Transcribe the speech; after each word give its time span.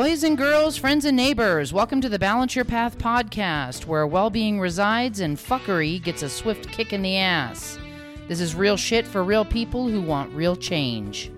Boys 0.00 0.24
and 0.24 0.38
girls, 0.38 0.78
friends 0.78 1.04
and 1.04 1.14
neighbors, 1.14 1.74
welcome 1.74 2.00
to 2.00 2.08
the 2.08 2.18
Balance 2.18 2.56
Your 2.56 2.64
Path 2.64 2.96
podcast, 2.96 3.84
where 3.84 4.06
well 4.06 4.30
being 4.30 4.58
resides 4.58 5.20
and 5.20 5.36
fuckery 5.36 6.02
gets 6.02 6.22
a 6.22 6.28
swift 6.30 6.68
kick 6.68 6.94
in 6.94 7.02
the 7.02 7.18
ass. 7.18 7.78
This 8.26 8.40
is 8.40 8.54
real 8.54 8.78
shit 8.78 9.06
for 9.06 9.22
real 9.22 9.44
people 9.44 9.88
who 9.88 10.00
want 10.00 10.32
real 10.32 10.56
change. 10.56 11.30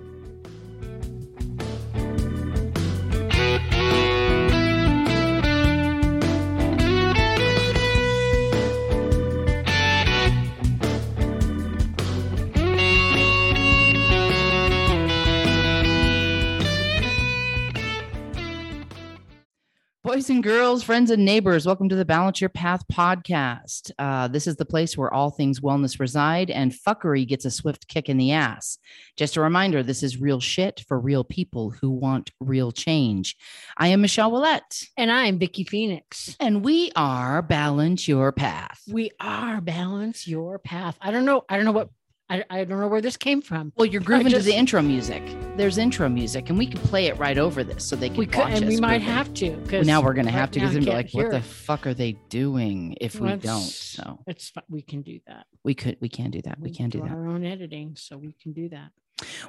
Boys 20.12 20.28
and 20.28 20.42
girls, 20.42 20.82
friends 20.82 21.10
and 21.10 21.24
neighbors, 21.24 21.64
welcome 21.64 21.88
to 21.88 21.96
the 21.96 22.04
Balance 22.04 22.38
Your 22.38 22.50
Path 22.50 22.84
podcast. 22.92 23.90
Uh, 23.98 24.28
this 24.28 24.46
is 24.46 24.56
the 24.56 24.66
place 24.66 24.94
where 24.94 25.10
all 25.10 25.30
things 25.30 25.60
wellness 25.60 25.98
reside 25.98 26.50
and 26.50 26.70
fuckery 26.70 27.26
gets 27.26 27.46
a 27.46 27.50
swift 27.50 27.88
kick 27.88 28.10
in 28.10 28.18
the 28.18 28.32
ass. 28.32 28.76
Just 29.16 29.38
a 29.38 29.40
reminder 29.40 29.82
this 29.82 30.02
is 30.02 30.20
real 30.20 30.38
shit 30.38 30.84
for 30.86 31.00
real 31.00 31.24
people 31.24 31.70
who 31.70 31.88
want 31.88 32.30
real 32.40 32.72
change. 32.72 33.36
I 33.78 33.88
am 33.88 34.02
Michelle 34.02 34.30
Willette. 34.30 34.86
And 34.98 35.10
I'm 35.10 35.38
Vicki 35.38 35.64
Phoenix. 35.64 36.36
And 36.38 36.62
we 36.62 36.92
are 36.94 37.40
Balance 37.40 38.06
Your 38.06 38.32
Path. 38.32 38.82
We 38.86 39.12
are 39.18 39.62
Balance 39.62 40.28
Your 40.28 40.58
Path. 40.58 40.98
I 41.00 41.10
don't 41.10 41.24
know. 41.24 41.46
I 41.48 41.56
don't 41.56 41.64
know 41.64 41.72
what 41.72 41.88
I, 42.32 42.44
I 42.48 42.64
don't 42.64 42.80
know 42.80 42.88
where 42.88 43.02
this 43.02 43.18
came 43.18 43.42
from. 43.42 43.74
Well, 43.76 43.84
you're 43.84 44.00
grooving 44.08 44.28
just, 44.28 44.46
to 44.46 44.50
the 44.50 44.56
intro 44.56 44.80
music. 44.80 45.22
There's 45.58 45.76
intro 45.76 46.08
music, 46.08 46.48
and 46.48 46.56
we 46.56 46.66
can 46.66 46.80
play 46.80 47.06
it 47.06 47.18
right 47.18 47.36
over 47.36 47.62
this 47.62 47.84
so 47.84 47.94
they 47.94 48.08
can. 48.08 48.16
We 48.16 48.26
could, 48.26 48.46
and 48.46 48.66
we 48.66 48.80
might 48.80 49.02
have 49.02 49.34
to. 49.34 49.50
Well, 49.70 49.84
now 49.84 50.00
we're 50.00 50.14
going 50.14 50.24
to 50.24 50.32
have 50.32 50.50
to 50.52 50.60
because 50.60 50.72
they're 50.72 50.82
be 50.82 50.90
like, 50.90 51.10
"What 51.12 51.30
the 51.30 51.42
fuck 51.42 51.86
are 51.86 51.92
they 51.92 52.12
doing?" 52.30 52.96
If 53.02 53.20
we 53.20 53.36
don't, 53.36 53.60
so 53.60 54.20
it's 54.26 54.50
we 54.70 54.80
can 54.80 55.02
do 55.02 55.20
that. 55.26 55.44
We 55.62 55.74
could. 55.74 55.98
We 56.00 56.08
can 56.08 56.30
do 56.30 56.40
that. 56.42 56.58
We, 56.58 56.70
we 56.70 56.74
can 56.74 56.88
do, 56.88 57.00
do 57.00 57.04
that. 57.04 57.12
Our 57.12 57.26
own 57.26 57.44
editing, 57.44 57.96
so 57.96 58.16
we 58.16 58.34
can 58.42 58.54
do 58.54 58.70
that. 58.70 58.92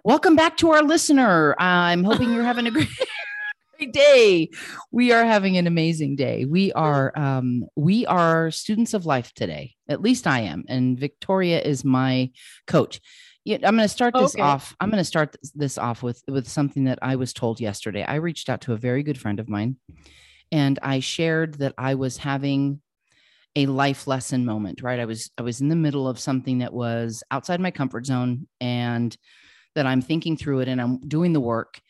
Welcome 0.03 0.35
back 0.35 0.57
to 0.57 0.71
our 0.71 0.83
listener. 0.83 1.55
I'm 1.59 2.03
hoping 2.03 2.33
you're 2.33 2.43
having 2.43 2.67
a 2.67 2.71
great. 2.71 2.89
Day. 3.85 4.49
We 4.91 5.11
are 5.11 5.25
having 5.25 5.57
an 5.57 5.67
amazing 5.67 6.15
day. 6.15 6.45
We 6.45 6.71
are 6.73 7.17
um, 7.17 7.65
we 7.75 8.05
are 8.05 8.51
students 8.51 8.93
of 8.93 9.05
life 9.05 9.33
today. 9.33 9.75
At 9.87 10.01
least 10.01 10.27
I 10.27 10.41
am, 10.41 10.63
and 10.67 10.99
Victoria 10.99 11.61
is 11.61 11.83
my 11.83 12.31
coach. 12.67 13.01
I'm 13.45 13.59
going 13.59 13.79
to 13.79 13.89
start 13.89 14.13
this 14.13 14.35
okay. 14.35 14.41
off. 14.41 14.75
I'm 14.79 14.89
going 14.89 15.01
to 15.01 15.03
start 15.03 15.35
this 15.53 15.77
off 15.77 16.01
with 16.01 16.23
with 16.27 16.47
something 16.47 16.85
that 16.85 16.99
I 17.01 17.17
was 17.17 17.33
told 17.33 17.59
yesterday. 17.59 18.03
I 18.03 18.15
reached 18.15 18.49
out 18.49 18.61
to 18.61 18.73
a 18.73 18.77
very 18.77 19.03
good 19.03 19.19
friend 19.19 19.39
of 19.39 19.49
mine, 19.49 19.77
and 20.51 20.79
I 20.81 20.99
shared 20.99 21.55
that 21.55 21.73
I 21.77 21.95
was 21.95 22.17
having 22.17 22.81
a 23.55 23.65
life 23.65 24.07
lesson 24.07 24.45
moment. 24.45 24.81
Right, 24.81 24.99
I 24.99 25.05
was 25.05 25.29
I 25.37 25.41
was 25.41 25.59
in 25.59 25.67
the 25.67 25.75
middle 25.75 26.07
of 26.07 26.19
something 26.19 26.59
that 26.59 26.73
was 26.73 27.23
outside 27.31 27.59
my 27.59 27.71
comfort 27.71 28.05
zone, 28.05 28.47
and 28.61 29.15
that 29.75 29.85
I'm 29.85 30.01
thinking 30.01 30.37
through 30.37 30.61
it, 30.61 30.69
and 30.69 30.79
I'm 30.79 30.99
doing 31.01 31.33
the 31.33 31.41
work, 31.41 31.81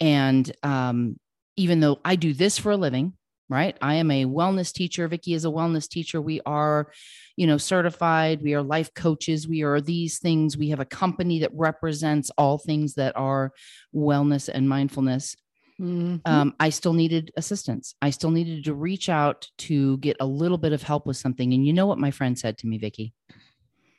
and 0.00 0.50
um, 0.62 1.18
even 1.56 1.80
though 1.80 2.00
I 2.04 2.16
do 2.16 2.32
this 2.32 2.58
for 2.58 2.72
a 2.72 2.76
living, 2.76 3.14
right? 3.48 3.76
I 3.82 3.94
am 3.94 4.10
a 4.10 4.24
wellness 4.24 4.72
teacher. 4.72 5.06
Vicki 5.08 5.34
is 5.34 5.44
a 5.44 5.48
wellness 5.48 5.88
teacher. 5.88 6.20
We 6.20 6.40
are, 6.46 6.90
you 7.36 7.46
know, 7.46 7.58
certified. 7.58 8.42
We 8.42 8.54
are 8.54 8.62
life 8.62 8.94
coaches. 8.94 9.46
We 9.46 9.62
are 9.62 9.80
these 9.80 10.18
things. 10.18 10.56
We 10.56 10.70
have 10.70 10.80
a 10.80 10.86
company 10.86 11.40
that 11.40 11.50
represents 11.52 12.30
all 12.38 12.58
things 12.58 12.94
that 12.94 13.16
are 13.16 13.52
wellness 13.94 14.48
and 14.48 14.68
mindfulness. 14.68 15.36
Mm-hmm. 15.80 16.16
Um, 16.24 16.54
I 16.60 16.70
still 16.70 16.92
needed 16.92 17.32
assistance. 17.36 17.94
I 18.00 18.10
still 18.10 18.30
needed 18.30 18.64
to 18.64 18.74
reach 18.74 19.08
out 19.08 19.48
to 19.58 19.98
get 19.98 20.16
a 20.20 20.26
little 20.26 20.58
bit 20.58 20.72
of 20.72 20.82
help 20.82 21.06
with 21.06 21.16
something. 21.16 21.52
And 21.52 21.66
you 21.66 21.72
know 21.72 21.86
what 21.86 21.98
my 21.98 22.10
friend 22.10 22.38
said 22.38 22.58
to 22.58 22.66
me, 22.66 22.78
Vicki? 22.78 23.12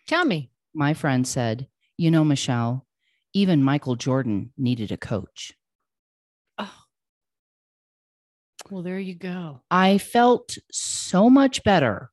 Tell 0.07 0.25
me. 0.25 0.49
My 0.73 0.93
friend 0.93 1.27
said, 1.27 1.67
you 1.97 2.09
know, 2.09 2.23
Michelle, 2.23 2.87
even 3.33 3.63
Michael 3.63 3.95
Jordan 3.95 4.51
needed 4.57 4.91
a 4.91 4.97
coach. 4.97 5.53
Well, 8.69 8.81
there 8.81 8.99
you 8.99 9.15
go. 9.15 9.61
I 9.69 9.97
felt 9.97 10.57
so 10.71 11.29
much 11.29 11.63
better. 11.63 12.09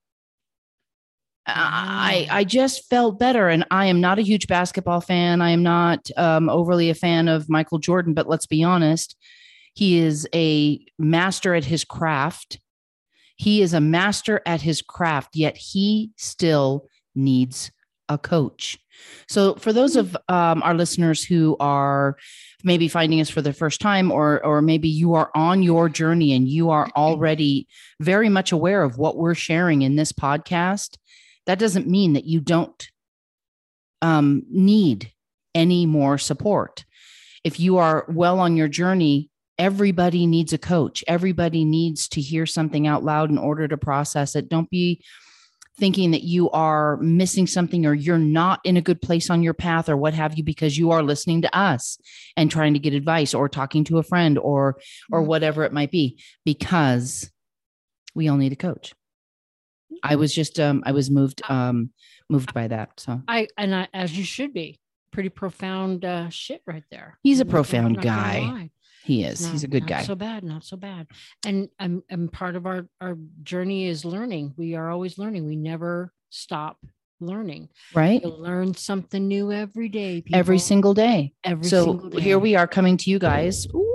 I 1.47 2.28
I 2.31 2.44
just 2.44 2.88
felt 2.88 3.19
better, 3.19 3.49
and 3.49 3.65
I 3.71 3.87
am 3.87 4.00
not 4.00 4.19
a 4.19 4.22
huge 4.22 4.47
basketball 4.47 5.00
fan. 5.00 5.41
I 5.41 5.50
am 5.50 5.62
not 5.62 6.09
um, 6.16 6.49
overly 6.49 6.91
a 6.91 6.94
fan 6.94 7.28
of 7.28 7.49
Michael 7.49 7.78
Jordan, 7.78 8.15
but 8.15 8.28
let's 8.28 8.47
be 8.47 8.62
honest, 8.62 9.16
he 9.75 9.99
is 9.99 10.28
a 10.34 10.81
master 10.99 11.55
at 11.55 11.65
his 11.65 11.84
craft. 11.84 12.61
He 13.37 13.62
is 13.62 13.72
a 13.72 13.81
master 13.81 14.43
at 14.44 14.61
his 14.61 14.82
craft, 14.82 15.34
yet 15.34 15.56
he 15.56 16.11
still 16.17 16.87
needs 17.15 17.72
a 18.10 18.19
coach. 18.19 18.78
So, 19.28 19.54
for 19.54 19.72
those 19.72 19.97
of 19.97 20.15
um, 20.28 20.62
our 20.62 20.75
listeners 20.75 21.25
who 21.25 21.56
are 21.59 22.16
maybe 22.62 22.88
finding 22.88 23.21
us 23.21 23.31
for 23.31 23.41
the 23.41 23.54
first 23.54 23.81
time, 23.81 24.10
or 24.12 24.44
or 24.44 24.60
maybe 24.60 24.88
you 24.88 25.15
are 25.15 25.31
on 25.34 25.62
your 25.62 25.88
journey 25.88 26.34
and 26.34 26.47
you 26.47 26.69
are 26.69 26.91
already 26.97 27.66
very 28.00 28.28
much 28.28 28.53
aware 28.53 28.82
of 28.82 28.99
what 28.99 29.16
we're 29.16 29.34
sharing 29.34 29.81
in 29.81 29.97
this 29.97 30.12
podcast, 30.12 30.99
that 31.47 31.59
doesn't 31.59 31.87
mean 31.87 32.12
that 32.12 32.26
you 32.26 32.41
don't 32.41 32.91
um, 34.03 34.43
need 34.50 35.12
any 35.54 35.87
more 35.87 36.19
support. 36.19 36.84
If 37.43 37.59
you 37.59 37.78
are 37.78 38.04
well 38.09 38.38
on 38.38 38.56
your 38.56 38.69
journey, 38.69 39.31
everybody 39.59 40.26
needs 40.26 40.53
a 40.53 40.59
coach. 40.59 41.04
Everybody 41.06 41.65
needs 41.65 42.09
to 42.09 42.20
hear 42.20 42.47
something 42.47 42.87
out 42.87 43.04
loud 43.04 43.31
in 43.31 43.38
order 43.38 43.69
to 43.69 43.76
process 43.76 44.34
it. 44.34 44.49
Don't 44.49 44.70
be 44.70 45.03
thinking 45.80 46.10
that 46.10 46.22
you 46.22 46.50
are 46.50 46.98
missing 46.98 47.46
something 47.46 47.86
or 47.86 47.94
you're 47.94 48.18
not 48.18 48.60
in 48.64 48.76
a 48.76 48.82
good 48.82 49.00
place 49.00 49.30
on 49.30 49.42
your 49.42 49.54
path 49.54 49.88
or 49.88 49.96
what 49.96 50.14
have 50.14 50.36
you 50.36 50.44
because 50.44 50.78
you 50.78 50.91
are 50.91 51.02
listening 51.02 51.42
to 51.42 51.56
us 51.56 51.98
and 52.36 52.50
trying 52.50 52.74
to 52.74 52.78
get 52.78 52.94
advice 52.94 53.34
or 53.34 53.48
talking 53.48 53.82
to 53.84 53.98
a 53.98 54.02
friend 54.02 54.38
or 54.38 54.76
or 55.10 55.20
mm-hmm. 55.20 55.28
whatever 55.28 55.64
it 55.64 55.72
might 55.72 55.90
be 55.90 56.22
because 56.44 57.30
we 58.14 58.28
all 58.28 58.36
need 58.36 58.52
a 58.52 58.56
coach. 58.56 58.94
I 60.02 60.16
was 60.16 60.34
just 60.34 60.60
um 60.60 60.82
i 60.86 60.92
was 60.92 61.10
moved 61.10 61.42
um 61.48 61.90
moved 62.28 62.54
by 62.54 62.69
that 62.69 63.00
so. 63.00 63.22
I 63.26 63.48
and 63.58 63.74
i 63.74 63.88
as 63.92 64.16
you 64.16 64.24
should 64.24 64.54
be 64.54 64.78
pretty 65.10 65.30
profound 65.30 66.04
uh 66.04 66.28
shit 66.28 66.62
right 66.66 66.84
there. 66.90 67.19
He's 67.22 67.40
a 67.40 67.44
profound 67.44 68.00
guy 68.00 68.70
he 69.03 69.25
is. 69.25 69.43
Not, 69.43 69.53
He's 69.53 69.65
a 69.65 69.69
good 69.69 69.87
guy. 69.87 70.03
So 70.03 70.15
bad, 70.15 70.44
not 70.44 70.65
so 70.65 70.77
bad. 70.77 71.06
And 71.44 71.69
I'm, 71.78 72.03
and 72.11 72.33
part 72.33 72.56
of 72.56 72.66
our 72.66 72.87
our 73.00 73.16
journey 73.43 73.87
is 73.87 74.05
learning. 74.05 74.55
We 74.56 74.75
are 74.75 74.91
always 74.91 75.19
learning. 75.19 75.47
We 75.47 75.56
never 75.56 76.12
stop 76.31 76.78
learning. 77.21 77.69
Right. 77.94 78.22
You 78.22 78.31
learn 78.31 78.75
something 78.75 79.27
new 79.27 79.53
every 79.53 79.88
day. 79.88 80.22
People. 80.22 80.38
Every 80.38 80.59
single 80.59 80.94
day. 80.94 81.33
Every 81.44 81.65
so 81.65 81.84
single 81.84 82.11
day. 82.11 82.21
here 82.21 82.38
we 82.38 82.56
are 82.56 82.66
coming 82.66 82.97
to 82.99 83.11
you 83.11 83.19
guys. 83.19 83.66
Ooh. 83.75 83.87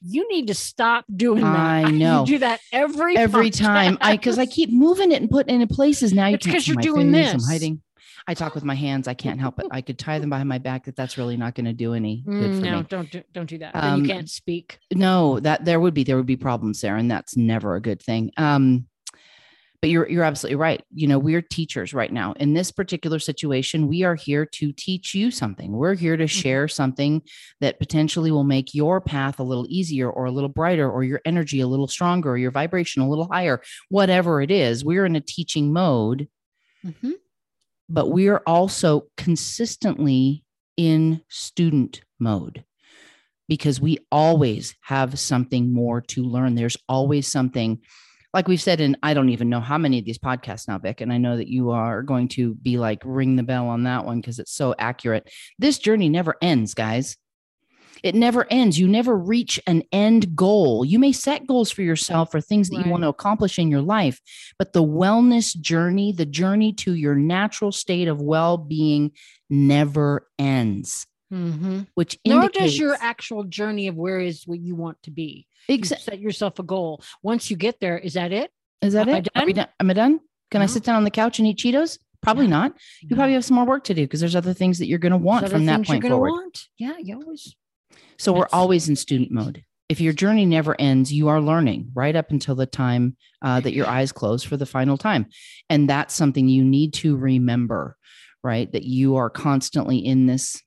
You 0.00 0.28
need 0.28 0.46
to 0.46 0.54
stop 0.54 1.04
doing 1.14 1.42
that. 1.42 1.56
I 1.56 1.82
know. 1.90 2.20
You 2.20 2.26
do 2.26 2.38
that 2.38 2.60
every 2.72 3.16
every 3.16 3.50
podcast. 3.50 3.58
time. 3.62 3.98
I 4.00 4.16
because 4.16 4.38
I 4.38 4.46
keep 4.58 4.70
moving 4.70 5.12
it 5.12 5.20
and 5.20 5.30
putting 5.30 5.60
it 5.60 5.62
in 5.62 5.68
places. 5.68 6.12
Now 6.12 6.28
you 6.28 6.38
because 6.38 6.66
you're 6.66 6.76
doing 6.76 7.10
this. 7.12 7.34
I'm 7.34 7.40
hiding. 7.40 7.82
I 8.28 8.34
talk 8.34 8.54
with 8.54 8.62
my 8.62 8.74
hands. 8.74 9.08
I 9.08 9.14
can't 9.14 9.40
help 9.40 9.58
it. 9.58 9.66
I 9.70 9.80
could 9.80 9.98
tie 9.98 10.18
them 10.18 10.28
behind 10.28 10.50
my 10.50 10.58
back. 10.58 10.84
That 10.84 10.94
that's 10.94 11.16
really 11.16 11.38
not 11.38 11.54
going 11.54 11.64
to 11.64 11.72
do 11.72 11.94
any 11.94 12.22
good 12.26 12.34
mm, 12.34 12.58
for 12.58 12.64
no, 12.66 12.78
me. 12.80 12.86
don't 12.86 13.10
do, 13.10 13.22
don't 13.32 13.48
do 13.48 13.56
that. 13.58 13.74
Um, 13.74 14.04
you 14.04 14.08
can't 14.08 14.28
speak. 14.28 14.78
No, 14.92 15.40
that 15.40 15.64
there 15.64 15.80
would 15.80 15.94
be 15.94 16.04
there 16.04 16.18
would 16.18 16.26
be 16.26 16.36
problems 16.36 16.82
there, 16.82 16.96
and 16.96 17.10
that's 17.10 17.38
never 17.38 17.74
a 17.74 17.80
good 17.80 18.02
thing. 18.02 18.30
Um, 18.36 18.86
but 19.80 19.88
you're 19.88 20.06
you're 20.10 20.24
absolutely 20.24 20.56
right. 20.56 20.84
You 20.92 21.06
know, 21.06 21.18
we're 21.18 21.40
teachers 21.40 21.94
right 21.94 22.12
now. 22.12 22.34
In 22.34 22.52
this 22.52 22.70
particular 22.70 23.18
situation, 23.18 23.88
we 23.88 24.02
are 24.02 24.14
here 24.14 24.44
to 24.44 24.72
teach 24.72 25.14
you 25.14 25.30
something. 25.30 25.72
We're 25.72 25.94
here 25.94 26.18
to 26.18 26.24
mm-hmm. 26.24 26.40
share 26.40 26.68
something 26.68 27.22
that 27.62 27.78
potentially 27.78 28.30
will 28.30 28.44
make 28.44 28.74
your 28.74 29.00
path 29.00 29.40
a 29.40 29.44
little 29.44 29.64
easier 29.70 30.10
or 30.10 30.26
a 30.26 30.30
little 30.30 30.50
brighter 30.50 30.90
or 30.90 31.02
your 31.02 31.22
energy 31.24 31.60
a 31.60 31.66
little 31.66 31.88
stronger 31.88 32.32
or 32.32 32.36
your 32.36 32.50
vibration 32.50 33.00
a 33.00 33.08
little 33.08 33.28
higher. 33.32 33.62
Whatever 33.88 34.42
it 34.42 34.50
is, 34.50 34.84
we're 34.84 35.06
in 35.06 35.16
a 35.16 35.20
teaching 35.22 35.72
mode. 35.72 36.28
Mm-hmm 36.84 37.12
but 37.88 38.10
we 38.10 38.28
are 38.28 38.42
also 38.46 39.06
consistently 39.16 40.44
in 40.76 41.20
student 41.28 42.02
mode 42.18 42.64
because 43.48 43.80
we 43.80 43.98
always 44.12 44.74
have 44.82 45.18
something 45.18 45.72
more 45.72 46.00
to 46.02 46.22
learn. 46.22 46.54
There's 46.54 46.76
always 46.88 47.26
something, 47.26 47.80
like 48.34 48.46
we've 48.46 48.60
said, 48.60 48.80
and 48.80 48.98
I 49.02 49.14
don't 49.14 49.30
even 49.30 49.48
know 49.48 49.60
how 49.60 49.78
many 49.78 49.98
of 49.98 50.04
these 50.04 50.18
podcasts 50.18 50.68
now, 50.68 50.78
Vic, 50.78 51.00
and 51.00 51.12
I 51.12 51.18
know 51.18 51.36
that 51.36 51.48
you 51.48 51.70
are 51.70 52.02
going 52.02 52.28
to 52.28 52.54
be 52.56 52.76
like, 52.76 53.00
ring 53.04 53.36
the 53.36 53.42
bell 53.42 53.68
on 53.68 53.84
that 53.84 54.04
one 54.04 54.20
because 54.20 54.38
it's 54.38 54.52
so 54.54 54.74
accurate. 54.78 55.32
This 55.58 55.78
journey 55.78 56.10
never 56.10 56.36
ends, 56.42 56.74
guys. 56.74 57.16
It 58.02 58.14
never 58.14 58.46
ends. 58.50 58.78
You 58.78 58.88
never 58.88 59.16
reach 59.16 59.60
an 59.66 59.82
end 59.92 60.34
goal. 60.36 60.84
You 60.84 60.98
may 60.98 61.12
set 61.12 61.46
goals 61.46 61.70
for 61.70 61.82
yourself 61.82 62.34
or 62.34 62.40
things 62.40 62.68
that 62.70 62.76
right. 62.76 62.86
you 62.86 62.90
want 62.90 63.02
to 63.02 63.08
accomplish 63.08 63.58
in 63.58 63.68
your 63.68 63.82
life, 63.82 64.20
but 64.58 64.72
the 64.72 64.82
wellness 64.84 65.58
journey, 65.58 66.12
the 66.12 66.26
journey 66.26 66.72
to 66.74 66.94
your 66.94 67.14
natural 67.14 67.72
state 67.72 68.08
of 68.08 68.20
well 68.20 68.56
being, 68.56 69.12
never 69.50 70.28
ends. 70.38 71.06
Mhm. 71.32 71.86
which 71.94 72.18
Nor 72.26 72.36
indicates 72.44 72.64
does 72.72 72.78
your 72.78 72.96
actual 73.00 73.44
journey 73.44 73.86
of 73.88 73.96
where 73.96 74.18
is 74.18 74.46
what 74.46 74.60
you 74.60 74.74
want 74.74 74.96
to 75.02 75.10
be. 75.10 75.46
You 75.68 75.84
set 75.84 76.18
yourself 76.18 76.58
a 76.58 76.62
goal. 76.62 77.02
Once 77.22 77.50
you 77.50 77.56
get 77.58 77.80
there, 77.80 77.98
is 77.98 78.14
that 78.14 78.32
it? 78.32 78.50
is 78.80 78.94
that 78.94 79.08
am 79.08 79.16
it? 79.16 79.28
We 79.44 79.52
done? 79.52 79.66
Am 79.78 79.90
I 79.90 79.92
done? 79.92 80.20
Can 80.50 80.62
I 80.62 80.66
sit 80.66 80.84
down 80.84 80.96
on 80.96 81.04
the 81.04 81.10
couch 81.10 81.38
and 81.38 81.46
eat 81.46 81.58
Cheetos? 81.58 81.98
Probably 82.22 82.46
No. 82.46 82.60
not. 82.60 82.76
You 83.02 83.14
probably 83.14 83.34
have 83.34 83.44
some 83.44 83.56
more 83.56 83.66
work 83.66 83.84
to 83.84 83.94
do 83.94 84.04
because 84.04 84.20
there's 84.20 84.34
other 84.36 84.54
things 84.54 84.78
that 84.78 84.86
you're 84.86 84.98
going 84.98 85.12
to 85.12 85.18
want 85.18 85.42
There's 85.42 85.52
from 85.52 85.66
that 85.66 85.84
point 85.84 86.02
forward. 86.02 86.30
Want. 86.30 86.68
Yeah, 86.78 86.94
you 86.98 87.16
always. 87.16 87.54
So 88.18 88.32
we're 88.32 88.48
always 88.52 88.88
in 88.88 88.96
student 88.96 89.30
mode. 89.30 89.62
If 89.88 90.00
your 90.00 90.12
journey 90.12 90.44
never 90.44 90.78
ends, 90.78 91.12
you 91.12 91.28
are 91.28 91.40
learning 91.40 91.90
right 91.94 92.14
up 92.14 92.30
until 92.30 92.54
the 92.54 92.66
time 92.66 93.16
uh, 93.40 93.60
that 93.60 93.72
your 93.72 93.86
eyes 93.86 94.12
close 94.12 94.42
for 94.42 94.56
the 94.56 94.66
final 94.66 94.98
time. 94.98 95.26
And 95.70 95.88
that's 95.88 96.14
something 96.14 96.48
you 96.48 96.64
need 96.64 96.92
to 96.94 97.16
remember, 97.16 97.96
right? 98.42 98.70
That 98.72 98.82
you 98.84 99.16
are 99.16 99.30
constantly 99.30 99.98
in 99.98 100.26
this 100.26 100.60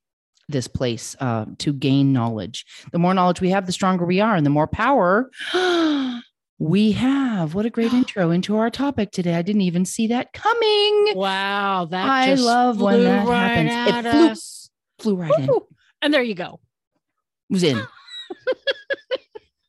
this 0.50 0.68
place 0.68 1.16
uh, 1.20 1.46
to 1.60 1.72
gain 1.72 2.12
knowledge. 2.12 2.66
The 2.92 3.00
more 3.00 3.14
knowledge 3.14 3.42
we 3.42 3.52
have, 3.52 3.66
the 3.66 3.72
stronger 3.72 4.06
we 4.06 4.20
are, 4.20 4.36
and 4.36 4.46
the 4.46 4.50
more 4.50 4.68
power 4.68 5.30
we 6.60 6.92
have. 6.94 7.54
What 7.54 7.66
a 7.66 7.70
great 7.70 7.94
intro 7.94 8.32
into 8.32 8.58
our 8.58 8.70
topic 8.70 9.12
today. 9.12 9.36
I 9.36 9.44
didn't 9.44 9.62
even 9.62 9.86
see 9.86 10.08
that 10.08 10.34
coming. 10.34 11.14
Wow, 11.16 11.86
that 11.92 12.10
I 12.10 12.34
love 12.34 12.82
when 12.82 13.04
that 13.04 13.28
right 13.28 13.66
happens. 13.66 14.06
It 14.06 14.12
flew- 14.12 14.30
us. 14.30 14.70
Flew 15.00 15.16
right 15.16 15.40
in. 15.40 15.50
And 16.02 16.14
there 16.14 16.24
you 16.24 16.36
go. 16.36 16.60
Was 17.52 17.64
in. 17.64 17.82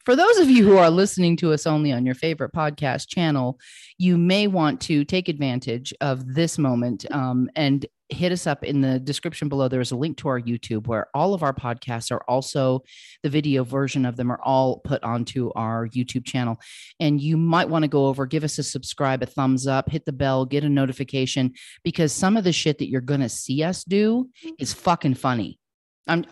For 0.05 0.17
those 0.17 0.39
of 0.39 0.51
you 0.51 0.65
who 0.65 0.79
are 0.79 0.91
listening 0.91 1.37
to 1.39 1.53
us 1.53 1.65
only 1.65 1.93
on 1.93 2.05
your 2.05 2.17
favorite 2.17 2.53
podcast 2.53 3.09
channel, 3.09 3.61
you 3.99 4.19
may 4.19 4.49
want 4.49 4.81
to 4.83 5.05
take 5.05 5.29
advantage 5.29 5.95
of 6.01 6.35
this 6.35 6.59
moment 6.59 7.07
um, 7.13 7.49
and 7.55 7.87
hit 8.09 8.33
us 8.33 8.47
up 8.49 8.65
in 8.65 8.81
the 8.81 8.99
description 8.99 9.49
below. 9.49 9.69
There 9.69 9.81
is 9.81 9.93
a 9.93 9.97
link 9.97 10.17
to 10.19 10.29
our 10.29 10.41
YouTube 10.41 10.89
where 10.89 11.07
all 11.15 11.35
of 11.35 11.45
our 11.45 11.55
podcasts 11.55 12.11
are 12.11 12.23
also 12.27 12.83
the 13.23 13.31
video 13.31 13.63
version 13.63 14.05
of 14.05 14.17
them 14.17 14.33
are 14.33 14.41
all 14.43 14.81
put 14.81 15.03
onto 15.05 15.53
our 15.55 15.87
YouTube 15.89 16.25
channel. 16.25 16.59
And 16.99 17.21
you 17.21 17.37
might 17.37 17.69
want 17.69 17.85
to 17.85 17.89
go 17.89 18.07
over, 18.07 18.27
give 18.27 18.43
us 18.43 18.59
a 18.59 18.65
subscribe, 18.65 19.23
a 19.23 19.27
thumbs 19.27 19.69
up, 19.69 19.89
hit 19.89 20.05
the 20.05 20.13
bell, 20.13 20.45
get 20.45 20.65
a 20.65 20.69
notification 20.69 21.53
because 21.85 22.13
some 22.13 22.37
of 22.37 22.43
the 22.43 22.53
shit 22.53 22.79
that 22.79 22.91
you're 22.91 23.01
going 23.01 23.21
to 23.21 23.29
see 23.29 23.63
us 23.63 23.85
do 23.85 24.29
is 24.59 24.73
fucking 24.73 25.15
funny. 25.15 25.61
I'm 26.09 26.27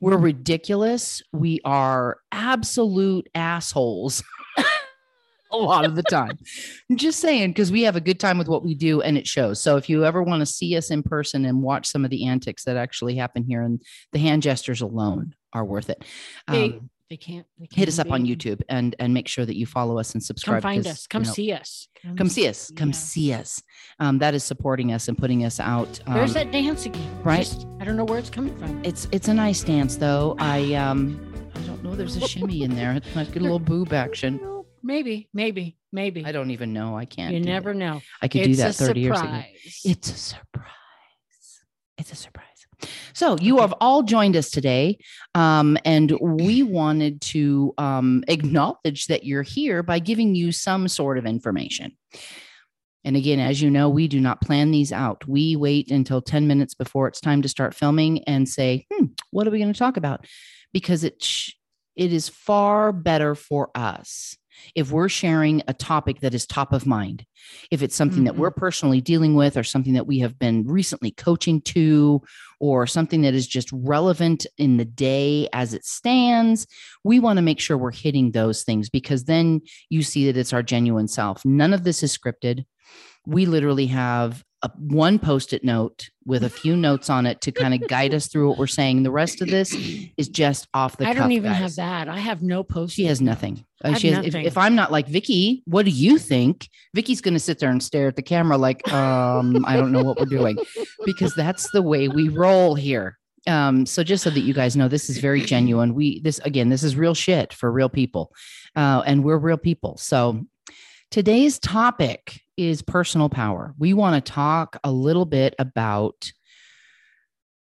we're 0.00 0.16
ridiculous. 0.16 1.22
We 1.32 1.60
are 1.64 2.18
absolute 2.32 3.28
assholes 3.34 4.22
a 5.52 5.56
lot 5.56 5.84
of 5.84 5.94
the 5.94 6.02
time. 6.02 6.38
I'm 6.90 6.96
just 6.96 7.20
saying, 7.20 7.50
because 7.50 7.70
we 7.70 7.82
have 7.82 7.96
a 7.96 8.00
good 8.00 8.20
time 8.20 8.38
with 8.38 8.48
what 8.48 8.64
we 8.64 8.74
do 8.74 9.00
and 9.00 9.16
it 9.16 9.26
shows. 9.26 9.60
So 9.60 9.76
if 9.76 9.88
you 9.88 10.04
ever 10.04 10.22
want 10.22 10.40
to 10.40 10.46
see 10.46 10.76
us 10.76 10.90
in 10.90 11.02
person 11.02 11.44
and 11.44 11.62
watch 11.62 11.86
some 11.86 12.04
of 12.04 12.10
the 12.10 12.26
antics 12.26 12.64
that 12.64 12.76
actually 12.76 13.16
happen 13.16 13.44
here, 13.44 13.62
and 13.62 13.80
the 14.12 14.18
hand 14.18 14.42
gestures 14.42 14.80
alone 14.80 15.34
are 15.52 15.64
worth 15.64 15.90
it. 15.90 16.04
Um, 16.48 16.90
they 17.10 17.16
can't. 17.16 17.46
They 17.58 17.68
hit 17.72 17.88
us 17.88 17.96
can't 17.96 18.08
up 18.08 18.12
on 18.14 18.24
YouTube 18.24 18.62
and 18.68 18.96
and 18.98 19.12
make 19.12 19.28
sure 19.28 19.44
that 19.44 19.56
you 19.56 19.66
follow 19.66 19.98
us 19.98 20.14
and 20.14 20.20
Come 20.22 20.24
subscribe. 20.26 20.62
find 20.62 20.82
'cause, 20.84 20.92
us. 20.92 21.06
Come 21.06 21.22
you 21.22 21.26
know, 21.28 21.32
see 21.34 21.52
us. 21.52 21.88
Come 22.16 22.28
see 22.28 22.48
us. 22.48 22.70
Come 22.74 22.88
yeah. 22.90 22.94
see 22.94 23.32
us. 23.34 23.62
Um, 24.00 24.18
that 24.18 24.34
is 24.34 24.42
supporting 24.44 24.92
us 24.92 25.08
and 25.08 25.16
putting 25.18 25.44
us 25.44 25.60
out. 25.60 26.00
Um, 26.06 26.14
There's 26.14 26.34
that 26.34 26.50
dance 26.50 26.86
again. 26.86 27.22
right? 27.22 27.38
Just- 27.44 27.66
I 27.80 27.84
don't 27.84 27.96
know 27.96 28.04
where 28.04 28.18
it's 28.18 28.30
coming 28.30 28.56
from. 28.56 28.82
It's 28.84 29.06
it's 29.12 29.28
a 29.28 29.34
nice 29.34 29.62
dance 29.62 29.96
though. 29.96 30.34
I 30.38 30.74
um 30.74 31.20
I 31.54 31.60
don't 31.60 31.82
know. 31.84 31.94
There's 31.94 32.16
a 32.16 32.26
shimmy 32.26 32.62
in 32.62 32.74
there. 32.74 32.92
It's 32.94 33.06
get 33.14 33.36
a 33.36 33.40
little 33.40 33.58
boob 33.58 33.92
action. 33.92 34.40
Maybe, 34.86 35.30
maybe, 35.32 35.78
maybe. 35.92 36.26
I 36.26 36.32
don't 36.32 36.50
even 36.50 36.74
know. 36.74 36.94
I 36.94 37.06
can't. 37.06 37.32
You 37.32 37.40
that. 37.40 37.46
never 37.46 37.72
know. 37.72 38.02
I 38.20 38.28
could 38.28 38.42
do 38.44 38.54
that 38.56 38.72
a 38.72 38.72
30 38.74 39.00
years 39.00 39.18
ago. 39.18 39.42
It's 39.82 40.10
a 40.10 40.14
surprise. 40.14 40.66
It's 41.96 42.12
a 42.12 42.16
surprise. 42.16 42.44
So 43.12 43.36
you 43.40 43.58
have 43.58 43.74
all 43.80 44.02
joined 44.02 44.36
us 44.36 44.50
today, 44.50 44.98
um, 45.34 45.78
and 45.84 46.12
we 46.20 46.62
wanted 46.62 47.20
to 47.22 47.74
um, 47.78 48.24
acknowledge 48.28 49.06
that 49.06 49.24
you're 49.24 49.42
here 49.42 49.82
by 49.82 49.98
giving 49.98 50.34
you 50.34 50.52
some 50.52 50.88
sort 50.88 51.18
of 51.18 51.26
information. 51.26 51.96
And 53.04 53.16
again, 53.16 53.38
as 53.38 53.60
you 53.60 53.70
know, 53.70 53.88
we 53.90 54.08
do 54.08 54.20
not 54.20 54.40
plan 54.40 54.70
these 54.70 54.90
out. 54.90 55.28
We 55.28 55.56
wait 55.56 55.90
until 55.90 56.22
10 56.22 56.46
minutes 56.46 56.74
before 56.74 57.06
it's 57.06 57.20
time 57.20 57.42
to 57.42 57.48
start 57.48 57.74
filming 57.74 58.24
and 58.24 58.48
say, 58.48 58.86
hmm, 58.92 59.06
what 59.30 59.46
are 59.46 59.50
we 59.50 59.58
going 59.58 59.72
to 59.72 59.78
talk 59.78 59.98
about? 59.98 60.26
Because 60.72 61.04
it, 61.04 61.26
it 61.96 62.12
is 62.12 62.28
far 62.28 62.92
better 62.92 63.34
for 63.34 63.70
us 63.74 64.36
if 64.74 64.90
we're 64.92 65.08
sharing 65.08 65.62
a 65.68 65.74
topic 65.74 66.20
that 66.20 66.34
is 66.34 66.46
top 66.46 66.72
of 66.72 66.86
mind. 66.86 67.24
If 67.70 67.82
it's 67.82 67.96
something 67.96 68.24
that 68.24 68.34
Mhm. 68.34 68.38
we're 68.38 68.50
personally 68.50 69.00
dealing 69.00 69.34
with 69.34 69.56
or 69.56 69.64
something 69.64 69.92
that 69.94 70.06
we 70.06 70.18
have 70.20 70.38
been 70.38 70.66
recently 70.66 71.10
coaching 71.10 71.60
to 71.62 72.22
or 72.60 72.86
something 72.86 73.22
that 73.22 73.34
is 73.34 73.46
just 73.46 73.68
relevant 73.72 74.46
in 74.56 74.76
the 74.76 74.84
day 74.84 75.48
as 75.52 75.74
it 75.74 75.84
stands, 75.84 76.66
we 77.04 77.20
want 77.20 77.36
to 77.36 77.42
make 77.42 77.60
sure 77.60 77.76
we're 77.76 77.90
hitting 77.92 78.30
those 78.30 78.62
things 78.62 78.88
because 78.88 79.24
then 79.24 79.60
you 79.90 80.02
see 80.02 80.26
that 80.26 80.36
it's 80.38 80.52
our 80.52 80.62
genuine 80.62 81.08
self. 81.08 81.44
None 81.44 81.72
of 81.74 81.84
this 81.84 82.02
is 82.02 82.16
scripted. 82.16 82.64
We 83.26 83.46
literally 83.46 83.86
have 83.86 84.44
a, 84.64 84.70
one 84.78 85.18
post-it 85.18 85.62
note 85.62 86.08
with 86.24 86.42
a 86.42 86.48
few 86.48 86.74
notes 86.74 87.10
on 87.10 87.26
it 87.26 87.40
to 87.42 87.52
kind 87.62 87.74
of 87.74 87.86
guide 87.88 88.14
us 88.14 88.26
through 88.26 88.48
what 88.48 88.58
we're 88.58 88.66
saying. 88.66 89.02
The 89.02 89.10
rest 89.10 89.40
of 89.40 89.48
this 89.48 89.72
is 90.16 90.28
just 90.28 90.66
off 90.74 90.96
the 90.96 91.06
I 91.06 91.12
don't 91.12 91.32
even 91.32 91.52
guys. 91.52 91.60
have 91.60 91.76
that. 91.76 92.08
I 92.08 92.18
have 92.18 92.42
no 92.42 92.64
post. 92.64 92.94
She 92.96 93.04
has 93.04 93.20
nothing. 93.20 93.64
Uh, 93.84 93.94
she 93.94 94.10
has, 94.10 94.24
if, 94.24 94.34
if 94.34 94.56
I'm 94.56 94.74
not 94.74 94.90
like 94.90 95.06
Vicky, 95.06 95.62
what 95.66 95.84
do 95.84 95.90
you 95.90 96.18
think? 96.18 96.68
Vicky's 96.94 97.20
going 97.20 97.34
to 97.34 97.40
sit 97.40 97.58
there 97.58 97.70
and 97.70 97.82
stare 97.82 98.08
at 98.08 98.16
the 98.16 98.22
camera 98.22 98.56
like, 98.56 98.90
um, 98.90 99.62
I 99.66 99.76
don't 99.76 99.92
know 99.92 100.02
what 100.02 100.18
we're 100.18 100.24
doing, 100.24 100.56
because 101.04 101.34
that's 101.34 101.70
the 101.72 101.82
way 101.82 102.08
we 102.08 102.30
roll 102.30 102.74
here. 102.74 103.18
Um, 103.46 103.84
so 103.84 104.02
just 104.02 104.24
so 104.24 104.30
that 104.30 104.40
you 104.40 104.54
guys 104.54 104.74
know, 104.74 104.88
this 104.88 105.10
is 105.10 105.18
very 105.18 105.42
genuine. 105.42 105.94
We 105.94 106.20
this 106.20 106.38
again, 106.38 106.70
this 106.70 106.82
is 106.82 106.96
real 106.96 107.12
shit 107.12 107.52
for 107.52 107.70
real 107.70 107.90
people, 107.90 108.32
uh, 108.74 109.02
and 109.04 109.22
we're 109.22 109.36
real 109.36 109.58
people. 109.58 109.98
So 109.98 110.46
today's 111.10 111.58
topic 111.58 112.40
is 112.56 112.82
personal 112.82 113.28
power. 113.28 113.74
We 113.78 113.94
want 113.94 114.24
to 114.24 114.32
talk 114.32 114.78
a 114.84 114.92
little 114.92 115.24
bit 115.24 115.54
about 115.58 116.32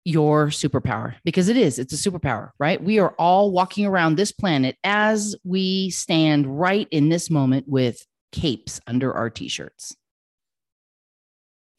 your 0.07 0.47
superpower 0.47 1.15
because 1.25 1.49
it 1.49 1.57
is 1.57 1.77
it's 1.77 1.91
a 1.91 2.09
superpower 2.09 2.51
right? 2.59 2.81
We 2.81 2.97
are 2.99 3.13
all 3.19 3.51
walking 3.51 3.85
around 3.85 4.15
this 4.15 4.31
planet 4.31 4.77
as 4.81 5.35
we 5.43 5.89
stand 5.89 6.47
right 6.59 6.87
in 6.91 7.09
this 7.09 7.29
moment 7.29 7.67
with 7.67 8.05
capes 8.31 8.79
under 8.87 9.13
our 9.13 9.29
t-shirts. 9.29 9.97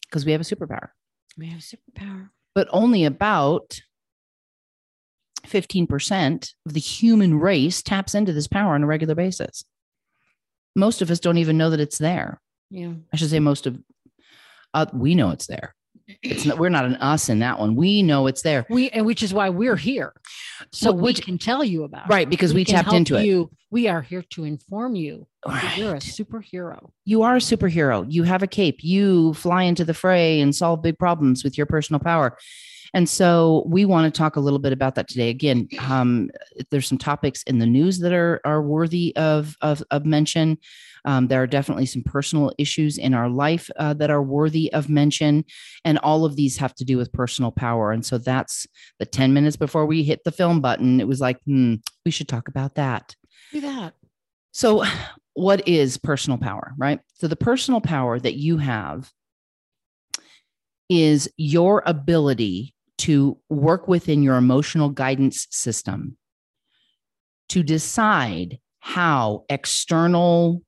Because 0.06 0.26
we 0.26 0.32
have 0.32 0.42
a 0.42 0.44
superpower. 0.44 0.88
We 1.38 1.46
have 1.46 1.60
superpower. 1.60 2.28
but 2.54 2.68
only 2.70 3.04
about 3.04 3.80
15% 5.46 6.52
of 6.66 6.74
the 6.74 6.80
human 6.80 7.38
race 7.38 7.80
taps 7.80 8.14
into 8.14 8.34
this 8.34 8.48
power 8.48 8.74
on 8.74 8.82
a 8.82 8.86
regular 8.86 9.14
basis. 9.14 9.64
Most 10.76 11.00
of 11.00 11.10
us 11.10 11.20
don't 11.20 11.38
even 11.38 11.56
know 11.56 11.70
that 11.70 11.80
it's 11.80 11.98
there 11.98 12.42
Yeah. 12.70 12.92
i 13.12 13.16
should 13.16 13.30
say 13.30 13.38
most 13.40 13.66
of 13.66 13.78
uh, 14.74 14.86
we 14.92 15.14
know 15.14 15.30
it's 15.30 15.46
there 15.46 15.74
it's 16.22 16.44
not, 16.46 16.58
we're 16.58 16.68
not 16.70 16.84
an 16.86 16.94
us 16.96 17.28
in 17.28 17.38
that 17.40 17.58
one 17.58 17.74
we 17.76 18.02
know 18.02 18.26
it's 18.26 18.42
there 18.42 18.66
We 18.70 18.88
and 18.90 19.04
which 19.04 19.22
is 19.22 19.32
why 19.34 19.50
we're 19.50 19.76
here, 19.76 20.14
so 20.72 20.90
Well, 20.90 20.96
we 20.96 21.02
which- 21.02 21.22
can 21.24 21.36
tell 21.38 21.62
you 21.62 21.84
about. 21.84 22.06
it. 22.06 22.12
right 22.12 22.28
because 22.28 22.54
we, 22.54 22.64
can 22.64 22.76
tapped 22.76 22.94
into 22.94 23.16
it 23.16 23.24
you. 23.24 23.50
We 23.70 23.88
are 23.88 24.00
here 24.00 24.22
to 24.30 24.44
inform 24.44 24.94
you. 24.94 25.26
that 25.44 25.76
You're 25.76 25.94
a 25.96 25.98
superhero. 25.98 26.90
you 27.04 27.20
are 27.22 27.36
a 27.36 27.40
superhero. 27.40 28.06
You 28.08 28.22
have 28.22 28.42
a 28.42 28.46
cape. 28.46 28.82
You 28.82 29.34
fly 29.34 29.64
into 29.64 29.84
the 29.84 29.92
fray 29.92 30.40
and 30.40 30.54
solve 30.56 30.80
big 30.82 30.98
problems 30.98 31.44
with 31.44 31.58
your 31.58 31.66
personal 31.66 32.00
power. 32.00 32.38
And 32.94 33.06
so 33.06 33.64
we 33.68 33.84
want 33.84 34.12
to 34.12 34.18
talk 34.18 34.36
a 34.36 34.40
little 34.40 34.58
bit 34.58 34.72
about 34.72 34.94
that 34.94 35.08
today. 35.08 35.28
Again, 35.28 35.68
um, 35.90 36.30
there's 36.70 36.86
some 36.88 36.96
topics 36.96 37.42
in 37.42 37.58
the 37.58 37.66
news 37.66 37.98
that 37.98 38.14
are 38.14 38.40
are 38.46 38.62
worthy 38.62 39.14
of 39.16 39.54
of, 39.60 39.82
of 39.90 40.06
mention. 40.06 40.56
Um, 41.08 41.28
there 41.28 41.42
are 41.42 41.46
definitely 41.46 41.86
some 41.86 42.02
personal 42.02 42.52
issues 42.58 42.98
in 42.98 43.14
our 43.14 43.30
life 43.30 43.70
uh, 43.78 43.94
that 43.94 44.10
are 44.10 44.22
worthy 44.22 44.70
of 44.74 44.90
mention, 44.90 45.42
and 45.82 45.96
all 46.00 46.26
of 46.26 46.36
these 46.36 46.58
have 46.58 46.74
to 46.74 46.84
do 46.84 46.98
with 46.98 47.14
personal 47.14 47.50
power. 47.50 47.92
And 47.92 48.04
so 48.04 48.18
that's 48.18 48.66
the 48.98 49.06
ten 49.06 49.32
minutes 49.32 49.56
before 49.56 49.86
we 49.86 50.02
hit 50.02 50.24
the 50.24 50.30
film 50.30 50.60
button. 50.60 51.00
It 51.00 51.08
was 51.08 51.18
like, 51.18 51.40
hmm, 51.46 51.76
we 52.04 52.10
should 52.10 52.28
talk 52.28 52.46
about 52.46 52.74
that. 52.74 53.16
Do 53.52 53.62
that. 53.62 53.94
So, 54.52 54.84
what 55.32 55.66
is 55.66 55.96
personal 55.96 56.36
power, 56.36 56.74
right? 56.76 57.00
So, 57.14 57.26
the 57.26 57.36
personal 57.36 57.80
power 57.80 58.20
that 58.20 58.36
you 58.36 58.58
have 58.58 59.10
is 60.90 61.26
your 61.38 61.82
ability 61.86 62.74
to 62.98 63.38
work 63.48 63.88
within 63.88 64.22
your 64.22 64.36
emotional 64.36 64.90
guidance 64.90 65.46
system 65.50 66.18
to 67.48 67.62
decide 67.62 68.58
how 68.80 69.46
external 69.48 70.62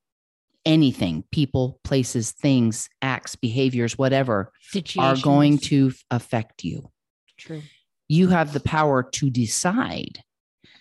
anything, 0.67 1.25
people, 1.33 1.81
places, 1.85 2.33
things, 2.33 2.89
acts, 3.03 3.35
behaviors, 3.37 3.97
whatever, 3.99 4.53
are 4.99 5.17
going 5.23 5.59
to 5.59 5.93
affect 6.11 6.65
you 6.65 6.91
True. 7.37 7.63
you 8.09 8.29
have 8.29 8.53
the 8.53 8.61
power 8.61 9.03
to 9.03 9.31
decide 9.31 10.21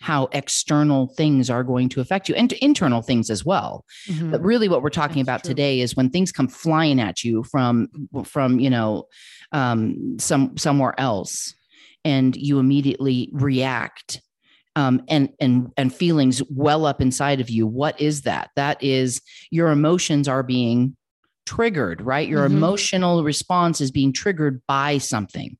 how 0.01 0.29
external 0.31 1.07
things 1.17 1.49
are 1.49 1.63
going 1.63 1.89
to 1.89 1.99
affect 2.01 2.29
you 2.29 2.35
and 2.35 2.51
internal 2.53 3.01
things 3.01 3.29
as 3.29 3.43
well 3.43 3.83
Mhm. 4.07 4.31
but 4.31 4.41
really 4.41 4.69
what 4.69 4.81
we're 4.81 4.89
talking 4.89 5.23
That's 5.23 5.25
about 5.25 5.43
true. 5.43 5.49
today 5.49 5.81
is 5.81 5.95
when 5.95 6.09
things 6.09 6.31
come 6.31 6.47
flying 6.47 6.99
at 6.99 7.23
you 7.23 7.43
from 7.43 7.87
from 8.23 8.59
you 8.59 8.69
know 8.69 9.05
um 9.51 10.17
some 10.19 10.57
somewhere 10.57 10.93
else 10.99 11.53
and 12.05 12.35
you 12.35 12.59
immediately 12.59 13.29
react 13.33 14.21
um, 14.79 15.01
and 15.09 15.29
and 15.39 15.71
and 15.77 15.93
feelings 15.93 16.41
well 16.49 16.85
up 16.85 17.01
inside 17.01 17.41
of 17.41 17.49
you 17.49 17.67
what 17.67 17.99
is 17.99 18.21
that? 18.21 18.49
That 18.55 18.81
is 18.83 19.21
your 19.51 19.69
emotions 19.71 20.27
are 20.27 20.43
being 20.43 20.95
triggered 21.45 22.01
right? 22.01 22.27
Your 22.29 22.43
Mhm. 22.47 22.53
emotional 22.57 23.23
response 23.23 23.81
is 23.81 23.91
being 23.91 24.13
triggered 24.13 24.61
by 24.67 24.99
something. 24.99 25.57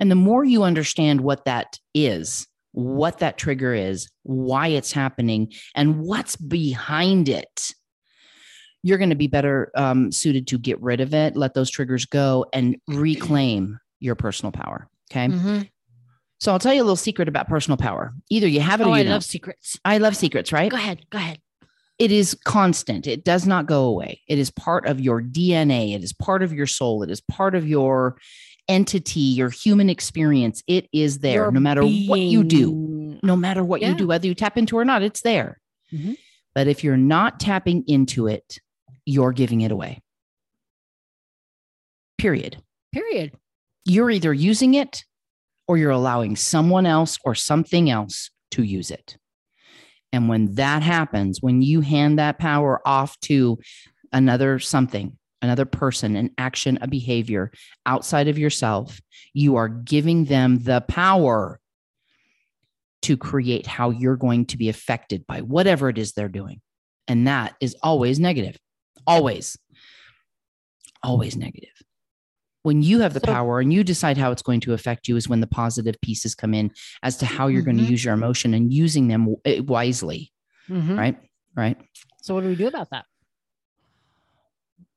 And 0.00 0.10
the 0.10 0.14
more 0.14 0.44
you 0.44 0.62
understand 0.62 1.20
what 1.22 1.44
that 1.46 1.78
is 1.94 2.46
what 2.72 3.18
that 3.18 3.38
trigger 3.38 3.74
is 3.74 4.08
why 4.22 4.68
it's 4.68 4.92
happening 4.92 5.52
and 5.74 6.00
what's 6.00 6.36
behind 6.36 7.28
it 7.28 7.72
you're 8.84 8.98
going 8.98 9.10
to 9.10 9.16
be 9.16 9.26
better 9.26 9.72
um, 9.74 10.12
suited 10.12 10.46
to 10.46 10.58
get 10.58 10.80
rid 10.80 11.00
of 11.00 11.12
it 11.14 11.34
let 11.36 11.54
those 11.54 11.70
triggers 11.70 12.04
go 12.04 12.44
and 12.52 12.76
reclaim 12.86 13.78
your 14.00 14.14
personal 14.14 14.52
power 14.52 14.88
okay? 15.10 15.28
Mhm. 15.28 15.68
So 16.38 16.52
I'll 16.52 16.58
tell 16.58 16.72
you 16.74 16.80
a 16.82 16.84
little 16.84 16.96
secret 16.96 17.28
about 17.28 17.48
personal 17.48 17.76
power. 17.76 18.14
Either 18.30 18.46
you 18.46 18.60
have 18.60 18.80
it 18.80 18.86
Oh, 18.86 18.90
or 18.90 18.94
I 18.94 18.98
you 18.98 19.04
don't. 19.04 19.12
love 19.14 19.24
secrets. 19.24 19.78
I 19.84 19.98
love 19.98 20.16
secrets, 20.16 20.52
right? 20.52 20.70
Go 20.70 20.76
ahead. 20.76 21.04
Go 21.10 21.18
ahead. 21.18 21.40
It 21.98 22.12
is 22.12 22.36
constant. 22.44 23.06
It 23.08 23.24
does 23.24 23.46
not 23.46 23.66
go 23.66 23.84
away. 23.86 24.20
It 24.28 24.38
is 24.38 24.50
part 24.50 24.86
of 24.86 25.00
your 25.00 25.20
DNA. 25.20 25.94
It 25.94 26.04
is 26.04 26.12
part 26.12 26.42
of 26.44 26.52
your 26.52 26.66
soul. 26.66 27.02
It 27.02 27.10
is 27.10 27.20
part 27.20 27.56
of 27.56 27.66
your 27.66 28.18
entity, 28.68 29.20
your 29.20 29.50
human 29.50 29.90
experience. 29.90 30.62
It 30.68 30.88
is 30.92 31.18
there 31.20 31.42
Your 31.44 31.50
no 31.50 31.58
matter 31.60 31.82
what 31.82 32.20
you 32.20 32.44
do. 32.44 33.18
No 33.22 33.34
matter 33.34 33.64
what 33.64 33.82
you 33.82 33.94
do, 33.94 34.06
whether 34.06 34.26
you 34.28 34.34
tap 34.34 34.56
into 34.56 34.78
it 34.78 34.82
or 34.82 34.84
not, 34.84 35.02
it's 35.02 35.22
there. 35.22 35.58
Mhm. 35.92 36.16
But 36.54 36.68
if 36.68 36.84
you're 36.84 36.96
not 36.96 37.40
tapping 37.40 37.82
into 37.88 38.28
it, 38.28 38.60
you're 39.04 39.32
giving 39.32 39.62
it 39.62 39.72
away. 39.72 40.00
Period. 42.18 42.62
Period. 42.92 43.32
You're 43.84 44.10
either 44.10 44.32
using 44.32 44.74
it 44.74 45.04
or 45.68 45.76
you're 45.76 45.90
allowing 45.90 46.34
someone 46.34 46.86
else 46.86 47.18
or 47.24 47.34
something 47.34 47.90
else 47.90 48.30
to 48.52 48.62
use 48.62 48.90
it. 48.90 49.18
And 50.12 50.28
when 50.28 50.54
that 50.54 50.82
happens, 50.82 51.42
when 51.42 51.60
you 51.60 51.82
hand 51.82 52.18
that 52.18 52.38
power 52.38 52.80
off 52.86 53.20
to 53.20 53.58
another 54.10 54.58
something, 54.58 55.18
another 55.42 55.66
person, 55.66 56.16
an 56.16 56.30
action, 56.38 56.78
a 56.80 56.88
behavior 56.88 57.52
outside 57.84 58.26
of 58.26 58.38
yourself, 58.38 59.00
you 59.34 59.56
are 59.56 59.68
giving 59.68 60.24
them 60.24 60.58
the 60.60 60.80
power 60.80 61.60
to 63.02 63.16
create 63.16 63.66
how 63.66 63.90
you're 63.90 64.16
going 64.16 64.46
to 64.46 64.56
be 64.56 64.68
affected 64.68 65.26
by 65.26 65.40
whatever 65.42 65.88
it 65.88 65.98
is 65.98 66.12
they're 66.12 66.28
doing. 66.28 66.60
And 67.06 67.26
that 67.26 67.54
is 67.60 67.76
always 67.82 68.18
negative. 68.18 68.56
Always. 69.06 69.56
Always 71.02 71.36
negative. 71.36 71.70
When 72.68 72.82
you 72.82 73.00
have 73.00 73.14
the 73.14 73.20
So- 73.20 73.32
power 73.32 73.60
and 73.60 73.72
you 73.72 73.82
decide 73.82 74.18
how 74.18 74.30
it's 74.30 74.42
going 74.42 74.60
to 74.60 74.74
affect 74.74 75.08
you, 75.08 75.16
is 75.16 75.26
when 75.26 75.40
the 75.40 75.46
positive 75.46 75.96
pieces 76.02 76.34
come 76.34 76.52
in 76.52 76.70
as 77.02 77.16
to 77.16 77.24
how 77.24 77.46
you're 77.46 77.62
going 77.62 77.78
to 77.78 77.82
use 77.94 78.04
your 78.04 78.12
emotion 78.12 78.52
and 78.52 78.70
using 78.70 79.08
them 79.08 79.36
eh, 79.46 79.60
wisely. 79.60 80.30
Mhm. 80.68 80.98
Right. 80.98 81.16
Right. 81.56 81.78
So 82.20 82.34
what 82.34 82.42
do 82.42 82.48
we 82.48 82.56
do 82.56 82.66
about 82.66 82.90
that? 82.90 83.06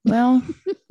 Well, 0.03 0.41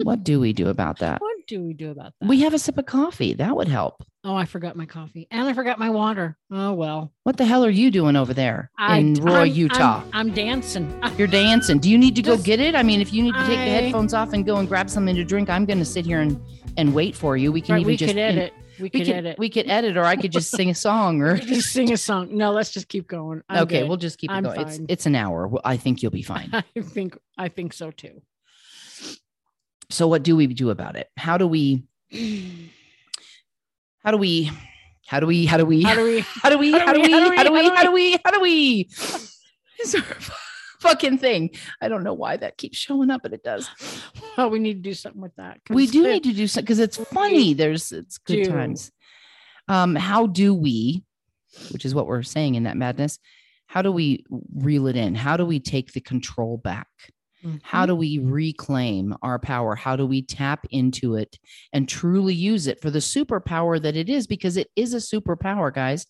what 0.03 0.23
do 0.25 0.39
we 0.41 0.53
do 0.53 0.69
about 0.69 0.99
that? 1.01 1.21
What 1.21 1.37
do 1.49 1.63
we 1.63 1.75
do 1.75 1.91
about 1.91 2.13
that? 2.21 2.29
We 2.29 2.41
have 2.43 2.55
a 2.55 2.59
sip 2.59 2.79
of 2.79 2.87
coffee. 2.87 3.35
That 3.35 3.57
would 3.57 3.67
help. 3.69 4.05
Oh, 4.23 4.35
I 4.37 4.45
forgot 4.45 4.77
my 4.77 4.87
coffee 4.87 5.27
and 5.31 5.49
I 5.49 5.53
forgot 5.55 5.79
my 5.79 5.91
water. 5.91 6.37
Oh 6.51 6.75
well. 6.75 7.13
What 7.25 7.37
the 7.39 7.45
hell 7.47 7.65
are 7.65 7.71
you 7.71 7.91
doing 7.91 8.15
over 8.17 8.35
there 8.35 8.71
I, 8.79 8.99
in 8.99 9.15
Roy, 9.15 9.33
I'm- 9.45 9.47
Utah? 9.53 10.03
I'm, 10.13 10.29
I'm 10.29 10.33
dancing. 10.33 11.03
You're 11.19 11.27
dancing. 11.27 11.79
Do 11.79 11.91
you 11.91 11.99
need 11.99 12.15
to 12.17 12.23
go 12.23 12.35
Just- 12.35 12.45
get 12.47 12.61
it? 12.61 12.75
I 12.75 12.83
mean, 12.83 13.01
if 13.01 13.13
you 13.13 13.23
need 13.23 13.35
to 13.35 13.41
take 13.47 13.59
the 13.59 13.71
headphones 13.71 14.15
off 14.15 14.33
and 14.33 14.45
go 14.47 14.57
and 14.59 14.69
grab 14.69 14.89
something 14.91 15.15
to 15.17 15.25
drink, 15.25 15.49
I'm 15.51 15.65
going 15.65 15.79
to 15.79 15.85
sit 15.85 16.05
here 16.07 16.21
and 16.21 16.41
and 16.77 16.95
wait 16.95 17.17
for 17.17 17.37
you. 17.37 17.51
We 17.51 17.61
can 17.63 17.73
Right, 17.75 17.81
even 17.81 17.89
we 17.93 17.97
just 17.97 18.15
edit. 18.15 18.53
We 18.79 18.85
We 18.85 18.91
could 18.91 19.07
could 19.07 19.15
edit. 19.17 19.39
we 19.39 19.49
could 19.51 19.69
edit, 19.69 19.97
or 19.97 20.05
I 20.05 20.17
could 20.17 20.31
just 20.33 20.51
sing 20.51 20.71
a 20.71 20.75
song. 20.87 21.21
Or 21.21 21.37
just 21.37 21.71
sing 21.73 21.93
a 21.93 21.97
song. 21.97 22.29
No, 22.37 22.53
let's 22.53 22.71
just 22.71 22.89
keep 22.89 23.09
going. 23.09 23.43
I'm 23.49 23.65
okay, 23.65 23.81
good. 23.81 23.89
we'll 23.89 23.97
just 23.99 24.19
keep 24.19 24.31
it 24.31 24.35
I'm 24.35 24.45
going. 24.45 24.61
It's 24.61 24.77
fine. 24.77 24.87
it's 24.89 25.07
an 25.07 25.17
hour. 25.17 25.51
I 25.65 25.77
think 25.77 26.03
you'll 26.03 26.13
be 26.13 26.23
fine. 26.23 26.51
I 26.53 26.63
think 26.83 27.19
I 27.37 27.49
think 27.49 27.73
so 27.73 27.91
too. 27.91 28.23
So, 29.91 30.09
what 30.09 30.23
do 30.23 30.37
we 30.37 30.47
do 30.47 30.71
about 30.71 30.97
it? 30.97 31.09
How 31.17 31.37
do 31.39 31.47
we? 31.47 31.85
How 34.03 34.11
do 34.11 34.17
we? 34.17 34.51
How 35.07 35.21
do 35.21 35.27
we? 35.27 35.45
How 35.45 35.57
do 35.57 35.67
we? 35.67 35.83
How 35.83 35.97
do 35.97 36.05
we? 36.07 36.21
How 36.21 36.51
do 36.51 36.59
we? 36.59 36.73
How 36.73 36.93
do 36.93 37.01
we? 37.01 37.11
How 37.11 37.43
do 37.45 37.53
we? 37.53 37.69
How 37.69 37.83
do 37.83 37.93
we? 37.93 38.19
How 38.25 38.31
do 38.31 38.41
we? 38.41 38.89
Fucking 40.81 41.19
thing. 41.19 41.51
I 41.83 41.89
don't 41.89 42.05
know 42.05 42.15
why 42.15 42.39
that 42.39 42.57
keeps 42.57 42.79
showing 42.79 43.11
up, 43.11 43.23
but 43.23 43.35
it 43.35 43.43
does. 43.43 43.69
Well, 44.37 44.49
we 44.49 44.59
need 44.59 44.75
to 44.75 44.81
do 44.81 44.95
something 44.95 45.21
with 45.21 45.37
that. 45.37 45.59
We 45.69 45.87
do 45.87 46.05
need 46.05 46.25
to 46.25 46.33
do 46.33 46.47
something 46.47 46.65
because 46.65 46.79
it's 46.79 46.97
funny. 46.97 47.53
There's 47.53 47.93
it's 47.93 48.17
good 48.17 48.47
times. 48.49 48.91
Um, 49.69 49.95
how 49.95 50.27
do 50.27 50.55
we, 50.55 51.05
which 51.71 51.85
is 51.85 51.95
what 51.95 52.07
we're 52.07 52.23
saying 52.23 52.55
in 52.55 52.63
that 52.63 52.77
madness, 52.77 53.19
how 53.67 53.83
do 53.83 53.93
we 53.93 54.25
reel 54.55 54.87
it 54.87 54.97
in? 54.97 55.15
How 55.15 55.37
do 55.37 55.45
we 55.45 55.61
take 55.61 55.93
the 55.93 56.01
control 56.01 56.57
back? 56.57 56.89
How 57.63 57.85
Mhm. 57.85 57.89
do 57.89 57.95
we 57.97 58.19
reclaim 58.19 59.15
our 59.23 59.39
power? 59.39 59.75
How 59.75 59.97
do 59.97 60.07
we 60.07 60.23
tap 60.23 60.67
into 60.71 61.17
it 61.17 61.39
and 61.73 61.89
truly 61.89 62.35
use 62.35 62.67
it 62.67 62.81
for 62.81 62.91
the 62.91 62.99
superpower 62.99 63.81
that 63.81 63.97
it 63.97 64.09
is? 64.09 64.27
Because 64.27 64.57
it 64.57 64.69
is 64.77 64.93
a 64.95 64.99
superpower, 64.99 65.73
guys. 65.73 66.07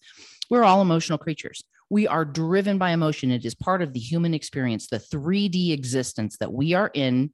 We're 0.50 0.64
all 0.64 0.82
emotional 0.82 1.18
creatures. 1.18 1.62
We 1.88 2.06
are 2.06 2.24
driven 2.24 2.78
by 2.78 2.90
emotion. 2.92 3.30
It 3.30 3.44
is 3.44 3.54
part 3.54 3.82
of 3.82 3.92
the 3.92 4.00
human 4.00 4.34
experience, 4.34 4.88
the 4.88 4.98
3D 4.98 5.72
existence 5.72 6.36
that 6.38 6.52
we 6.52 6.74
are 6.74 6.90
in 6.94 7.32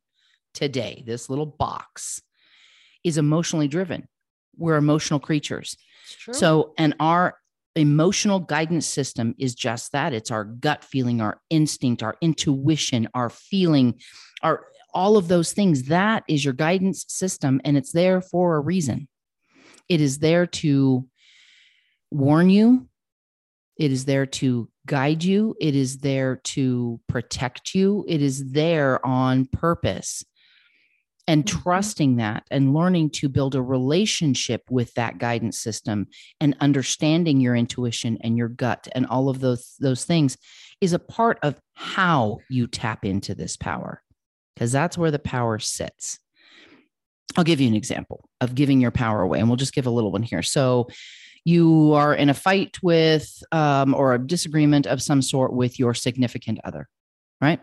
today. 0.55 1.03
This 1.07 1.29
little 1.29 1.47
box 1.47 2.23
is 3.05 3.19
emotionally 3.19 3.69
driven. 3.69 4.09
We're 4.57 4.77
emotional 4.77 5.21
creatures. 5.21 5.77
So, 6.33 6.75
and 6.79 6.95
our 7.01 7.39
emotional 7.77 8.41
guidance 8.41 8.87
system 8.87 9.35
is 9.39 9.55
just 9.55 9.93
that. 9.93 10.13
It's 10.13 10.31
our 10.31 10.45
gut 10.45 10.83
feeling, 10.83 11.21
our 11.21 11.41
instinct, 11.51 12.03
our 12.03 12.17
intuition, 12.21 13.09
our 13.15 13.31
feeling, 13.31 14.01
our 14.43 14.67
all 14.95 15.17
of 15.17 15.29
those 15.29 15.53
things. 15.53 15.85
That 15.85 16.25
is 16.29 16.45
your 16.45 16.55
guidance 16.55 17.05
system, 17.09 17.61
and 17.65 17.77
it's 17.77 17.93
there 17.93 18.21
for 18.21 18.57
a 18.57 18.61
reason. 18.61 19.09
It 19.89 20.01
is 20.01 20.19
there 20.19 20.47
to 20.47 21.07
warn 22.11 22.51
you, 22.51 22.89
it 23.77 23.93
is 23.93 24.05
there 24.07 24.27
to 24.27 24.69
guide 24.87 25.23
you, 25.23 25.55
it 25.61 25.77
is 25.77 25.99
there 25.99 26.37
to 26.37 27.01
protect 27.09 27.75
you, 27.75 28.05
it 28.09 28.23
is 28.23 28.53
there 28.53 29.05
on 29.05 29.47
purpose 29.47 30.25
and 31.29 31.45
Mhm. 31.45 31.63
trusting 31.63 32.17
that 32.17 32.45
and 32.51 32.75
learning 32.75 33.11
to 33.11 33.29
build 33.29 33.55
a 33.55 33.63
relationship 33.63 34.63
with 34.71 34.95
that 34.95 35.19
guidance 35.19 35.59
system 35.59 36.07
and 36.41 36.57
understanding 36.61 37.41
your 37.41 37.57
intuition 37.57 38.19
and 38.21 38.37
your 38.37 38.49
gut 38.49 38.89
and 38.95 39.07
all 39.07 39.29
of 39.29 39.41
those 39.41 39.75
those 39.81 40.05
things 40.05 40.37
is 40.81 40.93
a 40.93 40.99
part 40.99 41.39
of 41.43 41.61
how 41.75 42.39
you 42.49 42.67
tap 42.67 43.05
into 43.05 43.35
this 43.35 43.57
power 43.57 44.03
because 44.55 44.73
that's 44.73 44.97
where 44.97 45.11
the 45.11 45.19
power 45.19 45.59
sits. 45.59 46.19
I'll 47.37 47.45
give 47.45 47.61
you 47.61 47.69
an 47.69 47.75
example 47.75 48.29
of 48.41 48.55
giving 48.55 48.81
your 48.81 48.91
power 48.91 49.21
away 49.23 49.41
and 49.41 49.49
we'll 49.49 49.57
just 49.57 49.75
give 49.75 49.87
a 49.87 49.91
little 49.91 50.13
one 50.13 50.23
here. 50.23 50.43
So 50.43 50.89
you 51.45 51.93
are 51.93 52.15
in 52.15 52.29
a 52.29 52.35
fight 52.35 52.77
with 52.83 53.43
um, 53.53 53.95
or 53.95 54.15
a 54.15 54.27
disagreement 54.27 54.87
of 54.87 55.03
some 55.03 55.23
sort 55.23 55.53
with 55.53 55.79
your 55.79 55.95
significant 55.95 56.59
other 56.65 56.89
right 57.41 57.61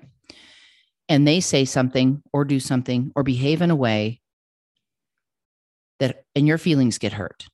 and 1.09 1.27
they 1.27 1.39
say 1.39 1.65
something 1.65 2.21
or 2.31 2.45
do 2.45 2.59
something 2.59 3.11
or 3.15 3.23
behave 3.23 3.61
in 3.61 3.71
a 3.71 3.75
way 3.75 4.21
that 5.99 6.23
and 6.35 6.47
your 6.47 6.57
feelings 6.57 6.97
get 6.97 7.13
hurt. 7.13 7.47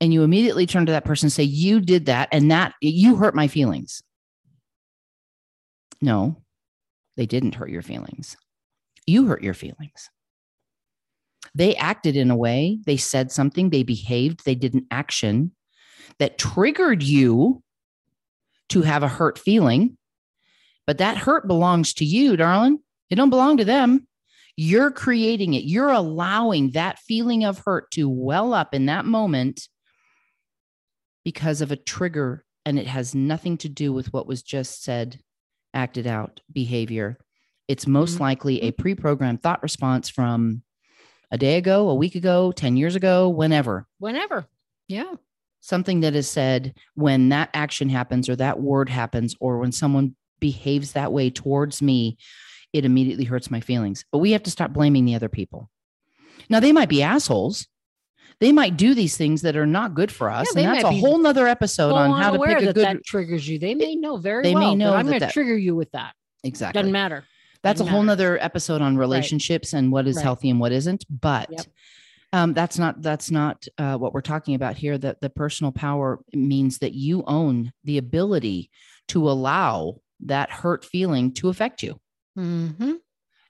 And 0.00 0.12
you 0.12 0.22
immediately 0.22 0.66
turn 0.66 0.86
to 0.86 0.92
that 0.92 1.04
person 1.04 1.26
and 1.26 1.32
say 1.32 1.42
you 1.42 1.80
did 1.80 2.06
that 2.06 2.28
and 2.30 2.50
that 2.50 2.74
you 2.80 3.16
hurt 3.16 3.34
my 3.34 3.48
feelings. 3.48 4.02
No 6.00 6.42
they 7.16 7.26
didn't 7.26 7.56
hurt 7.56 7.70
your 7.70 7.82
feelings. 7.82 8.36
You 9.04 9.26
hurt 9.26 9.42
your 9.42 9.54
feelings. 9.54 10.08
They 11.52 11.74
acted 11.74 12.16
in 12.16 12.30
a 12.30 12.36
way 12.36 12.78
they 12.86 12.96
said 12.96 13.32
something 13.32 13.70
they 13.70 13.82
behaved 13.82 14.44
they 14.44 14.54
did 14.54 14.74
an 14.74 14.86
action 14.90 15.52
that 16.18 16.38
triggered 16.38 17.02
you 17.02 17.62
to 18.68 18.82
have 18.82 19.02
a 19.02 19.08
hurt 19.08 19.38
feeling. 19.38 19.96
But 20.86 20.98
that 20.98 21.16
hurt 21.16 21.46
belongs 21.48 21.92
to 21.94 22.04
you 22.04 22.36
darling 22.36 22.78
it 23.10 23.14
don't 23.16 23.30
belong 23.30 23.56
to 23.56 23.64
them 23.64 24.06
you're 24.56 24.90
creating 24.90 25.54
it 25.54 25.64
you're 25.64 25.90
allowing 25.90 26.70
that 26.72 26.98
feeling 26.98 27.44
of 27.44 27.58
hurt 27.60 27.90
to 27.90 28.08
well 28.08 28.52
up 28.52 28.74
in 28.74 28.86
that 28.86 29.04
moment 29.04 29.68
because 31.24 31.60
of 31.60 31.70
a 31.70 31.76
trigger 31.76 32.44
and 32.64 32.78
it 32.78 32.86
has 32.86 33.14
nothing 33.14 33.56
to 33.58 33.68
do 33.68 33.92
with 33.92 34.12
what 34.12 34.26
was 34.26 34.42
just 34.42 34.82
said 34.82 35.20
acted 35.74 36.06
out 36.06 36.40
behavior 36.52 37.18
it's 37.68 37.86
most 37.86 38.16
Mhm. 38.16 38.20
likely 38.20 38.62
a 38.62 38.72
pre-programmed 38.72 39.42
thought 39.42 39.62
response 39.62 40.08
from 40.08 40.62
a 41.30 41.36
day 41.36 41.56
ago 41.58 41.90
a 41.90 41.94
week 41.94 42.14
ago 42.14 42.50
10 42.52 42.76
years 42.76 42.94
ago 42.96 43.28
whenever 43.28 43.86
Whenever. 43.98 44.46
Yeah. 44.88 45.14
something 45.60 46.00
that 46.00 46.14
is 46.14 46.28
said 46.28 46.72
when 46.94 47.28
that 47.28 47.50
action 47.52 47.90
happens 47.90 48.28
or 48.28 48.36
that 48.36 48.60
word 48.60 48.88
happens 48.88 49.34
or 49.40 49.58
when 49.58 49.72
someone 49.72 50.14
behaves 50.40 50.92
that 50.92 51.12
way 51.12 51.28
towards 51.28 51.82
me 51.82 52.16
it 52.72 52.84
immediately 52.84 53.24
hurts 53.24 53.50
my 53.50 53.60
feelings 53.60 54.04
but 54.12 54.18
we 54.18 54.32
have 54.32 54.42
to 54.42 54.50
stop 54.50 54.72
blaming 54.72 55.04
the 55.04 55.14
other 55.14 55.28
people 55.28 55.70
now 56.50 56.60
they 56.60 56.72
might 56.72 56.88
be 56.88 57.02
assholes 57.02 57.66
They 58.40 58.52
might 58.52 58.76
do 58.76 58.94
these 58.94 59.16
things 59.16 59.42
that 59.42 59.56
are 59.56 59.66
not 59.66 59.94
good 59.94 60.12
for 60.12 60.30
us. 60.30 60.52
they 60.54 60.64
and 60.64 60.72
that's 60.74 60.84
a 60.84 60.92
whole 60.92 61.18
nother 61.18 61.48
episode 61.48 61.92
on 61.92 62.22
how 62.22 62.30
to 62.30 62.38
pick 62.38 62.62
a 62.62 62.66
that 62.66 62.74
good 62.74 62.84
that 62.86 63.04
triggers 63.04 63.48
you. 63.48 63.58
They 63.58 63.74
may 63.74 63.96
know 63.96 64.16
very 64.16 64.44
they 64.44 64.54
may 64.54 64.74
know 64.76 64.94
I'm 64.94 65.06
going 65.06 65.18
to 65.20 65.30
trigger 65.32 65.56
you 65.58 65.74
with 65.74 65.90
that. 65.92 66.14
exactly. 66.44 66.78
Doesn't 66.80 66.92
matter. 66.92 67.24
That's 67.64 67.80
a 67.80 67.82
Doesn't 67.82 67.92
whole 67.92 68.02
matter. 68.04 68.22
nother 68.22 68.38
episode 68.40 68.80
on 68.80 68.96
relationships 68.96 69.72
and 69.72 69.90
what 69.90 70.06
is 70.06 70.14
Right. 70.16 70.22
healthy 70.22 70.50
and 70.50 70.60
what 70.60 70.70
isn't. 70.70 71.04
But 71.10 71.48
Yep. 71.50 71.66
um, 72.32 72.54
that's 72.54 72.78
not 72.78 73.02
that's 73.02 73.30
not 73.32 73.66
uh, 73.76 73.96
what 73.96 74.12
we're 74.14 74.20
talking 74.20 74.54
about 74.54 74.76
here. 74.76 74.96
That 74.96 75.20
the 75.20 75.30
personal 75.30 75.72
power 75.72 76.20
means 76.32 76.78
that 76.78 76.94
you 76.94 77.24
own 77.26 77.72
the 77.82 77.98
ability 77.98 78.70
to 79.08 79.28
allow 79.28 79.96
that 80.26 80.50
hurt 80.50 80.84
feeling 80.84 81.32
to 81.34 81.48
affect 81.48 81.82
you. 81.82 81.98
Mm-hmm. 82.38 82.92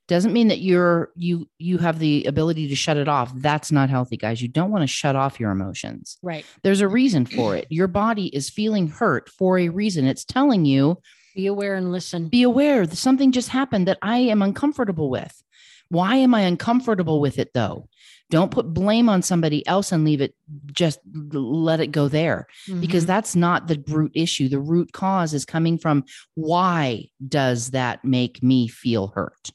Doesn't 0.08 0.32
mean 0.32 0.48
that 0.48 0.60
you're 0.60 1.10
you 1.16 1.46
you 1.58 1.76
have 1.78 1.98
the 1.98 2.24
ability 2.24 2.66
to 2.68 2.74
shut 2.74 2.96
it 2.96 3.08
off. 3.08 3.30
That's 3.34 3.70
not 3.70 3.90
healthy, 3.90 4.16
guys. 4.16 4.40
You 4.40 4.48
don't 4.48 4.70
want 4.70 4.82
to 4.82 4.86
shut 4.86 5.16
off 5.16 5.38
your 5.38 5.50
emotions. 5.50 6.16
Right. 6.22 6.46
There's 6.62 6.80
a 6.80 6.88
reason 6.88 7.26
for 7.26 7.54
it. 7.56 7.66
Your 7.68 7.88
body 7.88 8.28
is 8.34 8.48
feeling 8.48 8.88
hurt 8.88 9.28
for 9.28 9.58
a 9.58 9.68
reason. 9.68 10.06
It's 10.06 10.24
telling 10.24 10.64
you 10.64 10.96
Be 11.36 11.46
aware 11.46 11.74
and 11.74 11.92
listen. 11.92 12.28
be 12.28 12.42
aware 12.42 12.86
that 12.86 12.96
something 12.96 13.32
just 13.32 13.50
happened 13.50 13.86
that 13.86 13.98
I 14.00 14.18
am 14.18 14.40
uncomfortable 14.40 15.10
with. 15.10 15.42
Why 15.90 16.16
am 16.16 16.34
I 16.34 16.40
uncomfortable 16.42 17.20
with 17.20 17.38
it 17.38 17.50
though? 17.52 17.88
Don't 18.30 18.50
put 18.50 18.74
blame 18.74 19.08
on 19.08 19.22
somebody 19.22 19.66
else 19.66 19.90
and 19.90 20.04
leave 20.04 20.20
it 20.20 20.34
just 20.72 21.00
let 21.32 21.80
it 21.80 21.88
go 21.88 22.08
there 22.08 22.46
because 22.80 23.04
Mhm. 23.04 23.06
that's 23.06 23.34
not 23.34 23.68
the 23.68 23.82
root 23.88 24.12
issue. 24.14 24.48
The 24.48 24.60
root 24.60 24.92
cause 24.92 25.32
is 25.32 25.46
coming 25.46 25.78
from 25.78 26.04
why 26.34 27.06
does 27.26 27.70
that 27.70 28.04
make 28.04 28.42
me 28.42 28.68
feel 28.68 29.08
hurt? 29.08 29.50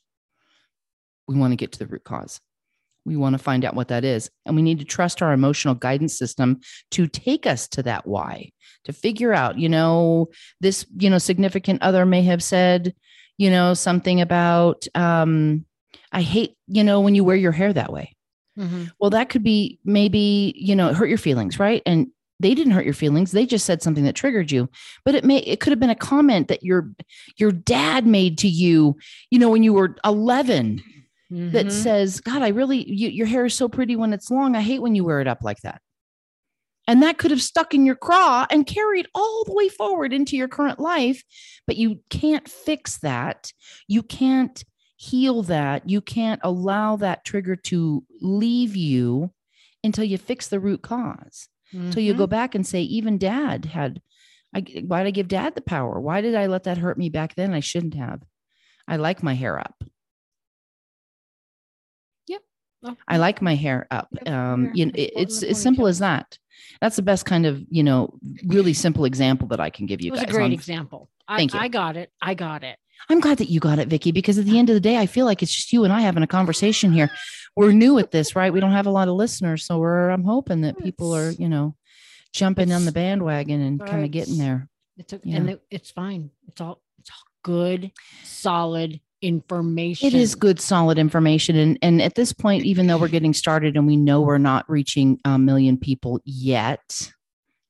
We 1.27 1.35
want 1.37 1.51
to 1.51 1.55
get 1.55 1.71
to 1.73 1.79
the 1.79 1.87
root 1.87 2.03
cause. 2.03 2.39
We 3.05 3.15
want 3.15 3.33
to 3.33 3.37
find 3.37 3.63
out 3.65 3.75
what 3.75 3.89
that 3.89 4.03
is. 4.05 4.31
And 4.45 4.55
we 4.55 4.61
need 4.61 4.79
to 4.79 4.85
trust 4.85 5.21
our 5.21 5.33
emotional 5.33 5.75
guidance 5.75 6.17
system 6.17 6.61
to 6.91 7.05
take 7.07 7.45
us 7.45 7.67
to 7.69 7.83
that 7.83 8.07
why, 8.07 8.51
to 8.85 8.93
figure 8.93 9.33
out, 9.33 9.59
you 9.59 9.69
know, 9.69 10.29
this, 10.61 10.85
you 10.97 11.09
know, 11.09 11.17
significant 11.17 11.81
other 11.81 12.05
may 12.05 12.23
have 12.23 12.41
said, 12.41 12.95
you 13.37 13.49
know, 13.49 13.73
something 13.73 14.21
about, 14.21 14.87
um, 14.95 15.65
I 16.11 16.21
hate, 16.21 16.55
you 16.67 16.83
know, 16.83 17.01
when 17.01 17.13
you 17.13 17.23
wear 17.23 17.35
your 17.35 17.51
hair 17.51 17.73
that 17.73 17.91
way. 17.91 18.15
Mhm. 18.57 18.91
Well, 18.99 19.09
that 19.11 19.29
could 19.29 19.43
be 19.43 19.79
maybe, 19.85 20.53
you 20.55 20.75
know, 20.75 20.93
hurt 20.93 21.09
your 21.09 21.17
feelings, 21.17 21.59
right? 21.59 21.81
And 21.85 22.07
they 22.39 22.53
didn't 22.53 22.73
hurt 22.73 22.85
your 22.85 22.93
feelings. 22.93 23.31
They 23.31 23.45
just 23.45 23.65
said 23.65 23.81
something 23.81 24.03
that 24.03 24.15
triggered 24.15 24.51
you. 24.51 24.69
But 25.05 25.15
it 25.15 25.23
may 25.23 25.37
it 25.39 25.59
could 25.59 25.71
have 25.71 25.79
been 25.79 25.89
a 25.89 25.95
comment 25.95 26.47
that 26.49 26.63
your 26.63 26.89
your 27.37 27.51
dad 27.51 28.05
made 28.05 28.37
to 28.39 28.47
you, 28.47 28.97
you 29.31 29.39
know, 29.39 29.49
when 29.49 29.63
you 29.63 29.73
were 29.73 29.95
11 30.05 30.81
that 31.51 31.67
Mhm. 31.67 31.71
says, 31.71 32.19
"God, 32.21 32.41
I 32.41 32.49
really 32.49 32.89
you, 32.91 33.09
your 33.09 33.27
hair 33.27 33.45
is 33.45 33.53
so 33.55 33.69
pretty 33.69 33.95
when 33.95 34.13
it's 34.13 34.29
long. 34.31 34.55
I 34.55 34.61
hate 34.61 34.81
when 34.81 34.95
you 34.95 35.03
wear 35.05 35.21
it 35.21 35.27
up 35.27 35.39
like 35.43 35.61
that." 35.61 35.81
And 36.87 37.01
that 37.01 37.17
could 37.17 37.31
have 37.31 37.41
stuck 37.41 37.73
in 37.73 37.85
your 37.85 37.95
craw 37.95 38.45
and 38.49 38.67
carried 38.67 39.07
all 39.15 39.43
the 39.45 39.53
way 39.53 39.69
forward 39.69 40.11
into 40.11 40.35
your 40.35 40.49
current 40.49 40.79
life, 40.79 41.23
but 41.65 41.77
you 41.77 42.01
can't 42.09 42.47
fix 42.49 42.99
that. 42.99 43.53
You 43.87 44.03
can't 44.03 44.63
heal 45.09 45.43
that. 45.43 45.89
You 45.89 46.01
can't 46.01 46.39
allow 46.43 46.95
that 46.97 47.25
trigger 47.25 47.55
to 47.55 48.03
leave 48.21 48.75
you 48.75 49.31
until 49.83 50.03
you 50.05 50.17
fix 50.17 50.47
the 50.47 50.59
root 50.59 50.81
cause. 50.81 51.49
Until 51.71 52.03
you 52.03 52.13
Mhm. 52.13 52.17
go 52.19 52.27
back 52.27 52.53
and 52.55 52.65
say, 52.67 52.81
even 52.83 53.17
dad 53.17 53.65
had, 53.65 54.01
I, 54.55 54.59
why 54.85 54.99
did 55.03 55.07
I 55.07 55.11
give 55.11 55.27
dad 55.27 55.55
the 55.55 55.61
power? 55.61 55.99
Why 55.99 56.21
did 56.21 56.35
I 56.35 56.45
let 56.45 56.63
that 56.65 56.77
hurt 56.77 56.97
me 56.97 57.09
back 57.09 57.33
then? 57.35 57.53
I 57.53 57.59
shouldn't 57.61 57.95
have. 57.95 58.21
I 58.87 58.97
like 58.97 59.23
my 59.23 59.33
hair 59.33 59.59
up. 59.59 59.83
Oh, 62.85 62.97
I 63.07 63.15
like 63.15 63.41
my 63.41 63.55
hair 63.55 63.87
up. 63.91 64.09
Yep, 64.11 64.27
Um, 64.27 64.71
you 64.73 64.87
know, 64.87 64.91
it- 64.93 65.13
it's 65.15 65.41
as 65.41 65.61
simple 65.61 65.87
as 65.87 65.99
that. 65.99 66.37
That's 66.81 66.97
the 66.97 67.01
best 67.01 67.25
kind 67.25 67.45
of, 67.45 67.63
you 67.69 67.81
know, 67.81 68.19
really 68.45 68.73
simple 68.73 69.05
example 69.05 69.47
that 69.47 69.61
I 69.61 69.69
can 69.69 69.85
give 69.85 70.01
you 70.01 70.09
It 70.09 70.11
was 70.11 70.19
guys. 70.19 70.29
a 70.29 70.33
great 70.33 70.43
on- 70.47 70.51
example. 70.51 71.09
I, 71.25 71.37
Thank 71.37 71.53
you. 71.53 71.61
I 71.61 71.69
got 71.69 71.95
it. 71.95 72.11
I 72.21 72.33
got 72.33 72.65
it. 72.65 72.77
I'm 73.09 73.19
glad 73.19 73.37
that 73.39 73.49
you 73.49 73.59
got 73.59 73.79
it, 73.79 73.87
Vicky, 73.87 74.11
because 74.11 74.37
at 74.37 74.45
the 74.45 74.57
end 74.57 74.69
of 74.69 74.73
the 74.73 74.79
day, 74.79 74.97
I 74.97 75.05
feel 75.05 75.25
like 75.25 75.41
it's 75.43 75.53
just 75.53 75.73
you 75.73 75.83
and 75.83 75.93
I 75.93 76.01
having 76.01 76.23
a 76.23 76.27
conversation 76.27 76.91
here. 76.91 77.09
We're 77.55 77.71
new 77.71 77.99
at 77.99 78.11
this, 78.11 78.35
right? 78.35 78.51
We 78.51 78.59
don't 78.59 78.71
have 78.71 78.87
a 78.87 78.91
lot 78.91 79.07
of 79.07 79.15
listeners, 79.15 79.65
so 79.65 79.77
we're 79.77 80.09
I'm 80.09 80.23
hoping 80.23 80.61
that 80.61 80.77
people 80.79 81.13
are, 81.15 81.31
you 81.31 81.47
know, 81.49 81.75
jumping 82.33 82.71
on 82.71 82.85
the 82.85 82.91
bandwagon 82.91 83.61
and 83.61 83.79
kind 83.85 84.03
of 84.03 84.11
getting 84.11 84.37
there. 84.37 84.67
It's 84.97 85.13
a, 85.13 85.21
Yeah. 85.23 85.37
and 85.37 85.49
it, 85.51 85.63
it's 85.69 85.91
fine. 85.91 86.31
It's 86.47 86.61
all 86.61 86.81
it's 86.99 87.09
all 87.11 87.23
good, 87.43 87.91
solid 88.23 88.99
information. 89.21 90.07
It 90.07 90.13
is 90.13 90.35
good, 90.35 90.59
solid 90.59 90.97
information, 90.97 91.55
and 91.55 91.77
and 91.81 92.01
at 92.01 92.15
this 92.15 92.33
point, 92.33 92.65
even 92.65 92.87
though 92.87 92.97
we're 92.97 93.07
getting 93.07 93.33
started 93.33 93.75
and 93.77 93.85
we 93.87 93.97
know 93.97 94.21
we're 94.21 94.37
not 94.37 94.69
reaching 94.69 95.19
a 95.25 95.37
million 95.37 95.77
people 95.77 96.19
yet, 96.25 97.11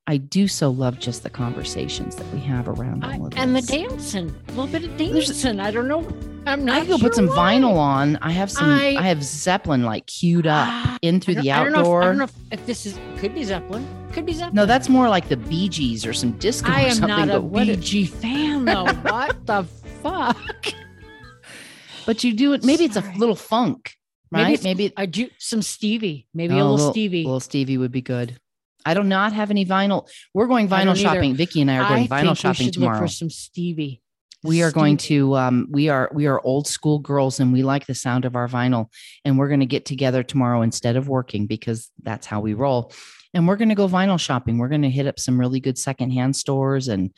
I 0.06 0.18
do 0.18 0.50
so 0.50 0.70
love 0.70 1.00
just 1.00 1.24
the 1.24 1.30
conversations 1.30 2.18
that 2.18 2.28
we 2.34 2.40
have 2.42 2.68
around 2.68 3.06
I, 3.06 3.18
all 3.18 3.28
of 3.28 3.38
and 3.38 3.56
the 3.56 3.62
dancing, 3.62 4.36
a 4.50 4.52
little 4.52 4.68
bit 4.68 4.84
of 4.84 4.98
dancing. 4.98 5.62
I 5.62 5.72
don't 5.72 5.88
know. 5.88 6.06
I'm 6.46 6.66
not. 6.66 6.76
I 6.76 6.80
could 6.82 6.90
go 6.90 6.98
put 6.98 7.16
some 7.16 7.28
why. 7.28 7.56
vinyl 7.56 7.78
on. 7.78 8.18
I 8.18 8.32
have 8.32 8.52
some. 8.52 8.66
I, 8.70 8.96
I- 8.98 9.02
have 9.04 9.24
Zeppelin 9.24 9.84
like 9.84 10.06
queued 10.08 10.46
up 10.46 10.68
Ah, 10.68 10.98
in 11.02 11.22
through 11.22 11.36
the 11.36 11.52
I 11.54 11.64
don't 11.64 11.72
know 11.72 11.80
if- 11.80 11.86
outdoor. 11.86 12.02
I 12.04 12.06
don't 12.08 12.18
know 12.18 12.24
if, 12.26 12.34
if 12.52 12.66
this 12.66 12.86
is 12.86 13.00
could 13.18 13.34
be 13.34 13.46
Zeppelin. 13.46 13.88
Could 14.12 14.26
be 14.26 14.34
Zeppelin. 14.34 14.56
No, 14.56 14.66
that's 14.66 14.90
more 14.90 15.08
like 15.08 15.30
the 15.30 15.38
Bee 15.38 15.70
Gees 15.70 16.06
or 16.06 16.12
some 16.12 16.34
disco 16.34 16.70
I 16.70 16.84
or 16.84 16.88
am 16.88 17.00
not 17.00 17.30
a 17.30 17.38
it- 17.38 17.80
BG 17.80 18.10
fan 18.10 18.66
though. 18.66 18.84
what 19.04 19.46
the 19.46 19.64
fuck? 20.04 20.38
but 22.06 22.26
you 22.26 22.34
do 22.34 22.52
it. 22.52 22.66
Maybe 22.66 22.84
it's 22.84 22.98
a 22.98 23.14
little 23.18 23.38
funk, 23.38 23.96
Maybe 24.32 24.44
right? 24.44 24.64
Maybe, 24.66 24.92
I 24.98 25.06
do 25.06 25.30
some 25.40 25.62
Stevie. 25.62 26.28
Maybe 26.34 26.56
Oh, 26.56 26.68
a 26.68 26.70
little, 26.72 26.92
Stevie. 26.92 27.22
A 27.22 27.26
little 27.28 27.40
Stevie 27.40 27.78
would 27.78 27.94
be 27.94 28.02
good. 28.02 28.38
I 28.86 28.94
do 28.94 29.04
not 29.04 29.34
have 29.34 29.50
any 29.52 29.66
vinyl. 29.66 30.10
We're 30.34 30.48
going 30.48 30.68
vinyl 30.68 30.92
either. 30.92 30.96
shopping. 30.96 31.36
Vicky 31.36 31.62
and 31.62 31.72
I 31.72 31.78
are 31.78 31.90
going 31.90 32.12
I 32.12 32.22
vinyl 32.22 32.26
think 32.26 32.38
shopping 32.38 32.72
tomorrow. 32.72 33.00
For 33.00 33.08
some 33.08 33.30
Stevie. 33.30 34.02
we 34.44 34.62
are 34.62 34.72
going 34.72 34.98
to 34.98 35.36
um 35.36 35.68
we 35.72 35.88
are 35.90 36.10
we 36.14 36.28
are 36.28 36.42
old 36.44 36.68
school 36.68 37.00
girls 37.00 37.40
and 37.40 37.54
we 37.54 37.64
like 37.64 37.86
the 37.86 37.96
sound 37.96 38.26
of 38.26 38.36
our 38.36 38.48
vinyl 38.48 38.88
and 39.24 39.38
we're 39.38 39.48
going 39.48 39.62
to 39.62 39.66
get 39.66 39.86
together 39.86 40.22
tomorrow 40.22 40.62
instead 40.62 40.98
of 40.98 41.08
working 41.08 41.46
because 41.48 41.90
that's 42.02 42.28
how 42.28 42.42
we 42.42 42.54
roll 42.54 42.92
and 43.34 43.48
we're 43.48 43.56
going 43.56 43.70
to 43.70 43.76
go 43.76 43.88
vinyl 43.88 44.20
shopping 44.20 44.58
we're 44.58 44.68
going 44.68 44.82
to 44.82 44.90
hit 44.90 45.08
up 45.08 45.18
some 45.18 45.40
really 45.40 45.62
good 45.62 45.78
secondhand 45.78 46.36
stores 46.36 46.90
and 46.90 47.14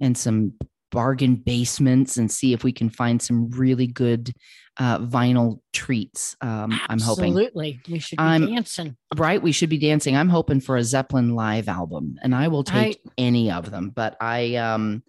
and 0.00 0.16
some 0.16 0.54
bargain 0.90 1.36
basements 1.36 2.16
and 2.16 2.30
see 2.30 2.52
if 2.52 2.64
we 2.64 2.72
can 2.72 2.90
find 2.90 3.20
some 3.22 3.48
really 3.50 3.86
good 3.86 4.32
uh, 4.78 4.98
vinyl 4.98 5.60
treats 5.72 6.36
um, 6.40 6.72
i'm 6.88 6.98
hoping 7.00 7.26
Absolutely. 7.32 7.80
We 7.88 7.98
should 7.98 8.16
be 8.18 8.22
I'm- 8.22 8.46
dancing. 8.46 8.96
right 9.16 9.42
we 9.42 9.52
should 9.52 9.68
be 9.70 9.78
dancing 9.78 10.16
i'm 10.16 10.28
hoping 10.28 10.60
for 10.60 10.76
a 10.76 10.84
zeppelin 10.84 11.34
live 11.34 11.68
album 11.68 12.16
and 12.22 12.34
i 12.34 12.48
will 12.48 12.64
take 12.64 13.00
I- 13.06 13.10
any 13.18 13.50
of 13.50 13.70
them 13.70 13.90
but 13.94 14.16
i 14.20 14.54
um 14.56 15.02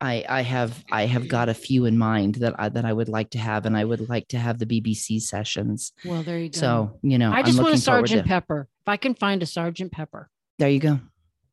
i 0.00 0.24
i 0.28 0.42
have 0.42 0.84
i 0.92 1.06
have 1.06 1.26
got 1.28 1.48
a 1.48 1.54
few 1.54 1.86
in 1.86 1.96
mind 1.96 2.34
that 2.36 2.54
i 2.58 2.68
that 2.68 2.84
i 2.84 2.92
would 2.92 3.08
like 3.08 3.30
to 3.30 3.38
have 3.38 3.64
and 3.64 3.76
i 3.76 3.84
would 3.84 4.08
like 4.08 4.28
to 4.28 4.38
have 4.38 4.58
the 4.58 4.66
bbc 4.66 5.22
sessions 5.22 5.92
Well, 6.04 6.22
there 6.22 6.38
you 6.38 6.50
go. 6.50 6.58
so 6.58 6.98
you 7.02 7.16
know 7.16 7.32
I 7.32 7.38
i'm 7.38 7.44
just 7.46 7.58
want 7.62 7.72
a 7.74 7.78
Sergeant 7.78 8.22
to 8.24 8.28
Pepper. 8.28 8.68
If 8.82 8.88
I 8.88 8.96
can 8.98 9.14
find 9.14 9.42
a 9.42 9.46
Sergeant 9.46 9.92
Pepper, 9.92 10.28
there 10.58 10.68
you 10.68 10.80
go 10.80 11.00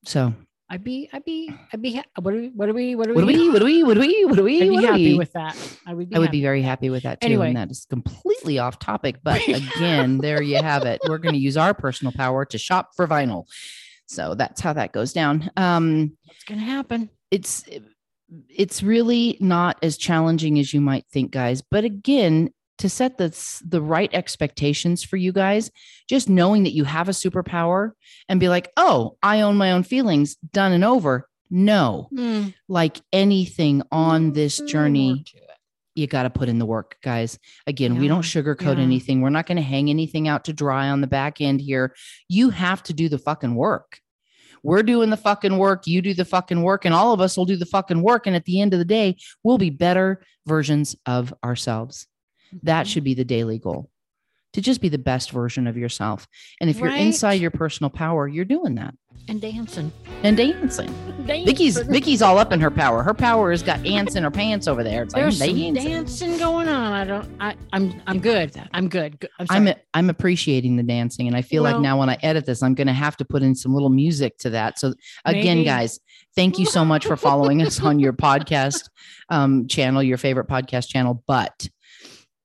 so 0.06 0.34
I'd 0.70 0.84
be, 0.84 1.10
I'd 1.14 1.24
be, 1.26 1.54
I'd 1.72 1.82
be. 1.82 1.96
Ha- 1.96 2.04
what 2.22 2.32
do 2.32 2.38
we, 2.42 2.50
what 2.50 2.66
do 2.66 2.74
we, 2.74 2.96
what 2.96 3.08
do 3.08 3.14
what 3.14 3.22
do 3.22 3.28
we? 3.28 3.38
we 3.38 3.50
what 3.50 3.60
do 3.60 3.66
we 3.66 3.84
what 3.84 3.94
do 3.94 4.00
we 4.00 4.26
what 4.26 4.36
do 4.38 4.44
we 4.44 4.62
I'd 4.62 4.70
be 4.70 4.86
happy 4.86 5.12
we? 5.14 5.18
with 5.20 5.34
that. 5.34 5.56
I 5.86 5.94
would 5.94 6.10
be. 6.10 6.16
I 6.16 6.20
would 6.20 6.32
be 6.32 6.42
very 6.42 6.62
happy 6.62 6.90
with 6.90 7.04
that 7.04 7.22
too. 7.22 7.26
Anyway. 7.28 7.48
And 7.50 7.58
that 7.58 7.70
is 7.70 7.86
completely 7.90 8.60
off 8.60 8.80
topic. 8.80 9.18
But 9.24 9.42
again, 9.48 10.18
there 10.18 10.42
you 10.42 10.58
have 10.58 10.84
it. 10.86 11.02
We're 11.08 11.18
going 11.20 11.34
to 11.34 11.40
use 11.40 11.58
our 11.58 11.74
personal 11.74 12.14
power 12.14 12.46
to 12.46 12.58
shop 12.58 12.92
for 12.96 13.08
vinyl. 13.08 13.46
So 14.08 14.36
that's 14.36 14.62
how 14.62 14.74
that 14.74 14.92
goes 14.94 15.14
down. 15.14 15.50
Um, 15.58 16.18
It's 16.30 16.44
gonna 16.44 16.62
happen. 16.62 17.10
it's 17.32 17.66
it's 18.50 18.82
really 18.82 19.38
not 19.40 19.78
as 19.84 19.98
challenging 19.98 20.58
as 20.60 20.74
you 20.74 20.82
might 20.82 21.06
think 21.12 21.30
guys 21.30 21.62
but 21.62 21.84
again 21.84 22.52
to 22.84 22.90
set 22.90 23.18
the 23.18 23.62
the 23.66 23.82
right 23.82 24.14
expectations 24.14 25.06
for 25.06 25.16
you 25.16 25.32
guys 25.32 25.72
just 26.10 26.28
knowing 26.28 26.64
that 26.64 26.74
you 26.74 26.84
have 26.84 27.08
a 27.08 27.14
superpower 27.14 27.92
and 28.28 28.42
be 28.42 28.50
like 28.50 28.70
oh 28.76 29.16
i 29.24 29.40
own 29.40 29.56
my 29.56 29.72
own 29.72 29.84
feelings 29.84 30.36
done 30.36 30.74
and 30.74 30.84
over. 30.84 31.28
No. 31.50 32.10
Hmm. 32.14 32.48
like 32.68 33.00
anything 33.14 33.84
on 33.90 34.34
this 34.34 34.60
journey 34.60 35.24
you 35.96 36.08
got 36.08 36.24
to 36.24 36.30
put 36.30 36.50
in 36.50 36.60
the 36.60 36.66
work 36.66 36.98
guys. 37.02 37.40
Again 37.68 37.98
we 37.98 38.10
don't 38.10 38.24
sugarcoat 38.24 38.78
yeah. 38.78 38.84
anything. 38.84 39.22
We're 39.22 39.30
not 39.30 39.46
going 39.46 39.58
to 39.58 39.62
hang 39.62 39.90
anything 39.90 40.28
out 40.28 40.46
to 40.46 40.54
dry 40.54 40.90
on 40.90 41.00
the 41.00 41.08
back 41.08 41.40
end 41.40 41.62
here. 41.62 41.96
You 42.28 42.50
have 42.50 42.84
to 42.84 42.94
do 42.94 43.08
the 43.08 43.20
fucking 43.20 43.56
work. 43.56 44.00
We're 44.62 44.84
doing 44.84 45.10
the 45.10 45.18
fucking 45.18 45.58
work 45.58 45.88
you 45.88 46.02
do 46.02 46.14
the 46.14 46.26
fucking 46.26 46.64
work 46.64 46.84
and 46.84 46.94
all 46.94 47.14
of 47.14 47.22
us 47.22 47.38
will 47.38 47.46
do 47.46 47.56
the 47.56 47.66
fucking 47.66 48.02
work 48.02 48.28
and 48.28 48.36
at 48.36 48.44
the 48.44 48.60
end 48.60 48.74
of 48.74 48.80
the 48.80 48.86
day 48.86 49.16
we'll 49.44 49.58
be 49.58 49.70
better 49.70 50.26
versions 50.46 50.96
of 51.06 51.34
ourselves 51.44 52.08
that 52.64 52.86
Mhm. 52.86 52.90
should 52.90 53.04
be 53.04 53.14
the 53.14 53.26
daily 53.26 53.58
goal 53.60 53.90
to 54.54 54.62
just 54.62 54.82
be 54.82 54.90
the 54.90 55.00
best 55.00 55.32
version 55.32 55.66
of 55.66 55.76
yourself. 55.78 56.28
And 56.62 56.70
if 56.70 56.78
you're 56.78 56.90
inside 56.94 57.34
your 57.42 57.50
personal 57.52 57.90
power, 57.90 58.28
you're 58.28 58.46
doing 58.46 58.76
that 58.76 58.94
And 59.28 59.42
dancing. 59.42 59.92
and 60.22 60.38
dancing. 60.38 60.90
Vicky's 61.24 61.76
Dancing. 61.76 61.92
Vicky's 61.92 62.22
all 62.22 62.38
up 62.38 62.52
in 62.52 62.60
her 62.60 62.70
power. 62.70 63.02
Her 63.02 63.14
power 63.14 63.50
has 63.52 63.64
got 63.64 63.84
ants 63.86 64.16
in 64.16 64.24
her 64.24 64.30
pants 64.30 64.68
over 64.68 64.84
there. 64.84 65.04
It's 65.04 65.14
There's 65.14 65.38
some 65.40 65.48
dancing. 65.48 65.74
dancing 65.74 66.38
going 66.38 66.68
on. 66.68 66.92
I 66.94 67.04
don't. 67.06 67.28
I. 67.40 67.56
I'm. 67.72 68.00
I'm 68.06 68.20
good. 68.20 68.52
I'm 68.74 68.90
good. 68.90 69.18
I'm. 69.40 69.48
I'm 69.50 69.66
sorry. 69.68 69.76
I'm 69.94 70.10
appreciating 70.10 70.76
the 70.76 70.84
dancing, 70.84 71.28
and 71.28 71.36
I 71.36 71.42
feel 71.42 71.64
like 71.64 71.80
now 71.80 71.98
when 71.98 72.10
I 72.10 72.18
edit 72.22 72.46
this, 72.46 72.62
I'm 72.62 72.74
going 72.76 72.88
to 72.88 72.94
have 72.94 73.16
to 73.18 73.26
put 73.26 73.42
in 73.42 73.56
some 73.56 73.74
little 73.74 73.90
music 73.90 74.38
to 74.40 74.50
that. 74.52 74.78
So 74.80 74.94
again, 75.24 75.58
Maybe. 75.60 75.66
guys, 75.66 76.00
thank 76.36 76.60
you 76.60 76.66
so 76.66 76.84
much 76.84 77.06
for 77.06 77.16
following 77.16 77.62
us 77.62 77.80
on 77.82 78.00
your 78.00 78.14
podcast 78.28 78.90
um, 79.30 79.68
channel, 79.68 80.04
your 80.04 80.18
favorite 80.18 80.48
podcast 80.50 80.90
channel. 80.90 81.24
But 81.26 81.70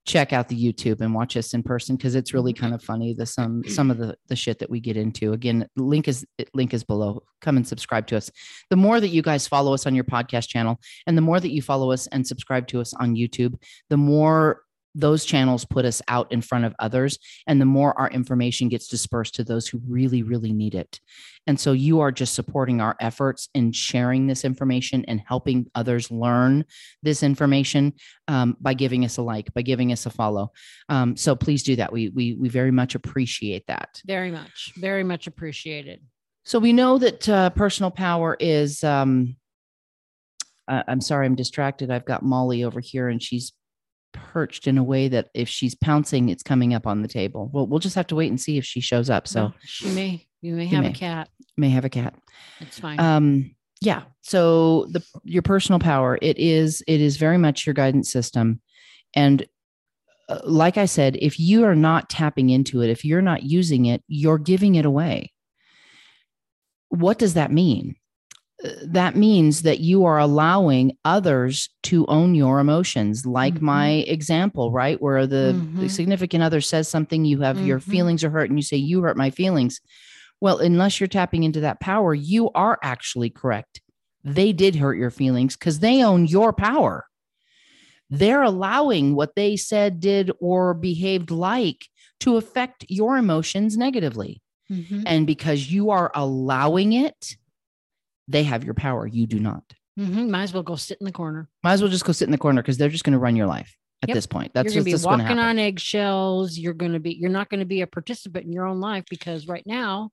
check 0.08 0.32
out 0.32 0.48
the 0.48 0.56
YouTube 0.56 1.00
and 1.00 1.14
watch 1.14 1.36
us 1.36 1.54
in 1.54 1.62
person 1.62 1.96
because 1.96 2.14
it's 2.14 2.32
really 2.32 2.52
mm-hmm. 2.52 2.64
kind 2.64 2.74
of 2.74 2.82
funny. 2.82 3.14
The 3.14 3.26
some 3.26 3.62
some 3.68 3.90
of 3.90 3.98
the 3.98 4.16
the 4.28 4.34
shit 4.34 4.58
that 4.58 4.70
we 4.70 4.80
get 4.80 4.96
into. 4.96 5.32
Again, 5.32 5.68
link 5.76 6.08
is 6.08 6.26
link 6.54 6.74
is 6.74 6.82
below. 6.82 7.22
Come 7.40 7.56
and 7.56 7.68
subscribe 7.68 8.06
to 8.08 8.16
us. 8.16 8.30
The 8.70 8.76
more 8.76 8.98
that 9.00 9.08
you 9.08 9.22
guys 9.22 9.46
follow 9.46 9.74
us 9.74 9.86
on 9.86 9.94
your 9.94 10.04
podcast 10.04 10.48
channel, 10.48 10.80
and 11.06 11.16
the 11.16 11.22
more 11.22 11.38
that 11.38 11.52
you 11.52 11.62
follow 11.62 11.92
us 11.92 12.06
and 12.08 12.26
subscribe 12.26 12.66
to 12.68 12.80
us 12.80 12.94
on 12.94 13.14
YouTube, 13.14 13.54
the 13.90 13.96
more 13.96 14.62
those 14.94 15.24
channels 15.24 15.64
put 15.64 15.84
us 15.84 16.02
out 16.08 16.32
in 16.32 16.40
front 16.40 16.64
of 16.64 16.74
others 16.78 17.18
and 17.46 17.60
the 17.60 17.64
more 17.66 17.98
our 17.98 18.08
information 18.10 18.68
gets 18.68 18.88
dispersed 18.88 19.34
to 19.36 19.44
those 19.44 19.68
who 19.68 19.80
really 19.86 20.22
really 20.22 20.52
need 20.52 20.74
it. 20.74 21.00
And 21.46 21.58
so 21.58 21.72
you 21.72 22.00
are 22.00 22.12
just 22.12 22.34
supporting 22.34 22.80
our 22.80 22.94
efforts 23.00 23.48
in 23.54 23.72
sharing 23.72 24.26
this 24.26 24.44
information 24.44 25.04
and 25.06 25.22
helping 25.26 25.70
others 25.74 26.10
learn 26.10 26.64
this 27.02 27.22
information 27.22 27.94
um, 28.28 28.56
by 28.60 28.74
giving 28.74 29.04
us 29.04 29.16
a 29.16 29.22
like 29.22 29.52
by 29.54 29.62
giving 29.62 29.92
us 29.92 30.04
a 30.04 30.10
follow. 30.10 30.52
Um, 30.88 31.16
so 31.16 31.34
please 31.36 31.62
do 31.62 31.76
that. 31.76 31.92
We, 31.92 32.10
we 32.10 32.34
we 32.34 32.48
very 32.48 32.70
much 32.70 32.94
appreciate 32.94 33.66
that. 33.68 34.02
Very 34.04 34.30
much. 34.30 34.72
Very 34.76 35.04
much 35.04 35.26
appreciated. 35.26 36.00
so 36.44 36.58
we 36.58 36.72
know 36.72 36.98
that 36.98 37.28
uh, 37.28 37.50
personal 37.50 37.90
power 37.90 38.36
is 38.40 38.82
um, 38.84 39.36
uh, 40.66 40.82
i'm 40.88 41.00
sorry 41.00 41.24
i'm 41.26 41.34
distracted. 41.34 41.90
I've 41.90 42.04
got 42.04 42.22
molly 42.22 42.64
over 42.64 42.80
here 42.80 43.08
and 43.08 43.22
she's 43.22 43.52
perched 44.12 44.66
in 44.66 44.78
a 44.78 44.82
way 44.84 45.08
that 45.08 45.28
if 45.34 45.48
she's 45.48 45.74
pouncing 45.74 46.28
it's 46.28 46.42
coming 46.42 46.74
up 46.74 46.86
on 46.86 47.02
the 47.02 47.08
table 47.08 47.50
well 47.52 47.66
we'll 47.66 47.78
just 47.78 47.94
have 47.96 48.06
to 48.06 48.14
wait 48.14 48.28
and 48.30 48.40
see 48.40 48.56
if 48.58 48.64
she 48.64 48.80
shows 48.80 49.10
up 49.10 49.28
so 49.28 49.40
Well, 49.42 49.54
she 49.64 49.88
may. 49.90 50.26
You 50.40 50.54
may 50.54 50.66
have 50.66 50.84
may. 50.84 50.90
a 50.90 50.94
cat. 50.94 51.28
may 51.56 51.68
have 51.70 51.84
a 51.84 51.88
cat 51.90 52.14
It's 52.60 52.78
fine. 52.78 52.98
um 53.00 53.54
yeah 53.80 54.02
so 54.22 54.86
the 54.90 55.02
your 55.24 55.42
personal 55.42 55.78
power 55.78 56.18
it 56.22 56.38
is 56.38 56.82
it 56.88 57.00
is 57.00 57.16
very 57.16 57.38
much 57.38 57.66
your 57.66 57.74
guidance 57.74 58.10
system 58.10 58.60
and 59.14 59.46
uh, 60.28 60.38
like 60.44 60.76
i 60.78 60.84
said 60.84 61.16
if 61.20 61.38
you 61.38 61.64
are 61.64 61.76
not 61.76 62.08
tapping 62.10 62.50
into 62.50 62.82
it 62.82 62.90
if 62.90 63.04
you're 63.04 63.22
not 63.22 63.42
using 63.44 63.86
it 63.86 64.02
you're 64.08 64.38
giving 64.38 64.74
it 64.74 64.84
away 64.84 65.32
what 66.88 67.18
does 67.18 67.34
that 67.34 67.52
mean 67.52 67.94
that 68.82 69.14
means 69.16 69.62
that 69.62 69.80
you 69.80 70.04
are 70.04 70.18
allowing 70.18 70.96
others 71.04 71.68
to 71.84 72.04
own 72.06 72.34
your 72.34 72.58
emotions 72.58 73.24
like 73.24 73.54
Mhm. 73.54 73.60
my 73.62 73.88
example 74.08 74.72
right 74.72 75.00
where 75.00 75.26
the, 75.26 75.54
the 75.78 75.86
Mhm. 75.86 75.90
significant 75.90 76.42
other 76.42 76.60
says 76.60 76.88
something 76.88 77.24
you 77.24 77.40
have 77.40 77.60
your 77.64 77.78
Mhm. 77.78 77.82
feelings 77.84 78.24
are 78.24 78.30
hurt 78.30 78.50
and 78.50 78.58
you 78.58 78.62
say 78.62 78.76
you 78.76 79.02
hurt 79.02 79.16
my 79.16 79.30
feelings 79.30 79.80
well, 80.40 80.58
unless 80.58 81.00
you're 81.00 81.08
tapping 81.08 81.42
into 81.42 81.58
that 81.62 81.80
power, 81.80 82.14
you 82.14 82.50
are 82.54 82.78
actually 82.80 83.28
correct. 83.28 83.80
They 84.22 84.52
did 84.52 84.76
hurt 84.76 84.94
your 84.96 85.10
feelings 85.10 85.56
because 85.56 85.80
they 85.80 86.04
own 86.04 86.26
your 86.26 86.52
power. 86.52 87.06
They're 88.10 88.42
allowing 88.42 89.14
what 89.16 89.34
they 89.34 89.56
said, 89.56 89.98
did, 90.00 90.30
or 90.40 90.74
behaved 90.74 91.30
like 91.32 91.88
to 92.20 92.36
affect 92.36 92.86
your 92.88 93.16
emotions 93.16 93.76
negatively. 93.76 94.40
Mhm. 94.70 95.02
And 95.06 95.26
because 95.26 95.72
you 95.72 95.90
are 95.90 96.10
allowing 96.14 96.92
it, 96.92 97.36
they 98.28 98.42
have 98.44 98.64
your 98.64 98.74
power. 98.74 99.06
You 99.06 99.26
do 99.26 99.40
not. 99.40 99.64
Mm-hmm. 99.98 100.30
Might 100.30 100.44
as 100.44 100.54
well 100.54 100.62
go 100.62 100.76
sit 100.76 100.98
in 101.00 101.04
the 101.06 101.12
corner. 101.12 101.48
Might 101.64 101.72
as 101.72 101.82
well 101.82 101.90
just 101.90 102.04
go 102.04 102.12
sit 102.12 102.26
in 102.28 102.32
the 102.32 102.38
corner 102.38 102.62
because 102.62 102.78
they're 102.78 102.88
just 102.88 103.02
going 103.04 103.14
to 103.14 103.18
run 103.18 103.34
your 103.34 103.46
life 103.48 103.74
at 104.02 104.10
Yep. 104.10 104.14
this 104.14 104.26
point. 104.26 104.52
That's 104.54 104.72
you're 104.74 104.84
just 104.84 105.04
going 105.04 105.18
to 105.18 105.24
be 105.24 105.26
going 105.26 105.26
to 105.26 105.34
walking 105.34 105.38
on 105.40 105.58
eggshells. 105.58 106.56
You're 106.56 106.74
going 106.74 106.92
to 106.92 107.00
be. 107.00 107.14
You're 107.14 107.30
not 107.30 107.48
going 107.48 107.60
to 107.60 107.66
be 107.66 107.80
a 107.80 107.86
participant 107.86 108.44
in 108.46 108.52
your 108.52 108.66
own 108.66 108.80
life 108.80 109.04
because 109.10 109.48
right 109.48 109.64
now, 109.66 110.10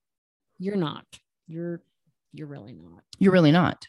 you're 0.58 0.76
not. 0.76 1.06
You're. 1.48 1.82
You're 2.34 2.48
really 2.48 2.74
not. 2.74 3.02
You're 3.20 3.32
really 3.32 3.52
not. 3.52 3.88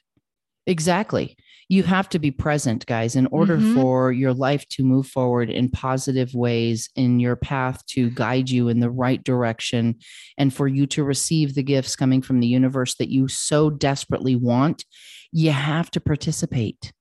Exactly. 0.66 1.36
You 1.68 1.82
have 1.82 2.08
to 2.10 2.18
be 2.18 2.30
present, 2.30 2.86
guys, 2.86 3.16
in 3.16 3.26
order 3.26 3.58
Mhm. 3.58 3.74
for 3.74 4.12
your 4.12 4.32
life 4.32 4.68
to 4.70 4.84
move 4.84 5.06
forward 5.08 5.50
in 5.50 5.68
positive 5.68 6.32
ways, 6.34 6.88
in 6.94 7.18
your 7.18 7.34
path 7.36 7.84
to 7.86 8.10
guide 8.10 8.50
you 8.50 8.68
in 8.68 8.78
the 8.80 8.90
right 8.90 9.22
direction, 9.24 9.96
and 10.38 10.54
for 10.54 10.68
you 10.68 10.86
to 10.86 11.02
receive 11.02 11.54
the 11.54 11.62
gifts 11.64 11.96
coming 11.96 12.22
from 12.22 12.38
the 12.40 12.46
universe 12.46 12.94
that 12.96 13.10
you 13.10 13.26
so 13.26 13.68
desperately 13.70 14.36
want. 14.36 14.84
You 15.32 15.50
have 15.50 15.90
to 15.92 16.00
participate. 16.00 16.92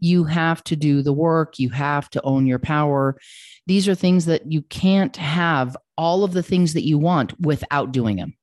You 0.00 0.24
have 0.24 0.62
to 0.64 0.76
do 0.76 1.02
the 1.02 1.12
work. 1.12 1.58
You 1.58 1.70
have 1.70 2.08
to 2.10 2.22
own 2.22 2.46
your 2.46 2.60
power. 2.60 3.18
These 3.66 3.88
are 3.88 3.94
things 3.94 4.26
that 4.26 4.52
you 4.52 4.62
can't 4.62 5.16
have 5.16 5.76
all 5.96 6.24
of 6.24 6.32
the 6.32 6.42
things 6.44 6.74
that 6.74 6.86
you 6.86 6.96
want 6.98 7.40
without 7.40 7.90
doing 7.92 8.16
them. 8.16 8.34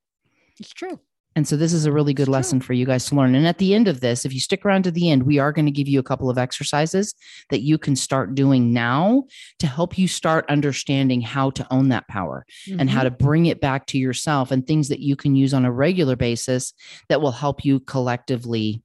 It's 0.60 0.74
true. 0.74 1.00
And 1.36 1.46
so 1.46 1.58
this 1.58 1.74
is 1.74 1.86
a 1.86 1.92
really 1.92 2.14
good 2.14 2.30
lesson 2.30 2.62
for 2.62 2.72
you 2.72 2.86
guys 2.86 3.06
to 3.08 3.16
learn. 3.16 3.36
And 3.36 3.46
at 3.46 3.58
the 3.58 3.74
end 3.76 3.90
of 3.90 4.00
this, 4.00 4.24
if 4.24 4.34
you 4.34 4.40
stick 4.40 4.66
around 4.66 4.84
to 4.84 4.92
the 4.92 5.10
end, 5.10 5.24
we 5.24 5.38
are 5.38 5.52
going 5.52 5.66
to 5.66 5.72
give 5.72 5.88
you 5.88 6.00
a 6.00 6.04
couple 6.04 6.30
of 6.30 6.38
exercises 6.38 7.14
that 7.50 7.62
you 7.62 7.78
can 7.78 7.96
start 7.98 8.36
doing 8.36 8.72
now 8.72 9.26
to 9.60 9.68
help 9.68 9.98
you 9.98 10.08
start 10.08 10.46
understanding 10.48 11.20
how 11.22 11.50
to 11.50 11.68
own 11.72 11.90
that 11.90 12.08
power 12.08 12.46
and 12.80 12.90
how 12.90 13.02
Mhm. 13.02 13.04
to 13.04 13.12
bring 13.12 13.46
it 13.48 13.60
back 13.60 13.86
to 13.88 13.98
yourself 13.98 14.50
and 14.50 14.66
things 14.66 14.88
that 14.88 15.02
you 15.02 15.18
can 15.18 15.36
use 15.36 15.54
on 15.54 15.66
a 15.66 15.72
regular 15.72 16.16
basis 16.16 16.74
that 17.10 17.20
will 17.22 17.32
help 17.34 17.66
you 17.66 17.82
collectively 17.82 18.82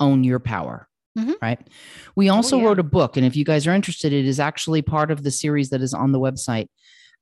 own 0.00 0.22
your 0.22 0.40
power. 0.40 0.88
Mhm. 1.16 1.34
Right. 1.40 1.60
We 2.16 2.28
also 2.28 2.58
yeah. 2.58 2.64
wrote 2.64 2.78
a 2.80 2.82
book. 2.82 3.16
And 3.16 3.24
if 3.24 3.36
you 3.36 3.44
guys 3.44 3.66
are 3.66 3.72
interested, 3.72 4.12
it 4.12 4.26
is 4.26 4.40
actually 4.40 4.82
part 4.82 5.10
of 5.10 5.22
the 5.22 5.30
series 5.30 5.70
that 5.70 5.80
is 5.80 5.94
on 5.94 6.12
the 6.12 6.18
website 6.20 6.66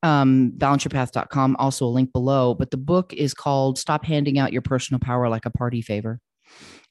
um, 0.02 0.52
balanceyourpath.com, 0.56 1.56
also 1.58 1.86
a 1.86 1.88
link 1.88 2.12
below. 2.12 2.54
But 2.54 2.70
the 2.70 2.76
book 2.76 3.12
is 3.12 3.34
called 3.34 3.78
Stop 3.78 4.04
Handing 4.04 4.38
Out 4.38 4.52
Your 4.52 4.62
Personal 4.62 4.98
Power 4.98 5.28
Like 5.28 5.46
a 5.46 5.50
Party 5.50 5.82
Favor. 5.82 6.20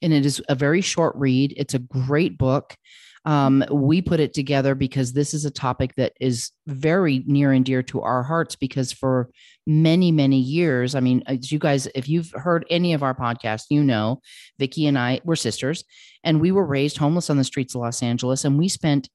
And 0.00 0.12
it 0.12 0.26
is 0.26 0.42
a 0.48 0.54
very 0.54 0.80
short 0.80 1.14
read. 1.16 1.54
It's 1.56 1.74
a 1.74 1.78
great 1.78 2.38
book. 2.38 2.76
Um, 3.24 3.64
we 3.70 4.02
put 4.02 4.18
it 4.18 4.34
together 4.34 4.74
because 4.74 5.12
this 5.12 5.32
is 5.32 5.44
a 5.44 5.50
topic 5.50 5.94
that 5.96 6.12
is 6.20 6.50
very 6.66 7.22
near 7.26 7.52
and 7.52 7.64
dear 7.64 7.82
to 7.84 8.02
our 8.02 8.24
hearts 8.24 8.56
because 8.56 8.92
for 8.92 9.30
many, 9.64 10.10
many 10.10 10.40
years, 10.40 10.96
I 10.96 11.00
mean, 11.00 11.22
you 11.28 11.60
guys, 11.60 11.86
if 11.94 12.08
you've 12.08 12.32
heard 12.32 12.66
any 12.68 12.94
of 12.94 13.04
our 13.04 13.14
podcasts, 13.14 13.66
you 13.70 13.84
know, 13.84 14.20
Vicki 14.58 14.86
and 14.86 14.98
I 14.98 15.20
were 15.24 15.36
sisters 15.36 15.84
and 16.24 16.40
we 16.40 16.50
were 16.50 16.66
raised 16.66 16.96
homeless 16.96 17.30
on 17.30 17.36
the 17.36 17.44
streets 17.44 17.76
of 17.76 17.82
Los 17.82 18.02
Angeles. 18.02 18.44
And 18.44 18.58
we 18.58 18.68
spent 18.68 19.08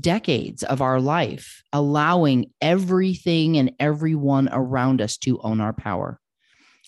decades 0.00 0.62
of 0.62 0.80
our 0.80 1.00
life 1.00 1.62
allowing 1.72 2.50
everything 2.60 3.56
and 3.58 3.72
everyone 3.78 4.48
around 4.52 5.00
us 5.00 5.16
to 5.18 5.40
own 5.42 5.60
our 5.60 5.72
power. 5.72 6.18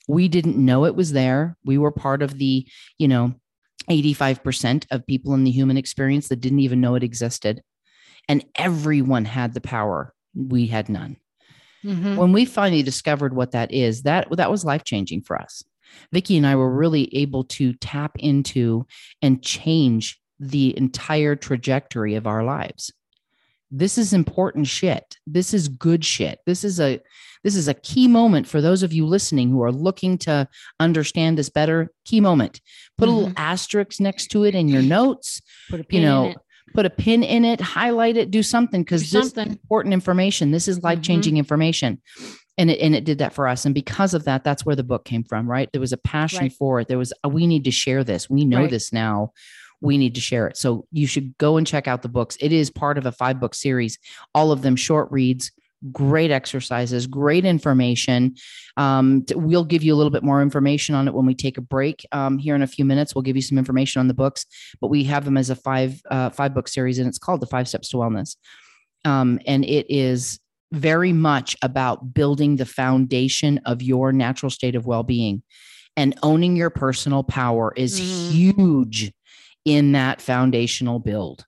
We 0.09 0.29
didn't 0.29 0.57
know 0.57 0.85
it 0.85 0.97
was 0.97 1.13
there. 1.13 1.57
We 1.65 1.79
were 1.79 1.91
part 1.91 2.23
of 2.23 2.39
the, 2.39 2.67
you 2.99 3.09
know, 3.09 3.35
85% 3.91 4.87
of 4.91 5.07
people 5.07 5.35
in 5.35 5.45
the 5.45 5.51
human 5.51 5.77
experience 5.77 6.29
that 6.29 6.41
didn't 6.41 6.61
even 6.61 6.81
know 6.81 6.95
it 6.95 7.03
existed. 7.03 7.63
And 8.29 8.45
everyone 8.55 9.25
had 9.25 9.55
the 9.55 9.61
power. 9.61 10.13
We 10.35 10.67
had 10.67 10.89
none. 10.89 11.17
Mhm. 11.85 12.17
When 12.17 12.33
we 12.33 12.45
finally 12.45 12.83
discovered 12.83 13.35
what 13.35 13.53
that 13.53 13.73
is, 13.73 14.03
that 14.03 14.29
that 14.33 14.51
was 14.51 14.65
life 14.65 14.85
changing 14.85 15.23
for 15.23 15.41
us. 15.41 15.63
Vicki 16.13 16.37
and 16.37 16.47
I 16.47 16.57
were 16.57 16.75
really 16.75 17.15
able 17.15 17.45
to 17.45 17.73
tap 17.75 18.13
into 18.19 18.87
and 19.23 19.43
change 19.43 20.21
the 20.39 20.77
entire 20.77 21.37
trajectory 21.37 22.15
of 22.15 22.27
our 22.27 22.45
lives. 22.45 22.93
This 23.71 23.99
is 23.99 24.13
important 24.13 24.67
shit. 24.67 25.17
This 25.27 25.53
is 25.53 25.69
good 25.69 26.05
shit. 26.05 26.39
This 26.47 26.63
is 26.63 26.79
a 26.79 27.01
this 27.43 27.57
is 27.57 27.69
a 27.69 27.75
key 27.75 28.09
moment 28.09 28.49
for 28.49 28.61
those 28.61 28.83
of 28.83 28.93
you 28.93 29.07
listening 29.07 29.51
who 29.51 29.63
are 29.63 29.73
looking 29.73 30.19
to 30.19 30.49
understand 30.81 31.39
this 31.39 31.49
better. 31.49 31.93
Key 32.05 32.21
moment. 32.21 32.61
Put 32.99 33.09
a 33.09 33.13
little 33.13 33.29
mm-hmm. 33.31 33.39
asterisk 33.39 34.01
next 34.01 34.29
to 34.29 34.45
it 34.45 34.55
in 34.55 34.69
your 34.69 34.83
notes. 34.83 35.43
Put 35.71 35.81
a 35.81 35.85
pin 35.85 36.01
You 36.01 36.07
know, 36.07 36.25
in 36.25 36.31
it. 36.33 36.39
put 36.75 36.87
a 36.87 36.91
pin 36.91 37.23
in 37.23 37.45
it, 37.45 37.61
highlight 37.61 38.17
it, 38.17 38.31
do 38.31 38.43
something 38.43 38.83
because 38.83 39.11
this 39.11 39.27
is 39.27 39.33
important 39.37 39.95
information. 39.95 40.51
This 40.51 40.67
is 40.67 40.79
mm-hmm. 40.79 40.87
life 40.87 41.03
changing 41.03 41.37
information. 41.37 42.01
And 42.59 42.71
it, 42.71 42.81
and 42.81 42.95
it 42.95 43.05
did 43.05 43.19
that 43.19 43.35
for 43.35 43.47
us. 43.47 43.65
And 43.65 43.75
because 43.75 44.15
of 44.15 44.25
that, 44.25 44.43
that's 44.43 44.65
where 44.65 44.77
the 44.77 44.83
book 44.83 45.05
came 45.05 45.23
from, 45.25 45.49
right? 45.49 45.69
There 45.73 45.81
was 45.81 45.93
a 45.93 45.99
passion 45.99 46.45
Right. 46.45 46.53
for 46.53 46.81
it. 46.81 46.89
There 46.89 46.97
was, 46.99 47.13
a, 47.23 47.29
we 47.29 47.47
need 47.47 47.65
to 47.65 47.71
share 47.71 48.03
this. 48.03 48.31
We 48.31 48.45
know 48.47 48.63
Right. 48.63 48.71
this 48.71 48.93
now. 48.93 49.33
We 49.81 49.99
need 49.99 50.15
to 50.15 50.21
share 50.21 50.47
it. 50.47 50.57
So 50.57 50.87
you 50.91 51.07
should 51.07 51.37
go 51.39 51.57
and 51.57 51.67
check 51.67 51.87
out 51.87 52.03
the 52.03 52.09
books. 52.09 52.37
It 52.41 52.53
is 52.53 52.71
part 52.71 52.99
of 52.99 53.07
a 53.07 53.13
five 53.13 53.41
book 53.41 53.55
series, 53.55 53.99
all 54.35 54.53
of 54.53 54.63
them 54.63 54.77
short 54.77 55.11
reads, 55.11 55.53
great 55.93 56.31
exercises, 56.31 57.07
great 57.07 57.45
information. 57.45 58.35
Um, 58.77 59.25
we'll 59.35 59.65
give 59.65 59.83
you 59.83 59.95
a 59.95 59.97
little 59.97 60.11
bit 60.11 60.23
more 60.23 60.41
information 60.43 60.95
on 60.95 61.07
it 61.07 61.15
when 61.15 61.27
we 61.27 61.35
take 61.35 61.59
a 61.59 61.61
break 61.61 62.07
um, 62.13 62.39
here 62.39 62.55
in 62.55 62.63
a 62.63 62.67
few 62.67 62.85
minutes. 62.85 63.15
We'll 63.15 63.23
give 63.23 63.37
you 63.37 63.43
some 63.43 63.59
information 63.59 64.01
on 64.01 64.09
the 64.09 64.15
books, 64.15 64.47
but 64.81 64.89
we 64.89 65.05
have 65.05 65.25
them 65.25 65.37
as 65.37 65.51
a 65.51 65.55
five 65.55 66.01
uh, 66.11 66.31
five 66.31 66.55
book 66.55 66.69
series, 66.69 66.99
and 66.99 67.07
it's 67.07 67.19
called 67.19 67.41
the 67.41 67.47
Five 67.47 67.69
Steps 67.69 67.91
to 67.91 67.99
Wellness. 67.99 68.37
Um, 69.05 69.39
and 69.47 69.65
it 69.65 69.87
is 69.89 70.41
very 70.73 71.13
much 71.13 71.57
about 71.63 72.13
building 72.13 72.57
the 72.57 72.67
foundation 72.67 73.61
of 73.67 73.83
your 73.83 74.13
natural 74.13 74.51
state 74.51 74.75
of 74.75 74.87
well-being 74.87 75.43
and 75.97 76.19
owning 76.23 76.57
your 76.57 76.71
personal 76.71 77.23
power 77.23 77.73
is 77.77 78.01
Mhm. 78.01 78.31
huge 78.33 79.13
in 79.67 79.93
that 79.93 80.23
foundational 80.23 80.99
build. 80.99 81.45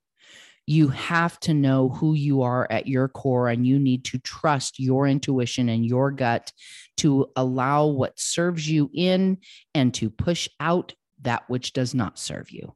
You 0.66 0.88
have 0.88 1.40
to 1.40 1.54
know 1.54 1.88
who 1.88 2.12
you 2.12 2.42
are 2.42 2.66
at 2.70 2.86
your 2.86 3.08
core 3.08 3.48
and 3.48 3.66
you 3.66 3.78
need 3.78 4.04
to 4.06 4.18
trust 4.18 4.78
your 4.78 5.06
intuition 5.06 5.70
and 5.70 5.86
your 5.86 6.10
gut 6.10 6.52
to 6.98 7.30
allow 7.36 7.86
what 7.86 8.18
serves 8.18 8.68
you 8.68 8.90
in 8.92 9.38
and 9.72 9.94
to 9.94 10.10
push 10.10 10.46
out 10.60 10.92
that 11.22 11.48
which 11.48 11.72
does 11.72 11.94
not 11.94 12.18
serve 12.18 12.50
you. 12.50 12.74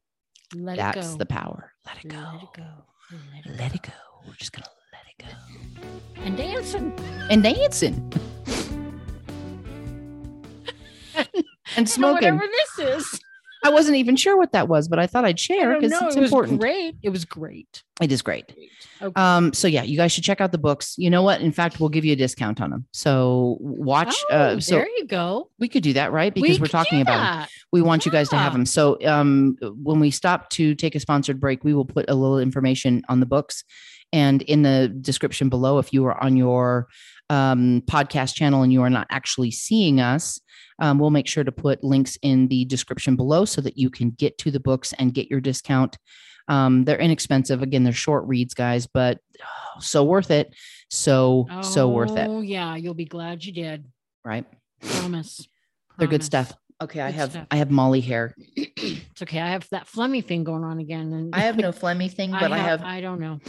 Let 0.55 0.77
that's 0.77 1.11
go. 1.11 1.17
the 1.17 1.25
power. 1.27 1.73
Let 1.85 2.03
it 2.03 2.07
go. 2.07 2.17
Let 2.17 2.43
it 2.43 2.49
go. 2.55 2.63
Let 3.11 3.45
it 3.45 3.59
let 3.59 3.75
it 3.75 3.81
go. 3.83 3.93
we're 4.25 4.33
just 4.35 4.53
gonna 4.53 4.65
let 4.91 5.03
it 5.07 5.23
go. 5.23 6.23
And 6.23 6.35
dancing. 6.35 6.93
and 7.29 7.43
dancing. 7.43 8.11
And 11.75 11.89
So 11.89 12.13
whatever 12.13 12.43
this 12.77 12.79
is. 12.97 13.19
I 13.63 13.69
wasn't 13.69 13.97
even 13.97 14.15
sure 14.15 14.37
what 14.37 14.51
that 14.51 14.67
was, 14.67 14.87
but 14.87 14.99
I 14.99 15.07
thought 15.07 15.25
I'd 15.25 15.39
share 15.39 15.75
because 15.75 15.91
it's 15.91 16.15
It 16.15 16.19
was 16.19 16.29
important. 16.31 16.59
great. 16.59 16.95
It 17.01 17.09
was 17.09 17.25
great. 17.25 17.83
It 18.01 18.11
is 18.11 18.21
great. 18.21 18.53
Okay. 19.01 19.21
Um, 19.21 19.53
so 19.53 19.67
yeah, 19.67 19.83
you 19.83 19.97
guys 19.97 20.11
should 20.11 20.23
check 20.23 20.41
out 20.41 20.51
the 20.51 20.57
books. 20.57 20.95
You 20.97 21.09
know 21.09 21.21
what? 21.21 21.41
In 21.41 21.51
fact, 21.51 21.79
we'll 21.79 21.89
give 21.89 22.03
you 22.05 22.13
a 22.13 22.15
discount 22.15 22.59
on 22.61 22.71
them. 22.71 22.85
So 22.91 23.57
watch. 23.59 24.13
oh, 24.31 24.35
uh, 24.35 24.59
so 24.59 24.75
there 24.75 24.87
you 24.97 25.05
go. 25.05 25.49
we 25.59 25.67
could 25.69 25.83
do 25.83 25.93
that, 25.93 26.11
right? 26.11 26.33
Because 26.33 26.59
we 26.59 26.65
are 26.65 26.69
talking 26.69 27.01
about 27.01 27.17
that. 27.17 27.49
We 27.71 27.81
want 27.81 28.05
you 28.05 28.11
guys 28.11 28.29
to 28.29 28.37
have 28.37 28.53
them. 28.53 28.65
So 28.65 28.97
um, 29.05 29.57
when 29.61 29.99
we 29.99 30.11
stop 30.11 30.49
to 30.51 30.75
take 30.75 30.95
a 30.95 30.99
sponsored 30.99 31.39
break, 31.39 31.63
we 31.63 31.73
will 31.73 31.85
put 31.85 32.09
a 32.09 32.15
little 32.15 32.39
information 32.39 33.03
on 33.09 33.19
the 33.19 33.25
books 33.25 33.63
and 34.13 34.43
in 34.43 34.61
the 34.61 34.87
description 35.01 35.49
below. 35.49 35.79
If 35.79 35.91
you 35.91 36.05
are 36.05 36.23
on 36.23 36.37
your 36.37 36.87
um, 37.29 37.81
podcast 37.87 38.35
channel 38.35 38.61
and 38.61 38.71
you 38.71 38.83
are 38.83 38.89
not 38.89 39.07
actually 39.09 39.51
seeing 39.51 39.99
us, 39.99 40.39
um, 40.79 40.99
we'll 40.99 41.09
make 41.09 41.27
sure 41.27 41.43
to 41.43 41.51
put 41.51 41.83
links 41.83 42.17
in 42.21 42.47
the 42.47 42.63
description 42.65 43.15
below 43.15 43.43
so 43.43 43.59
that 43.61 43.77
you 43.77 43.89
can 43.89 44.11
get 44.11 44.37
to 44.37 44.51
the 44.51 44.59
books 44.59 44.93
and 44.93 45.13
get 45.13 45.29
your 45.29 45.41
discount. 45.41 45.97
Um, 46.47 46.85
they're 46.85 46.99
inexpensive. 46.99 47.61
Again, 47.61 47.83
they're 47.83 47.93
short 47.93 48.25
reads, 48.27 48.53
guys, 48.53 48.85
but 48.85 49.17
oh, 49.41 49.79
so 49.79 50.03
worth 50.03 50.29
it. 50.29 50.53
So, 50.89 51.47
so 51.61 51.89
worth 51.89 52.15
it. 52.15 52.27
Oh 52.29 52.41
yeah, 52.41 52.75
you'll 52.75 52.93
be 52.93 53.05
glad 53.05 53.43
you 53.43 53.51
did. 53.51 53.85
Right. 54.23 54.45
Promise. 54.81 55.47
They're 55.97 56.07
good 56.07 56.23
stuff. 56.23 56.53
Okay. 56.81 57.01
I 57.01 57.11
have, 57.11 57.31
stuff. 57.31 57.47
I 57.49 57.55
have 57.57 57.71
Molly 57.71 58.01
hair. 58.01 58.35
It's 58.55 59.21
okay. 59.21 59.39
I 59.39 59.51
have 59.51 59.67
that 59.69 59.87
flummy 59.87 60.21
thing 60.21 60.43
going 60.43 60.63
on 60.63 60.79
again, 60.79 61.13
and 61.13 61.33
I 61.33 61.39
have 61.41 61.57
no 61.57 61.71
phlegmy 61.71 62.11
thing, 62.11 62.31
but 62.31 62.51
I 62.51 62.57
have, 62.57 62.83
I 62.83 62.99
don't 62.99 63.19
know. 63.19 63.39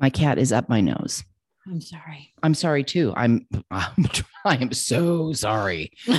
My 0.00 0.10
cat 0.10 0.38
is 0.38 0.52
up 0.52 0.68
my 0.68 0.80
nose. 0.80 1.24
I'm 1.66 1.80
sorry. 1.80 2.32
I'm 2.42 2.54
sorry 2.54 2.82
too. 2.84 3.12
I'm 3.16 3.46
I 3.70 3.88
am 3.98 4.06
I 4.44 4.56
am 4.56 4.72
so 4.72 5.32
sorry. 5.32 5.92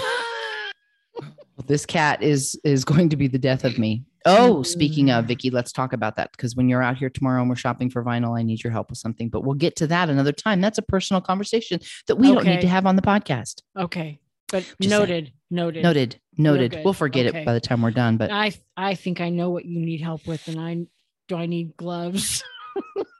This 1.67 1.85
cat 1.85 2.23
is 2.23 2.57
is 2.63 2.85
going 2.85 3.09
to 3.09 3.17
be 3.17 3.27
the 3.27 3.37
death 3.37 3.65
of 3.65 3.77
me. 3.77 4.05
Oh, 4.25 4.63
speaking 4.63 5.11
of 5.11 5.25
Mm. 5.25 5.27
Vicky, 5.27 5.49
let's 5.49 5.73
talk 5.73 5.91
about 5.91 6.15
that 6.15 6.31
because 6.31 6.55
when 6.55 6.69
you're 6.69 6.81
out 6.81 6.97
here 6.97 7.09
tomorrow 7.09 7.41
and 7.41 7.49
we're 7.49 7.57
shopping 7.57 7.89
for 7.89 8.01
vinyl, 8.03 8.37
I 8.39 8.43
need 8.43 8.63
your 8.63 8.71
help 8.71 8.89
with 8.89 8.97
something. 8.97 9.27
But 9.27 9.43
we'll 9.43 9.55
get 9.55 9.75
to 9.77 9.87
that 9.87 10.09
another 10.09 10.31
time. 10.31 10.61
That's 10.61 10.77
a 10.77 10.81
personal 10.81 11.19
conversation 11.21 11.81
that 12.07 12.15
we 12.15 12.31
don't 12.31 12.45
need 12.45 12.61
to 12.61 12.67
have 12.67 12.85
on 12.85 12.95
the 12.95 13.01
podcast. 13.01 13.61
okay, 13.77 14.19
but 14.49 14.63
saying. 14.81 14.89
noted. 14.89 15.33
Noted. 15.51 15.83
Noted. 15.83 16.19
Noted. 16.37 16.71
good. 16.71 16.85
We'll 16.85 16.93
forget 16.93 17.27
Okay. 17.27 17.41
it 17.41 17.45
by 17.45 17.53
the 17.53 17.59
time 17.61 17.81
we're 17.81 17.91
done. 17.91 18.15
But 18.15 18.31
I 18.31 18.53
I 18.77 18.95
think 18.95 19.19
I 19.19 19.29
know 19.29 19.49
what 19.49 19.65
you 19.65 19.81
need 19.85 19.99
help 20.01 20.25
with, 20.25 20.47
and 20.47 20.59
I 20.59 20.85
do. 21.27 21.35
I 21.35 21.45
need 21.45 21.75
gloves. 21.75 22.41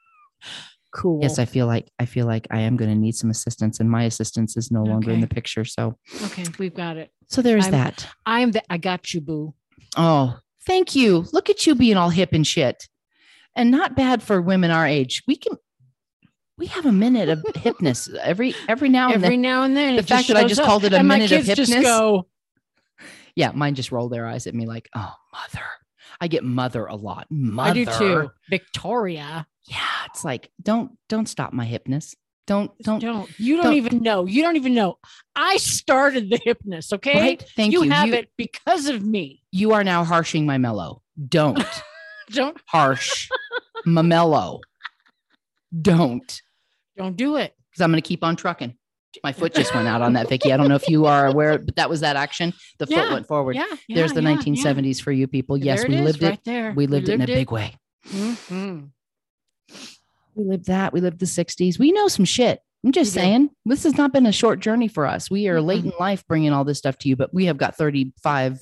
cool. 0.92 1.20
yes, 1.22 1.40
I 1.40 1.46
feel 1.46 1.68
like 1.68 1.90
I 2.00 2.06
feel 2.06 2.26
like 2.26 2.48
I 2.52 2.62
am 2.62 2.76
going 2.78 2.90
to 2.92 2.98
need 2.98 3.16
some 3.16 3.30
assistance, 3.30 3.80
and 3.80 3.90
my 3.90 4.04
assistance 4.04 4.58
is 4.58 4.72
no 4.72 4.84
longer 4.84 5.12
in 5.12 5.22
the 5.22 5.28
picture. 5.28 5.66
So 5.66 5.98
okay, 6.26 6.46
we've 6.58 6.74
got 6.76 6.98
it. 6.98 7.12
so 7.28 7.42
there's 7.42 7.66
I'm- 7.66 7.72
that. 7.74 8.08
I'm 8.26 8.52
the. 8.52 8.64
I 8.72 8.78
got 8.78 9.14
you, 9.14 9.22
boo. 9.22 9.54
Oh, 9.98 10.38
thank 10.66 10.96
you. 10.96 11.26
Look 11.34 11.50
at 11.50 11.66
you 11.66 11.76
being 11.76 11.98
all 11.98 12.10
hip 12.10 12.30
and 12.34 12.46
shit. 12.46 12.88
And 13.56 13.72
not 13.72 13.96
bad 13.96 14.22
for 14.24 14.42
women 14.42 14.72
our 14.72 14.86
age. 14.86 15.24
We 15.28 15.36
can 15.36 15.58
we 16.58 16.68
have 16.68 16.86
a 16.86 16.92
minute 16.92 17.30
of 17.30 17.40
hipness 17.56 18.14
every 18.18 18.54
every 18.68 18.90
now 18.90 19.08
and 19.08 19.16
Every 19.24 19.36
then. 19.36 19.42
now 19.42 19.64
and 19.64 19.76
then, 19.76 19.96
The 19.96 20.04
fact 20.04 20.28
that 20.28 20.38
I 20.38 20.44
just 20.46 20.62
up, 20.62 20.68
called 20.68 20.84
it 20.86 20.94
a 20.94 20.98
and 20.98 21.08
minute 21.08 21.32
of 21.32 21.44
hipness. 21.46 21.82
go. 21.82 22.28
Yeah, 23.36 23.52
mine 23.52 23.76
just 23.76 23.92
roll 23.92 24.10
their 24.10 24.28
eyes 24.28 24.48
at 24.48 24.54
me 24.54 24.66
like, 24.66 24.90
oh 24.96 25.14
mother. 25.34 25.66
I 26.22 26.28
get 26.28 26.44
mother 26.44 26.86
a 26.86 26.96
lot. 26.96 27.28
Mother. 27.30 27.70
I 27.70 27.74
do 27.74 27.86
too. 27.86 28.30
Victoria. 28.50 29.48
Yeah, 29.66 30.06
it's 30.06 30.24
like 30.24 30.50
don't 30.62 30.92
don't 31.08 31.28
stop 31.28 31.54
my 31.54 31.66
hipness. 31.66 32.16
Don't 32.48 32.72
don't, 32.82 33.00
Don't. 33.00 33.40
You 33.40 33.58
don't, 33.58 33.66
don't- 33.66 33.74
even 33.76 34.02
know. 34.02 34.26
You 34.26 34.42
don't 34.42 34.56
even 34.56 34.74
know. 34.74 34.98
I 35.36 35.58
started 35.58 36.32
the 36.32 36.40
hypness. 36.40 36.92
Okay. 36.92 37.20
right? 37.20 37.44
Thank 37.56 37.74
you. 37.74 37.84
you 37.84 37.92
have 37.92 38.08
you, 38.08 38.16
it 38.16 38.32
because 38.38 38.88
of 38.88 39.04
me. 39.04 39.44
you 39.52 39.74
are 39.74 39.84
now 39.84 40.04
harshing 40.04 40.48
my 40.48 40.58
mellow. 40.58 41.04
Don't 41.28 41.64
Don't 42.32 42.58
harsh 42.66 43.30
my 43.86 44.02
mellow. 44.02 44.62
Don't. 45.80 46.42
don't 46.98 47.16
do 47.16 47.36
it. 47.38 47.54
because 47.70 47.82
I'm 47.82 47.92
going 47.92 48.02
to 48.02 48.08
keep 48.08 48.24
on 48.24 48.36
trucking. 48.36 48.76
My 49.24 49.34
foot 49.34 49.54
just 49.56 49.74
went 49.74 49.88
out 49.88 50.02
on 50.02 50.14
that, 50.14 50.30
Vicky. 50.30 50.54
I 50.54 50.58
don't 50.58 50.70
know 50.70 50.76
if 50.76 50.88
you 50.88 51.08
are 51.08 51.26
aware, 51.26 51.58
but 51.58 51.76
that 51.78 51.90
was 51.90 52.02
that 52.02 52.16
action. 52.16 52.54
The 52.78 52.86
foot 52.86 53.12
went 53.12 53.28
forward. 53.28 53.56
Yeah. 53.56 53.66
There's 53.88 54.14
the 54.14 54.22
yeah, 54.22 54.36
1970s 54.36 55.02
for 55.02 55.12
you 55.12 55.28
people. 55.28 55.58
Yes, 55.58 55.84
we 55.88 55.98
lived 55.98 56.22
right 56.22 56.34
it. 56.34 56.44
there. 56.46 56.74
We 56.76 56.86
lived 56.88 57.10
it 57.10 57.14
in 57.14 57.22
a 57.22 57.26
lived 57.26 57.38
big 57.38 57.52
way. 57.52 57.76
Mhm. 58.08 58.92
We 60.40 60.46
lived 60.46 60.68
that. 60.68 60.94
We 60.94 61.02
lived 61.02 61.20
the 61.20 61.26
60s. 61.26 61.78
We 61.78 61.92
know 61.92 62.08
some 62.08 62.26
shit. 62.26 62.62
I'm 62.86 62.94
just 62.94 63.14
saying, 63.14 63.50
this 63.66 63.84
has 63.84 63.98
not 63.98 64.14
been 64.14 64.26
a 64.26 64.32
short 64.32 64.62
journey 64.62 64.88
for 64.88 65.06
us. 65.06 65.30
We 65.30 65.50
are 65.50 65.60
late 65.60 65.84
in 65.84 65.92
life 66.00 66.26
bringing 66.30 66.54
all 66.54 66.64
this 66.64 66.78
stuff 66.78 66.98
to 67.00 67.10
you, 67.10 67.18
but 67.18 67.34
we 67.34 67.46
have 67.48 67.58
got 67.58 67.76
35 67.76 68.58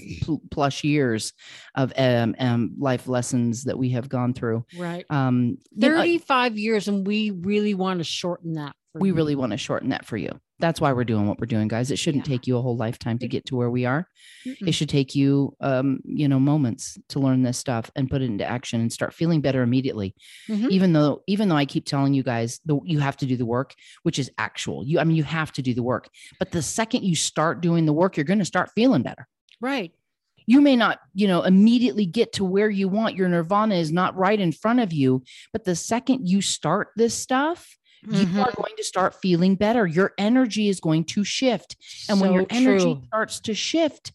plus 0.49 0.83
years 0.83 1.33
of 1.75 1.93
um, 1.95 2.35
um, 2.39 2.73
life 2.79 3.07
lessons 3.07 3.65
that 3.65 3.77
we 3.77 3.91
have 3.91 4.09
gone 4.09 4.33
through. 4.33 4.65
Right. 4.75 5.05
Um, 5.11 5.59
you 5.69 5.89
know, 5.89 5.97
35 5.97 6.57
years, 6.57 6.87
and 6.87 7.05
we 7.05 7.29
really 7.29 7.75
want 7.75 7.99
to 7.99 8.03
shorten 8.03 8.53
that. 8.53 8.75
for 8.91 9.01
we 9.01 9.09
you. 9.09 9.13
really 9.13 9.35
want 9.35 9.51
to 9.51 9.57
shorten 9.57 9.89
that 9.89 10.03
for 10.03 10.17
you. 10.17 10.31
That's 10.59 10.81
why 10.81 10.91
we're 10.93 11.03
doing 11.03 11.27
what 11.27 11.39
we're 11.39 11.45
doing, 11.45 11.67
guys. 11.67 11.91
It 11.91 11.99
shouldn't 11.99 12.27
Yeah. 12.27 12.33
take 12.35 12.47
you 12.47 12.57
a 12.57 12.61
whole 12.61 12.75
lifetime 12.75 13.19
to 13.19 13.27
get 13.27 13.45
to 13.45 13.55
where 13.55 13.69
we 13.69 13.85
are. 13.85 14.07
Mm-mm. 14.45 14.67
it 14.67 14.71
should 14.71 14.87
take 14.89 15.13
you 15.13 15.53
um 15.59 15.99
you 16.05 16.27
know 16.27 16.39
moments 16.39 16.97
to 17.09 17.19
learn 17.19 17.43
this 17.43 17.57
stuff 17.57 17.91
and 17.95 18.09
put 18.09 18.21
it 18.21 18.25
into 18.25 18.45
action 18.45 18.79
and 18.79 18.93
start 18.93 19.13
feeling 19.13 19.41
better 19.41 19.61
immediately 19.61 20.15
Mhm. 20.47 20.69
even 20.69 20.93
though 20.93 21.21
even 21.27 21.49
though 21.49 21.55
i 21.57 21.65
keep 21.65 21.85
telling 21.85 22.13
you 22.13 22.23
guys 22.23 22.59
the, 22.65 22.79
you 22.85 22.99
have 22.99 23.17
to 23.17 23.25
do 23.25 23.35
the 23.35 23.45
work 23.45 23.73
which 24.03 24.17
is 24.19 24.31
actual 24.37 24.85
you 24.85 24.99
i 24.99 25.03
mean 25.03 25.17
you 25.17 25.23
have 25.23 25.51
to 25.53 25.61
do 25.61 25.73
the 25.73 25.83
work 25.83 26.07
but 26.39 26.51
the 26.51 26.61
second 26.61 27.03
you 27.03 27.15
start 27.15 27.61
doing 27.61 27.85
the 27.85 27.91
work 27.93 28.15
you're 28.15 28.23
going 28.23 28.39
to 28.39 28.45
start 28.45 28.69
feeling 28.73 29.01
better 29.03 29.27
Right. 29.59 29.91
you 30.45 30.61
may 30.61 30.75
not 30.77 30.99
you 31.13 31.27
know 31.27 31.41
immediately 31.43 32.05
get 32.05 32.31
to 32.33 32.45
where 32.45 32.69
you 32.69 32.87
want 32.87 33.15
your 33.15 33.27
nirvana 33.27 33.75
is 33.75 33.91
not 33.91 34.15
right 34.15 34.39
in 34.39 34.51
front 34.53 34.79
of 34.79 34.93
you 34.93 35.23
but 35.51 35.65
the 35.65 35.75
second 35.75 36.27
you 36.29 36.41
start 36.41 36.89
this 36.95 37.13
stuff 37.13 37.76
you 38.03 38.25
Mhm. 38.25 38.45
are 38.45 38.51
going 38.55 38.75
to 38.77 38.83
start 38.83 39.15
feeling 39.15 39.55
better 39.55 39.85
your 39.87 40.13
energy 40.17 40.69
is 40.69 40.79
going 40.79 41.03
to 41.05 41.23
shift 41.23 41.75
and 42.09 42.19
when 42.21 42.33
your 42.33 42.45
energy 42.49 42.83
true. 42.83 43.03
starts 43.07 43.39
to 43.41 43.53
shift 43.53 44.11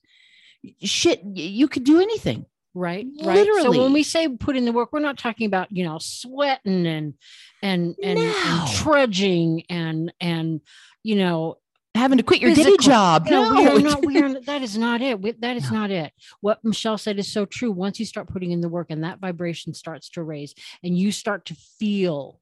shit 0.83 1.21
you 1.35 1.67
could 1.69 1.85
do 1.85 2.01
anything 2.01 2.47
right 2.75 3.07
right 3.25 3.47
so 3.63 3.71
when 3.71 3.93
we 3.93 4.03
say 4.03 4.29
put 4.29 4.57
in 4.57 4.65
the 4.65 4.73
work 4.73 4.93
we're 4.93 5.01
not 5.01 5.19
talking 5.19 5.47
about 5.47 5.71
you 5.71 5.85
know 5.85 5.99
sweating 6.01 6.87
and 6.87 7.15
and 7.63 7.95
and, 8.03 8.19
No. 8.19 8.33
and 8.47 8.71
trudging 8.77 9.65
and 9.69 10.13
and 10.21 10.61
you 11.03 11.17
know 11.17 11.59
having 11.95 12.17
to 12.17 12.25
quit 12.25 12.41
your 12.41 12.55
day 12.55 12.75
job 12.81 13.27
no, 13.29 13.53
we 13.55 13.65
no 13.65 13.77
are 13.77 13.79
not 13.81 14.07
we 14.07 14.23
are 14.23 14.41
that 14.43 14.63
is 14.63 14.79
not 14.79 15.03
it 15.03 15.21
We- 15.21 15.33
that 15.33 15.57
is 15.59 15.71
No. 15.71 15.81
not 15.81 15.91
it 15.91 16.13
what 16.41 16.65
michelle 16.65 16.97
said 16.97 17.19
is 17.19 17.31
so 17.31 17.45
true 17.45 17.71
once 17.71 18.01
you 18.01 18.07
start 18.07 18.29
putting 18.29 18.53
in 18.53 18.63
the 18.63 18.69
work 18.71 18.87
and 18.91 19.05
that 19.05 19.19
vibration 19.19 19.75
starts 19.75 20.09
to 20.11 20.23
raise 20.23 20.55
and 20.83 20.97
you 20.97 21.13
start 21.13 21.45
to 21.47 21.55
feel 21.55 22.41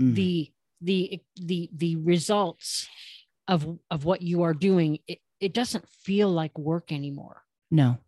Mhm. 0.00 0.14
the 0.16 0.50
the 0.80 1.20
the 1.36 1.70
the 1.74 1.96
results 1.96 2.88
of 3.48 3.78
of 3.90 4.04
what 4.04 4.22
you 4.22 4.42
are 4.42 4.54
doing 4.54 4.98
it, 5.06 5.18
it 5.40 5.52
doesn't 5.54 5.88
feel 5.88 6.28
like 6.30 6.56
work 6.58 6.92
anymore. 6.92 7.42
No. 7.70 7.98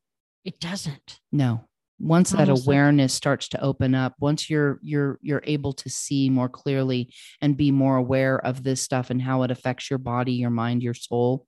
It 0.44 0.58
doesn't. 0.60 1.20
No. 1.30 1.64
Once 2.00 2.30
that 2.30 2.40
Almost 2.48 2.66
like- 2.66 2.74
awareness 2.74 3.14
starts 3.14 3.48
to 3.50 3.62
open 3.62 3.94
up 3.94 4.14
once 4.20 4.50
you're 4.50 4.78
you're 4.82 5.18
you're 5.22 5.42
able 5.44 5.72
to 5.74 5.88
see 5.88 6.28
more 6.30 6.48
clearly 6.48 7.12
and 7.40 7.56
be 7.56 7.70
more 7.70 7.96
aware 7.96 8.38
of 8.44 8.62
this 8.64 8.82
stuff 8.82 9.10
and 9.10 9.22
how 9.22 9.42
it 9.44 9.50
affects 9.50 9.88
your 9.88 9.98
body 10.00 10.32
your 10.32 10.50
mind 10.50 10.82
your 10.82 10.94
soul 10.94 11.46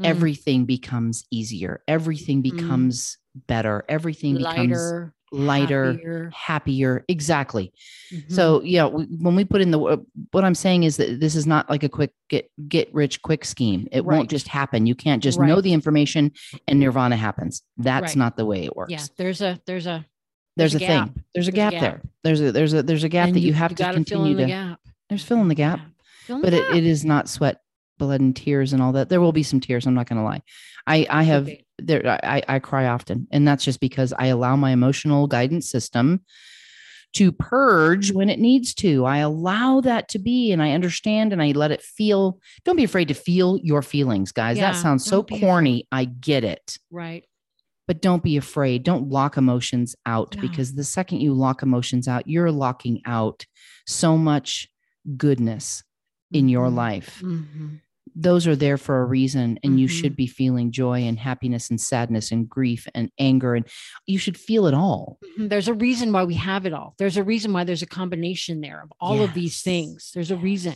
Mm. 0.00 0.06
everything 0.06 0.64
becomes 0.64 1.24
easier 1.30 1.82
everything 1.88 2.38
Mhm. 2.42 2.56
becomes 2.56 3.18
better 3.46 3.84
everything 3.88 4.36
becomes 4.36 4.78
lighter 5.32 5.92
happier. 5.92 6.30
happier 6.34 7.04
exactly 7.08 7.72
Mhm. 8.12 8.32
So 8.32 8.62
yeah, 8.62 8.86
we, 8.86 9.04
when 9.04 9.34
we 9.34 9.44
put 9.44 9.60
in 9.60 9.70
the 9.72 9.78
what 10.30 10.44
I'm 10.44 10.54
saying 10.54 10.84
is 10.84 10.96
that 10.96 11.20
this 11.20 11.34
is 11.36 11.46
not 11.46 11.68
like 11.68 11.82
a 11.82 11.88
quick 11.88 12.12
get 12.30 12.50
get 12.68 12.88
rich 12.94 13.20
quick 13.22 13.44
scheme. 13.44 13.86
It 13.92 14.04
Right. 14.04 14.16
won't 14.16 14.30
just 14.30 14.48
happen. 14.48 14.86
You 14.86 14.94
can't 14.94 15.22
just 15.22 15.38
know 15.38 15.60
the 15.60 15.72
information 15.74 16.32
and 16.66 16.80
nirvana 16.80 17.16
happens. 17.16 17.62
That's 17.76 18.10
Right. 18.12 18.16
not 18.16 18.36
the 18.38 18.46
way 18.46 18.64
it 18.64 18.74
works. 18.76 18.90
yeah 18.92 19.04
there's 19.18 19.42
a 19.42 19.60
there's 19.66 19.86
a 19.86 20.06
There's, 20.56 20.72
there's 20.72 20.82
a, 20.82 20.84
a 20.84 20.88
thing. 20.88 21.24
There's 21.34 21.48
a 21.48 21.50
There's 21.50 21.54
gap, 21.54 21.72
gap. 21.72 21.80
there. 21.82 22.00
There's 22.24 22.40
a 22.40 22.52
there's 22.52 22.72
a 22.72 22.82
there's 22.82 23.04
a 23.04 23.08
gap 23.10 23.26
and 23.28 23.36
that 23.36 23.40
you, 23.40 23.52
have 23.52 23.70
to 23.74 23.82
gotta 23.82 23.92
fill 23.98 24.04
continue 24.04 24.30
in 24.30 24.36
the 24.38 24.42
to. 24.44 24.48
gap. 24.48 24.80
There's 25.10 25.22
filling 25.24 25.48
the 25.48 25.54
gap. 25.54 25.80
Feel 26.26 26.40
but 26.40 26.52
it, 26.54 26.64
it 26.76 26.84
is 26.84 27.04
not 27.04 27.28
sweat, 27.28 27.60
blood, 27.98 28.20
and 28.20 28.34
tears 28.34 28.72
and 28.72 28.80
all 28.82 28.92
that. 28.92 29.08
There 29.08 29.20
will 29.20 29.32
be 29.32 29.42
some 29.42 29.60
tears. 29.60 29.86
I'm 29.86 29.94
not 29.94 30.08
going 30.08 30.18
to 30.18 30.24
lie. 30.24 30.42
I, 30.86 31.06
I 31.10 31.22
have 31.24 31.42
Okay. 31.44 31.64
there. 31.78 32.18
I, 32.24 32.42
I 32.48 32.58
cry 32.60 32.86
often, 32.86 33.26
and 33.30 33.46
that's 33.46 33.64
just 33.64 33.80
because 33.80 34.12
I 34.18 34.26
allow 34.26 34.56
my 34.56 34.70
emotional 34.70 35.26
guidance 35.26 35.68
system 35.70 36.20
to 37.14 37.32
purge 37.32 38.12
when 38.12 38.28
it 38.28 38.38
needs 38.38 38.74
to. 38.74 39.04
I 39.06 39.18
allow 39.18 39.80
that 39.80 40.08
to 40.10 40.18
be, 40.18 40.52
and 40.52 40.62
I 40.62 40.72
understand, 40.72 41.32
and 41.32 41.42
I 41.42 41.52
let 41.52 41.70
it 41.70 41.82
feel. 41.82 42.38
Don't 42.64 42.76
be 42.76 42.84
afraid 42.84 43.08
to 43.08 43.14
feel 43.14 43.58
your 43.62 43.82
feelings, 43.82 44.30
guys. 44.32 44.56
Yeah, 44.58 44.72
that 44.72 44.78
sounds 44.80 45.04
so 45.04 45.22
corny. 45.22 45.86
I 45.90 46.04
get 46.04 46.44
it 46.44 46.78
Right. 46.90 47.24
but 47.86 48.02
don't 48.02 48.22
be 48.22 48.36
afraid. 48.36 48.82
Don't 48.82 49.08
lock 49.08 49.36
emotions 49.38 49.96
out 50.04 50.34
No. 50.36 50.42
because 50.42 50.74
the 50.74 50.84
second 50.84 51.20
you 51.20 51.32
lock 51.32 51.62
emotions 51.62 52.06
out, 52.08 52.28
you're 52.28 52.52
locking 52.52 53.00
out 53.06 53.46
so 53.86 54.18
much 54.18 54.68
goodness 55.16 55.82
in 56.30 56.50
your 56.50 56.68
Mhm. 56.68 56.74
life. 56.74 57.22
Mhm. 57.24 57.80
Those 58.20 58.48
are 58.48 58.56
there 58.56 58.76
for 58.76 59.00
a 59.00 59.04
reason, 59.04 59.60
and 59.62 59.78
you 59.78 59.86
Mhm. 59.86 59.90
should 59.92 60.16
be 60.16 60.26
feeling 60.26 60.72
joy 60.72 61.02
and 61.02 61.16
happiness 61.18 61.70
and 61.70 61.80
sadness 61.80 62.32
and 62.32 62.48
grief 62.48 62.88
and 62.92 63.12
anger, 63.16 63.54
and 63.54 63.64
you 64.06 64.18
should 64.18 64.36
feel 64.36 64.66
it 64.66 64.74
all. 64.74 65.20
Mhm. 65.38 65.48
There's 65.50 65.68
a 65.68 65.74
reason 65.74 66.10
why 66.10 66.24
we 66.24 66.34
have 66.34 66.66
it 66.66 66.72
all. 66.72 66.94
There's 66.98 67.16
a 67.16 67.22
reason 67.22 67.52
why 67.52 67.62
there's 67.62 67.82
a 67.82 67.86
combination 67.86 68.60
there 68.60 68.82
of 68.82 68.92
all 69.00 69.22
of 69.22 69.34
these 69.34 69.62
things. 69.62 70.10
There's 70.14 70.32
a 70.32 70.36
reason. 70.36 70.74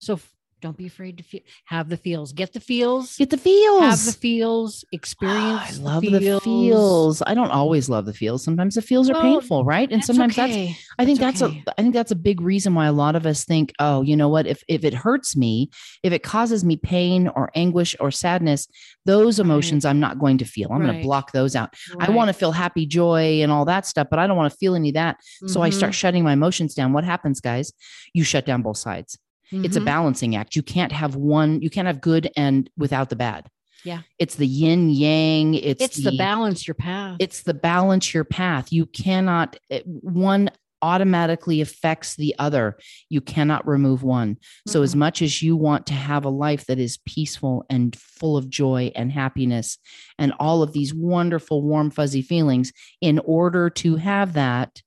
So 0.00 0.18
don't 0.62 0.76
be 0.76 0.86
afraid 0.86 1.18
to 1.18 1.24
feel, 1.24 1.40
have 1.66 1.88
the 1.88 1.96
feels. 1.96 2.32
Get 2.32 2.52
the 2.54 2.60
feels. 2.60 3.16
Get 3.16 3.30
the 3.30 3.36
feels. 3.36 3.82
have 3.82 4.04
the 4.04 4.12
feels. 4.12 4.84
Ah, 4.86 4.88
Experience. 4.92 5.78
I 5.80 5.82
love 5.82 6.02
the 6.02 6.10
the 6.10 6.20
feels. 6.20 6.42
feels. 6.44 7.22
I 7.26 7.34
don't 7.34 7.50
always 7.50 7.88
love 7.90 8.06
the 8.06 8.14
feels. 8.14 8.44
Sometimes 8.44 8.76
the 8.76 8.82
feels 8.82 9.10
are 9.10 9.14
Well, 9.14 9.22
painful, 9.22 9.64
right? 9.64 9.90
And 9.92 10.04
sometimes 10.04 10.36
that's. 10.36 10.56
I 10.98 11.04
think 11.04 11.18
That's 11.18 11.40
that's 11.40 11.42
okay. 11.50 11.64
a 11.66 11.80
I 11.80 11.82
think 11.82 11.94
that's 11.94 12.12
a 12.12 12.16
big 12.16 12.40
reason 12.40 12.74
why 12.74 12.86
a 12.86 12.92
lot 12.92 13.16
of 13.16 13.26
us 13.26 13.44
think, 13.44 13.72
oh, 13.80 14.02
you 14.02 14.16
know 14.16 14.28
what, 14.28 14.46
if 14.46 14.62
if 14.68 14.84
it 14.84 14.94
hurts 14.94 15.36
me, 15.36 15.68
if 16.02 16.12
it 16.12 16.22
causes 16.22 16.64
me 16.64 16.76
pain 16.76 17.28
or 17.28 17.50
anguish 17.54 17.96
or 18.00 18.10
sadness, 18.10 18.68
those 19.04 19.38
Right. 19.40 19.44
emotions 19.46 19.84
I'm 19.84 19.98
not 20.00 20.18
going 20.20 20.38
to 20.38 20.44
feel. 20.44 20.70
I'm 20.72 20.80
going 20.82 20.96
to 20.96 21.02
block 21.02 21.32
those 21.32 21.56
out. 21.56 21.74
I 21.98 22.10
want 22.10 22.28
to 22.28 22.32
feel 22.34 22.52
happy, 22.52 22.86
joy 22.86 23.42
and 23.42 23.50
all 23.50 23.64
that 23.64 23.84
stuff, 23.86 24.06
but 24.10 24.18
I 24.20 24.26
don't 24.28 24.36
want 24.36 24.52
to 24.52 24.56
feel 24.56 24.74
any 24.76 24.90
of 24.90 24.94
that. 24.94 25.16
So 25.48 25.60
I 25.60 25.70
start 25.70 25.92
shutting 25.94 26.22
my 26.22 26.32
emotions 26.34 26.74
down. 26.74 26.92
What 26.92 27.04
happens, 27.04 27.40
guys? 27.40 27.72
You 28.14 28.22
shut 28.22 28.46
down 28.46 28.62
both 28.62 28.76
sides. 28.76 29.18
It's 29.52 29.76
a 29.76 29.80
Mhm. 29.80 29.84
balancing 29.84 30.36
act. 30.36 30.56
You 30.56 30.62
can't 30.62 30.92
have 30.92 31.14
one, 31.14 31.60
you 31.62 31.70
can't 31.70 31.86
have 31.86 32.00
good 32.00 32.30
and 32.36 32.68
without 32.76 33.10
the 33.10 33.16
bad. 33.16 33.48
Yeah. 33.84 34.02
It's 34.18 34.36
the 34.36 34.46
yin 34.46 34.90
yang, 34.90 35.54
it's, 35.54 35.82
It's 35.82 36.02
the 36.02 36.16
balance 36.16 36.66
your 36.68 36.74
path. 36.76 37.16
it's 37.18 37.42
the 37.42 37.54
balance 37.54 38.14
your 38.14 38.24
path 38.24 38.72
you 38.72 38.86
cannot 38.86 39.56
it- 39.70 39.84
one 39.86 40.50
automatically 40.82 41.60
affects 41.60 42.16
the 42.16 42.34
other 42.40 42.76
you 43.08 43.20
cannot 43.20 43.64
remove 43.66 44.02
one 44.02 44.36
so 44.66 44.82
as 44.82 44.96
much 44.96 45.22
as 45.22 45.40
you 45.40 45.56
want 45.56 45.86
to 45.86 45.94
have 45.94 46.24
a 46.24 46.28
life 46.28 46.66
that 46.66 46.78
is 46.78 46.98
peaceful 47.06 47.64
and 47.70 47.94
full 47.96 48.36
of 48.36 48.50
joy 48.50 48.90
and 48.96 49.12
happiness 49.12 49.78
and 50.18 50.32
all 50.40 50.60
of 50.62 50.72
these 50.72 50.92
wonderful 50.92 51.62
warm 51.62 51.88
fuzzy 51.90 52.20
feelings 52.22 52.72
in 53.00 53.20
order 53.20 53.70
to 53.70 53.94
have 53.96 54.32
that 54.32 54.82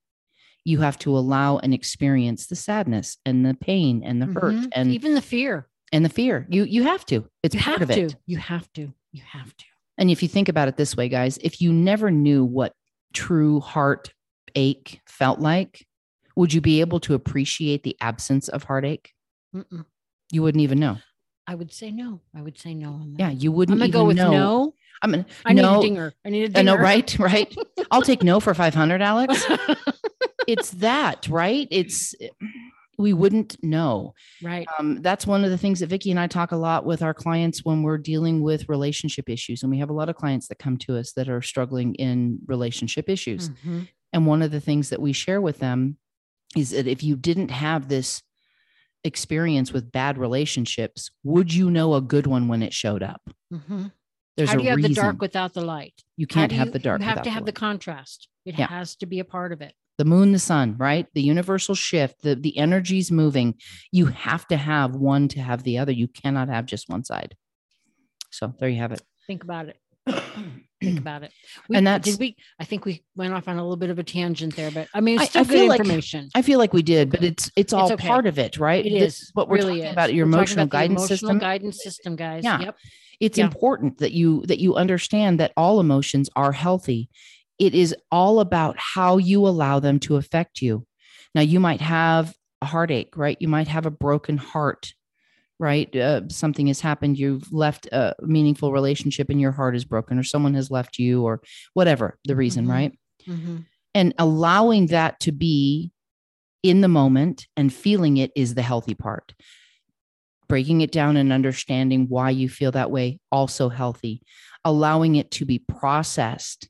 you 0.65 0.79
have 0.79 0.97
to 0.99 1.15
allow 1.17 1.57
and 1.59 1.73
experience 1.73 2.47
the 2.47 2.55
sadness 2.55 3.17
and 3.25 3.45
the 3.45 3.53
pain 3.53 4.03
and 4.03 4.21
the 4.21 4.25
hurt 4.25 4.55
Mhm. 4.55 4.67
and 4.73 4.91
even 4.91 5.13
the 5.13 5.21
fear. 5.21 5.67
and 5.93 6.03
the 6.03 6.09
fear 6.09 6.45
you 6.49 6.63
you 6.63 6.83
have 6.83 7.05
to 7.05 7.23
it's 7.43 7.53
You 7.55 7.61
part 7.61 7.79
have 7.79 7.89
of 7.89 7.95
to. 7.95 8.01
it 8.05 8.15
You 8.25 8.37
have 8.37 8.71
to. 8.73 8.91
You 9.13 9.21
have 9.31 9.55
to. 9.55 9.65
and 9.97 10.09
if 10.09 10.21
you 10.23 10.27
think 10.27 10.49
about 10.49 10.67
it 10.67 10.75
this 10.75 10.97
way, 10.97 11.07
guys, 11.07 11.37
if 11.41 11.61
you 11.61 11.71
never 11.71 12.09
knew 12.11 12.43
what 12.43 12.73
true 13.13 13.59
heart 13.61 14.11
ache 14.55 14.99
felt 15.07 15.39
like, 15.39 15.85
would 16.35 16.51
you 16.53 16.59
be 16.61 16.81
able 16.81 16.99
to 17.01 17.13
appreciate 17.13 17.83
the 17.83 17.95
absence 18.01 18.49
of 18.49 18.63
heartache? 18.63 19.13
Mm-mm. 19.55 19.85
You 20.31 20.41
wouldn't 20.41 20.61
even 20.63 20.79
know. 20.79 20.97
I 21.47 21.53
would 21.55 21.71
say 21.71 21.91
no. 21.91 22.21
I 22.35 22.41
would 22.41 22.57
say 22.57 22.73
no. 22.73 23.05
Yeah, 23.19 23.29
you 23.29 23.51
I'm 23.51 23.55
wouldn't 23.57 23.77
gonna 23.77 23.87
even 23.89 23.99
go 24.01 24.05
with 24.05 24.17
know. 24.17 24.31
no. 24.31 24.73
I'm 25.03 25.11
gonna 25.11 25.25
I 25.45 25.53
need 25.53 25.63
a 25.63 25.79
dinger. 25.79 26.13
I 26.25 26.29
need 26.29 26.41
a 26.43 26.45
I 26.45 26.63
dinger. 26.63 26.63
know, 26.75 26.77
right? 26.77 27.19
Right. 27.19 27.55
I'll 27.91 28.01
take 28.01 28.23
no 28.23 28.39
for 28.39 28.53
500, 28.55 29.01
Alex. 29.01 29.45
It's 30.47 30.71
that, 30.71 31.27
right? 31.27 31.67
It's 31.71 32.13
we 32.97 33.11
wouldn't 33.11 33.61
know. 33.61 34.13
right. 34.41 34.65
Um, 34.79 35.01
that's 35.01 35.27
one 35.27 35.43
of 35.43 35.49
the 35.49 35.57
things 35.57 35.81
that 35.81 35.89
Vickie 35.89 36.11
and 36.11 36.19
I 36.19 36.27
talk 36.27 36.53
a 36.53 36.55
lot 36.57 36.85
with 36.85 37.01
our 37.01 37.13
clients 37.13 37.65
when 37.65 37.83
we're 37.83 37.97
dealing 37.97 38.41
with 38.41 38.69
relationship 38.69 39.29
issues. 39.29 39.63
And 39.63 39.69
we 39.71 39.79
have 39.79 39.89
a 39.89 39.93
lot 39.93 40.07
of 40.07 40.15
clients 40.15 40.47
that 40.47 40.59
come 40.59 40.77
to 40.77 40.95
us 40.97 41.11
that 41.13 41.27
are 41.27 41.41
struggling 41.41 41.95
in 41.95 42.39
relationship 42.47 43.09
issues. 43.09 43.49
Mhm. 43.49 43.89
And 44.13 44.25
one 44.25 44.41
of 44.41 44.51
the 44.51 44.61
things 44.61 44.89
that 44.91 45.01
we 45.01 45.11
share 45.11 45.41
with 45.41 45.59
them 45.59 45.97
is 46.55 46.69
that 46.71 46.87
if 46.87 47.03
you 47.03 47.17
didn't 47.17 47.51
have 47.51 47.89
this 47.89 48.21
experience 49.03 49.73
with 49.73 49.91
bad 49.91 50.17
relationships, 50.17 51.11
would 51.23 51.53
you 51.53 51.69
know 51.69 51.95
a 51.95 52.01
good 52.01 52.27
one 52.27 52.47
when 52.47 52.63
it 52.63 52.73
showed 52.73 53.03
up? 53.03 53.21
Mhm. 53.53 53.91
There's 54.37 54.49
How 54.49 54.55
a 54.55 54.57
do 54.59 54.63
you 54.63 54.69
have 54.69 54.77
reason 54.77 54.91
the 54.93 55.01
dark 55.01 55.21
without 55.21 55.53
the 55.53 55.61
light? 55.65 56.01
you 56.17 56.27
can't 56.27 56.49
do 56.49 56.55
have 56.57 56.71
the 56.71 56.79
dark. 56.79 57.01
You 57.01 57.07
have 57.07 57.21
to 57.23 57.29
have 57.29 57.43
the 57.43 57.49
light. 57.51 57.55
contrast. 57.55 58.29
It 58.45 58.57
Yeah. 58.57 58.67
has 58.67 58.95
to 58.97 59.05
be 59.05 59.19
a 59.19 59.25
part 59.25 59.51
of 59.51 59.61
it. 59.61 59.73
The 59.97 60.05
moon, 60.05 60.31
the 60.31 60.39
sun, 60.39 60.75
right? 60.77 61.07
The 61.13 61.21
universal 61.21 61.75
shift, 61.75 62.21
the 62.21 62.35
the 62.35 62.57
energy's 62.57 63.11
moving. 63.11 63.55
You 63.91 64.07
have 64.07 64.47
to 64.47 64.57
have 64.57 64.95
one 64.95 65.27
to 65.29 65.39
have 65.41 65.63
the 65.63 65.77
other. 65.77 65.91
You 65.91 66.07
cannot 66.07 66.49
have 66.49 66.65
just 66.65 66.89
one 66.89 67.03
side. 67.03 67.35
So 68.31 68.53
there 68.59 68.69
you 68.69 68.79
have 68.79 68.91
it. 68.91 69.01
Think 69.27 69.43
about 69.43 69.69
it. 69.69 69.77
Think 70.81 70.99
about 70.99 71.23
it. 71.23 71.31
We, 71.69 71.77
And 71.77 71.87
that's- 71.87 72.11
did 72.11 72.19
we? 72.19 72.35
I 72.59 72.65
think 72.65 72.85
we 72.85 73.03
went 73.15 73.33
off 73.33 73.47
on 73.47 73.57
a 73.57 73.61
little 73.61 73.77
bit 73.77 73.89
of 73.89 73.97
a 73.97 74.03
tangent 74.03 74.55
there, 74.55 74.69
but 74.69 74.87
I 74.93 74.99
mean, 75.01 75.17
I- 75.19 75.23
it's 75.23 75.29
still 75.31 75.41
I 75.41 75.45
good 75.45 75.53
feel 75.53 75.67
like- 75.67 76.25
I 76.35 76.41
feel 76.41 76.59
like 76.59 76.73
we 76.73 76.83
did, 76.83 77.09
but 77.09 77.23
it's 77.23 77.49
it's 77.55 77.73
all 77.73 77.91
okay. 77.93 78.05
part 78.07 78.27
of 78.27 78.37
it, 78.37 78.59
right? 78.59 78.85
It 78.85 78.89
This 78.99 79.21
is 79.23 79.31
what 79.33 79.47
we're 79.49 79.55
really 79.55 79.75
talking 79.77 79.85
is. 79.85 79.91
about. 79.93 80.13
Your 80.13 80.25
We're 80.27 80.33
emotional 80.33 80.63
about 80.65 80.71
guidance 80.77 80.99
emotional 80.99 81.17
system. 81.17 81.37
guidance 81.39 81.83
system, 81.83 82.15
guys. 82.17 82.43
Yeah. 82.43 82.59
Yep. 82.59 82.77
it's 83.21 83.37
Yeah. 83.37 83.45
important 83.45 83.97
that 83.99 84.11
you 84.11 84.43
that 84.47 84.59
you 84.59 84.75
understand 84.75 85.39
that 85.39 85.53
all 85.55 85.79
emotions 85.79 86.29
are 86.35 86.51
healthy 86.51 87.09
it 87.59 87.73
is 87.75 87.95
all 88.11 88.39
about 88.39 88.75
how 88.77 89.17
you 89.17 89.45
allow 89.47 89.79
them 89.79 89.99
to 90.01 90.17
affect 90.17 90.61
you. 90.61 90.85
Now 91.33 91.41
you 91.41 91.59
might 91.59 91.81
have 91.81 92.33
a 92.61 92.65
heartache 92.65 93.15
right? 93.17 93.37
You 93.39 93.47
might 93.47 93.67
have 93.67 93.85
a 93.85 93.91
broken 93.91 94.37
heart 94.37 94.93
right? 95.57 95.95
Uh, 95.95 96.21
something 96.27 96.67
has 96.67 96.81
happened. 96.81 97.17
You've 97.17 97.49
left 97.53 97.85
a 97.93 98.13
meaningful 98.21 98.73
relationship 98.73 99.29
and 99.29 99.39
your 99.39 99.53
heart 99.53 99.73
is 99.73 99.85
broken 99.85 100.19
or 100.19 100.23
someone 100.23 100.53
has 100.53 100.69
left 100.69 100.99
you 100.99 101.23
or 101.23 101.41
whatever 101.73 102.17
the 102.25 102.35
reason 102.35 102.65
Mhm. 102.65 102.69
right? 102.69 102.99
Mhm. 103.25 103.65
and 103.93 104.13
allowing 104.19 104.87
that 104.87 105.17
to 105.21 105.31
be 105.31 105.91
in 106.63 106.81
the 106.81 106.89
moment 106.89 107.47
and 107.55 107.71
feeling 107.73 108.17
it 108.17 108.31
is 108.35 108.53
the 108.53 108.61
healthy 108.61 108.93
part. 108.95 109.33
Breaking 110.49 110.81
it 110.81 110.91
down 110.91 111.15
and 111.17 111.31
understanding 111.31 112.07
why 112.09 112.29
you 112.29 112.49
feel 112.49 112.71
that 112.73 112.91
way 112.91 113.19
also 113.31 113.69
healthy. 113.69 114.21
Allowing 114.65 115.15
it 115.15 115.31
to 115.31 115.45
be 115.45 115.59
processed 115.59 116.69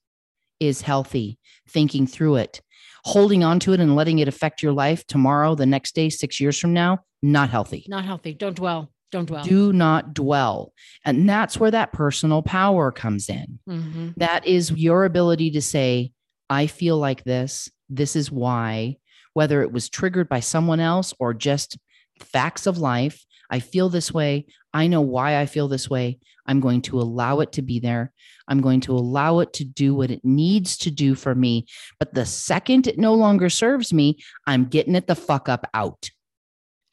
is 0.59 0.81
healthy 0.81 1.37
thinking 1.67 2.07
through 2.07 2.35
it 2.37 2.61
holding 3.03 3.43
on 3.43 3.59
to 3.59 3.73
it 3.73 3.79
and 3.79 3.95
letting 3.95 4.19
it 4.19 4.27
affect 4.27 4.63
your 4.63 4.73
life 4.73 5.05
tomorrow 5.07 5.53
the 5.55 5.65
next 5.65 5.93
day 5.95 6.09
6 6.09 6.39
years 6.39 6.57
from 6.59 6.73
now 6.73 6.99
not 7.21 7.49
healthy 7.49 7.85
Not 7.87 8.05
healthy. 8.05 8.33
Don't 8.33 8.55
dwell. 8.55 8.91
Don't 9.11 9.25
dwell. 9.25 9.43
do 9.43 9.71
not 9.73 10.13
dwell 10.13 10.73
and 11.03 11.27
that's 11.29 11.59
where 11.59 11.71
that 11.71 11.91
personal 11.93 12.41
power 12.41 12.91
comes 12.91 13.29
in 13.29 13.59
Mhm. 13.67 14.13
that 14.17 14.45
is 14.45 14.71
your 14.71 15.05
ability 15.05 15.51
to 15.51 15.61
say, 15.61 16.11
I 16.49 16.67
feel 16.67 16.97
like 16.97 17.23
this. 17.23 17.69
This 17.89 18.15
is 18.15 18.31
why, 18.31 18.97
whether 19.33 19.61
it 19.61 19.71
was 19.71 19.89
triggered 19.89 20.29
by 20.29 20.39
someone 20.39 20.79
else 20.79 21.13
or 21.19 21.33
just 21.33 21.77
facts 22.21 22.67
of 22.67 22.77
life. 22.77 23.25
I 23.49 23.59
feel 23.59 23.89
this 23.89 24.11
way. 24.13 24.45
I 24.73 24.87
know 24.87 25.01
why 25.01 25.39
I 25.39 25.45
feel 25.47 25.67
this 25.67 25.89
way. 25.89 26.19
I'm 26.45 26.59
going 26.59 26.81
to 26.83 26.99
allow 26.99 27.39
it 27.39 27.51
to 27.53 27.61
be 27.61 27.79
there. 27.79 28.11
I'm 28.47 28.61
going 28.61 28.81
to 28.81 28.93
allow 28.93 29.39
it 29.39 29.53
to 29.53 29.63
do 29.65 29.95
what 29.95 30.11
it 30.11 30.23
needs 30.23 30.77
to 30.79 30.91
do 30.91 31.15
for 31.15 31.33
me. 31.33 31.65
But 31.99 32.13
the 32.13 32.25
second 32.25 32.87
it 32.87 32.97
no 32.99 33.13
longer 33.15 33.49
serves 33.49 33.91
me, 33.91 34.19
I'm 34.45 34.65
getting 34.65 34.95
it 34.95 35.07
the 35.07 35.15
fuck 35.15 35.49
up 35.49 35.67
out. 35.73 36.09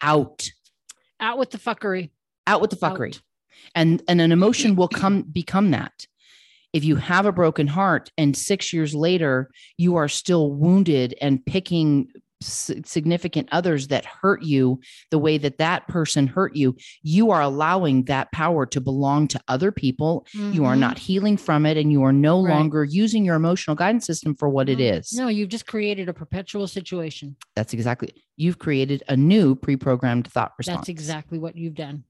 Out 0.01 0.49
Out 1.21 1.39
with 1.39 1.51
the 1.51 1.59
fuckery. 1.59 2.11
out 2.47 2.61
with 2.61 2.71
the 2.71 2.77
fuckery 2.77 3.15
Out. 3.15 3.23
and 3.75 4.03
and 4.09 4.21
an 4.21 4.33
emotion 4.33 4.75
will 4.75 4.89
come 4.89 5.23
become 5.23 5.71
that 5.71 5.93
if 6.73 6.85
you 6.85 6.97
have 6.97 7.27
a 7.27 7.33
broken 7.33 7.67
heart 7.69 8.11
and 8.19 8.37
6 8.37 8.73
years 8.73 8.95
later 8.95 9.51
you 9.77 9.95
are 9.97 10.09
still 10.09 10.51
wounded 10.51 11.15
and 11.21 11.45
picking 11.47 12.09
significant 12.45 13.49
others 13.53 13.89
that 13.89 14.05
hurt 14.05 14.43
you 14.43 14.81
the 15.11 15.19
way 15.19 15.39
that 15.39 15.59
that 15.59 15.87
person 15.89 16.27
hurt 16.27 16.55
you 16.57 16.77
you 17.03 17.31
are 17.31 17.41
allowing 17.41 18.05
that 18.05 18.31
power 18.33 18.67
to 18.67 18.81
belong 18.81 19.29
to 19.29 19.41
other 19.49 19.71
people 19.73 20.27
you 20.35 20.65
are 20.65 20.75
Mhm. 20.75 20.79
not 20.81 20.99
healing 20.99 21.37
from 21.37 21.65
it 21.67 21.77
and 21.77 21.91
you 21.93 22.03
are 22.03 22.13
no 22.13 22.43
Right. 22.43 22.51
longer 22.51 22.85
using 22.85 23.25
your 23.25 23.37
emotional 23.37 23.75
guidance 23.77 24.07
system 24.07 24.35
for 24.35 24.49
what 24.49 24.69
it 24.69 24.79
No. 24.79 24.85
is 24.85 25.13
No, 25.13 25.29
you've 25.29 25.49
just 25.49 25.67
created 25.67 26.09
a 26.09 26.13
perpetual 26.15 26.67
situation. 26.67 27.37
that's 27.55 27.73
exactly 27.73 28.13
you've 28.37 28.59
created 28.59 29.03
a 29.09 29.17
new 29.17 29.55
pre-programmed 29.55 30.27
thought 30.29 30.53
response 30.59 30.81
That's 30.81 30.89
exactly 30.89 31.39
what 31.39 31.57
you've 31.57 31.75
done. 31.75 32.05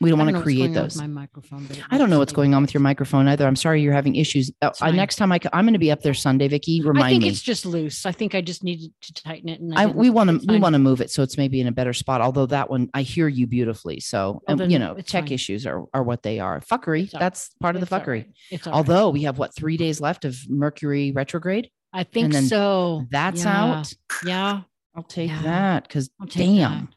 We 0.00 0.10
don't 0.10 0.18
want 0.18 0.34
to 0.34 0.42
create 0.42 0.58
going 0.58 0.76
on 0.76 0.84
with 0.84 0.92
those. 0.94 1.00
My 1.00 1.06
microphone. 1.06 1.68
I 1.90 1.98
don't 1.98 2.10
know 2.10 2.18
what's 2.18 2.32
going 2.32 2.54
on 2.54 2.62
with 2.62 2.74
your 2.74 2.80
microphone 2.80 3.28
either. 3.28 3.46
I'm 3.46 3.56
sorry 3.56 3.82
you're 3.82 3.92
having 3.92 4.16
issues. 4.16 4.50
Uh, 4.60 4.70
next 4.90 5.16
time 5.16 5.32
I, 5.32 5.40
I'm 5.52 5.64
going 5.64 5.72
to 5.74 5.78
be 5.78 5.90
up 5.90 6.02
there 6.02 6.14
Sunday, 6.14 6.48
Vickie. 6.48 6.84
Remind 6.84 6.96
me. 6.96 7.02
I 7.02 7.08
think 7.10 7.22
me. 7.22 7.28
it's 7.28 7.40
just 7.40 7.64
loose. 7.64 8.04
I 8.04 8.12
think 8.12 8.34
I 8.34 8.40
just 8.40 8.62
needed 8.62 8.92
to 9.02 9.12
tighten 9.14 9.48
it. 9.48 9.60
And 9.60 9.74
I 9.78 9.84
I, 9.84 9.86
we 9.86 10.10
want 10.10 10.42
to 10.42 10.46
we 10.46 10.58
want 10.58 10.74
to 10.74 10.78
move 10.78 11.00
it 11.00 11.10
so 11.10 11.22
it's 11.22 11.36
maybe 11.38 11.60
in 11.60 11.66
a 11.66 11.72
better 11.72 11.92
spot. 11.92 12.20
Although 12.20 12.46
that 12.46 12.68
one 12.70 12.90
I 12.94 13.02
hear 13.02 13.28
you 13.28 13.46
beautifully. 13.46 14.00
So 14.00 14.42
Well, 14.46 14.60
and, 14.60 14.70
you 14.72 14.78
know 14.78 14.94
tech 14.96 15.24
fine. 15.24 15.32
issues 15.32 15.66
are 15.66 15.84
are 15.94 16.02
what 16.02 16.22
they 16.22 16.40
are. 16.40 16.60
Fuckery. 16.60 17.10
That's 17.10 17.50
part 17.60 17.76
of 17.76 17.80
the 17.80 17.86
fuckery. 17.86 18.26
right. 18.52 18.66
All 18.66 18.72
right. 18.72 18.76
Although 18.76 19.10
we 19.10 19.22
have 19.22 19.38
what 19.38 19.54
three 19.54 19.76
days 19.76 20.00
left 20.00 20.24
of 20.24 20.36
Mercury 20.48 21.12
retrograde. 21.12 21.70
I 21.92 22.02
think 22.04 22.34
so. 22.34 23.06
That's 23.10 23.44
Yeah. 23.44 23.64
out. 23.78 23.92
Yeah. 24.24 24.60
I'll 24.94 25.02
take 25.02 25.30
Yeah. 25.30 25.42
that 25.42 25.82
because 25.88 26.10
damn, 26.28 26.86
that. 26.86 26.95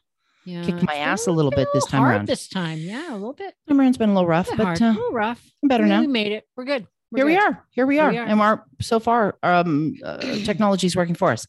Yeah. 0.50 0.64
kicked 0.64 0.82
my 0.82 0.96
ass 0.96 1.26
a 1.26 1.32
little 1.32 1.50
bit 1.50 1.68
this 1.72 1.84
time 1.86 2.02
around. 2.02 2.26
This 2.26 2.48
time. 2.48 2.78
Yeah. 2.78 3.12
A 3.12 3.14
little 3.14 3.32
bit. 3.32 3.54
Summer's 3.68 3.96
been 3.96 4.10
a 4.10 4.14
little 4.14 4.28
rough, 4.28 4.48
but 4.56 4.64
hard. 4.64 4.82
uh, 4.82 4.86
a 4.86 4.88
little 4.88 5.12
rough. 5.12 5.42
I'm 5.62 5.68
better 5.68 5.84
we, 5.84 5.88
now. 5.88 6.00
We 6.00 6.06
made 6.06 6.32
it. 6.32 6.44
We're 6.56 6.64
good. 6.64 6.86
We're 7.12 7.18
here 7.18 7.26
we 7.26 7.34
good. 7.34 7.42
are 7.42 7.66
here 7.70 7.86
we 7.86 7.94
Here 7.96 8.04
are 8.04 8.10
we 8.10 8.18
are. 8.18 8.24
and 8.26 8.40
our 8.40 8.64
so 8.80 9.00
far 9.00 9.36
um 9.42 9.96
uh, 10.04 10.18
technology 10.44 10.86
is 10.86 10.94
working 10.94 11.16
for 11.16 11.32
us 11.32 11.44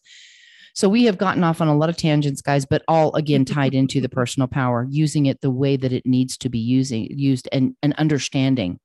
so 0.74 0.90
we 0.90 1.04
have 1.04 1.20
gotten 1.20 1.44
off 1.44 1.62
on 1.62 1.68
a 1.68 1.78
lot 1.78 1.90
of 1.90 1.98
tangents 1.98 2.42
guys 2.42 2.66
but 2.66 2.82
all 2.88 3.14
again 3.16 3.46
tied 3.46 3.76
into 3.76 4.02
the 4.02 4.10
personal 4.10 4.48
power 4.48 4.88
using 4.90 5.28
it 5.28 5.42
the 5.42 5.52
way 5.52 5.78
that 5.78 5.94
it 5.94 6.04
needs 6.04 6.36
to 6.38 6.50
be 6.50 6.58
using 6.58 7.08
used 7.12 7.48
and 7.52 7.76
and 7.84 7.94
understanding 8.00 8.80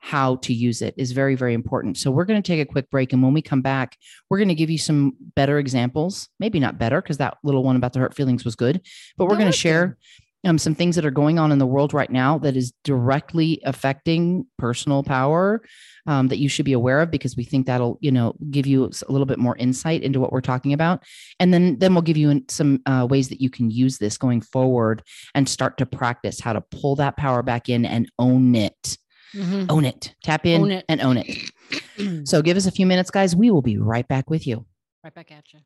how 0.00 0.36
to 0.36 0.52
use 0.52 0.82
it 0.82 0.94
is 0.96 1.12
very 1.12 1.34
very 1.34 1.54
important. 1.54 1.96
So 1.98 2.10
we're 2.10 2.24
going 2.24 2.40
to 2.40 2.46
take 2.46 2.60
a 2.60 2.70
quick 2.70 2.90
break 2.90 3.12
and 3.12 3.22
when 3.22 3.34
we 3.34 3.42
come 3.42 3.62
back 3.62 3.96
we're 4.30 4.38
going 4.38 4.48
to 4.48 4.54
give 4.54 4.70
you 4.70 4.78
some 4.78 5.14
better 5.34 5.58
examples. 5.58 6.28
Maybe 6.38 6.60
not 6.60 6.78
better 6.78 7.00
because 7.02 7.18
that 7.18 7.38
little 7.42 7.64
one 7.64 7.76
about 7.76 7.92
the 7.92 8.00
hurt 8.00 8.14
feelings 8.14 8.44
was 8.44 8.54
good 8.54 8.80
but 9.16 9.26
we're 9.26 9.36
going 9.36 9.46
to 9.46 9.52
share 9.52 9.96
um, 10.44 10.58
some 10.58 10.74
things 10.74 10.96
that 10.96 11.04
are 11.04 11.10
going 11.10 11.38
on 11.38 11.50
in 11.50 11.58
the 11.58 11.66
world 11.66 11.92
right 11.92 12.10
now 12.10 12.38
that 12.38 12.56
is 12.56 12.72
directly 12.84 13.60
affecting 13.64 14.46
personal 14.56 15.02
power 15.02 15.62
um, 16.06 16.28
that 16.28 16.38
you 16.38 16.48
should 16.48 16.64
be 16.64 16.72
aware 16.72 17.00
of 17.00 17.10
because 17.10 17.36
we 17.36 17.44
think 17.44 17.66
that'll 17.66 17.98
you 18.00 18.10
know 18.10 18.34
give 18.50 18.66
you 18.66 18.84
a 18.84 19.12
little 19.12 19.26
bit 19.26 19.38
more 19.38 19.56
insight 19.56 20.02
into 20.02 20.20
what 20.20 20.32
we're 20.32 20.40
talking 20.40 20.72
about. 20.72 21.02
And 21.40 21.52
then 21.52 21.78
then 21.78 21.94
we'll 21.94 22.02
give 22.02 22.16
you 22.16 22.44
some 22.48 22.80
uh, 22.86 23.06
ways 23.08 23.28
that 23.28 23.40
you 23.40 23.50
can 23.50 23.70
use 23.70 23.98
this 23.98 24.16
going 24.16 24.40
forward 24.40 25.02
and 25.34 25.48
start 25.48 25.76
to 25.78 25.86
practice 25.86 26.40
how 26.40 26.52
to 26.52 26.60
pull 26.60 26.96
that 26.96 27.16
power 27.16 27.42
back 27.42 27.68
in 27.68 27.84
and 27.84 28.10
own 28.18 28.54
it 28.54 28.96
Mhm. 29.34 29.66
own 29.68 29.84
it 29.84 30.14
tap 30.22 30.46
in 30.46 30.60
Own 30.62 30.70
it. 30.70 30.84
and 30.88 31.00
own 31.00 31.18
it 31.18 32.28
so 32.28 32.40
give 32.42 32.56
us 32.56 32.66
a 32.66 32.70
few 32.70 32.86
minutes 32.86 33.10
guys 33.10 33.36
we 33.36 33.50
will 33.50 33.62
be 33.62 33.76
right 33.76 34.06
back 34.08 34.30
with 34.30 34.46
you 34.46 34.64
right 35.04 35.14
back 35.14 35.30
at 35.32 35.44
you. 35.52 35.60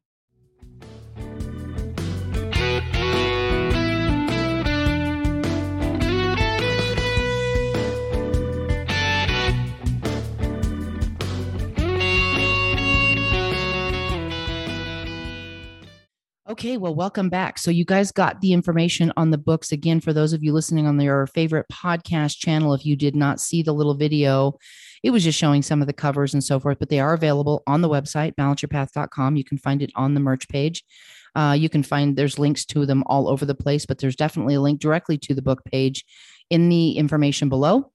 Okay, 16.53 16.77
well, 16.77 16.95
welcome 16.95 17.31
back. 17.31 17.57
So, 17.57 17.71
you 17.71 17.87
guys 17.87 18.13
got 18.13 18.43
the 18.43 18.53
information 18.53 19.11
on 19.17 19.31
the 19.31 19.39
books. 19.39 19.73
Again, 19.73 20.01
for 20.01 20.13
those 20.13 20.35
of 20.35 20.45
you 20.45 20.53
listening 20.53 20.87
on 20.87 21.01
your 21.01 21.27
favorite 21.29 21.65
podcast 21.73 22.37
channel, 22.37 22.75
if 22.75 22.85
you 22.85 22.95
did 22.95 23.17
not 23.17 23.41
see 23.41 23.63
the 23.63 23.73
little 23.73 23.95
video, 23.95 24.59
it 25.03 25.13
was 25.13 25.25
just 25.25 25.39
showing 25.39 25.63
some 25.63 25.81
of 25.81 25.87
the 25.87 25.95
covers 25.95 26.35
and 26.35 26.45
so 26.45 26.61
forth, 26.61 26.79
but 26.79 26.91
they 26.91 27.01
are 27.01 27.15
available 27.15 27.63
on 27.67 27.81
the 27.81 27.89
website, 27.89 28.35
balanceyourpath.com. 28.35 29.37
You 29.37 29.45
can 29.45 29.57
find 29.57 29.81
it 29.81 29.93
on 29.97 30.13
the 30.13 30.21
merch 30.21 30.47
page. 30.47 30.85
Uh, 31.35 31.57
you 31.59 31.71
can 31.71 31.83
find 31.83 32.17
there's 32.17 32.39
links 32.39 32.67
to 32.67 32.85
them 32.85 33.03
all 33.07 33.31
over 33.31 33.47
the 33.47 33.55
place, 33.55 33.87
but 33.87 33.97
there's 33.97 34.15
definitely 34.15 34.57
a 34.57 34.61
link 34.61 34.79
directly 34.79 35.17
to 35.17 35.35
the 35.35 35.41
book 35.41 35.65
page 35.65 36.05
in 36.51 36.69
the 36.69 36.99
information 36.99 37.49
below. 37.49 37.91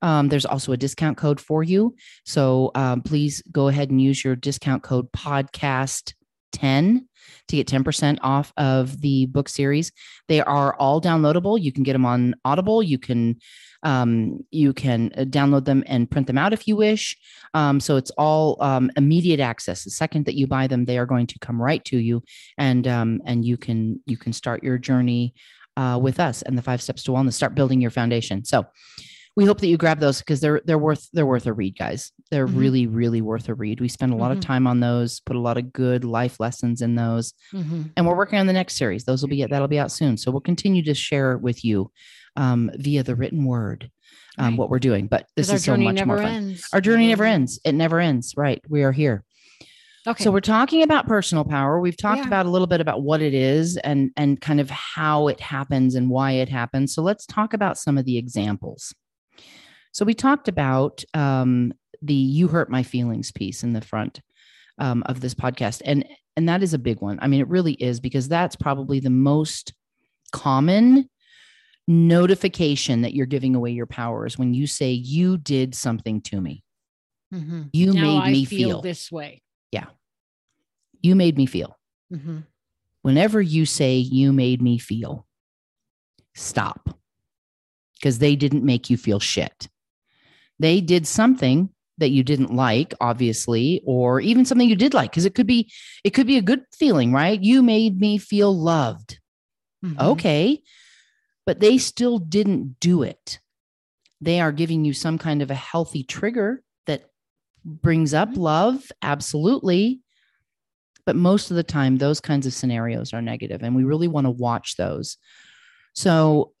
Um, 0.00 0.30
there's 0.30 0.46
also 0.46 0.72
a 0.72 0.78
discount 0.78 1.18
code 1.18 1.40
for 1.40 1.62
you. 1.62 1.94
So 2.24 2.70
um, 2.74 3.02
please 3.02 3.42
go 3.52 3.68
ahead 3.68 3.90
and 3.90 4.00
use 4.00 4.24
your 4.24 4.34
discount 4.34 4.82
code 4.82 5.12
podcast 5.12 6.14
10 6.52 7.08
to 7.48 7.56
get 7.56 7.66
10% 7.66 8.18
off 8.22 8.52
of 8.56 9.00
the 9.00 9.26
book 9.26 9.48
series. 9.48 9.92
They 10.28 10.40
are 10.40 10.74
all 10.74 11.00
downloadable. 11.00 11.60
You 11.60 11.72
can 11.72 11.82
get 11.82 11.94
them 11.94 12.06
on 12.06 12.34
Audible. 12.44 12.82
You 12.82 12.98
can 12.98 13.38
um, 13.84 14.44
you 14.50 14.72
can 14.72 15.12
uh, 15.16 15.20
download 15.20 15.64
them 15.64 15.84
and 15.86 16.10
print 16.10 16.26
them 16.26 16.38
out 16.38 16.52
if 16.52 16.66
you 16.66 16.74
wish. 16.74 17.16
Um, 17.54 17.78
so 17.78 17.96
it's 17.96 18.10
all 18.18 18.60
um, 18.60 18.90
immediate 18.96 19.40
access. 19.40 19.84
The 19.84 19.90
second 19.90 20.26
that 20.26 20.34
you 20.34 20.46
buy 20.46 20.66
them, 20.66 20.84
they 20.84 20.98
are 20.98 21.06
going 21.06 21.28
to 21.28 21.38
come 21.38 21.62
right 21.62 21.84
to 21.84 21.98
you, 21.98 22.22
and 22.56 22.88
um, 22.88 23.20
and 23.24 23.44
you 23.44 23.56
can 23.56 24.00
you 24.06 24.16
can 24.16 24.32
start 24.32 24.64
your 24.64 24.78
journey 24.78 25.34
uh, 25.76 25.98
with 26.00 26.18
us 26.18 26.42
and 26.42 26.58
the 26.58 26.62
five 26.62 26.82
steps 26.82 27.04
to 27.04 27.12
wellness. 27.12 27.34
Start 27.34 27.54
building 27.54 27.80
your 27.80 27.92
foundation. 27.92 28.44
So 28.44 28.66
we 29.38 29.44
hope 29.44 29.60
that 29.60 29.68
you 29.68 29.76
grab 29.76 30.00
those 30.00 30.18
because 30.18 30.40
they're 30.40 30.60
they're 30.64 30.78
worth 30.88 31.08
they're 31.12 31.24
worth 31.34 31.46
a 31.46 31.52
read, 31.52 31.78
guys. 31.78 32.10
They're 32.32 32.48
Mhm. 32.48 32.58
really 32.58 32.86
really 32.88 33.20
worth 33.22 33.48
a 33.48 33.54
read. 33.54 33.80
We 33.80 33.86
spend 33.86 34.12
a 34.12 34.16
lot 34.16 34.32
of 34.32 34.38
Mhm. 34.38 34.42
time 34.50 34.66
on 34.66 34.80
those, 34.80 35.20
put 35.20 35.36
a 35.36 35.40
lot 35.48 35.56
of 35.56 35.72
good 35.72 36.02
life 36.04 36.40
lessons 36.40 36.82
in 36.82 36.96
those, 36.96 37.32
Mhm. 37.54 37.92
and 37.96 38.04
we're 38.04 38.16
working 38.16 38.40
on 38.40 38.48
the 38.48 38.52
next 38.52 38.74
series. 38.76 39.04
Those 39.04 39.22
will 39.22 39.28
be 39.28 39.44
that'll 39.44 39.68
be 39.68 39.78
out 39.78 39.92
soon. 39.92 40.16
So 40.16 40.32
we'll 40.32 40.40
continue 40.40 40.82
to 40.82 40.92
share 40.94 41.38
with 41.38 41.64
you 41.64 41.92
um, 42.36 42.70
via 42.74 43.02
the 43.04 43.14
written 43.16 43.44
word 43.44 43.90
um, 44.38 44.50
Right. 44.50 44.58
what 44.58 44.70
we're 44.70 44.78
doing. 44.90 45.06
But 45.08 45.26
this 45.36 45.52
is 45.52 45.62
so 45.64 45.76
much 45.76 46.04
more 46.04 46.18
fun. 46.18 46.26
ends. 46.32 46.64
Our 46.72 46.80
journey 46.80 47.08
never 47.08 47.24
Mhm. 47.24 47.34
ends. 47.34 47.60
It 47.64 47.74
never 47.74 47.98
ends. 48.00 48.34
Right. 48.36 48.60
We 48.68 48.82
are 48.84 48.92
here. 48.92 49.24
Okay. 50.06 50.22
So 50.24 50.30
we're 50.30 50.40
talking 50.40 50.82
about 50.82 51.06
personal 51.08 51.44
power. 51.44 51.80
We've 51.80 51.96
talked 51.96 52.20
Yeah. 52.22 52.26
about 52.28 52.46
a 52.46 52.50
little 52.50 52.68
bit 52.68 52.80
about 52.80 53.02
what 53.02 53.20
it 53.22 53.34
is 53.34 53.76
and 53.78 54.10
and 54.16 54.40
kind 54.40 54.60
of 54.60 54.70
how 54.70 55.28
it 55.28 55.40
happens 55.40 55.94
and 55.96 56.08
why 56.10 56.32
it 56.32 56.48
happens. 56.48 56.94
So 56.94 57.02
let's 57.02 57.26
talk 57.26 57.52
about 57.54 57.76
some 57.78 57.98
of 57.98 58.04
the 58.04 58.16
examples. 58.18 58.94
So 59.92 60.04
we 60.04 60.14
talked 60.14 60.48
about 60.48 61.02
um, 61.14 61.72
the 62.02 62.14
"you 62.14 62.48
hurt 62.48 62.70
my 62.70 62.82
feelings" 62.82 63.32
piece 63.32 63.62
in 63.62 63.72
the 63.72 63.80
front 63.80 64.20
um, 64.78 65.02
of 65.06 65.20
this 65.20 65.34
podcast, 65.34 65.82
and 65.84 66.04
and 66.36 66.48
that 66.48 66.62
is 66.62 66.74
a 66.74 66.78
big 66.78 67.00
one. 67.00 67.18
I 67.20 67.26
mean, 67.26 67.40
it 67.40 67.48
really 67.48 67.72
is 67.74 67.98
because 68.00 68.28
that's 68.28 68.54
probably 68.56 69.00
the 69.00 69.10
most 69.10 69.72
common 70.32 71.08
notification 71.88 73.00
that 73.02 73.14
you're 73.14 73.26
giving 73.26 73.54
away 73.54 73.70
your 73.70 73.86
powers 73.86 74.38
when 74.38 74.52
you 74.54 74.66
say 74.66 74.92
you 74.92 75.38
did 75.38 75.74
something 75.74 76.20
to 76.20 76.40
me. 76.40 76.62
Mhm. 77.34 77.70
You 77.72 77.92
Now 77.94 78.02
made 78.02 78.18
I 78.22 78.30
me 78.32 78.44
feel, 78.44 78.68
feel. 78.68 78.82
this 78.82 79.10
way. 79.10 79.42
Yeah. 79.72 79.86
You 81.00 81.14
made 81.16 81.36
me 81.36 81.46
feel. 81.46 81.76
Mhm. 82.12 82.44
whenever 83.02 83.40
you 83.40 83.64
say 83.64 83.96
you 83.96 84.32
made 84.32 84.60
me 84.60 84.76
feel, 84.78 85.26
stop 86.34 86.97
because 87.98 88.18
they 88.18 88.36
didn't 88.36 88.64
make 88.64 88.90
you 88.90 88.96
feel 88.96 89.20
shit. 89.20 89.68
They 90.58 90.80
did 90.80 91.06
something 91.06 91.70
that 91.98 92.10
you 92.10 92.22
didn't 92.22 92.54
like, 92.54 92.94
obviously, 93.00 93.82
or 93.84 94.20
even 94.20 94.44
something 94.44 94.68
you 94.68 94.76
did 94.76 94.94
like, 94.94 95.10
because 95.10 95.24
it 95.24 95.34
could 95.34 95.46
be, 95.46 95.70
it 96.04 96.10
could 96.10 96.26
be 96.26 96.36
a 96.36 96.42
good 96.42 96.62
feeling, 96.76 97.12
right? 97.12 97.42
You 97.42 97.62
made 97.62 98.00
me 98.00 98.18
feel 98.18 98.56
loved. 98.56 99.18
Mhm. 99.84 99.98
Okay. 100.00 100.62
But 101.44 101.60
they 101.60 101.78
still 101.78 102.18
didn't 102.18 102.78
do 102.78 103.02
it. 103.02 103.40
They 104.20 104.40
are 104.40 104.52
giving 104.52 104.84
you 104.84 104.92
some 104.92 105.18
kind 105.18 105.42
of 105.42 105.50
a 105.50 105.54
healthy 105.54 106.02
trigger 106.02 106.62
that 106.86 107.10
brings 107.64 108.14
up 108.14 108.30
Mhm. 108.30 108.38
love. 108.38 108.92
Absolutely. 109.02 110.00
But 111.04 111.16
most 111.16 111.50
of 111.50 111.56
the 111.56 111.62
time, 111.62 111.96
those 111.96 112.20
kinds 112.20 112.46
of 112.46 112.52
scenarios 112.52 113.12
are 113.12 113.22
negative, 113.22 113.62
and 113.62 113.74
we 113.74 113.82
really 113.84 114.08
want 114.08 114.26
to 114.26 114.30
watch 114.30 114.76
those. 114.76 115.16
So, 115.94 116.52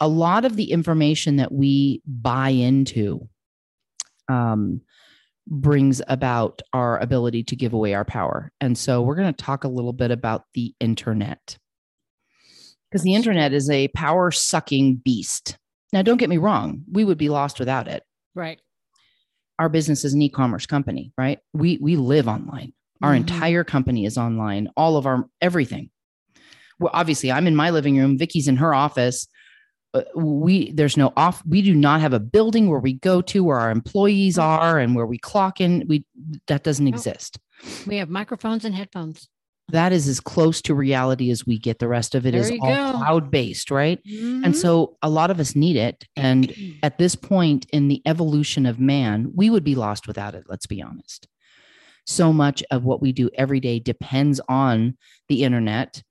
a 0.00 0.08
lot 0.08 0.44
of 0.44 0.56
the 0.56 0.72
information 0.72 1.36
that 1.36 1.52
we 1.52 2.02
buy 2.06 2.48
into 2.50 3.28
um, 4.28 4.80
brings 5.46 6.00
about 6.08 6.62
our 6.72 6.98
ability 6.98 7.44
to 7.44 7.56
give 7.56 7.72
away 7.72 7.94
our 7.94 8.04
power. 8.04 8.52
And 8.60 8.76
so, 8.78 9.02
we're 9.02 9.16
going 9.16 9.32
to 9.32 9.44
talk 9.44 9.64
a 9.64 9.68
little 9.68 9.92
bit 9.92 10.10
about 10.10 10.44
the 10.54 10.74
internet 10.80 11.58
because 12.90 13.02
the 13.04 13.14
internet 13.14 13.52
is 13.52 13.68
a 13.70 13.88
power 13.88 14.30
sucking 14.30 14.96
beast. 14.96 15.56
Now, 15.92 16.02
don't 16.02 16.18
get 16.18 16.30
me 16.30 16.38
wrong, 16.38 16.82
we 16.90 17.04
would 17.04 17.18
be 17.18 17.28
lost 17.28 17.58
without 17.58 17.88
it. 17.88 18.02
Right. 18.34 18.60
Our 19.58 19.68
business 19.68 20.04
is 20.04 20.14
an 20.14 20.22
e-commerce 20.22 20.66
company, 20.66 21.12
right? 21.18 21.38
We 21.52 21.78
we 21.82 21.96
live 21.96 22.28
online. 22.28 22.72
Our 23.02 23.12
Mhm. 23.12 23.16
entire 23.18 23.64
company 23.64 24.04
is 24.06 24.16
online. 24.16 24.68
All 24.76 24.96
of 24.96 25.06
our 25.06 25.28
everything. 25.40 25.90
Well, 26.78 26.90
obviously, 26.94 27.30
I'm 27.30 27.46
in 27.46 27.56
my 27.56 27.70
living 27.70 27.98
room. 27.98 28.16
Vickie's 28.18 28.48
in 28.48 28.56
her 28.56 28.72
office. 28.72 29.26
Uh, 29.92 30.02
we 30.14 30.70
there's 30.72 30.96
no 30.96 31.12
off. 31.16 31.42
We 31.46 31.62
do 31.62 31.74
not 31.74 32.00
have 32.00 32.12
a 32.12 32.20
building 32.20 32.70
where 32.70 32.78
we 32.78 32.92
go 32.94 33.20
to 33.22 33.42
where 33.42 33.58
our 33.58 33.70
employees 33.70 34.38
are 34.38 34.78
and 34.78 34.94
where 34.94 35.06
we 35.06 35.18
clock 35.18 35.60
in. 35.60 35.84
We 35.88 36.04
that 36.46 36.62
doesn't 36.62 36.84
No. 36.84 36.90
exist. 36.90 37.38
We 37.86 37.96
have 37.96 38.08
microphones 38.08 38.64
and 38.64 38.74
headphones. 38.74 39.28
That 39.72 39.92
is 39.92 40.08
as 40.08 40.18
close 40.20 40.60
to 40.62 40.74
reality 40.74 41.30
as 41.30 41.46
we 41.46 41.58
get. 41.58 41.78
The 41.78 41.88
rest 41.88 42.14
of 42.14 42.26
it 42.26 42.34
is 42.34 42.48
There 42.48 42.56
you 42.56 42.62
all 42.62 42.92
cloud 42.98 43.30
based, 43.30 43.70
right? 43.70 44.00
And 44.42 44.54
Mhm. 44.54 44.56
so 44.56 44.96
a 45.02 45.08
lot 45.10 45.30
of 45.30 45.38
us 45.40 45.54
need 45.56 45.76
it. 45.76 46.06
And 46.16 46.52
at 46.82 46.98
this 46.98 47.14
point 47.14 47.66
in 47.72 47.88
the 47.88 48.02
evolution 48.06 48.66
of 48.66 48.78
man, 48.80 49.30
we 49.34 49.50
would 49.50 49.64
be 49.64 49.74
lost 49.74 50.06
without 50.06 50.34
it. 50.34 50.44
Let's 50.48 50.66
be 50.66 50.82
honest. 50.82 51.26
So 52.06 52.32
much 52.32 52.62
of 52.70 52.84
what 52.84 53.00
we 53.00 53.12
do 53.12 53.30
every 53.34 53.60
day 53.60 53.78
depends 53.78 54.40
on 54.48 54.96
the 55.28 55.44
internet 55.44 56.02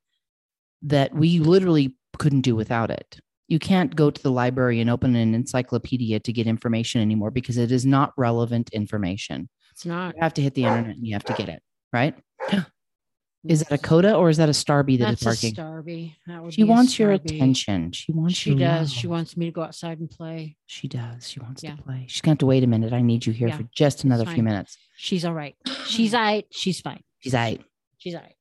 that 0.84 1.14
we 1.14 1.40
literally 1.40 1.96
couldn't 2.18 2.42
do 2.42 2.56
without 2.56 2.90
it. 2.92 3.20
You 3.50 3.58
can't 3.60 3.96
go 3.96 4.12
to 4.12 4.22
the 4.24 4.32
library 4.32 4.80
and 4.80 4.90
open 4.92 5.16
an 5.16 5.34
encyclopedia 5.34 6.20
to 6.20 6.32
get 6.32 6.46
information 6.46 7.02
anymore 7.02 7.32
because 7.32 7.58
it 7.58 7.72
is 7.72 7.84
not 7.86 8.14
relevant 8.16 8.70
information. 8.74 9.50
It's 9.72 9.86
not. 9.86 10.16
You 10.16 10.22
have 10.22 10.36
to 10.36 10.42
hit 10.42 10.54
the 10.54 10.66
internet 10.66 10.96
and 10.96 11.06
you 11.06 11.14
have 11.14 11.26
to 11.26 11.34
get 11.34 11.50
it, 11.50 11.62
right? 11.92 12.16
Is 13.48 13.62
that 13.62 13.72
a 13.72 13.78
coda 13.78 14.16
or 14.16 14.30
is 14.30 14.36
that 14.36 14.50
a 14.50 14.52
Starby 14.52 15.00
that 15.00 15.14
is 15.14 15.22
That's 15.22 15.22
a 15.22 15.26
barking? 15.26 15.56
Starby. 15.56 16.16
That 16.28 16.44
would 16.44 16.54
She 16.54 16.66
wants 16.66 17.00
your 17.00 17.12
attention. 17.14 17.94
She 17.94 18.12
wants 18.12 18.36
She 18.36 18.54
does. 18.54 18.92
She 18.92 19.08
wants 19.08 19.38
me 19.38 19.46
to 19.46 19.52
go 19.54 19.62
outside 19.62 19.98
and 20.00 20.10
play. 20.10 20.58
She 20.66 20.90
does. 20.90 21.30
She 21.30 21.40
wants 21.40 21.64
Yeah. 21.64 21.78
to 21.78 21.82
play. 21.82 22.04
She's 22.10 22.20
going 22.20 22.32
to 22.32 22.34
have 22.34 22.40
to 22.40 22.46
wait 22.48 22.66
a 22.66 22.68
minute. 22.68 22.92
I 22.92 23.02
need 23.02 23.26
you 23.26 23.32
here 23.32 23.48
Yeah, 23.48 23.56
for 23.56 23.64
just 23.74 24.04
another 24.04 24.26
few 24.26 24.44
minutes. 24.44 24.78
She's 24.98 25.24
all 25.24 25.34
right. 25.34 25.56
She's 25.86 26.14
all 26.14 26.20
right. 26.20 26.46
She's 26.52 26.82
fine. 26.82 27.02
She's 27.20 27.34
right. 27.34 27.62
She's 27.98 28.14
all 28.14 28.22
right. 28.22 28.36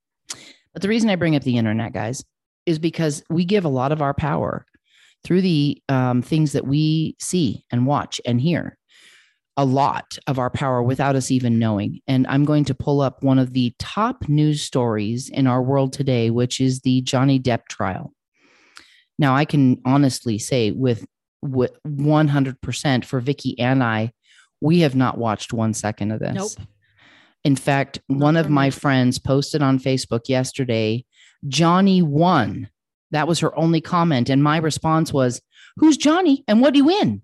But 0.73 0.83
the 0.83 0.89
reason 0.89 1.11
I 1.11 1.15
bring 1.15 1.37
up 1.37 1.45
the 1.45 1.59
internet, 1.59 1.93
guys, 1.93 2.25
is 2.67 2.81
because 2.81 3.23
we 3.31 3.45
give 3.45 3.65
a 3.65 3.69
lot 3.69 3.93
of 3.93 4.03
our 4.03 4.15
power 4.15 4.67
through 5.25 5.43
the 5.43 5.83
um, 5.89 6.23
things 6.23 6.53
that 6.53 6.67
we 6.67 7.17
see 7.19 7.65
and 7.71 7.87
watch 7.87 8.21
and 8.25 8.41
hear. 8.41 8.77
A 9.57 9.65
lot 9.65 10.19
of 10.29 10.39
our 10.39 10.51
power 10.51 10.83
without 10.83 11.17
us 11.17 11.33
even 11.33 11.59
knowing. 11.59 12.01
And 12.07 12.27
I'm 12.29 12.45
going 12.45 12.65
to 12.67 12.75
pull 12.75 13.01
up 13.01 13.25
one 13.25 13.41
of 13.41 13.53
the 13.53 13.75
top 13.79 14.29
news 14.29 14.63
stories 14.63 15.29
in 15.29 15.49
our 15.49 15.61
world 15.61 15.93
today, 15.93 16.31
which 16.31 16.61
is 16.61 16.81
the 16.81 17.01
Johnny 17.03 17.41
Depp 17.41 17.67
trial. 17.69 18.13
Now, 19.19 19.35
I 19.35 19.45
can 19.45 19.81
honestly 19.85 20.39
say 20.39 20.71
with, 20.71 21.05
with 21.43 21.77
100% 21.85 23.05
for 23.05 23.21
Vickie 23.21 23.57
and 23.59 23.83
I, 23.83 24.13
we 24.61 24.81
have 24.81 24.95
not 24.95 25.19
watched 25.19 25.53
one 25.53 25.75
second 25.75 26.13
of 26.13 26.21
this. 26.21 26.35
Nope. 26.35 26.67
In 27.45 27.57
fact, 27.57 28.01
Not 28.09 28.19
one 28.19 28.37
of 28.37 28.47
for 28.47 28.53
my 28.53 28.71
friends 28.71 29.19
posted 29.19 29.63
on 29.63 29.79
Facebook 29.79 30.29
yesterday, 30.29 31.05
Johnny 31.47 32.03
won. 32.03 32.69
That 33.11 33.29
was 33.29 33.41
her 33.41 33.57
only 33.59 33.81
comment. 33.81 34.29
And 34.31 34.43
my 34.43 34.59
response 34.59 35.13
was, 35.13 35.41
Who's 35.77 35.97
Johnny 35.97 36.45
and 36.49 36.61
what 36.61 36.73
do 36.75 36.79
you 36.79 36.85
win? 36.87 37.23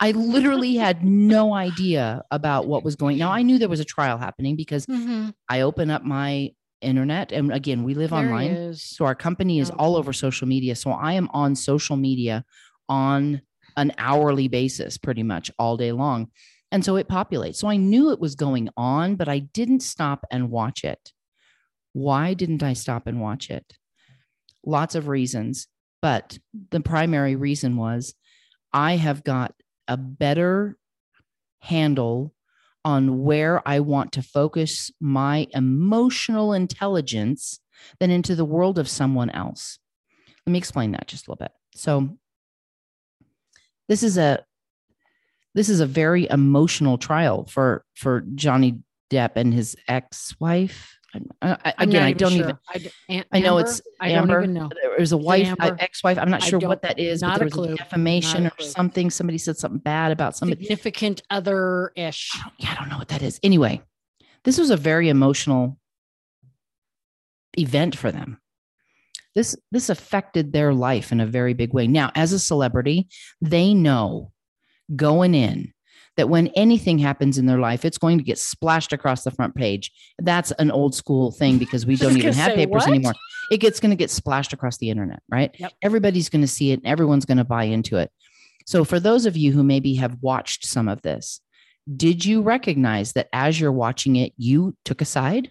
I 0.00 0.10
literally 0.10 0.74
had 0.74 1.04
no 1.04 1.54
idea 1.54 2.24
about 2.30 2.66
what 2.66 2.82
was 2.84 2.96
going. 2.96 3.16
Now 3.16 3.30
I 3.30 3.42
knew 3.42 3.58
there 3.58 3.68
was 3.68 3.80
a 3.80 3.84
trial 3.84 4.18
happening 4.18 4.56
because 4.56 4.86
Mm-hmm. 4.86 5.30
I 5.48 5.60
open 5.60 5.90
up 5.90 6.02
my 6.02 6.50
internet 6.80 7.32
and 7.32 7.52
again, 7.52 7.84
we 7.84 7.94
live 7.94 8.12
online. 8.12 8.74
So 8.74 9.04
our 9.06 9.14
company 9.14 9.60
is 9.60 9.70
Oh. 9.70 9.74
all 9.78 9.96
over 9.96 10.12
social 10.12 10.46
media. 10.48 10.74
So 10.74 10.90
I 10.90 11.12
am 11.14 11.28
on 11.32 11.54
social 11.54 11.96
media 11.96 12.44
on 12.88 13.40
an 13.76 13.92
hourly 13.96 14.48
basis, 14.48 14.98
pretty 14.98 15.22
much 15.22 15.50
all 15.58 15.76
day 15.76 15.92
long. 15.92 16.28
And 16.72 16.84
so 16.84 16.96
it 16.96 17.08
populates. 17.08 17.56
So 17.56 17.68
I 17.68 17.76
knew 17.76 18.10
it 18.10 18.20
was 18.20 18.34
going 18.34 18.68
on, 18.76 19.14
but 19.14 19.28
I 19.28 19.38
didn't 19.38 19.80
stop 19.80 20.26
and 20.30 20.50
watch 20.50 20.82
it. 20.84 21.12
Why 21.92 22.34
didn't 22.34 22.62
I 22.64 22.72
stop 22.72 23.06
and 23.06 23.20
watch 23.20 23.48
it? 23.48 23.74
Lots 24.64 24.94
of 24.94 25.08
reasons. 25.08 25.68
But 26.02 26.38
the 26.70 26.80
primary 26.80 27.36
reason 27.36 27.76
was 27.76 28.14
I 28.72 28.96
have 28.96 29.24
got 29.24 29.54
a 29.88 29.96
better 29.96 30.76
handle 31.60 32.34
on 32.84 33.22
where 33.22 33.66
I 33.66 33.80
want 33.80 34.12
to 34.12 34.22
focus 34.22 34.90
my 35.00 35.46
emotional 35.54 36.52
intelligence 36.52 37.60
than 37.98 38.10
into 38.10 38.34
the 38.34 38.44
world 38.44 38.78
of 38.78 38.88
someone 38.88 39.30
else. 39.30 39.78
Let 40.46 40.52
me 40.52 40.58
explain 40.58 40.92
that 40.92 41.08
just 41.08 41.26
a 41.26 41.30
little 41.30 41.44
bit. 41.44 41.52
So 41.74 42.18
this 43.88 44.02
is 44.02 44.18
a 44.18 44.44
this 45.54 45.68
is 45.68 45.80
a 45.80 45.86
very 45.86 46.28
emotional 46.28 46.98
trial 46.98 47.46
for 47.46 47.84
for 47.94 48.24
Johnny 48.34 48.80
Depp 49.10 49.32
and 49.36 49.54
his 49.54 49.76
ex-wife. 49.88 50.98
I, 51.42 51.56
I, 51.64 51.74
again, 51.78 52.02
I 52.02 52.12
don't 52.12 52.32
sure. 52.32 52.40
even. 52.40 52.58
I, 52.68 52.92
Am- 53.08 53.24
I 53.32 53.40
know 53.40 53.58
it's 53.58 53.80
I 54.00 54.10
Amber. 54.10 54.34
don't 54.34 54.42
even 54.44 54.54
know. 54.54 54.70
There 54.82 54.98
was 54.98 55.12
a 55.12 55.16
wife, 55.16 55.54
ex-wife. 55.60 56.18
I'm 56.18 56.30
not 56.30 56.42
sure 56.42 56.58
what 56.60 56.82
that 56.82 56.98
is, 56.98 57.22
not 57.22 57.38
there 57.38 57.44
a 57.44 57.46
was 57.46 57.52
clue. 57.52 57.68
Not 57.70 57.78
defamation 57.78 58.46
a 58.46 58.48
or 58.48 58.62
something. 58.62 59.10
Somebody 59.10 59.38
said 59.38 59.56
something 59.56 59.80
bad 59.80 60.12
about 60.12 60.36
somebody. 60.36 60.62
Significant 60.62 61.22
other 61.30 61.92
ish. 61.96 62.30
Yeah, 62.58 62.72
I 62.72 62.74
don't 62.76 62.88
know 62.88 62.98
what 62.98 63.08
that 63.08 63.22
is. 63.22 63.38
Anyway, 63.42 63.82
this 64.44 64.58
was 64.58 64.70
a 64.70 64.76
very 64.76 65.08
emotional 65.08 65.78
event 67.58 67.96
for 67.96 68.10
them. 68.10 68.40
This 69.34 69.56
this 69.72 69.90
affected 69.90 70.52
their 70.52 70.72
life 70.72 71.10
in 71.12 71.20
a 71.20 71.26
very 71.26 71.54
big 71.54 71.74
way. 71.74 71.86
Now, 71.88 72.12
as 72.14 72.32
a 72.32 72.38
celebrity, 72.38 73.08
they 73.40 73.74
know 73.74 74.30
going 74.94 75.34
in 75.34 75.73
that 76.16 76.28
when 76.28 76.48
anything 76.48 76.98
happens 76.98 77.38
in 77.38 77.46
their 77.46 77.58
life, 77.58 77.84
it's 77.84 77.98
going 77.98 78.18
to 78.18 78.24
get 78.24 78.38
splashed 78.38 78.92
across 78.92 79.24
the 79.24 79.30
front 79.30 79.54
page. 79.54 79.90
That's 80.18 80.52
an 80.52 80.70
old 80.70 80.94
school 80.94 81.32
thing 81.32 81.58
because 81.58 81.86
we 81.86 81.96
don't 81.96 82.16
even 82.16 82.32
have 82.34 82.54
papers 82.54 82.82
what? 82.82 82.88
anymore. 82.88 83.14
It 83.50 83.58
gets 83.58 83.80
going 83.80 83.90
to 83.90 83.96
get 83.96 84.10
splashed 84.10 84.52
across 84.52 84.78
the 84.78 84.90
internet, 84.90 85.22
right? 85.28 85.54
Yep. 85.58 85.72
Everybody's 85.82 86.28
going 86.28 86.42
to 86.42 86.48
see 86.48 86.70
it 86.70 86.80
and 86.80 86.86
everyone's 86.86 87.24
going 87.24 87.38
to 87.38 87.44
buy 87.44 87.64
into 87.64 87.96
it. 87.96 88.10
So, 88.66 88.84
for 88.84 88.98
those 88.98 89.26
of 89.26 89.36
you 89.36 89.52
who 89.52 89.62
maybe 89.62 89.94
have 89.96 90.16
watched 90.22 90.64
some 90.64 90.88
of 90.88 91.02
this, 91.02 91.40
did 91.96 92.24
you 92.24 92.40
recognize 92.40 93.12
that 93.12 93.28
as 93.32 93.60
you're 93.60 93.72
watching 93.72 94.16
it, 94.16 94.32
you 94.38 94.74
took 94.84 95.02
a 95.02 95.04
side, 95.04 95.50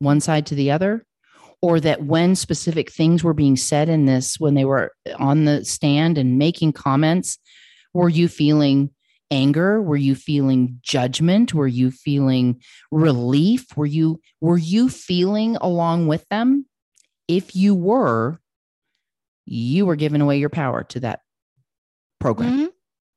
one 0.00 0.20
side 0.20 0.46
to 0.46 0.54
the 0.54 0.70
other? 0.70 1.04
Or 1.60 1.80
that 1.80 2.04
when 2.04 2.36
specific 2.36 2.92
things 2.92 3.24
were 3.24 3.34
being 3.34 3.56
said 3.56 3.88
in 3.88 4.06
this, 4.06 4.38
when 4.38 4.54
they 4.54 4.64
were 4.64 4.92
on 5.18 5.44
the 5.44 5.64
stand 5.64 6.16
and 6.16 6.38
making 6.38 6.72
comments, 6.72 7.36
were 7.92 8.08
you 8.08 8.28
feeling 8.28 8.90
anger? 9.30 9.80
Were 9.82 9.96
you 9.96 10.14
feeling 10.14 10.78
judgment? 10.82 11.52
Were 11.54 11.66
you 11.66 11.90
feeling 11.90 12.60
relief? 12.90 13.66
Were 13.76 13.86
you 13.86 14.20
were 14.40 14.58
you 14.58 14.88
feeling 14.88 15.56
along 15.56 16.06
with 16.06 16.26
them? 16.28 16.66
If 17.28 17.54
you 17.54 17.74
were, 17.74 18.40
you 19.46 19.86
were 19.86 19.96
giving 19.96 20.20
away 20.20 20.38
your 20.38 20.48
power 20.50 20.84
to 20.84 21.00
that 21.00 21.20
program 22.20 22.58
Mhm. 22.58 22.68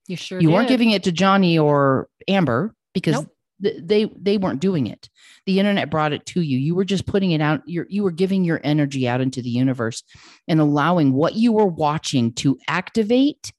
You 0.07 0.15
sure 0.15 0.41
you 0.41 0.51
weren't 0.51 0.67
giving 0.67 0.91
it 0.91 1.03
to 1.03 1.11
Johnny 1.11 1.57
or 1.57 2.09
Amber 2.27 2.75
because 2.93 3.13
Nope. 3.15 3.29
th- 3.63 3.81
they 3.83 4.05
they 4.19 4.37
weren't 4.37 4.59
doing 4.59 4.87
it. 4.87 5.09
The 5.45 5.59
internet 5.59 5.89
brought 5.89 6.11
it 6.13 6.25
to 6.27 6.41
you. 6.41 6.57
You 6.57 6.75
were 6.75 6.83
just 6.85 7.05
putting 7.05 7.31
it 7.31 7.41
out. 7.41 7.61
You 7.65 7.85
you 7.89 8.03
were 8.03 8.11
giving 8.11 8.43
your 8.43 8.59
energy 8.63 9.07
out 9.07 9.21
into 9.21 9.41
the 9.41 9.49
universe 9.49 10.03
and 10.47 10.59
allowing 10.59 11.13
what 11.13 11.35
you 11.35 11.53
were 11.53 11.65
watching 11.67 12.33
to 12.33 12.57
activate 12.67 13.53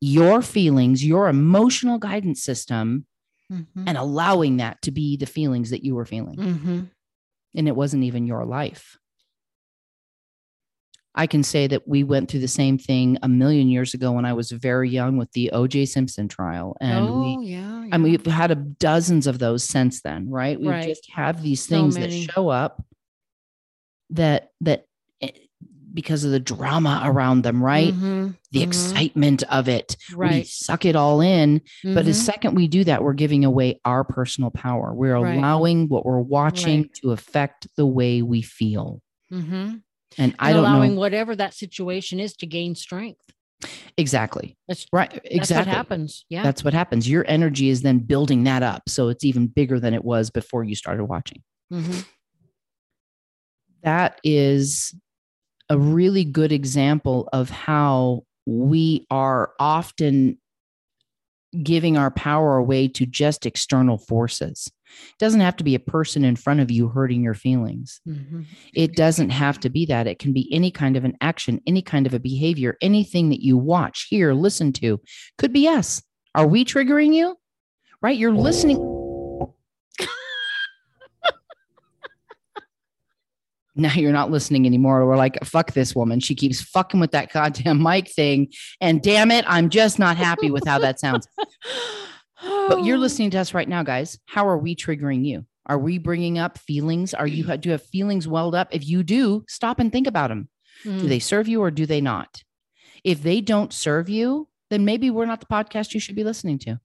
your 0.00 0.42
feelings, 0.42 1.04
your 1.04 1.28
emotional 1.28 1.98
guidance 1.98 2.42
system, 2.42 3.06
Mhm. 3.52 3.66
and 3.86 3.96
allowing 3.98 4.58
that 4.58 4.80
to 4.82 4.90
be 4.90 5.16
the 5.16 5.26
feelings 5.26 5.70
that 5.70 5.84
you 5.84 5.94
were 5.94 6.04
feeling. 6.06 6.36
Mhm. 6.36 6.90
And 7.54 7.66
it 7.68 7.74
wasn't 7.74 8.04
even 8.04 8.26
your 8.26 8.44
life. 8.44 8.98
I 11.14 11.26
can 11.26 11.42
say 11.42 11.66
that 11.66 11.88
we 11.88 12.04
went 12.04 12.30
through 12.30 12.40
the 12.40 12.48
same 12.48 12.78
thing 12.78 13.18
a 13.22 13.28
million 13.28 13.68
years 13.68 13.92
ago 13.94 14.12
when 14.12 14.24
I 14.24 14.34
was 14.34 14.52
very 14.52 14.88
young 14.88 15.16
with 15.16 15.32
the 15.32 15.50
OJ 15.52 15.84
Simpson 15.88 16.28
trial. 16.28 16.76
And 16.80 17.06
we 17.06 17.36
oh, 17.36 17.40
yeah. 17.40 17.82
and 17.90 17.92
yeah. 17.92 17.98
we've 18.10 18.26
had 18.26 18.50
a 18.52 18.54
dozens 18.54 19.26
of 19.26 19.38
those 19.40 19.64
since 19.64 20.00
then, 20.02 20.28
right? 20.28 20.60
We 20.60 20.68
Right. 20.68 20.86
just 20.86 21.10
have 21.10 21.42
these 21.42 21.62
So 21.66 21.70
things 21.70 21.96
that 21.96 22.12
show 22.12 22.50
up 22.50 22.84
that 24.10 24.52
that 24.60 24.84
because 25.94 26.24
of 26.24 26.30
the 26.30 26.40
drama 26.40 27.00
around 27.04 27.42
them, 27.42 27.62
right? 27.62 27.94
Mhm. 27.94 28.36
The 28.52 28.60
Mhm. 28.60 28.66
excitement 28.66 29.42
of 29.44 29.68
it. 29.68 29.96
We 30.10 30.16
Right. 30.16 30.46
suck 30.46 30.84
it 30.84 30.96
all 30.96 31.20
in. 31.20 31.60
But 31.82 32.04
the 32.04 32.10
Mhm. 32.10 32.14
second 32.14 32.54
we 32.54 32.68
do 32.68 32.84
that, 32.84 33.02
we're 33.02 33.14
giving 33.14 33.44
away 33.44 33.80
our 33.84 34.04
personal 34.04 34.50
power. 34.50 34.94
We're 34.94 35.16
Right. 35.18 35.36
allowing 35.36 35.88
what 35.88 36.04
we're 36.04 36.20
watching 36.20 36.82
Right. 36.82 36.94
to 37.02 37.10
affect 37.12 37.68
the 37.76 37.86
way 37.86 38.22
we 38.22 38.42
feel. 38.42 39.00
Mhm. 39.32 39.82
And 40.16 40.34
I 40.38 40.52
don't 40.52 40.60
allowing 40.64 40.94
know 40.94 41.00
whatever 41.00 41.36
that 41.36 41.54
situation 41.54 42.20
is 42.20 42.34
to 42.36 42.46
gain 42.46 42.74
strength. 42.74 43.20
exactly. 43.96 44.56
That's 44.68 44.86
Right. 44.92 45.10
That's 45.10 45.24
Exactly. 45.24 45.70
what 45.70 45.76
happens. 45.76 46.24
Yeah. 46.28 46.44
That's 46.44 46.62
what 46.62 46.74
happens. 46.74 47.08
Your 47.08 47.24
energy 47.26 47.70
is 47.70 47.82
then 47.82 47.98
building 47.98 48.44
that 48.44 48.62
up. 48.62 48.88
So 48.88 49.08
it's 49.08 49.24
even 49.24 49.48
bigger 49.48 49.80
than 49.80 49.94
it 49.94 50.04
was 50.04 50.30
before 50.30 50.62
you 50.62 50.76
started 50.76 51.04
watching. 51.06 51.42
Mhm. 51.72 52.06
that 53.82 54.18
is 54.24 54.94
a 55.68 55.78
really 55.78 56.24
good 56.24 56.52
example 56.52 57.28
of 57.32 57.50
how 57.50 58.24
we 58.46 59.06
are 59.10 59.52
often 59.60 60.38
giving 61.62 61.96
our 61.96 62.10
power 62.10 62.56
away 62.56 62.88
to 62.88 63.06
just 63.06 63.46
external 63.46 63.96
forces. 63.96 64.70
It 64.86 65.18
doesn't 65.18 65.40
have 65.40 65.56
to 65.56 65.64
be 65.64 65.74
a 65.74 65.80
person 65.80 66.24
in 66.24 66.36
front 66.36 66.60
of 66.60 66.70
you 66.70 66.88
hurting 66.88 67.22
your 67.22 67.34
feelings. 67.34 68.00
Mhm. 68.06 68.44
It 68.74 68.94
doesn't 68.94 69.30
have 69.30 69.58
to 69.60 69.70
be 69.70 69.86
that. 69.86 70.06
It 70.06 70.18
can 70.18 70.32
be 70.32 70.52
any 70.52 70.70
kind 70.70 70.96
of 70.96 71.04
an 71.04 71.16
action, 71.20 71.60
any 71.66 71.80
kind 71.80 72.06
of 72.06 72.12
a 72.12 72.20
behavior, 72.20 72.76
anything 72.82 73.30
that 73.30 73.42
you 73.42 73.56
watch, 73.56 74.08
hear, 74.10 74.34
listen 74.34 74.72
to. 74.74 75.00
Could 75.38 75.52
be 75.52 75.66
us. 75.66 76.02
Are 76.34 76.46
we 76.46 76.64
triggering 76.64 77.14
you? 77.14 77.36
Right? 78.02 78.18
You're 78.18 78.32
listening. 78.32 78.97
Now 83.78 83.92
you're 83.94 84.12
not 84.12 84.30
listening 84.30 84.66
anymore. 84.66 85.06
We're 85.06 85.16
like, 85.16 85.42
fuck 85.44 85.72
this 85.72 85.94
woman. 85.94 86.20
She 86.20 86.34
keeps 86.34 86.60
fucking 86.60 87.00
with 87.00 87.12
that 87.12 87.32
goddamn 87.32 87.82
mic 87.82 88.10
thing. 88.10 88.52
And 88.80 89.00
damn 89.00 89.30
it, 89.30 89.44
I'm 89.48 89.70
just 89.70 89.98
not 89.98 90.16
happy 90.16 90.50
with 90.50 90.66
how 90.66 90.78
that 90.80 91.00
sounds. 91.00 91.26
But 92.40 92.84
you're 92.84 92.98
listening 92.98 93.30
to 93.30 93.38
us 93.38 93.52
right 93.52 93.68
now, 93.68 93.82
guys. 93.82 94.16
How 94.26 94.46
are 94.46 94.58
we 94.58 94.76
triggering 94.76 95.24
you? 95.24 95.44
Are 95.66 95.78
we 95.78 95.98
bringing 95.98 96.38
up 96.38 96.56
feelings? 96.56 97.12
Are 97.12 97.26
you 97.26 97.42
do 97.56 97.68
you 97.68 97.72
have 97.72 97.82
feelings 97.84 98.28
welled 98.28 98.54
up? 98.54 98.68
If 98.70 98.86
you 98.86 99.02
do, 99.02 99.44
stop 99.48 99.80
and 99.80 99.90
think 99.90 100.06
about 100.06 100.28
them. 100.28 100.48
Do 100.84 100.90
Mm. 100.90 101.08
they 101.08 101.18
serve 101.18 101.48
you 101.48 101.60
or 101.60 101.72
do 101.72 101.84
they 101.84 102.00
not? 102.00 102.44
If 103.02 103.22
they 103.24 103.40
don't 103.40 103.72
serve 103.72 104.08
you, 104.08 104.46
then 104.70 104.84
maybe 104.84 105.10
we're 105.10 105.26
not 105.26 105.40
the 105.40 105.46
podcast 105.46 105.94
you 105.94 105.98
should 106.00 106.14
be 106.14 106.22
listening 106.22 106.60
to. 106.60 106.78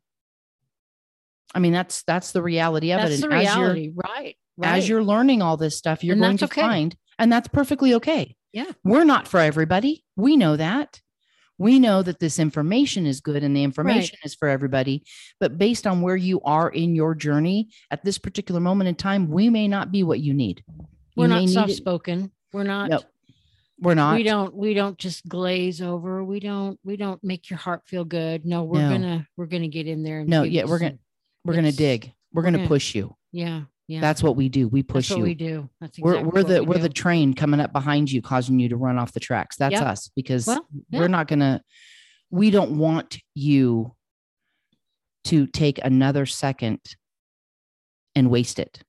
I 1.53 1.59
mean, 1.59 1.71
that's 1.73 2.01
that's 2.01 2.31
the 2.31 2.41
reality 2.41 2.91
of 2.91 3.01
That's 3.01 3.15
it. 3.15 3.21
the 3.21 3.27
And 3.27 3.33
as 3.35 3.55
reality, 3.55 3.91
right? 3.93 4.35
Right. 4.57 4.77
as 4.77 4.87
you're 4.89 5.03
learning 5.03 5.41
all 5.41 5.57
this 5.57 5.77
stuff, 5.77 6.03
you're 6.03 6.13
And 6.13 6.21
going 6.21 6.37
to 6.37 6.45
okay. 6.45 6.61
find, 6.61 6.95
and 7.17 7.31
that's 7.31 7.47
perfectly 7.47 7.93
okay. 7.95 8.35
Yeah. 8.51 8.71
We're 8.83 9.03
not 9.03 9.27
for 9.27 9.39
everybody. 9.39 10.03
We 10.15 10.37
know 10.37 10.55
that. 10.57 11.01
We 11.57 11.79
know 11.79 12.01
that 12.03 12.19
this 12.19 12.39
information 12.39 13.05
is 13.05 13.19
good 13.21 13.43
and 13.43 13.55
the 13.55 13.63
information 13.63 14.17
is 14.23 14.35
for 14.35 14.47
everybody. 14.47 15.03
But 15.39 15.57
based 15.57 15.87
on 15.87 16.01
where 16.01 16.15
you 16.15 16.41
are 16.41 16.69
in 16.69 16.95
your 16.95 17.15
journey 17.15 17.69
at 17.91 18.03
this 18.03 18.17
particular 18.17 18.59
moment 18.59 18.87
in 18.89 18.95
time, 18.95 19.29
we 19.29 19.49
may 19.49 19.67
not 19.67 19.91
be 19.91 20.03
what 20.03 20.19
you 20.19 20.33
need. 20.33 20.63
we're 21.15 21.25
You 21.25 21.29
not 21.29 21.49
soft 21.49 21.71
spoken. 21.73 22.31
We're 22.51 22.63
not. 22.63 22.89
Nope. 22.89 23.03
We're 23.79 23.93
not. 23.95 24.15
We 24.15 24.23
don't. 24.23 24.55
We 24.55 24.73
don't 24.73 24.97
just 24.97 25.27
glaze 25.27 25.81
over. 25.81 26.23
We 26.23 26.39
don't. 26.39 26.79
We 26.83 26.95
don't 26.95 27.23
make 27.23 27.49
your 27.49 27.57
heart 27.59 27.83
feel 27.85 28.05
good. 28.05 28.45
No, 28.45 28.63
we're 28.63 28.81
No. 28.81 28.89
gonna. 28.89 29.27
We're 29.37 29.45
gonna 29.47 29.67
get 29.67 29.87
in 29.87 30.03
there. 30.03 30.19
And 30.19 30.29
No, 30.29 30.43
yeah, 30.43 30.65
we're 30.65 30.79
gonna- 30.79 30.99
We're 31.45 31.53
going 31.53 31.65
to 31.65 31.75
dig. 31.75 32.05
We're 32.31 32.39
We're 32.39 32.41
going 32.43 32.53
to 32.53 32.59
gonna- 32.59 32.67
push 32.69 32.95
you. 32.95 33.15
Yeah. 33.31 33.63
Yeah. 33.87 33.99
That's 33.99 34.23
what 34.23 34.35
we 34.37 34.47
do. 34.49 34.67
We 34.69 34.81
push 34.81 35.09
That's 35.09 35.11
what 35.11 35.17
you. 35.19 35.23
we 35.23 35.33
do. 35.35 35.69
That's 35.81 35.99
we're 35.99 36.13
exactly 36.13 36.31
we're 36.31 36.41
what 36.43 36.47
the 36.47 36.63
we 36.63 36.67
we're 36.67 36.81
the 36.81 36.89
train 36.89 37.33
coming 37.33 37.59
up 37.59 37.73
behind 37.73 38.11
you, 38.11 38.21
causing 38.21 38.59
you 38.59 38.69
to 38.69 38.77
run 38.77 38.97
off 38.97 39.11
the 39.11 39.19
tracks. 39.19 39.57
That's 39.57 39.73
Yep. 39.73 39.83
us 39.83 40.09
because 40.15 40.47
Well, 40.47 40.65
yeah. 40.89 40.99
we're 40.99 41.07
not 41.09 41.27
gonna. 41.27 41.61
We 42.31 42.49
don't 42.49 42.77
want 42.77 43.19
you 43.35 43.93
to 45.25 45.47
take 45.47 45.79
another 45.83 46.25
second 46.25 46.79
and 48.15 48.29
waste 48.29 48.59
it. 48.59 48.81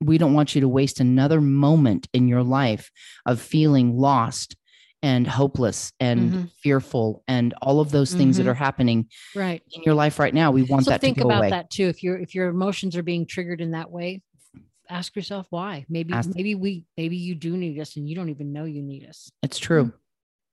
We 0.00 0.18
don't 0.18 0.32
want 0.34 0.54
you 0.54 0.62
to 0.62 0.68
waste 0.68 0.98
another 1.00 1.40
moment 1.40 2.08
in 2.12 2.26
your 2.28 2.42
life 2.42 2.90
of 3.26 3.40
feeling 3.40 3.96
lost 3.96 4.56
and 5.02 5.26
hopeless 5.26 5.92
and 6.00 6.32
Mhm. 6.32 6.50
fearful 6.62 7.22
and 7.26 7.54
all 7.62 7.80
of 7.80 7.90
those 7.90 8.12
things 8.14 8.34
Mhm. 8.36 8.38
that 8.44 8.50
are 8.50 8.54
happening 8.54 9.08
right. 9.34 9.62
in 9.72 9.82
your 9.82 9.94
life 9.94 10.18
right 10.18 10.34
now. 10.34 10.50
We 10.50 10.62
want 10.62 10.84
so 10.84 10.90
that 10.90 11.00
think 11.00 11.16
to 11.16 11.22
go 11.22 11.28
about 11.30 11.38
away. 11.38 11.50
that 11.50 11.70
too. 11.70 11.84
If 11.88 12.02
your 12.02 12.18
if 12.18 12.34
your 12.34 12.48
emotions 12.48 12.96
are 12.96 13.02
being 13.02 13.24
triggered 13.26 13.60
in 13.60 13.70
that 13.70 13.90
way, 13.90 14.22
ask 14.88 15.14
yourself 15.16 15.46
why. 15.50 15.86
Maybe 15.88 16.12
Ask- 16.12 16.34
maybe 16.34 16.54
we 16.54 16.84
maybe 16.96 17.16
you 17.16 17.34
do 17.34 17.56
need 17.56 17.78
us 17.80 17.96
and 17.96 18.08
you 18.08 18.14
don't 18.14 18.28
even 18.28 18.52
know 18.52 18.64
you 18.64 18.82
need 18.82 19.06
us. 19.06 19.30
It's 19.42 19.58
true. 19.58 19.92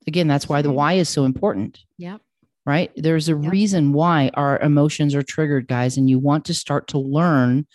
Again, 0.08 0.28
that's 0.28 0.48
why 0.48 0.62
the 0.62 0.72
why 0.72 0.94
is 0.94 1.10
so 1.10 1.26
important. 1.26 1.84
yeah 1.98 2.18
right? 2.66 2.92
There's 2.98 3.30
a 3.30 3.32
Yep. 3.32 3.50
reason 3.50 3.94
why 3.94 4.30
our 4.34 4.60
emotions 4.60 5.16
are 5.16 5.24
triggered, 5.24 5.70
guys. 5.70 5.96
And 5.96 6.10
you 6.10 6.20
want 6.20 6.44
to 6.46 6.54
start 6.54 6.90
to 6.90 6.98
learn 7.00 7.66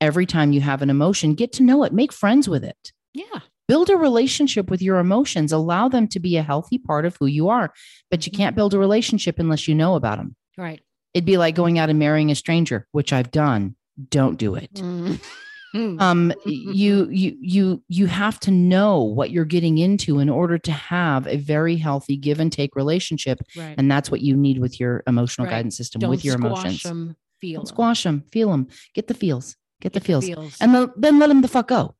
every 0.00 0.24
time 0.24 0.52
you 0.52 0.62
have 0.62 0.80
an 0.80 0.88
emotion, 0.88 1.34
get 1.34 1.52
to 1.52 1.62
know 1.62 1.84
it, 1.84 1.92
make 1.92 2.14
friends 2.14 2.48
with 2.48 2.64
it, 2.64 2.92
Yeah. 3.12 3.40
Build 3.68 3.90
a 3.90 3.96
relationship 3.96 4.70
with 4.70 4.80
your 4.82 4.98
emotions, 4.98 5.52
allow 5.52 5.88
them 5.88 6.08
to 6.08 6.18
be 6.18 6.36
a 6.36 6.42
healthy 6.42 6.78
part 6.78 7.04
of 7.04 7.16
who 7.20 7.26
you 7.26 7.48
are. 7.50 7.72
But 8.10 8.26
you 8.26 8.32
Mhm. 8.32 8.36
can't 8.36 8.56
build 8.56 8.72
a 8.74 8.78
relationship 8.78 9.38
unless 9.38 9.68
you 9.68 9.74
know 9.74 9.94
about 9.94 10.18
them. 10.18 10.34
Right. 10.56 10.80
It'd 11.14 11.24
be 11.26 11.36
like 11.38 11.54
going 11.54 11.78
out 11.78 11.90
and 11.90 11.98
marrying 11.98 12.30
a 12.30 12.34
stranger, 12.34 12.86
which 12.92 13.12
I've 13.12 13.30
done. 13.30 13.74
Don't 14.10 14.38
do 14.38 14.54
it. 14.54 14.72
Mm. 14.74 15.20
Um, 15.74 16.32
you 16.46 17.10
you 17.10 17.36
you 17.42 17.82
you 17.88 18.06
have 18.06 18.40
to 18.40 18.50
know 18.50 19.02
what 19.02 19.30
you're 19.30 19.44
getting 19.44 19.76
into 19.76 20.18
in 20.18 20.30
order 20.30 20.56
to 20.56 20.72
have 20.72 21.26
a 21.26 21.36
very 21.36 21.76
healthy 21.76 22.16
give 22.16 22.40
and 22.40 22.50
take 22.50 22.74
relationship, 22.74 23.42
right. 23.54 23.74
and 23.76 23.90
that's 23.90 24.10
what 24.10 24.22
you 24.22 24.34
need 24.34 24.60
with 24.60 24.80
your 24.80 25.02
emotional 25.06 25.44
Right. 25.46 25.56
guidance 25.56 25.76
system, 25.76 26.00
don't 26.00 26.08
with 26.08 26.24
your 26.24 26.36
emotions. 26.36 26.80
squash 26.80 26.84
emotions. 26.86 27.06
them. 27.08 27.16
Feel 27.42 27.60
Don't 27.60 27.64
'em. 27.68 27.74
squash 27.74 28.02
them, 28.02 28.24
feel 28.32 28.50
them, 28.50 28.66
get 28.94 29.08
the 29.08 29.14
feels, 29.14 29.56
get, 29.82 29.92
the 29.92 30.00
Get 30.00 30.06
feels, 30.06 30.24
feels. 30.24 30.56
and 30.58 30.74
then, 30.74 30.88
then 30.96 31.18
let 31.18 31.26
them 31.26 31.42
the 31.42 31.48
fuck 31.48 31.68
go. 31.68 31.94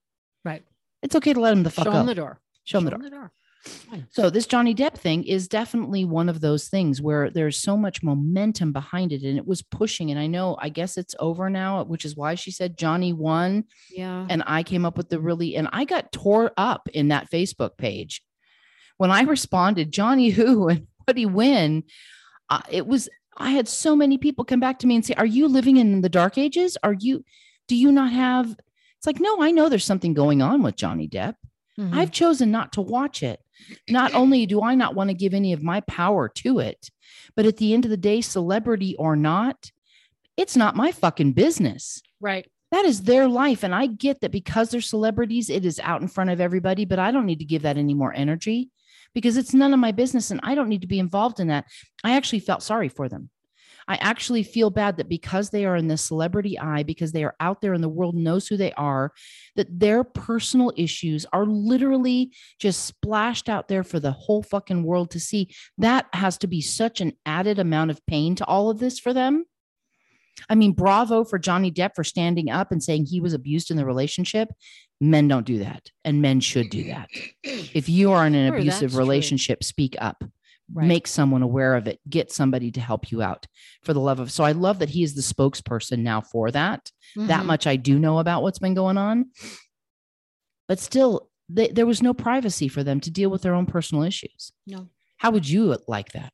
Right. 1.03 1.07
It's 1.07 1.17
okay 1.17 1.33
to 1.33 1.41
let 1.41 1.51
them 1.51 1.63
the 1.63 1.71
fuck 1.71 1.85
Show 1.85 1.91
go. 1.93 1.97
them 1.99 2.07
the 2.07 2.15
door. 2.15 2.41
Show 2.65 2.79
them 2.79 2.85
the 2.87 2.91
door. 2.91 3.01
the 3.03 3.11
door. 3.11 3.33
So 4.11 4.31
this 4.31 4.47
Johnny 4.47 4.75
Depp 4.75 4.95
thing 4.95 5.25
is 5.25 5.49
definitely 5.49 6.05
one 6.05 6.29
of 6.29 6.41
those 6.41 6.69
things 6.69 7.03
where 7.03 7.29
there's 7.29 7.59
so 7.61 7.77
much 7.77 8.03
momentum 8.03 8.73
behind 8.73 9.13
it, 9.13 9.23
and 9.23 9.37
it 9.37 9.47
was 9.47 9.63
pushing. 9.63 10.11
And 10.11 10.19
I 10.19 10.27
know, 10.27 10.57
I 10.61 10.69
guess 10.69 10.97
it's 10.97 11.15
over 11.19 11.51
now, 11.51 11.83
which 11.85 12.05
is 12.05 12.17
why 12.17 12.35
she 12.37 12.51
said 12.51 12.79
Johnny 12.79 13.13
won, 13.13 13.65
Yeah. 13.91 14.27
and 14.31 14.43
I 14.47 14.63
came 14.63 14.85
up 14.87 14.97
with 14.97 15.09
the 15.11 15.21
really, 15.21 15.57
and 15.57 15.69
I 15.73 15.85
got 15.85 16.13
tore 16.13 16.53
up 16.57 16.89
in 16.95 17.09
that 17.09 17.31
Facebook 17.31 17.77
page 17.77 18.23
when 18.97 19.11
I 19.11 19.23
responded, 19.23 19.93
Johnny 19.93 20.31
who 20.31 20.69
and 20.69 20.87
what 21.05 21.17
he 21.17 21.27
win. 21.27 21.83
Uh, 22.49 22.61
it 22.71 22.87
was 22.87 23.09
I 23.37 23.51
had 23.51 23.69
so 23.69 23.95
many 23.95 24.19
people 24.19 24.45
come 24.45 24.61
back 24.61 24.79
to 24.81 24.87
me 24.87 24.95
and 24.97 25.05
say, 25.05 25.15
"Are 25.15 25.27
you 25.27 25.47
living 25.49 25.77
in 25.77 26.01
the 26.01 26.09
dark 26.09 26.39
ages? 26.39 26.77
Are 26.83 26.95
you? 26.99 27.25
Do 27.67 27.77
you 27.77 27.93
not 27.93 28.13
have?" 28.13 28.57
It's 28.99 29.07
like, 29.07 29.21
no, 29.21 29.41
I 29.43 29.51
know 29.51 29.69
there's 29.69 29.85
something 29.85 30.15
going 30.15 30.43
on 30.43 30.63
with 30.63 30.77
Johnny 30.77 31.09
Depp. 31.09 31.35
Mhm. 31.79 31.95
I've 31.95 32.11
chosen 32.11 32.51
not 32.51 32.73
to 32.73 32.81
watch 32.81 33.23
it. 33.23 33.41
Not 33.89 34.13
only 34.21 34.45
do 34.47 34.63
I 34.63 34.75
not 34.75 34.95
want 34.95 35.11
to 35.11 35.15
give 35.15 35.35
any 35.35 35.53
of 35.53 35.63
my 35.63 35.81
power 35.83 36.29
to 36.37 36.59
it, 36.59 36.91
but 37.37 37.47
at 37.47 37.59
the 37.59 37.73
end 37.75 37.85
of 37.85 37.91
the 37.91 37.97
day, 37.97 38.21
celebrity 38.21 38.97
or 38.99 39.15
not, 39.15 39.71
it's 40.37 40.57
not 40.57 40.77
my 40.77 40.93
fucking 40.93 41.33
business. 41.33 42.03
right. 42.21 42.47
That 42.71 42.85
is 42.85 43.05
their 43.05 43.29
life. 43.29 43.63
And 43.65 43.75
I 43.75 43.87
get 43.87 44.21
that 44.21 44.31
because 44.31 44.69
they're 44.69 44.83
celebrities, 44.83 45.49
it 45.49 45.65
is 45.65 45.81
out 45.83 46.03
in 46.03 46.07
front 46.09 46.29
of 46.29 46.39
everybody, 46.39 46.85
but 46.85 46.99
I 46.99 47.11
don't 47.11 47.25
need 47.25 47.39
to 47.39 47.47
give 47.47 47.63
that 47.63 47.79
any 47.79 47.95
more 47.95 48.13
energy 48.13 48.69
because 49.15 49.39
it's 49.39 49.55
none 49.55 49.73
of 49.73 49.81
my 49.81 49.91
business 49.91 50.31
and 50.31 50.39
I 50.43 50.55
don't 50.55 50.69
need 50.69 50.83
to 50.83 50.87
be 50.87 50.99
involved 50.99 51.41
in 51.41 51.47
that. 51.47 51.65
I 52.05 52.15
actually 52.15 52.41
felt 52.41 52.63
sorry 52.63 52.91
for 52.91 53.09
them. 53.09 53.31
I 53.89 53.97
actually 53.97 54.43
feel 54.43 54.69
bad 54.69 54.99
that 54.99 55.09
because 55.09 55.49
they 55.49 55.65
are 55.65 55.75
in 55.75 55.89
the 55.89 55.97
celebrity 55.97 56.59
eye, 56.59 56.83
because 56.83 57.13
they 57.13 57.25
are 57.25 57.35
out 57.41 57.63
there 57.63 57.73
and 57.73 57.83
the 57.83 57.89
world 57.89 58.15
knows 58.15 58.47
who 58.47 58.59
they 58.59 58.73
are, 58.73 59.13
that 59.57 59.81
their 59.81 60.05
personal 60.05 60.73
issues 60.77 61.25
are 61.33 61.47
literally 61.47 62.33
just 62.59 62.85
splashed 62.85 63.49
out 63.49 63.69
there 63.69 63.83
for 63.83 63.99
the 63.99 64.13
whole 64.13 64.43
fucking 64.43 64.83
world 64.83 65.11
to 65.13 65.21
see. 65.21 65.49
That 65.79 66.07
has 66.13 66.37
to 66.39 66.47
be 66.47 66.61
such 66.61 67.01
an 67.01 67.15
added 67.25 67.59
amount 67.59 67.91
of 67.91 68.05
pain 68.07 68.35
to 68.37 68.45
all 68.45 68.69
of 68.69 68.79
this 68.79 68.99
for 68.99 69.15
them. 69.15 69.47
I 70.49 70.55
mean, 70.55 70.73
bravo 70.73 71.25
for 71.25 71.39
Johnny 71.39 71.73
Depp 71.73 71.97
for 71.97 72.05
standing 72.05 72.51
up 72.51 72.71
and 72.71 72.83
saying 72.83 73.07
he 73.07 73.21
was 73.21 73.33
abused 73.33 73.71
in 73.71 73.77
the 73.77 73.87
relationship. 73.87 74.51
Men 75.01 75.29
don't 75.29 75.47
do 75.47 75.59
that, 75.61 75.91
and 76.05 76.21
men 76.23 76.41
should 76.41 76.71
do 76.71 76.85
that. 76.85 77.09
If 77.43 77.89
you 77.89 78.13
are 78.13 78.27
in 78.27 78.35
an 78.35 78.51
Sure, 78.51 78.59
abusive 78.59 78.81
that's 78.81 78.93
true. 78.93 78.99
relationship, 78.99 79.65
speak 79.65 79.97
up 80.01 80.25
Right. 80.73 80.87
make 80.87 81.07
someone 81.07 81.41
aware 81.43 81.77
of 81.77 81.87
it 81.89 81.99
get 82.11 82.31
somebody 82.31 82.71
to 82.73 82.81
help 82.81 83.11
you 83.11 83.23
out 83.23 83.47
for 83.83 83.95
the 83.95 84.01
love 84.01 84.21
of 84.21 84.31
so 84.31 84.45
i 84.45 84.53
love 84.53 84.81
that 84.81 84.91
he 84.91 85.03
is 85.03 85.15
the 85.15 85.23
spokesperson 85.23 86.01
now 86.01 86.21
for 86.21 86.51
that 86.51 86.91
that 87.17 87.43
Mhm. 87.43 87.47
much 87.47 87.67
i 87.67 87.77
do 87.77 87.99
know 87.99 88.19
about 88.19 88.43
what's 88.43 88.59
been 88.59 88.75
going 88.75 88.99
on 88.99 89.27
but 90.69 90.79
still 90.79 91.31
they, 91.49 91.69
there 91.69 91.87
was 91.87 92.03
no 92.03 92.13
privacy 92.13 92.69
for 92.69 92.85
them 92.85 93.01
to 93.01 93.11
deal 93.11 93.31
with 93.31 93.43
their 93.43 93.55
own 93.55 93.67
personal 93.67 94.05
issues 94.05 94.53
No. 94.67 94.89
how 95.17 95.31
would 95.31 95.49
you 95.49 95.77
like 95.89 96.13
that 96.13 96.33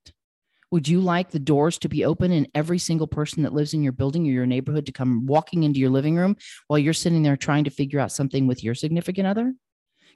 would 0.73 0.89
you 0.89 1.01
like 1.01 1.31
the 1.31 1.39
doors 1.39 1.79
to 1.79 1.89
be 1.89 2.05
open 2.05 2.33
and 2.33 2.49
every 2.57 2.79
single 2.81 3.07
person 3.07 3.45
that 3.45 3.53
lives 3.53 3.73
in 3.75 3.85
your 3.85 3.93
building 3.93 4.27
or 4.27 4.33
your 4.33 4.47
neighborhood 4.47 4.87
to 4.87 4.93
come 4.93 5.27
walking 5.27 5.63
into 5.63 5.79
your 5.79 5.91
living 5.91 6.17
room 6.17 6.37
while 6.67 6.79
you're 6.81 6.93
sitting 6.93 7.23
there 7.23 7.37
trying 7.37 7.63
to 7.65 7.71
figure 7.71 8.01
out 8.01 8.11
something 8.11 8.49
with 8.49 8.65
your 8.65 8.75
significant 8.75 9.29
other 9.29 9.55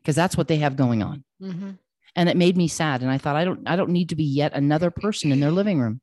because 0.03 0.17
that's 0.17 0.37
what 0.37 0.49
they 0.49 0.57
have 0.57 0.75
going 0.77 1.03
on 1.05 1.23
Mhm. 1.41 1.79
And 2.17 2.29
it 2.29 2.37
made 2.37 2.57
me 2.57 2.69
sad 2.69 3.03
and 3.03 3.11
i 3.11 3.19
thought 3.19 3.37
i 3.37 3.45
don't 3.45 3.69
i 3.69 3.77
don't 3.77 3.91
need 3.91 4.09
to 4.09 4.17
be 4.17 4.25
yet 4.25 4.53
another 4.55 4.91
person 4.91 5.31
in 5.33 5.41
their 5.41 5.51
living 5.51 5.79
room 5.81 6.01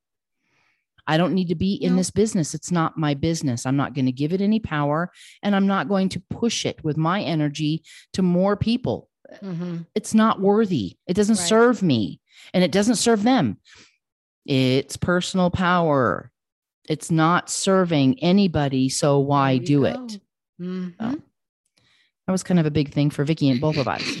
i 1.06 1.16
don't 1.16 1.34
need 1.34 1.48
to 1.48 1.54
be 1.54 1.74
in 1.74 1.92
No. 1.92 1.98
this 1.98 2.10
business 2.10 2.54
it's 2.54 2.70
not 2.72 2.96
my 2.96 3.14
business 3.14 3.66
i'm 3.66 3.76
not 3.76 3.94
going 3.94 4.06
to 4.06 4.12
give 4.12 4.32
it 4.32 4.40
any 4.40 4.58
power 4.60 5.10
and 5.42 5.54
i'm 5.54 5.66
not 5.66 5.88
going 5.88 6.08
to 6.10 6.22
push 6.30 6.64
it 6.64 6.82
with 6.84 6.96
my 6.96 7.20
energy 7.22 7.82
to 8.14 8.22
more 8.22 8.56
people 8.56 9.08
Mhm. 9.42 9.86
it's 9.94 10.14
not 10.14 10.40
worthy 10.40 10.96
it 11.06 11.14
doesn't 11.14 11.36
Right. 11.38 11.48
serve 11.48 11.82
me 11.82 12.20
and 12.54 12.62
it 12.64 12.72
doesn't 12.72 12.96
serve 12.96 13.22
them 13.24 13.58
it's 14.46 14.96
personal 14.96 15.50
power 15.50 16.30
it's 16.88 17.10
not 17.10 17.50
serving 17.50 18.22
anybody 18.22 18.88
so 18.88 19.18
why 19.18 19.58
do 19.58 19.80
go. 19.80 19.86
it 19.86 20.20
Mhm. 20.60 20.94
Oh. 21.00 21.16
that 22.26 22.32
was 22.32 22.42
kind 22.44 22.60
of 22.60 22.66
a 22.66 22.70
big 22.70 22.92
thing 22.92 23.10
for 23.10 23.24
vickie 23.26 23.50
and 23.50 23.60
both 23.60 23.76
of 23.76 23.86
us. 23.88 24.20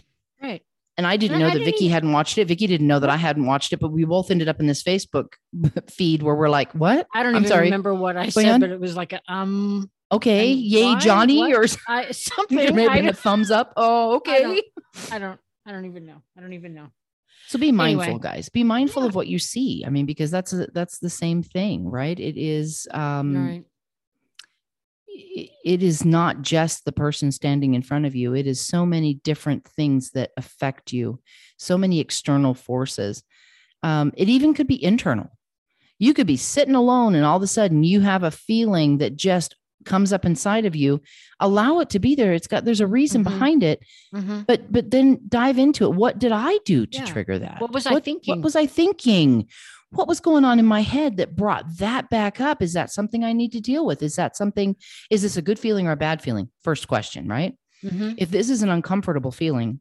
And 0.98 1.06
I 1.06 1.16
didn't 1.18 1.38
know 1.40 1.48
I 1.48 1.52
that 1.52 1.58
didn't 1.58 1.74
Vickie 1.74 1.82
e- 1.82 1.88
hadn't 1.88 2.12
watched 2.12 2.38
it. 2.38 2.48
Vickie 2.48 2.66
didn't 2.66 2.86
know 2.86 2.98
that 2.98 3.10
I 3.10 3.16
hadn't 3.16 3.44
watched 3.46 3.72
it, 3.72 3.80
but 3.80 3.92
we 3.92 4.04
both 4.04 4.30
ended 4.30 4.48
up 4.48 4.60
in 4.60 4.66
this 4.66 4.82
Facebook 4.82 5.34
feed 5.90 6.22
where 6.22 6.34
we're 6.34 6.48
like, 6.48 6.72
"What? 6.72 7.06
I 7.14 7.22
don't 7.22 7.34
I'm 7.34 7.42
even 7.42 7.48
sorry. 7.48 7.64
remember 7.64 7.94
what 7.94 8.16
I 8.16 8.30
said, 8.30 8.60
but 8.60 8.70
it 8.70 8.80
was 8.80 8.96
like 8.96 9.12
a 9.12 9.20
um 9.28 9.90
Okay, 10.10 10.52
yay, 10.52 10.94
why? 10.94 10.98
Johnny!" 11.00 11.38
What? 11.38 11.52
Or 11.52 11.66
I 11.88 12.10
something. 12.12 12.56
there 12.56 12.72
may 12.72 12.82
have 12.84 12.92
I, 12.92 12.96
been 12.96 13.08
a 13.08 13.12
thumbs 13.12 13.50
up. 13.50 13.72
Oh, 13.76 14.12
I 14.12 14.14
okay. 14.16 14.42
don't- 14.42 14.64
I 15.12 15.18
don't 15.18 15.40
I 15.66 15.72
don't 15.72 15.84
even 15.84 16.06
know. 16.06 16.22
I 16.36 16.40
don't 16.40 16.52
even 16.54 16.74
know. 16.74 16.86
So 17.48 17.58
be 17.58 17.70
mindful, 17.72 18.02
Anyway. 18.04 18.20
guys. 18.22 18.48
Be 18.48 18.64
mindful 18.64 19.02
Yeah. 19.02 19.08
of 19.08 19.14
what 19.14 19.26
you 19.28 19.38
see. 19.38 19.84
I 19.86 19.90
mean, 19.90 20.06
because 20.06 20.30
that's 20.30 20.52
a, 20.52 20.66
that's 20.72 20.98
the 20.98 21.10
same 21.10 21.42
thing, 21.42 21.88
right? 21.88 22.18
It 22.18 22.36
is. 22.36 22.88
Um, 22.90 23.36
right. 23.46 23.64
It 25.18 25.82
is 25.82 26.04
not 26.04 26.42
just 26.42 26.84
the 26.84 26.92
person 26.92 27.32
standing 27.32 27.74
in 27.74 27.82
front 27.82 28.06
of 28.06 28.14
you 28.14 28.34
it 28.34 28.46
is 28.46 28.60
so 28.60 28.84
many 28.86 29.14
different 29.24 29.64
things 29.66 30.10
that 30.12 30.30
affect 30.36 30.92
you 30.92 31.18
so 31.58 31.76
many 31.78 32.00
external 32.00 32.54
forces 32.54 33.22
um, 33.82 34.12
it 34.16 34.28
even 34.28 34.52
could 34.54 34.66
be 34.66 34.82
internal 34.82 35.30
you 35.98 36.12
could 36.12 36.26
be 36.26 36.36
sitting 36.36 36.74
alone 36.74 37.14
and 37.14 37.24
all 37.24 37.36
of 37.36 37.42
a 37.42 37.46
sudden 37.46 37.82
you 37.82 38.00
have 38.00 38.22
a 38.22 38.30
feeling 38.30 38.98
that 38.98 39.16
just 39.16 39.56
comes 39.84 40.12
up 40.12 40.24
inside 40.24 40.64
of 40.64 40.74
you 40.74 41.00
allow 41.40 41.78
it 41.78 41.88
to 41.90 41.98
be 42.00 42.14
there 42.14 42.32
it's 42.32 42.48
got 42.48 42.64
there's 42.64 42.80
a 42.80 42.86
reason 42.86 43.20
Mhm. 43.22 43.24
behind 43.24 43.62
it 43.62 43.80
Mhm. 44.12 44.44
but 44.46 44.70
but 44.72 44.90
then 44.90 45.20
dive 45.28 45.58
into 45.58 45.84
it 45.84 45.94
what 45.94 46.18
did 46.18 46.32
i 46.32 46.58
do 46.64 46.86
to 46.86 46.98
Yeah. 46.98 47.04
trigger 47.04 47.38
that 47.38 47.60
What 47.60 47.72
was 47.72 47.86
I 47.86 48.00
thinking? 48.00 48.36
what 48.36 48.42
was 48.44 48.56
i 48.56 48.66
thinking 48.66 49.46
what 49.96 50.08
was 50.08 50.20
going 50.20 50.44
on 50.44 50.58
in 50.58 50.64
my 50.66 50.82
head 50.82 51.16
that 51.16 51.34
brought 51.36 51.64
that 51.78 52.08
back 52.10 52.40
up 52.40 52.62
is 52.62 52.72
that 52.74 52.90
something 52.90 53.24
i 53.24 53.32
need 53.32 53.52
to 53.52 53.60
deal 53.60 53.84
with 53.86 54.02
is 54.02 54.16
that 54.16 54.36
something 54.36 54.76
is 55.10 55.22
this 55.22 55.36
a 55.36 55.42
good 55.42 55.58
feeling 55.58 55.86
or 55.86 55.92
a 55.92 55.96
bad 55.96 56.20
feeling 56.22 56.48
first 56.62 56.86
question 56.88 57.26
right 57.28 57.54
Mhm. 57.84 58.14
if 58.18 58.30
this 58.30 58.48
is 58.50 58.62
an 58.62 58.68
uncomfortable 58.70 59.32
feeling 59.32 59.80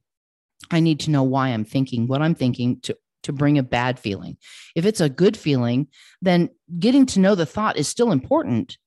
i 0.71 0.79
need 0.79 0.99
to 1.01 1.11
know 1.11 1.23
why 1.23 1.49
i'm 1.49 1.63
thinking 1.65 2.07
what 2.07 2.21
i'm 2.21 2.35
thinking 2.35 2.79
to 2.81 2.95
to 3.23 3.33
bring 3.33 3.57
a 3.57 3.63
bad 3.63 3.99
feeling 3.99 4.37
if 4.75 4.85
it's 4.85 5.01
a 5.01 5.09
good 5.09 5.35
feeling 5.35 5.87
then 6.21 6.49
getting 6.79 7.05
to 7.07 7.19
know 7.19 7.33
the 7.35 7.45
thought 7.45 7.75
is 7.77 7.87
still 7.87 8.11
important. 8.11 8.77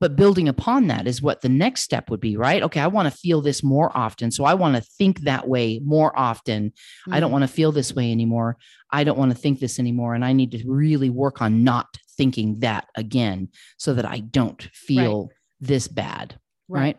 But 0.00 0.14
building 0.16 0.48
upon 0.48 0.86
that 0.86 1.06
is 1.06 1.20
what 1.20 1.40
the 1.40 1.48
next 1.48 1.82
step 1.82 2.08
would 2.10 2.20
be 2.20 2.36
right? 2.36 2.62
Okay 2.62 2.80
i 2.80 2.86
want 2.86 3.10
to 3.12 3.18
feel 3.18 3.40
this 3.42 3.62
more 3.62 3.90
often. 3.96 4.30
So 4.30 4.44
i 4.44 4.54
want 4.54 4.76
to 4.76 4.80
think 4.82 5.20
that 5.20 5.48
way 5.48 5.80
more 5.84 6.16
often. 6.18 6.72
I 7.10 7.20
don't 7.20 7.30
Mhm. 7.30 7.32
want 7.32 7.42
to 7.44 7.48
feel 7.48 7.72
this 7.72 7.94
way 7.94 8.10
anymore. 8.12 8.56
I 8.90 9.04
don't 9.04 9.18
want 9.18 9.32
to 9.32 9.36
think 9.38 9.58
this 9.60 9.78
anymore. 9.78 10.14
And 10.14 10.24
i 10.24 10.32
need 10.32 10.52
to 10.52 10.62
really 10.66 11.10
work 11.10 11.42
on 11.42 11.64
not 11.64 11.86
thinking 12.16 12.58
that 12.60 12.86
again 12.96 13.48
so 13.76 13.94
that 13.94 14.04
i 14.04 14.18
don't 14.20 14.62
feel 14.72 15.30
this 15.60 15.86
bad 15.88 16.38
right. 16.68 16.96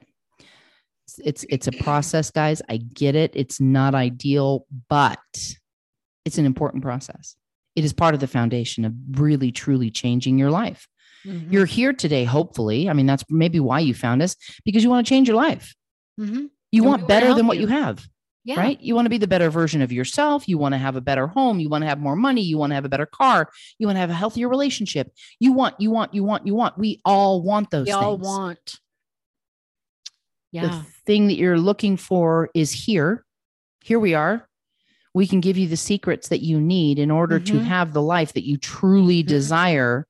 It's- 1.07 1.19
it's 1.25 1.43
it's 1.49 1.67
a 1.67 1.71
process 1.83 2.29
guys. 2.31 2.61
I 2.69 2.77
get 2.77 3.15
it. 3.15 3.31
It's 3.35 3.59
not 3.59 3.95
ideal 3.95 4.65
but 4.89 5.19
it's 6.25 6.37
an 6.37 6.45
important 6.45 6.83
process. 6.83 7.35
It 7.75 7.83
is 7.83 7.93
part 7.93 8.13
of 8.13 8.19
the 8.19 8.27
foundation 8.27 8.85
of 8.85 8.93
really 9.11 9.51
truly 9.51 9.89
changing 9.89 10.37
your 10.37 10.51
life 10.51 10.87
Mhm. 11.25 11.51
you're 11.51 11.65
here 11.65 11.91
today 11.93 12.23
hopefully 12.23 12.89
i 12.89 12.93
mean 12.93 13.05
that's 13.05 13.23
maybe 13.29 13.59
why 13.59 13.79
you 13.79 13.93
found 13.93 14.21
us 14.21 14.35
because 14.65 14.83
you 14.83 14.89
want 14.89 15.05
to 15.05 15.09
change 15.09 15.27
your 15.27 15.35
life 15.37 15.75
Mhm. 16.19 16.49
you 16.71 16.83
And 16.83 16.89
want 16.89 17.07
better 17.07 17.33
than 17.33 17.45
what 17.47 17.57
you. 17.57 17.63
you 17.63 17.67
have 17.67 18.07
Yeah. 18.45 18.57
right 18.59 18.79
you 18.81 18.95
want 18.95 19.05
to 19.05 19.09
be 19.09 19.17
the 19.17 19.27
better 19.27 19.49
version 19.49 19.81
of 19.81 19.91
yourself 19.91 20.47
you 20.47 20.57
want 20.57 20.73
to 20.73 20.77
have 20.79 20.95
a 20.95 21.01
better 21.01 21.27
home 21.27 21.59
you 21.59 21.67
want 21.69 21.81
to 21.83 21.87
have 21.87 21.99
more 21.99 22.15
money 22.15 22.41
you 22.41 22.57
want 22.57 22.71
to 22.71 22.75
have 22.75 22.85
a 22.85 22.89
better 22.89 23.05
car 23.05 23.49
you 23.79 23.85
want 23.87 23.97
to 23.97 23.99
have 24.01 24.09
a 24.09 24.13
healthier 24.13 24.47
relationship 24.47 25.11
you 25.41 25.51
want 25.51 25.75
you 25.79 25.91
want 25.91 26.13
you 26.13 26.23
want 26.23 26.47
you 26.47 26.55
want 26.55 26.77
we 26.77 27.01
all 27.03 27.41
want 27.41 27.69
those 27.69 27.85
We 27.87 27.91
things 27.91 28.03
all 28.03 28.17
want. 28.17 28.79
Yeah. 30.51 30.67
the 30.67 30.85
thing 31.05 31.27
that 31.27 31.35
you're 31.35 31.59
looking 31.59 31.95
for 31.95 32.49
is 32.55 32.71
here. 32.71 33.23
Here 33.83 33.99
we 33.99 34.15
are. 34.15 34.47
We 35.13 35.27
can 35.27 35.41
give 35.41 35.57
you 35.57 35.67
the 35.67 35.77
secrets 35.77 36.29
that 36.29 36.41
you 36.41 36.59
need 36.59 36.97
in 36.97 37.11
order 37.11 37.39
to 37.39 37.53
Mhm. 37.53 37.63
have 37.65 37.93
the 37.93 38.01
life 38.01 38.33
that 38.33 38.45
you 38.47 38.57
truly 38.57 39.23
Mhm. 39.23 39.27
desire. 39.27 40.07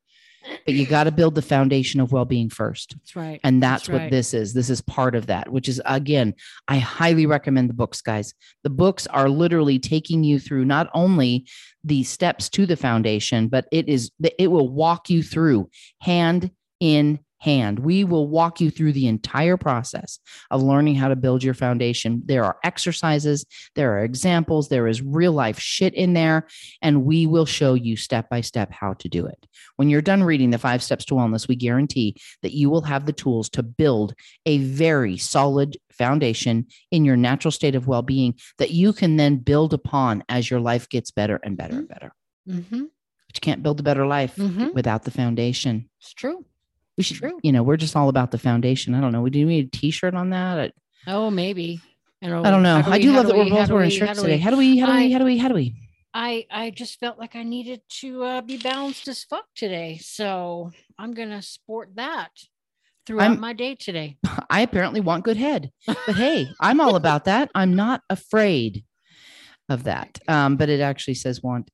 But 0.70 0.80
you 0.80 0.86
got 0.86 1.05
to 1.05 1.11
build 1.11 1.36
the 1.36 1.41
foundation 1.41 1.99
of 1.99 2.11
well 2.11 2.26
being 2.26 2.49
first. 2.49 2.95
That's 2.95 3.15
right. 3.15 3.39
And 3.43 3.61
that's, 3.61 3.84
That's 3.84 3.89
what 3.89 4.01
right. 4.03 4.11
this 4.11 4.34
is. 4.34 4.53
This 4.53 4.70
is 4.70 4.82
part 4.82 5.15
of 5.15 5.28
that, 5.28 5.51
which 5.51 5.67
is, 5.67 5.82
again, 5.86 6.36
I 6.67 6.78
highly 6.78 7.26
recommend 7.26 7.70
the 7.70 7.74
books, 7.74 8.01
guys. 8.01 8.34
The 8.63 8.70
books 8.70 9.07
are 9.07 9.30
literally 9.30 9.80
taking 9.80 10.24
you 10.24 10.39
through 10.39 10.65
not 10.65 10.89
only 10.93 11.47
the 11.84 12.03
steps 12.03 12.49
to 12.49 12.65
the 12.65 12.78
foundation, 12.78 13.47
but 13.47 13.67
it 13.72 13.89
is, 13.89 14.11
it 14.38 14.47
will 14.51 14.70
walk 14.70 15.09
you 15.09 15.24
through 15.24 15.70
hand 16.01 16.51
in 16.80 17.20
hand. 17.39 17.79
We 17.79 18.03
will 18.03 18.27
walk 18.27 18.61
you 18.61 18.69
through 18.69 18.93
the 18.93 19.07
entire 19.07 19.57
process 19.57 20.19
of 20.51 20.61
learning 20.61 20.95
how 20.95 21.07
to 21.07 21.15
build 21.15 21.43
your 21.43 21.53
foundation. 21.53 22.21
There 22.25 22.43
are 22.43 22.57
exercises, 22.63 23.45
there 23.75 23.93
are 23.97 24.03
examples, 24.03 24.69
there 24.69 24.87
is 24.87 25.01
real 25.01 25.31
life 25.31 25.59
shit 25.59 25.93
in 25.93 26.13
there, 26.13 26.47
and 26.81 27.05
we 27.05 27.25
will 27.25 27.45
show 27.45 27.73
you 27.73 27.95
step 27.95 28.29
by 28.29 28.41
step 28.41 28.71
how 28.71 28.93
to 28.95 29.09
do 29.09 29.25
it. 29.25 29.45
When 29.77 29.89
you're 29.89 30.01
done 30.01 30.23
reading 30.23 30.49
the 30.49 30.57
five 30.57 30.83
steps 30.83 31.05
to 31.05 31.13
wellness, 31.15 31.47
we 31.47 31.55
guarantee 31.55 32.15
that 32.41 32.53
you 32.53 32.69
will 32.69 32.81
have 32.81 33.05
the 33.05 33.13
tools 33.13 33.49
to 33.51 33.63
build 33.63 34.13
a 34.45 34.57
very 34.59 35.17
solid 35.17 35.77
foundation 35.91 36.67
in 36.91 37.05
your 37.05 37.17
natural 37.17 37.51
state 37.51 37.75
of 37.75 37.87
well 37.87 38.01
being 38.01 38.35
that 38.57 38.71
you 38.71 38.93
can 38.93 39.15
then 39.17 39.37
build 39.37 39.73
upon 39.73 40.23
as 40.29 40.49
your 40.49 40.59
life 40.59 40.87
gets 40.89 41.11
better 41.11 41.39
and 41.43 41.57
better 41.57 41.77
and 41.77 41.87
better. 41.87 42.13
Mm-hmm. 42.47 42.81
But 42.81 43.35
you 43.35 43.41
can't 43.41 43.63
build 43.63 43.79
a 43.79 43.83
better 43.83 44.07
life 44.07 44.35
Mm-hmm. 44.35 44.69
without 44.73 45.03
the 45.03 45.11
foundation. 45.11 45.89
It's 46.01 46.13
true. 46.13 46.45
We 46.99 47.03
should, 47.03 47.15
True. 47.15 47.39
you 47.43 47.53
know, 47.53 47.63
we're 47.63 47.77
just 47.77 47.95
all 47.95 48.09
about 48.09 48.29
the 48.31 48.37
foundation. 48.37 48.93
I 48.93 48.99
don't 48.99 49.13
know. 49.13 49.21
We 49.21 49.29
do 49.29 49.45
need 49.45 49.67
a 49.67 49.69
t-shirt 49.69 50.15
on 50.15 50.31
that. 50.31 50.73
Oh, 51.07 51.31
maybe. 51.31 51.79
I 52.21 52.27
don't, 52.27 52.45
I 52.45 52.51
don't 52.51 52.61
know. 52.61 52.81
how 52.81 52.91
I 52.91 52.99
do 52.99 53.11
how 53.11 53.19
love 53.19 53.27
that 53.27 53.35
we- 53.37 53.43
we're 53.45 53.49
both 53.51 53.69
wearing 53.69 53.89
we- 53.89 53.97
how 53.99 54.05
shirts 54.07 54.19
do 54.19 54.25
today. 54.27 54.37
How 54.37 54.51
do 54.51 54.57
we, 54.57 54.77
how 54.79 54.87
do 54.87 54.93
we, 54.97 55.11
how 55.13 55.19
do 55.19 55.23
we, 55.23 55.37
how 55.37 55.47
do 55.47 55.53
we? 55.53 55.75
I 56.13 56.45
I 56.51 56.71
just 56.71 56.99
felt 56.99 57.17
like 57.17 57.37
I 57.37 57.43
needed 57.43 57.79
to 58.01 58.23
uh, 58.25 58.41
be 58.41 58.57
balanced 58.57 59.07
as 59.07 59.23
fuck 59.23 59.45
today, 59.55 59.97
so 60.01 60.71
I'm 60.97 61.13
gonna 61.13 61.41
sport 61.41 61.91
that 61.95 62.31
throughout 63.07 63.29
I'm- 63.31 63.39
my 63.39 63.53
day 63.53 63.75
today. 63.75 64.17
I 64.49 64.59
apparently 64.59 64.99
want 64.99 65.23
good 65.23 65.37
head. 65.37 65.71
But 65.87 66.15
hey, 66.17 66.49
I'm 66.59 66.81
all 66.81 66.97
about 66.97 67.23
that. 67.25 67.49
I'm 67.55 67.77
not 67.77 68.01
afraid 68.09 68.83
of 69.69 69.85
that. 69.85 70.19
Um, 70.27 70.57
but 70.57 70.67
it 70.67 70.81
actually 70.81 71.13
says 71.13 71.41
want 71.41 71.69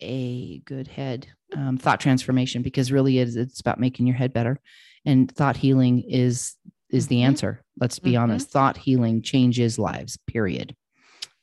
a 0.00 0.58
good 0.60 0.88
head. 0.88 1.26
Um, 1.56 1.76
thought 1.78 2.00
transformation 2.00 2.62
because 2.62 2.92
really 2.92 3.18
it 3.18 3.28
is 3.28 3.36
it's 3.36 3.60
about 3.60 3.80
making 3.80 4.06
your 4.06 4.16
head 4.16 4.32
better. 4.32 4.60
And 5.04 5.30
thought 5.30 5.56
healing 5.56 6.02
is 6.08 6.56
is 6.90 7.06
the 7.06 7.16
Mhm. 7.20 7.24
answer. 7.24 7.62
Let's 7.80 7.98
be 8.00 8.12
Mhm. 8.12 8.20
honest. 8.22 8.50
Thought 8.50 8.76
healing 8.76 9.22
changes 9.22 9.78
lives, 9.78 10.18
period. 10.26 10.74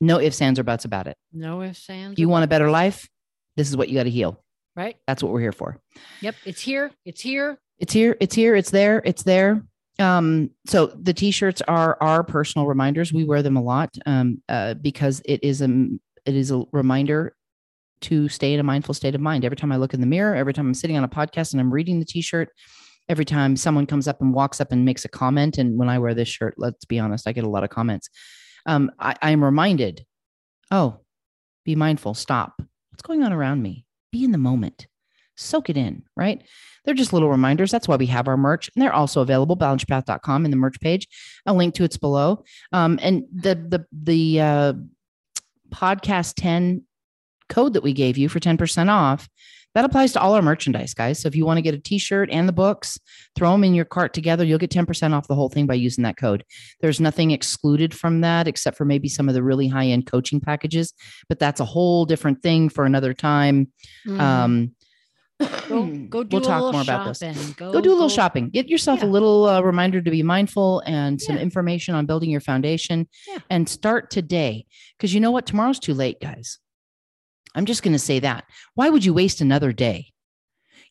No 0.00 0.20
ifs, 0.20 0.40
ands, 0.42 0.58
or 0.58 0.62
buts 0.62 0.84
about 0.84 1.06
it. 1.06 1.16
No 1.32 1.62
ifs, 1.62 1.88
ands. 1.88 2.18
You 2.18 2.28
want 2.28 2.44
a 2.44 2.48
better 2.48 2.70
life? 2.70 3.08
This 3.56 3.68
is 3.68 3.76
what 3.76 3.88
you 3.88 3.94
got 3.94 4.04
to 4.04 4.10
heal. 4.10 4.42
right? 4.76 4.96
That's 5.08 5.24
what 5.24 5.32
we're 5.32 5.40
here 5.40 5.50
for. 5.50 5.76
Yep, 6.20 6.36
it's 6.44 6.60
here. 6.60 6.92
It's 7.04 7.20
here. 7.20 7.58
It's 7.80 7.92
here. 7.92 8.16
It's 8.20 8.34
here. 8.36 8.54
It's 8.54 8.70
there. 8.70 9.02
It's 9.04 9.24
there. 9.24 9.64
Um, 9.98 10.50
so 10.68 10.86
the 10.86 11.12
t-shirts 11.12 11.60
are 11.62 11.98
our 12.00 12.22
personal 12.22 12.68
reminders. 12.68 13.12
We 13.12 13.24
wear 13.24 13.42
them 13.42 13.56
a 13.56 13.60
lot 13.62 13.90
um, 14.06 14.40
uh, 14.48 14.74
because 14.74 15.20
it 15.24 15.42
is 15.42 15.62
a 15.62 15.66
it 16.26 16.36
is 16.36 16.52
a 16.52 16.62
reminder 16.70 17.34
to 18.02 18.28
stay 18.28 18.54
in 18.54 18.60
a 18.60 18.64
mindful 18.64 18.94
state 18.94 19.14
of 19.14 19.20
mind. 19.20 19.44
Every 19.44 19.56
time 19.56 19.72
I 19.72 19.76
look 19.76 19.94
in 19.94 20.00
the 20.00 20.06
mirror, 20.06 20.34
every 20.34 20.52
time 20.52 20.66
I'm 20.66 20.74
sitting 20.74 20.96
on 20.96 21.04
a 21.04 21.08
podcast 21.08 21.52
and 21.52 21.60
I'm 21.60 21.72
reading 21.72 21.98
the 21.98 22.04
t-shirt, 22.04 22.50
every 23.08 23.24
time 23.24 23.56
someone 23.56 23.86
comes 23.86 24.06
up 24.06 24.20
and 24.20 24.34
walks 24.34 24.60
up 24.60 24.72
and 24.72 24.84
makes 24.84 25.04
a 25.04 25.08
comment, 25.08 25.58
and 25.58 25.78
when 25.78 25.88
I 25.88 25.98
wear 25.98 26.14
this 26.14 26.28
shirt, 26.28 26.54
let's 26.58 26.84
be 26.84 26.98
honest, 26.98 27.26
I 27.26 27.32
get 27.32 27.44
a 27.44 27.48
lot 27.48 27.64
of 27.64 27.70
comments. 27.70 28.08
Um, 28.66 28.90
I, 28.98 29.14
I'm 29.22 29.42
reminded, 29.42 30.04
oh, 30.70 31.00
be 31.64 31.74
mindful. 31.74 32.14
Stop. 32.14 32.60
What's 32.90 33.02
going 33.02 33.22
on 33.22 33.32
around 33.32 33.62
me? 33.62 33.86
Be 34.12 34.24
in 34.24 34.32
the 34.32 34.38
moment. 34.38 34.86
Soak 35.36 35.70
it 35.70 35.76
in. 35.76 36.02
Right. 36.16 36.42
They're 36.84 36.94
just 36.94 37.12
little 37.12 37.28
reminders. 37.28 37.70
That's 37.70 37.86
why 37.86 37.96
we 37.96 38.06
have 38.06 38.28
our 38.28 38.36
merch. 38.36 38.70
And 38.74 38.82
they're 38.82 38.92
also 38.92 39.20
available, 39.20 39.56
balancepath.com 39.56 40.44
in 40.44 40.50
the 40.50 40.56
merch 40.56 40.80
page. 40.80 41.06
A 41.46 41.52
link 41.52 41.74
to 41.74 41.84
it's 41.84 41.96
below. 41.96 42.44
Um, 42.72 42.98
and 43.02 43.24
the 43.32 43.54
the 43.54 43.86
the 43.92 44.40
uh, 44.40 44.72
podcast 45.70 46.34
10 46.36 46.82
code 47.48 47.74
that 47.74 47.82
we 47.82 47.92
gave 47.92 48.16
you 48.18 48.28
for 48.28 48.40
10% 48.40 48.88
off, 48.88 49.28
that 49.74 49.84
applies 49.84 50.12
to 50.12 50.20
all 50.20 50.34
our 50.34 50.42
merchandise, 50.42 50.94
guys. 50.94 51.20
So 51.20 51.28
if 51.28 51.36
you 51.36 51.44
want 51.44 51.58
to 51.58 51.62
get 51.62 51.74
a 51.74 51.78
t-shirt 51.78 52.30
and 52.32 52.48
the 52.48 52.52
books, 52.54 52.98
throw 53.36 53.52
them 53.52 53.64
in 53.64 53.74
your 53.74 53.84
cart 53.84 54.14
together. 54.14 54.42
You'll 54.44 54.58
get 54.58 54.70
10% 54.70 55.12
off 55.12 55.28
the 55.28 55.34
whole 55.34 55.50
thing 55.50 55.66
by 55.66 55.74
using 55.74 56.02
that 56.04 56.16
code. 56.16 56.42
There's 56.80 57.00
nothing 57.00 57.30
excluded 57.32 57.94
from 57.94 58.22
that 58.22 58.48
except 58.48 58.76
for 58.78 58.84
maybe 58.86 59.08
some 59.08 59.28
of 59.28 59.34
the 59.34 59.42
really 59.42 59.68
high-end 59.68 60.06
coaching 60.06 60.40
packages, 60.40 60.94
but 61.28 61.38
that's 61.38 61.60
a 61.60 61.64
whole 61.66 62.06
different 62.06 62.42
thing 62.42 62.70
for 62.70 62.86
another 62.86 63.12
time. 63.12 63.70
Mhm. 64.06 64.18
Um, 64.20 64.74
go 65.68 65.86
go 66.08 66.24
do 66.24 66.36
we'll 66.38 66.42
a 66.42 66.46
talk 66.46 66.62
little 66.62 66.72
more 66.72 66.82
about 66.82 67.06
this 67.06 67.18
shopping. 67.20 67.54
Go, 67.56 67.70
go 67.72 67.80
do 67.80 67.92
a 67.92 67.94
little 67.94 68.08
shopping 68.08 68.50
get 68.50 68.66
yourself 68.68 69.04
a 69.04 69.06
little 69.06 69.44
uh, 69.46 69.60
reminder 69.60 70.02
to 70.02 70.10
be 70.10 70.20
mindful 70.24 70.80
and 70.84 71.20
some 71.22 71.36
Yeah. 71.36 71.42
information 71.42 71.94
on 71.94 72.06
building 72.06 72.28
your 72.28 72.40
foundation 72.40 73.06
Yeah. 73.28 73.38
and 73.48 73.68
start 73.68 74.10
today 74.10 74.66
because 74.96 75.14
you 75.14 75.20
know 75.20 75.30
what 75.30 75.46
tomorrow's 75.46 75.78
too 75.78 75.94
late 75.94 76.20
guys 76.20 76.58
i'm 77.54 77.66
just 77.66 77.82
going 77.82 77.92
to 77.92 77.98
say 77.98 78.18
that. 78.20 78.44
Why 78.74 78.88
would 78.90 79.04
you 79.04 79.14
waste 79.14 79.40
another 79.40 79.72
day? 79.72 80.12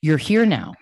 You're 0.02 0.18
here 0.18 0.46
now. 0.46 0.74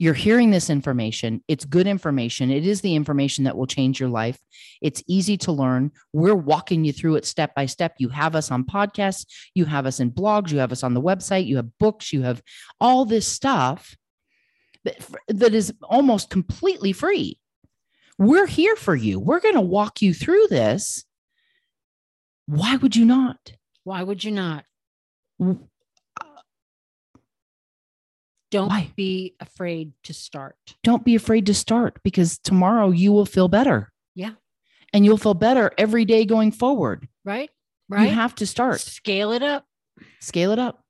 You're 0.00 0.14
hearing 0.14 0.50
this 0.50 0.70
information. 0.70 1.42
It's 1.48 1.64
good 1.64 1.88
information. 1.88 2.52
It 2.52 2.64
is 2.64 2.82
the 2.82 2.94
information 2.94 3.44
that 3.44 3.56
will 3.56 3.66
change 3.66 3.98
your 3.98 4.08
life. 4.08 4.38
It's 4.80 5.02
easy 5.08 5.36
to 5.38 5.52
learn. 5.52 5.90
We're 6.12 6.36
walking 6.36 6.84
you 6.84 6.92
through 6.92 7.16
it 7.16 7.24
step 7.24 7.52
by 7.56 7.66
step. 7.66 7.94
You 7.98 8.08
have 8.10 8.36
us 8.36 8.52
on 8.52 8.62
podcasts. 8.62 9.26
You 9.54 9.64
have 9.64 9.86
us 9.86 9.98
in 9.98 10.12
blogs. 10.12 10.52
You 10.52 10.58
have 10.58 10.70
us 10.70 10.84
on 10.84 10.94
the 10.94 11.02
website. 11.02 11.46
You 11.46 11.56
have 11.56 11.76
books. 11.78 12.12
You 12.12 12.22
have 12.22 12.40
all 12.80 13.06
this 13.06 13.26
stuff 13.26 13.96
that, 14.84 15.04
that 15.26 15.52
is 15.52 15.74
almost 15.82 16.30
completely 16.30 16.92
free. 16.92 17.40
We're 18.18 18.46
here 18.46 18.76
for 18.76 18.94
you. 18.94 19.18
We're 19.18 19.40
going 19.40 19.54
to 19.54 19.60
walk 19.60 20.00
you 20.00 20.14
through 20.14 20.46
this. 20.48 21.04
Why 22.46 22.76
would 22.76 22.94
you 22.94 23.04
not? 23.04 23.52
Why 23.82 24.04
would 24.04 24.22
you 24.22 24.30
not? 24.30 24.64
Don't 28.50 28.68
Why? 28.68 28.90
be 28.96 29.34
afraid 29.40 29.92
to 30.04 30.14
start. 30.14 30.56
Don't 30.82 31.04
be 31.04 31.14
afraid 31.14 31.46
to 31.46 31.54
start 31.54 31.98
because 32.02 32.38
tomorrow 32.38 32.90
you 32.90 33.12
will 33.12 33.26
feel 33.26 33.48
better. 33.48 33.92
Yeah. 34.14 34.32
And 34.92 35.04
you'll 35.04 35.18
feel 35.18 35.34
better 35.34 35.70
every 35.76 36.06
day 36.06 36.24
going 36.24 36.52
forward. 36.52 37.08
Right? 37.24 37.50
Right? 37.90 38.08
You 38.08 38.14
have 38.14 38.34
to 38.36 38.46
start. 38.46 38.80
Scale 38.80 39.32
it 39.32 39.42
up. 39.42 39.64
Scale 40.20 40.52
it 40.52 40.58
up. 40.58 40.82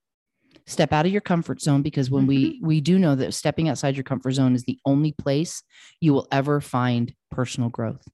step 0.66 0.92
out 0.92 1.06
of 1.06 1.12
your 1.12 1.20
comfort 1.20 1.60
zone 1.60 1.82
because 1.82 2.10
when 2.10 2.26
we 2.26 2.54
mm-hmm. 2.54 2.66
we 2.66 2.80
do 2.80 2.98
know 2.98 3.14
that 3.14 3.34
stepping 3.34 3.68
outside 3.68 3.96
your 3.96 4.04
comfort 4.04 4.32
zone 4.32 4.54
is 4.54 4.64
the 4.64 4.78
only 4.84 5.12
place 5.12 5.62
you 6.00 6.12
will 6.12 6.28
ever 6.30 6.60
find 6.60 7.14
personal 7.30 7.70
growth 7.70 8.06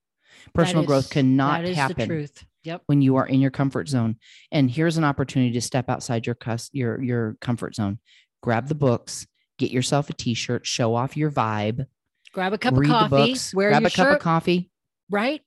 personal 0.55 0.83
That 0.83 0.87
growth 0.87 1.11
cannot 1.11 1.63
that 1.63 1.69
is 1.69 1.77
the 1.77 1.83
happen 1.83 2.07
truth. 2.07 2.45
Yep. 2.65 2.83
when 2.87 3.03
you 3.03 3.17
are 3.17 3.27
in 3.27 3.41
your 3.41 3.51
comfort 3.51 3.89
zone 3.89 4.17
and 4.51 4.71
here's 4.71 4.97
an 4.97 5.05
opportunity 5.05 5.53
to 5.53 5.61
step 5.61 5.89
outside 5.91 6.27
your 6.27 6.35
cus- 6.35 6.71
your 6.73 7.03
your 7.03 7.37
comfort 7.41 7.75
zone 7.75 7.99
grab 8.43 8.69
the 8.69 8.75
books 8.75 9.27
get 9.59 9.71
yourself 9.71 10.09
a 10.11 10.13
t-shirt 10.15 10.67
show 10.67 10.95
off 10.95 11.17
your 11.17 11.31
vibe 11.31 11.87
Grab 12.33 12.53
a 12.53 12.59
cup 12.59 12.77
of 12.77 12.83
coffee. 12.85 13.09
books 13.11 13.55
wear 13.55 13.71
grab 13.71 13.83
your 13.83 13.89
a 13.89 13.91
cup 13.91 14.07
shirt, 14.09 14.17
of 14.17 14.21
coffee 14.23 14.71
right? 15.11 15.41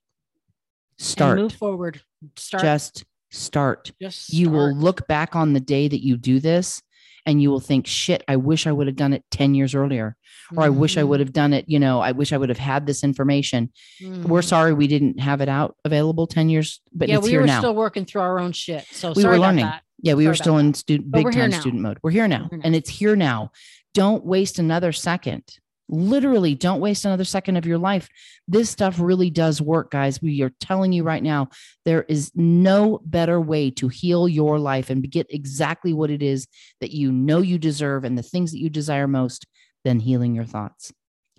start 0.99 1.34
And 1.38 1.41
move 1.43 1.53
forward. 1.53 2.01
Start. 2.36 2.61
just 2.63 3.05
start 3.30 3.91
just 4.01 4.32
you 4.32 4.49
will 4.49 4.74
look 4.74 5.05
back 5.07 5.36
on 5.36 5.53
the 5.53 5.59
day 5.59 5.88
that 5.88 6.03
you 6.03 6.15
do 6.18 6.39
this 6.39 6.82
and 7.26 7.41
you 7.41 7.49
will 7.51 7.59
think 7.59 7.86
shit 7.86 8.24
i 8.28 8.36
wish 8.38 8.65
i 8.65 8.72
would 8.72 8.88
have 8.88 8.95
done 8.95 9.11
it 9.11 9.24
10 9.32 9.53
years 9.53 9.76
earlier 9.76 10.15
or 10.55 10.63
i 10.63 10.69
wish 10.69 10.97
i 10.97 11.01
Mhm. 11.01 11.07
would 11.09 11.19
have 11.19 11.33
done 11.33 11.53
it 11.53 11.65
you 11.67 11.79
know 11.79 11.99
i 11.99 12.11
wish 12.11 12.31
i 12.31 12.37
would 12.37 12.49
have 12.49 12.57
had 12.57 12.85
this 12.87 13.03
information 13.03 13.69
we're 14.01 14.41
Mhm. 14.41 14.43
sorry 14.43 14.73
we 14.73 14.87
didn't 14.87 15.19
have 15.19 15.41
it 15.41 15.49
out 15.49 15.75
available 15.83 16.27
10 16.27 16.49
years 16.49 16.79
but 16.93 17.09
yeah, 17.09 17.17
it's 17.17 17.27
we 17.27 17.37
were 17.37 17.45
now 17.45 17.59
still 17.59 17.75
working 17.75 18.05
through 18.05 18.21
our 18.21 18.39
own 18.39 18.51
shit. 18.51 18.85
So 18.91 19.11
We 19.13 19.21
sorry 19.23 19.33
were 19.33 19.43
about 19.43 19.47
learning. 19.49 19.65
that. 19.65 19.81
yeah 20.01 20.13
we 20.13 20.23
sorry 20.23 20.31
were 20.31 20.35
still 20.35 20.57
in 20.57 20.73
student 20.73 21.11
big 21.11 21.31
time 21.31 21.51
student 21.51 21.81
mode 21.81 21.97
we're 22.03 22.11
here 22.11 22.27
now 22.27 22.47
We're 22.51 22.57
here 22.57 22.61
and 22.65 22.75
it's 22.75 22.89
here 22.89 23.15
now 23.15 23.51
don't 23.93 24.25
waste 24.25 24.59
another 24.59 24.91
second 24.91 25.43
literally 25.89 26.53
don't 26.53 26.81
waste 26.81 27.05
another 27.05 27.23
second 27.23 27.55
of 27.55 27.65
your 27.65 27.77
life 27.77 28.09
this 28.45 28.69
stuff 28.69 28.99
really 28.99 29.29
does 29.29 29.61
work 29.61 29.89
guys 29.91 30.21
we 30.21 30.41
are 30.41 30.51
telling 30.59 30.91
you 30.91 31.01
right 31.03 31.23
now 31.23 31.47
there 31.85 32.03
is 32.09 32.29
no 32.35 32.99
better 33.05 33.39
way 33.39 33.71
to 33.71 33.87
heal 33.87 34.27
your 34.27 34.59
life 34.59 34.89
and 34.89 35.09
get 35.09 35.25
exactly 35.29 35.93
what 35.93 36.09
it 36.11 36.21
is 36.21 36.45
that 36.81 36.91
you 36.91 37.09
know 37.11 37.39
you 37.39 37.57
deserve 37.57 38.03
and 38.03 38.17
the 38.17 38.21
things 38.23 38.51
that 38.51 38.59
you 38.59 38.69
desire 38.69 39.07
most 39.07 39.47
than 39.88 39.99
healing 40.01 40.35
your 40.35 40.43
thoughts 40.45 40.91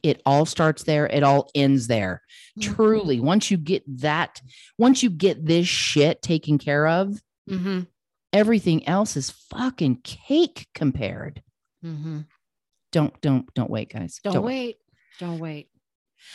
it 0.02 0.22
all 0.24 0.46
starts 0.46 0.84
there 0.84 1.06
it 1.06 1.22
all 1.22 1.50
ends 1.54 1.86
there 1.86 2.22
Mhm. 2.58 2.62
truly 2.74 3.20
once 3.20 3.50
you 3.50 3.56
get 3.58 3.82
that 4.00 4.40
once 4.78 5.02
you 5.02 5.10
get 5.10 5.44
this 5.44 5.66
shit 5.68 6.22
taken 6.22 6.56
care 6.56 6.86
of 6.86 7.20
mm-hmm. 7.50 7.80
everything 8.32 8.86
else 8.88 9.16
is 9.16 9.30
fucking 9.30 9.96
cake 10.02 10.66
compared 10.74 11.42
Mm-hmm. 11.84 12.20
don't 12.92 13.20
don't 13.20 13.52
don't 13.54 13.70
wait 13.70 13.92
guys 13.92 14.18
Don't, 14.24 14.42
wait. 14.42 14.76
Don't 15.20 15.38
wait. 15.38 15.68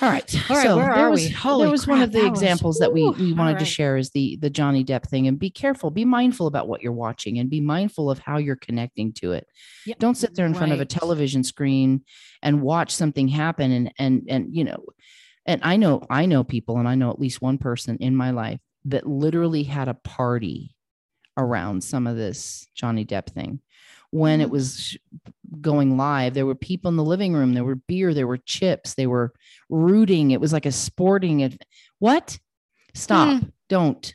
All 0.02 0.10
right 0.10 0.36
All 0.50 0.56
right, 0.58 0.64
so 0.66 0.76
where 0.78 0.86
there 0.86 0.94
are 1.06 1.12
was, 1.12 1.22
we? 1.22 1.28
there 1.30 1.38
Holy 1.38 1.68
was 1.70 1.88
one 1.88 2.02
of 2.02 2.12
the 2.12 2.22
that 2.22 2.32
was- 2.32 2.41
examples 2.41 2.80
that 2.80 2.91
we 2.94 3.08
we 3.12 3.34
wanted 3.34 3.54
all 3.54 3.60
to 3.60 3.66
share 3.66 3.96
is 3.98 4.10
the 4.12 4.38
the 4.38 4.50
johnny 4.50 4.84
depp 4.84 5.08
thing 5.08 5.28
and 5.28 5.38
be 5.39 5.50
careful 5.50 5.91
be 5.91 6.06
mindful 6.06 6.48
about 6.48 6.68
what 6.68 6.82
you're 6.82 6.91
watching 6.91 7.38
and 7.39 7.50
be 7.50 7.62
mindful 7.62 8.10
of 8.10 8.20
how 8.20 8.38
you're 8.38 8.56
connecting 8.56 9.14
to 9.14 9.32
it 9.34 9.48
Yep. 9.86 10.00
don't 10.00 10.16
sit 10.16 10.36
there 10.36 10.46
in 10.46 10.54
front 10.54 10.72
of 10.72 10.80
a 10.80 10.86
television 10.86 11.44
screen 11.44 12.04
and 12.41 12.62
watch 12.62 12.91
something 12.96 13.28
happen 13.28 13.72
and 13.72 13.94
and 14.00 14.24
and 14.30 14.56
you 14.56 14.64
know 14.64 14.84
and 15.46 15.62
i 15.64 15.76
know 15.78 16.02
i 16.10 16.26
know 16.26 16.44
people 16.44 16.78
and 16.78 16.88
i 16.88 16.96
know 16.96 17.10
at 17.12 17.20
least 17.20 17.41
one 17.41 17.58
person 17.58 17.98
in 17.98 18.16
my 18.16 18.32
life 18.32 18.60
that 18.86 19.06
literally 19.08 19.64
had 19.64 19.88
a 19.88 19.94
party 19.94 20.76
around 21.38 21.84
some 21.84 22.08
of 22.08 22.16
this 22.16 22.68
johnny 22.76 23.06
depp 23.06 23.28
thing 23.30 23.60
when 24.12 24.41
it 24.41 24.48
Mhm. 24.48 24.52
was 24.52 24.98
going 25.62 25.97
live 25.97 26.34
there 26.34 26.45
were 26.45 26.56
people 26.56 26.89
in 26.89 26.97
the 26.97 27.04
living 27.04 27.34
room 27.34 27.54
there 27.54 27.64
were 27.64 27.76
beer 27.88 28.14
there 28.14 28.28
were 28.28 28.38
chips 28.38 28.93
they 28.95 29.08
were 29.08 29.32
rooting 29.70 30.32
it 30.32 30.41
was 30.41 30.54
like 30.54 30.66
a 30.66 30.72
sporting 30.72 31.43
ev- 31.43 31.58
what 31.99 32.38
stop 32.93 33.43
don't 33.70 34.14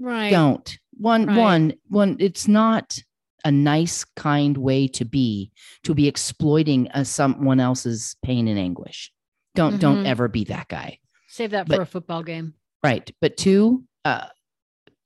Right. 0.00 0.30
don't 0.30 0.78
one 0.96 1.26
Right. 1.26 1.36
one 1.38 1.72
one 1.88 2.16
it's 2.18 2.48
not 2.48 2.98
a 3.44 3.52
nice 3.52 4.04
kind 4.16 4.56
way 4.56 4.88
to 4.88 5.04
be 5.04 5.50
to 5.84 5.94
be 5.94 6.08
exploiting 6.08 6.88
a, 6.94 7.04
someone 7.04 7.60
else's 7.60 8.16
pain 8.22 8.48
and 8.48 8.58
anguish 8.58 9.12
don't 9.54 9.78
don't 9.80 10.02
Mhm. 10.04 10.06
ever 10.06 10.28
be 10.28 10.44
that 10.44 10.68
guy 10.68 10.98
Save 11.28 11.50
that 11.52 11.68
But- 11.68 11.76
for 11.76 11.82
a 11.82 11.86
football 11.86 12.22
game. 12.22 12.54
right 12.82 13.10
but 13.20 13.36
two 13.36 13.84
uh 14.04 14.26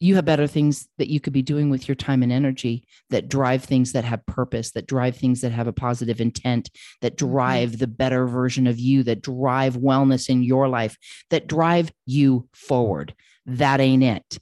you 0.00 0.14
have 0.14 0.24
better 0.24 0.46
things 0.46 0.86
that 0.98 1.08
you 1.08 1.18
could 1.20 1.32
be 1.32 1.42
doing 1.42 1.70
with 1.70 1.88
your 1.88 1.94
time 1.96 2.22
and 2.22 2.30
energy 2.30 2.84
that 3.10 3.28
drive 3.28 3.64
things 3.64 3.92
that 3.92 4.04
have 4.04 4.24
purpose 4.26 4.70
that 4.72 4.86
drive 4.86 5.16
things 5.16 5.40
that 5.40 5.50
have 5.52 5.66
a 5.66 5.72
positive 5.72 6.20
intent 6.20 6.70
that 7.02 7.16
Mm-hmm. 7.16 7.32
drive 7.32 7.78
the 7.78 7.86
better 7.88 8.26
version 8.26 8.66
of 8.66 8.78
you 8.78 9.02
that 9.02 9.22
drive 9.22 9.74
wellness 9.76 10.28
in 10.28 10.42
your 10.42 10.68
life 10.68 10.96
that 11.30 11.46
drive 11.48 11.90
you 12.06 12.48
forward. 12.54 13.14
That 13.46 13.80
ain't 13.80 14.02
it. 14.04 14.38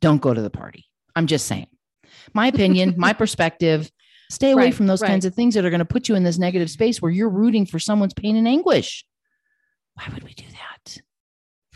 Don't 0.00 0.22
go 0.22 0.32
to 0.32 0.40
the 0.40 0.50
party. 0.50 0.86
I'm 1.14 1.26
just 1.26 1.46
saying. 1.46 1.66
My 2.32 2.46
opinion 2.46 2.94
my 2.96 3.12
perspective 3.22 3.90
stay 4.30 4.52
away 4.52 4.64
Right, 4.64 4.74
from 4.74 4.86
those 4.86 5.02
right. 5.02 5.08
kinds 5.08 5.24
of 5.26 5.34
things 5.34 5.54
that 5.54 5.64
are 5.66 5.70
going 5.70 5.80
to 5.80 5.84
put 5.84 6.08
you 6.08 6.14
in 6.14 6.24
this 6.24 6.38
negative 6.38 6.70
space 6.70 7.02
where 7.02 7.10
you're 7.10 7.28
rooting 7.28 7.66
for 7.66 7.78
someone's 7.78 8.14
pain 8.14 8.36
and 8.36 8.48
anguish. 8.48 9.04
Why 9.94 10.04
would 10.12 10.22
we 10.24 10.32
do 10.32 10.44
that? 10.50 10.98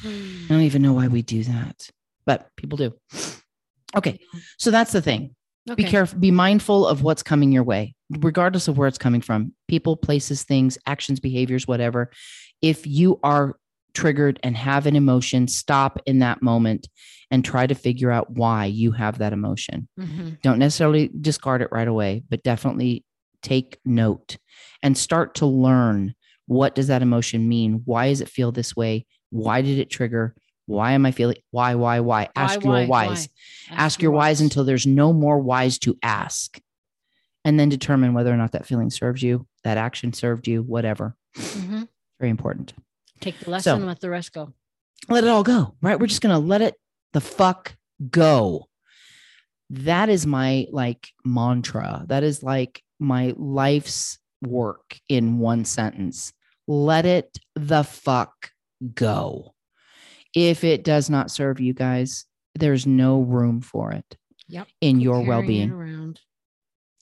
I 0.05 0.47
don't 0.49 0.63
even 0.63 0.81
know 0.83 0.93
why 0.95 1.09
we 1.09 1.23
do 1.23 1.45
that, 1.45 1.91
but 2.29 2.51
people 2.57 2.77
do. 2.77 2.93
Okay. 3.97 4.21
So 4.59 4.71
that's 4.71 4.93
the 4.93 5.01
thing. 5.01 5.35
Be 5.77 5.85
careful, 5.85 6.19
be 6.19 6.31
mindful 6.31 6.87
of 6.87 7.03
what's 7.03 7.23
coming 7.23 7.53
your 7.53 7.63
way, 7.63 7.95
regardless 8.21 8.69
of 8.69 8.77
where 8.77 8.87
it's 8.87 8.99
coming 8.99 9.23
from 9.23 9.53
people, 9.67 9.97
places, 9.97 10.43
things, 10.43 10.77
actions, 10.87 11.21
behaviors, 11.21 11.67
whatever. 11.67 12.11
If 12.63 12.87
you 12.87 13.19
are 13.23 13.57
triggered 13.95 14.41
and 14.43 14.57
have 14.59 14.87
an 14.87 14.95
emotion, 14.95 15.49
stop 15.49 15.99
in 16.07 16.19
that 16.19 16.43
moment 16.43 16.89
and 17.31 17.45
try 17.45 17.67
to 17.67 17.75
figure 17.75 18.11
out 18.11 18.31
why 18.31 18.67
you 18.67 18.93
have 18.93 19.19
that 19.19 19.33
emotion. 19.33 19.89
Mhm. 19.99 20.41
Don't 20.43 20.59
necessarily 20.59 21.11
discard 21.21 21.63
it 21.63 21.69
right 21.73 21.89
away, 21.89 22.25
but 22.29 22.43
definitely 22.43 23.05
take 23.43 23.79
note 23.85 24.37
and 24.83 24.97
start 24.99 25.35
to 25.37 25.47
learn 25.47 26.15
what 26.47 26.75
does 26.75 26.89
that 26.89 27.03
emotion 27.03 27.49
mean? 27.49 27.83
Why 27.85 28.09
does 28.09 28.21
it 28.21 28.29
feel 28.29 28.53
this 28.53 28.75
way? 28.77 29.07
Why 29.31 29.61
did 29.61 29.79
it 29.79 29.91
trigger? 29.91 30.35
Why 30.69 30.93
am 30.93 31.07
I 31.07 31.13
feeling 31.13 31.39
why 31.51 31.75
why 31.77 32.01
why? 32.01 32.29
Ask 32.37 32.63
your 32.63 32.73
why, 32.87 32.87
whys. 32.87 33.29
Ask 33.71 34.03
your 34.03 34.13
whys 34.13 34.43
until 34.43 34.65
there's 34.65 34.87
no 34.87 35.15
more 35.15 35.39
whys 35.41 35.79
to 35.81 35.97
ask. 36.03 36.61
And 37.45 37.59
then 37.59 37.71
determine 37.71 38.13
whether 38.13 38.31
or 38.33 38.37
not 38.37 38.53
that 38.53 38.67
feeling 38.67 38.91
serves 38.91 39.23
you, 39.23 39.47
that 39.65 39.79
action 39.79 40.13
served 40.13 40.47
you, 40.47 40.63
whatever. 40.63 41.17
Mhm. 41.37 41.89
Very 42.21 42.31
important. 42.31 42.75
Take 43.21 43.39
the 43.41 43.51
lesson, 43.51 43.81
So- 43.81 43.87
let 43.87 44.01
the 44.01 44.11
rest 44.11 44.33
go. 44.35 44.53
let 45.09 45.25
it 45.25 45.31
all 45.31 45.43
go, 45.43 45.75
right? 45.81 45.99
We're 45.99 46.07
just 46.07 46.21
going 46.21 46.35
to 46.35 46.47
let 46.47 46.61
it 46.61 46.75
the 47.15 47.21
fuck 47.23 47.77
go. 48.11 48.69
That 49.71 50.11
is 50.11 50.27
my 50.27 50.67
like 50.71 51.09
mantra. 51.25 52.05
That 52.09 52.23
is 52.25 52.43
like 52.43 52.83
my 52.99 53.33
life's 53.39 54.19
work 54.43 55.01
in 55.09 55.39
one 55.39 55.65
sentence. 55.65 56.35
Let 56.67 57.07
it 57.07 57.39
the 57.55 57.85
fuck 57.85 58.51
go. 58.95 59.55
If 60.35 60.65
it 60.65 60.85
does 60.85 61.09
not 61.11 61.31
serve 61.31 61.61
you 61.61 61.73
guys, 61.75 62.25
there's 62.55 62.87
no 62.87 63.21
room 63.21 63.61
for 63.61 63.93
it 63.93 64.17
Yep. 64.49 64.69
in 64.81 64.97
Quit 64.97 65.03
your 65.05 65.23
well-being. 65.23 65.71
Around. 65.71 66.21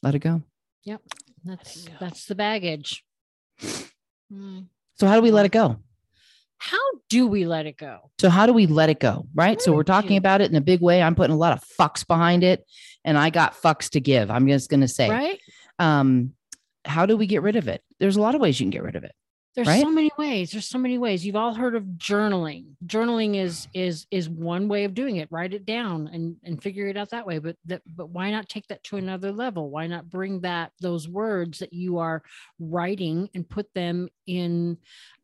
Let 0.02 0.14
it 0.14 0.20
go. 0.20 0.42
Yep. 0.84 1.02
That's 1.44 1.84
go. 1.88 1.94
that's 2.00 2.26
the 2.26 2.34
baggage. 2.34 3.04
Mm. 4.32 4.66
So 4.98 5.06
how 5.06 5.14
do 5.16 5.22
we 5.22 5.30
let 5.30 5.46
it 5.46 5.52
go? 5.52 5.76
How 6.58 6.78
do 7.10 7.26
we 7.26 7.44
let 7.44 7.66
it 7.66 7.76
go? 7.76 8.10
So 8.20 8.30
how 8.30 8.46
do 8.46 8.52
we 8.52 8.66
let 8.66 8.88
it 8.88 8.98
go? 8.98 9.26
Right. 9.34 9.60
So 9.60 9.72
we're 9.72 9.82
talking 9.84 10.12
you- 10.12 10.18
about 10.18 10.40
it 10.40 10.50
in 10.50 10.56
a 10.56 10.60
big 10.60 10.80
way. 10.80 11.02
I'm 11.02 11.14
putting 11.14 11.34
a 11.34 11.38
lot 11.38 11.52
of 11.52 11.62
fucks 11.78 12.06
behind 12.06 12.42
it 12.44 12.64
and 13.04 13.18
I 13.18 13.30
got 13.30 13.54
fucks 13.54 13.90
to 13.90 14.00
give. 14.00 14.30
I'm 14.30 14.46
just 14.48 14.70
going 14.70 14.80
to 14.80 14.88
say, 14.88 15.08
Right? 15.10 15.38
um, 15.78 16.32
how 16.84 17.04
do 17.06 17.16
we 17.16 17.26
get 17.26 17.42
rid 17.42 17.56
of 17.56 17.68
it? 17.68 17.82
There's 18.00 18.16
a 18.16 18.20
lot 18.20 18.34
of 18.34 18.40
ways 18.40 18.58
you 18.58 18.64
can 18.64 18.70
get 18.70 18.82
rid 18.82 18.96
of 18.96 19.04
it. 19.04 19.12
There's 19.56 19.68
Right? 19.68 19.80
so 19.82 19.90
many 19.90 20.10
ways. 20.18 20.50
There's 20.50 20.68
so 20.68 20.76
many 20.78 20.98
ways. 20.98 21.24
You've 21.24 21.34
all 21.34 21.54
heard 21.54 21.74
of 21.74 21.84
journaling. 21.96 22.66
Journaling 22.84 23.36
is 23.36 23.66
is 23.74 24.06
is 24.10 24.28
one 24.28 24.68
way 24.68 24.84
of 24.84 24.92
doing 24.94 25.16
it. 25.16 25.28
Write 25.30 25.54
it 25.54 25.64
down 25.64 26.08
and 26.12 26.36
and 26.44 26.62
figure 26.62 26.86
it 26.88 26.96
out 26.98 27.10
that 27.10 27.26
way. 27.26 27.38
But 27.38 27.56
that 27.64 27.80
but 27.96 28.10
why 28.10 28.30
not 28.30 28.48
take 28.50 28.66
that 28.68 28.84
to 28.84 28.98
another 28.98 29.32
level? 29.32 29.70
Why 29.70 29.86
not 29.86 30.10
bring 30.10 30.42
that 30.42 30.72
those 30.80 31.08
words 31.08 31.60
that 31.60 31.72
you 31.72 31.98
are 31.98 32.22
writing 32.60 33.30
and 33.34 33.48
put 33.48 33.72
them 33.74 34.08
in 34.26 34.76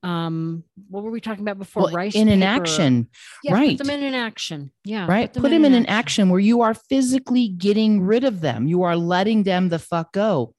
um 0.02 0.64
what 0.88 1.02
were 1.04 1.10
we 1.10 1.20
talking 1.20 1.44
about 1.44 1.58
before? 1.58 1.84
Well, 1.84 1.92
Rice 1.92 2.14
in 2.14 2.28
an 2.28 2.42
action, 2.42 3.08
Yeah, 3.44 3.52
right. 3.54 3.76
Put 3.76 3.86
them 3.86 3.94
in 3.94 4.02
an 4.02 4.14
action. 4.14 4.72
Yeah. 4.84 5.06
right? 5.06 5.32
Put 5.32 5.50
them 5.50 5.64
in 5.64 5.74
an 5.74 5.86
action 5.86 6.30
where 6.30 6.40
you 6.40 6.62
are 6.62 6.74
physically 6.74 7.48
getting 7.48 8.00
rid 8.00 8.24
of 8.24 8.40
them. 8.40 8.66
You 8.66 8.82
are 8.82 8.96
letting 8.96 9.42
them 9.42 9.68
the 9.68 9.78
fuck 9.78 10.12
go. 10.12 10.54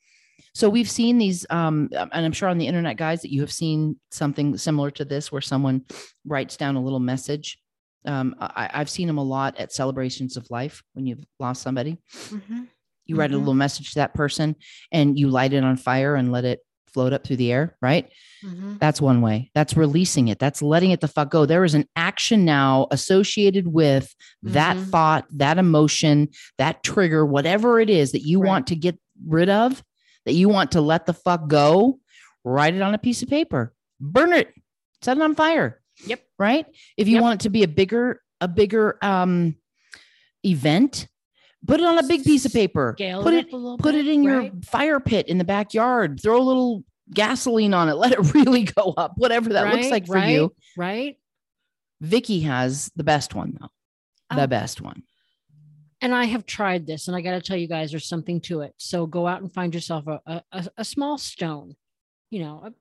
So 0.55 0.69
we've 0.69 0.89
seen 0.89 1.17
these, 1.17 1.45
um, 1.49 1.89
and 1.91 2.25
I'm 2.25 2.31
sure 2.31 2.47
on 2.47 2.59
the 2.59 2.67
internet, 2.67 2.95
guys, 2.97 3.21
that 3.23 3.31
you 3.31 3.41
have 3.41 3.51
seen 3.51 3.97
something 4.11 4.55
similar 4.57 4.91
to 4.91 5.05
this, 5.05 5.31
where 5.31 5.41
someone 5.41 5.81
writes 6.25 6.57
down 6.57 6.75
a 6.75 6.81
little 6.83 6.99
message. 6.99 7.57
Um, 8.05 8.35
I, 8.39 8.69
I've 8.73 8.89
seen 8.89 9.07
them 9.07 9.17
a 9.17 9.23
lot 9.23 9.57
at 9.57 9.71
celebrations 9.73 10.37
of 10.37 10.49
life 10.51 10.83
when 10.93 11.07
you've 11.07 11.23
lost 11.39 11.63
somebody. 11.63 11.97
Mhm. 12.29 12.67
You 13.05 13.15
write 13.15 13.31
a 13.31 13.33
Mhm. 13.33 13.39
little 13.39 13.53
message 13.55 13.89
to 13.93 13.99
that 13.99 14.13
person, 14.13 14.55
and 14.91 15.17
you 15.17 15.29
light 15.29 15.53
it 15.53 15.63
on 15.63 15.75
fire 15.75 16.15
and 16.15 16.31
let 16.31 16.45
it 16.45 16.59
float 16.93 17.13
up 17.13 17.25
through 17.25 17.37
the 17.37 17.51
air, 17.51 17.75
right? 17.81 18.07
Mhm. 18.45 18.77
That's 18.79 19.01
one 19.01 19.21
way. 19.21 19.49
That's 19.55 19.75
releasing 19.75 20.27
it. 20.27 20.37
That's 20.37 20.61
letting 20.61 20.91
it 20.91 21.01
the 21.01 21.07
fuck 21.07 21.31
go. 21.31 21.47
There 21.47 21.63
is 21.63 21.73
an 21.73 21.85
action 21.95 22.45
now 22.45 22.85
associated 22.91 23.67
with 23.69 24.13
that 24.43 24.77
Mhm. 24.77 24.89
thought, 24.91 25.25
that 25.31 25.57
emotion, 25.57 26.29
that 26.59 26.83
trigger, 26.83 27.25
whatever 27.25 27.79
it 27.79 27.89
is 27.89 28.11
that 28.11 28.21
you 28.21 28.39
Right. 28.39 28.47
want 28.49 28.67
to 28.67 28.75
get 28.75 28.99
rid 29.25 29.49
of, 29.49 29.83
that 30.25 30.33
you 30.33 30.49
want 30.49 30.71
to 30.73 30.81
let 30.81 31.05
the 31.05 31.13
fuck 31.13 31.47
go, 31.47 31.99
write 32.43 32.73
it 32.75 32.81
on 32.81 32.93
a 32.93 32.97
piece 32.97 33.21
of 33.23 33.29
paper, 33.29 33.73
burn 33.99 34.33
it, 34.33 34.53
set 35.01 35.17
it 35.17 35.23
on 35.23 35.35
fire. 35.35 35.81
Yep. 36.07 36.21
Right. 36.39 36.65
If 36.97 37.07
you 37.07 37.15
Yep. 37.15 37.21
want 37.21 37.41
it 37.41 37.43
to 37.43 37.49
be 37.49 37.63
a 37.63 37.67
bigger, 37.67 38.21
a 38.41 38.47
bigger 38.47 38.97
um 39.01 39.55
event, 40.45 41.07
put 41.67 41.79
it 41.79 41.85
on 41.85 41.97
a 41.99 42.03
big 42.07 42.23
piece 42.23 42.45
of 42.45 42.53
paper. 42.53 42.95
Scale 42.97 43.23
put 43.23 43.33
it 43.33 43.37
it, 43.37 43.47
up 43.47 43.53
a 43.53 43.55
little 43.57 43.77
put 43.77 43.93
bit, 43.93 44.05
it 44.07 44.11
in 44.11 44.23
your 44.23 44.49
fire 44.65 44.99
pit 44.99 45.27
in 45.29 45.37
the 45.37 45.43
backyard. 45.43 46.19
Throw 46.21 46.37
a 46.37 46.43
little 46.43 46.83
gasoline 47.13 47.73
on 47.73 47.89
it. 47.89 47.93
Let 47.93 48.11
it 48.13 48.19
really 48.33 48.63
go 48.63 48.93
up. 48.97 49.13
Whatever 49.17 49.49
that 49.53 49.73
looks 49.73 49.89
like 49.91 50.05
for 50.07 50.15
right, 50.15 50.29
you. 50.31 50.53
right? 50.75 51.17
Vickie 52.03 52.43
has 52.43 52.91
the 52.95 53.03
best 53.03 53.33
one 53.35 53.57
though. 53.59 53.69
The 54.35 54.43
Oh. 54.43 54.47
best 54.47 54.81
one. 54.81 55.03
And 56.03 56.13
I 56.13 56.25
have 56.25 56.45
tried 56.45 56.85
this, 56.85 57.07
and 57.07 57.17
I 57.17 57.21
got 57.21 57.31
to 57.31 57.41
tell 57.41 57.57
you 57.57 57.67
guys, 57.67 57.89
there's 57.91 58.07
something 58.07 58.39
to 58.41 58.61
it. 58.61 58.73
So 58.77 59.07
go 59.07 59.25
out 59.25 59.41
and 59.41 59.51
find 59.51 59.73
yourself 59.73 60.05
a 60.07 60.19
a, 60.27 60.43
a, 60.51 60.67
a 60.77 60.85
small 60.85 61.17
stone, 61.17 61.75
you 62.29 62.41
know, 62.43 62.61
a, 62.65 62.71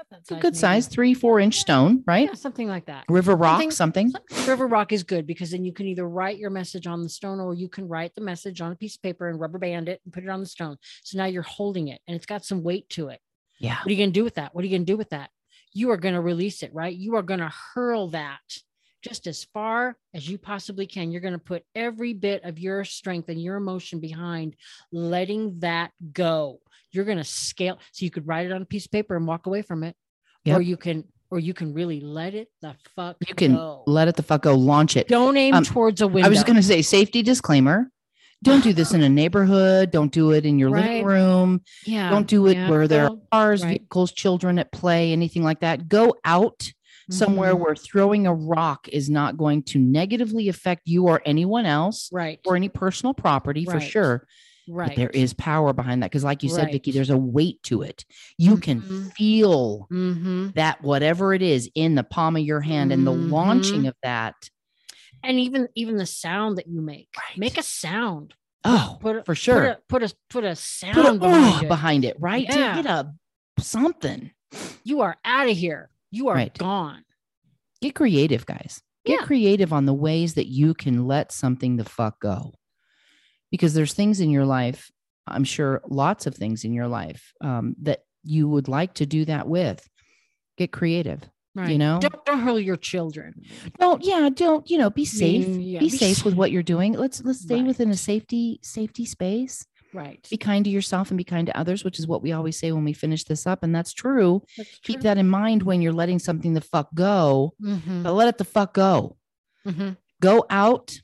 about 0.00 0.20
It's 0.20 0.30
a 0.30 0.34
size 0.34 0.40
good 0.42 0.52
maybe. 0.54 0.58
size, 0.58 0.86
three, 0.86 1.14
four 1.14 1.40
inch 1.40 1.56
stone, 1.58 2.04
right? 2.06 2.28
yeah, 2.28 2.34
something 2.34 2.68
like 2.68 2.86
that. 2.86 3.04
River 3.08 3.34
rock, 3.34 3.60
Something- 3.72 4.10
something. 4.12 4.12
River 4.46 4.66
rock 4.68 4.92
is 4.92 5.02
good 5.02 5.26
because 5.26 5.50
then 5.50 5.64
you 5.64 5.72
can 5.72 5.86
either 5.86 6.08
write 6.08 6.38
your 6.38 6.50
message 6.50 6.86
on 6.86 7.02
the 7.02 7.08
stone 7.08 7.40
or 7.40 7.52
you 7.54 7.68
can 7.68 7.88
write 7.88 8.14
the 8.14 8.20
message 8.20 8.60
on 8.60 8.70
a 8.70 8.76
piece 8.76 8.94
of 8.96 9.02
paper 9.02 9.28
and 9.28 9.40
rubber 9.40 9.58
band 9.58 9.88
it 9.88 10.00
and 10.04 10.12
put 10.14 10.22
it 10.22 10.28
on 10.28 10.38
the 10.40 10.46
stone. 10.46 10.76
So 11.02 11.18
now 11.18 11.24
you're 11.24 11.42
holding 11.42 11.88
it 11.88 12.00
and 12.06 12.14
it's 12.16 12.26
got 12.26 12.44
some 12.44 12.62
weight 12.62 12.88
to 12.90 13.08
it. 13.08 13.18
Yeah. 13.58 13.76
What 13.78 13.86
are 13.86 13.90
you 13.90 13.96
going 13.96 14.10
to 14.10 14.20
do 14.20 14.24
with 14.24 14.36
that? 14.36 14.54
What 14.54 14.62
are 14.62 14.66
you 14.68 14.72
going 14.76 14.86
to 14.86 14.92
do 14.92 14.96
with 14.96 15.10
that? 15.10 15.30
You 15.72 15.90
are 15.90 15.96
going 15.96 16.14
to 16.14 16.20
release 16.20 16.62
it, 16.62 16.72
right? 16.72 16.94
You 16.94 17.16
are 17.16 17.22
going 17.22 17.40
to 17.40 17.52
hurl 17.74 18.08
that 18.10 18.38
just 19.02 19.26
as 19.26 19.44
far 19.54 19.96
as 20.14 20.28
you 20.28 20.38
possibly 20.38 20.86
can. 20.86 21.10
You're 21.10 21.20
going 21.20 21.32
to 21.34 21.38
put 21.38 21.64
every 21.74 22.14
bit 22.14 22.44
of 22.44 22.58
your 22.58 22.84
strength 22.84 23.28
and 23.28 23.40
your 23.40 23.56
emotion 23.56 24.00
behind 24.00 24.56
letting 24.92 25.60
that 25.60 25.92
go. 26.12 26.60
You're 26.90 27.04
going 27.04 27.18
to 27.18 27.24
scale. 27.24 27.78
So 27.92 28.04
you 28.04 28.10
could 28.10 28.26
write 28.26 28.46
it 28.46 28.52
on 28.52 28.62
a 28.62 28.64
piece 28.66 28.86
of 28.86 28.90
paper 28.92 29.16
and 29.16 29.26
walk 29.26 29.46
away 29.46 29.62
from 29.62 29.84
it, 29.84 29.94
or 30.46 30.60
you 30.62 30.76
can, 30.76 31.04
or 31.30 31.38
you 31.38 31.52
can 31.54 31.74
really 31.74 32.00
let 32.00 32.34
it 32.34 32.48
the 32.62 32.74
fuck 32.96 33.16
You 33.26 33.34
can 33.34 33.54
go. 33.54 33.82
let 33.86 34.08
it 34.08 34.16
the 34.16 34.22
fuck 34.22 34.42
go, 34.42 34.54
launch 34.54 34.96
it. 34.96 35.08
Don't 35.08 35.36
aim 35.36 35.54
Um, 35.54 35.64
towards 35.64 36.00
a 36.00 36.08
window. 36.08 36.26
I 36.26 36.30
was 36.30 36.42
going 36.42 36.56
to 36.56 36.62
say 36.62 36.80
safety 36.82 37.22
disclaimer. 37.22 37.90
Don't 38.42 38.62
do 38.62 38.72
this 38.72 38.94
in 38.94 39.02
a 39.02 39.08
neighborhood. 39.08 39.90
Don't 39.90 40.12
do 40.12 40.30
it 40.30 40.46
in 40.46 40.58
your 40.60 40.70
living 40.70 41.04
room. 41.04 41.60
yeah. 41.84 42.08
Don't 42.08 42.26
do 42.28 42.46
it 42.46 42.54
yeah, 42.56 42.70
where 42.70 42.86
there 42.86 43.06
are 43.06 43.16
cars, 43.32 43.62
right. 43.64 43.80
vehicles, 43.80 44.12
children 44.12 44.58
at 44.60 44.70
play, 44.70 45.10
anything 45.12 45.42
like 45.42 45.60
that. 45.60 45.88
Go 45.88 46.14
out 46.24 46.72
somewhere 47.10 47.54
mhm, 47.54 47.60
where 47.60 47.74
throwing 47.76 48.26
a 48.26 48.34
rock 48.34 48.88
is 48.88 49.08
not 49.10 49.36
going 49.36 49.62
to 49.64 49.78
negatively 49.78 50.48
affect 50.48 50.82
you 50.86 51.04
or 51.06 51.22
anyone 51.24 51.66
else 51.66 52.08
right, 52.12 52.40
or 52.46 52.56
any 52.56 52.68
personal 52.68 53.14
property 53.14 53.64
for 53.64 53.80
sure. 53.80 54.26
right. 54.66 54.88
But 54.88 54.96
there 54.96 55.10
is 55.10 55.34
power 55.34 55.72
behind 55.72 56.02
that 56.02 56.10
because, 56.10 56.24
like 56.24 56.42
you 56.42 56.48
said, 56.48 56.68
Vickie, 56.68 56.86
Right. 56.88 56.94
there's 56.94 57.10
a 57.10 57.18
weight 57.18 57.62
to 57.64 57.82
it. 57.82 58.04
You 58.38 58.56
Mhm. 58.56 58.62
can 58.62 58.82
feel 59.16 59.86
hmm 59.90 60.48
that 60.54 60.82
whatever 60.82 61.34
it 61.34 61.42
is 61.42 61.70
in 61.74 61.94
the 61.94 62.04
palm 62.04 62.36
of 62.36 62.42
your 62.42 62.60
hand 62.60 62.92
and 62.92 63.06
the 63.06 63.12
launching 63.12 63.82
Mhm. 63.82 63.88
of 63.88 63.94
that. 64.02 64.34
And 65.22 65.38
even 65.40 65.68
even 65.74 65.96
the 65.96 66.06
sound 66.06 66.58
that 66.58 66.66
you 66.68 66.80
make, 66.80 67.08
Right. 67.16 67.38
make 67.38 67.58
a 67.58 67.62
sound. 67.62 68.34
Oh, 68.64 68.98
Put 69.00 69.16
a, 69.16 69.24
for 69.24 69.34
sure. 69.34 69.60
Put 69.60 69.64
a 69.64 69.80
put 69.88 70.02
a, 70.02 70.16
put 70.30 70.44
a 70.44 70.56
sound 70.56 70.94
Put 70.94 71.06
a 71.06 71.18
behind, 71.18 71.62
"oh" 71.62 71.62
it. 71.62 71.68
behind 71.68 72.04
it, 72.04 72.16
right? 72.20 72.48
To 72.50 72.54
Yeah. 72.54 72.74
get 72.82 72.86
a 72.86 73.14
something. 73.58 74.30
You 74.84 75.00
are 75.02 75.16
out 75.24 75.48
of 75.48 75.56
here. 75.56 75.90
You 76.10 76.28
are 76.28 76.34
Right. 76.34 76.56
gone. 76.56 77.04
Get 77.80 77.94
creative, 77.94 78.46
guys. 78.46 78.80
Get 79.04 79.20
Yeah. 79.20 79.26
creative 79.26 79.72
on 79.72 79.86
the 79.86 79.94
ways 79.94 80.34
that 80.34 80.48
you 80.48 80.74
can 80.74 81.06
let 81.06 81.32
something 81.32 81.76
the 81.76 81.84
fuck 81.84 82.20
go. 82.20 82.54
Because 83.50 83.74
there's 83.74 83.94
things 83.94 84.20
in 84.20 84.30
your 84.30 84.44
life, 84.44 84.90
I'm 85.26 85.44
sure 85.44 85.82
lots 85.88 86.26
of 86.26 86.34
things 86.34 86.64
in 86.64 86.72
your 86.72 86.88
life 86.88 87.32
um, 87.40 87.74
that 87.82 88.00
you 88.24 88.48
would 88.48 88.68
like 88.68 88.94
to 88.94 89.06
do 89.06 89.24
that 89.26 89.48
with. 89.48 89.86
Get 90.56 90.72
creative. 90.72 91.20
Right. 91.54 91.76
know? 91.76 91.98
don't 91.98 92.24
don't 92.24 92.38
hurl 92.40 92.60
your 92.60 92.76
children. 92.76 93.34
Don't, 93.80 94.04
yeah, 94.04 94.28
don't, 94.32 94.68
you 94.70 94.78
know, 94.78 94.90
be 94.90 95.04
safe. 95.04 95.48
mean, 95.48 95.60
yeah, 95.60 95.80
be 95.80 95.86
be 95.90 95.96
safe 95.96 96.24
with 96.24 96.34
what 96.34 96.52
you're 96.52 96.62
doing. 96.62 96.92
Let's 96.92 97.20
let's 97.24 97.40
stay 97.40 97.62
within 97.62 97.90
a 97.90 97.96
safety 97.96 98.60
safety 98.62 99.04
space. 99.04 99.66
Right. 99.94 100.26
Be 100.30 100.36
kind 100.36 100.64
to 100.64 100.70
yourself 100.70 101.10
and 101.10 101.16
be 101.18 101.24
kind 101.24 101.46
to 101.46 101.56
others, 101.58 101.82
which 101.84 101.98
is 101.98 102.06
what 102.06 102.22
we 102.22 102.32
always 102.32 102.58
say 102.58 102.72
when 102.72 102.84
we 102.84 102.92
finish 102.92 103.24
this 103.24 103.46
up. 103.46 103.62
And 103.62 103.74
that's 103.74 103.92
true. 103.92 104.42
That's 104.56 104.78
Keep 104.80 105.00
that 105.00 105.16
in 105.18 105.28
mind 105.28 105.62
when 105.62 105.80
you're 105.80 105.92
letting 105.92 106.18
something 106.18 106.52
the 106.54 106.60
fuck 106.60 106.88
go, 106.94 107.54
Mhm, 107.62 108.02
but 108.02 108.12
let 108.12 108.28
it 108.28 108.38
the 108.38 108.44
fuck 108.44 108.74
go. 108.74 109.16
mhm. 109.66 109.96
Go 110.20 110.44
out 110.50 111.00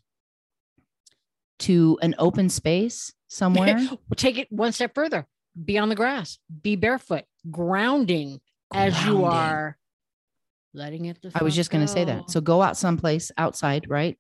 to 1.60 1.98
an 2.02 2.14
open 2.18 2.48
space 2.48 3.12
somewhere. 3.28 3.78
Take 4.16 4.38
it 4.38 4.50
one 4.52 4.72
step 4.72 4.94
further. 4.94 5.26
Be 5.64 5.78
on 5.78 5.88
the 5.88 5.94
grass. 5.94 6.38
Be 6.62 6.76
barefoot. 6.76 7.24
Grounding 7.50 8.40
as 8.72 9.04
you 9.06 9.24
are. 9.24 9.78
Letting 10.76 11.04
it. 11.04 11.22
the 11.22 11.30
I 11.34 11.44
was 11.44 11.54
just 11.54 11.70
going 11.70 11.86
to 11.86 11.92
say 11.92 12.04
that. 12.04 12.28
So 12.30 12.40
go 12.40 12.60
out 12.60 12.76
someplace 12.76 13.30
outside, 13.38 13.88
right? 13.88 14.18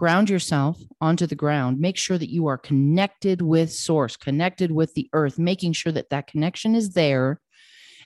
Ground 0.00 0.30
yourself 0.30 0.80
onto 1.02 1.26
the 1.26 1.34
ground. 1.34 1.78
Make 1.78 1.98
sure 1.98 2.16
that 2.16 2.30
you 2.32 2.46
are 2.46 2.56
connected 2.56 3.42
with 3.42 3.70
source, 3.70 4.16
connected 4.16 4.72
with 4.72 4.94
the 4.94 5.10
earth, 5.12 5.38
making 5.38 5.74
sure 5.74 5.92
that 5.92 6.08
that 6.08 6.26
connection 6.26 6.74
is 6.74 6.94
there 6.94 7.38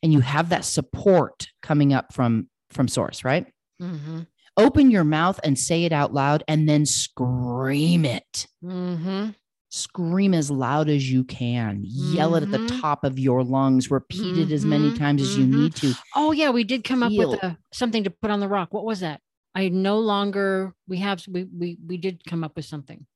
and 0.03 0.13
you 0.13 0.21
have 0.21 0.49
that 0.51 0.65
support 0.65 1.49
coming 1.63 1.93
up 1.93 2.13
from 2.13 2.51
from 2.71 2.89
source, 2.89 3.25
right? 3.25 3.47
Mhm, 3.81 4.27
Open 4.57 4.91
your 4.91 5.05
mouth 5.05 5.39
and 5.45 5.57
say 5.57 5.85
it 5.85 5.93
out 5.93 6.13
loud 6.13 6.43
and 6.49 6.69
then 6.69 6.87
scream 6.87 8.05
it. 8.05 8.49
mhm. 8.63 9.35
Scream 9.71 10.35
as 10.35 10.51
loud 10.51 10.89
as 10.89 11.11
you 11.11 11.25
can. 11.25 11.83
Yell 11.85 12.37
it 12.37 12.43
at 12.45 12.51
the 12.53 12.59
Mhm. 12.59 12.81
top 12.81 13.05
of 13.05 13.19
your 13.19 13.43
lungs. 13.43 13.91
Repeat 13.91 14.37
it 14.39 14.53
as 14.53 14.65
many 14.65 14.91
Mhm, 14.91 14.95
times 14.99 15.21
as 15.21 15.37
you 15.37 15.47
mhm. 15.47 15.51
need 15.51 15.75
to. 15.77 15.95
Oh 16.15 16.33
yeah, 16.33 16.51
we 16.51 16.63
did 16.65 16.85
come 16.85 17.03
up 17.03 17.13
with 17.17 17.33
a, 17.35 17.59
something 17.73 18.05
to 18.05 18.11
put 18.11 18.31
on 18.31 18.41
the 18.41 18.49
rock. 18.49 18.73
What 18.73 18.85
was 18.85 19.01
that? 19.01 19.21
I 19.55 19.69
no 19.69 19.99
longer. 20.01 20.75
We 20.89 20.99
have. 20.99 21.25
We 21.29 21.45
we 21.45 21.79
we 21.87 21.97
did 21.97 22.25
come 22.27 22.43
up 22.45 22.57
with 22.57 22.65
something. 22.65 23.07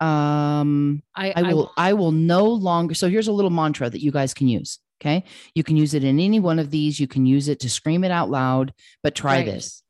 Um 0.00 1.02
I 1.14 1.32
I 1.36 1.52
will 1.54 1.72
I 1.76 1.92
will 1.94 2.12
no 2.12 2.44
longer 2.44 2.94
so 2.94 3.08
here's 3.08 3.28
a 3.28 3.32
little 3.32 3.50
mantra 3.50 3.88
that 3.88 4.02
you 4.02 4.10
guys 4.12 4.34
can 4.34 4.46
use. 4.48 4.78
Okay. 5.00 5.24
You 5.54 5.62
can 5.62 5.76
use 5.76 5.94
it 5.94 6.04
in 6.04 6.18
any 6.20 6.40
one 6.40 6.58
of 6.58 6.70
these. 6.70 7.00
You 7.00 7.06
can 7.06 7.26
use 7.26 7.48
it 7.48 7.60
to 7.60 7.70
scream 7.70 8.04
it 8.04 8.10
out 8.10 8.30
loud, 8.30 8.72
but 9.02 9.14
try 9.14 9.36
Right. 9.38 9.46
this. 9.46 9.82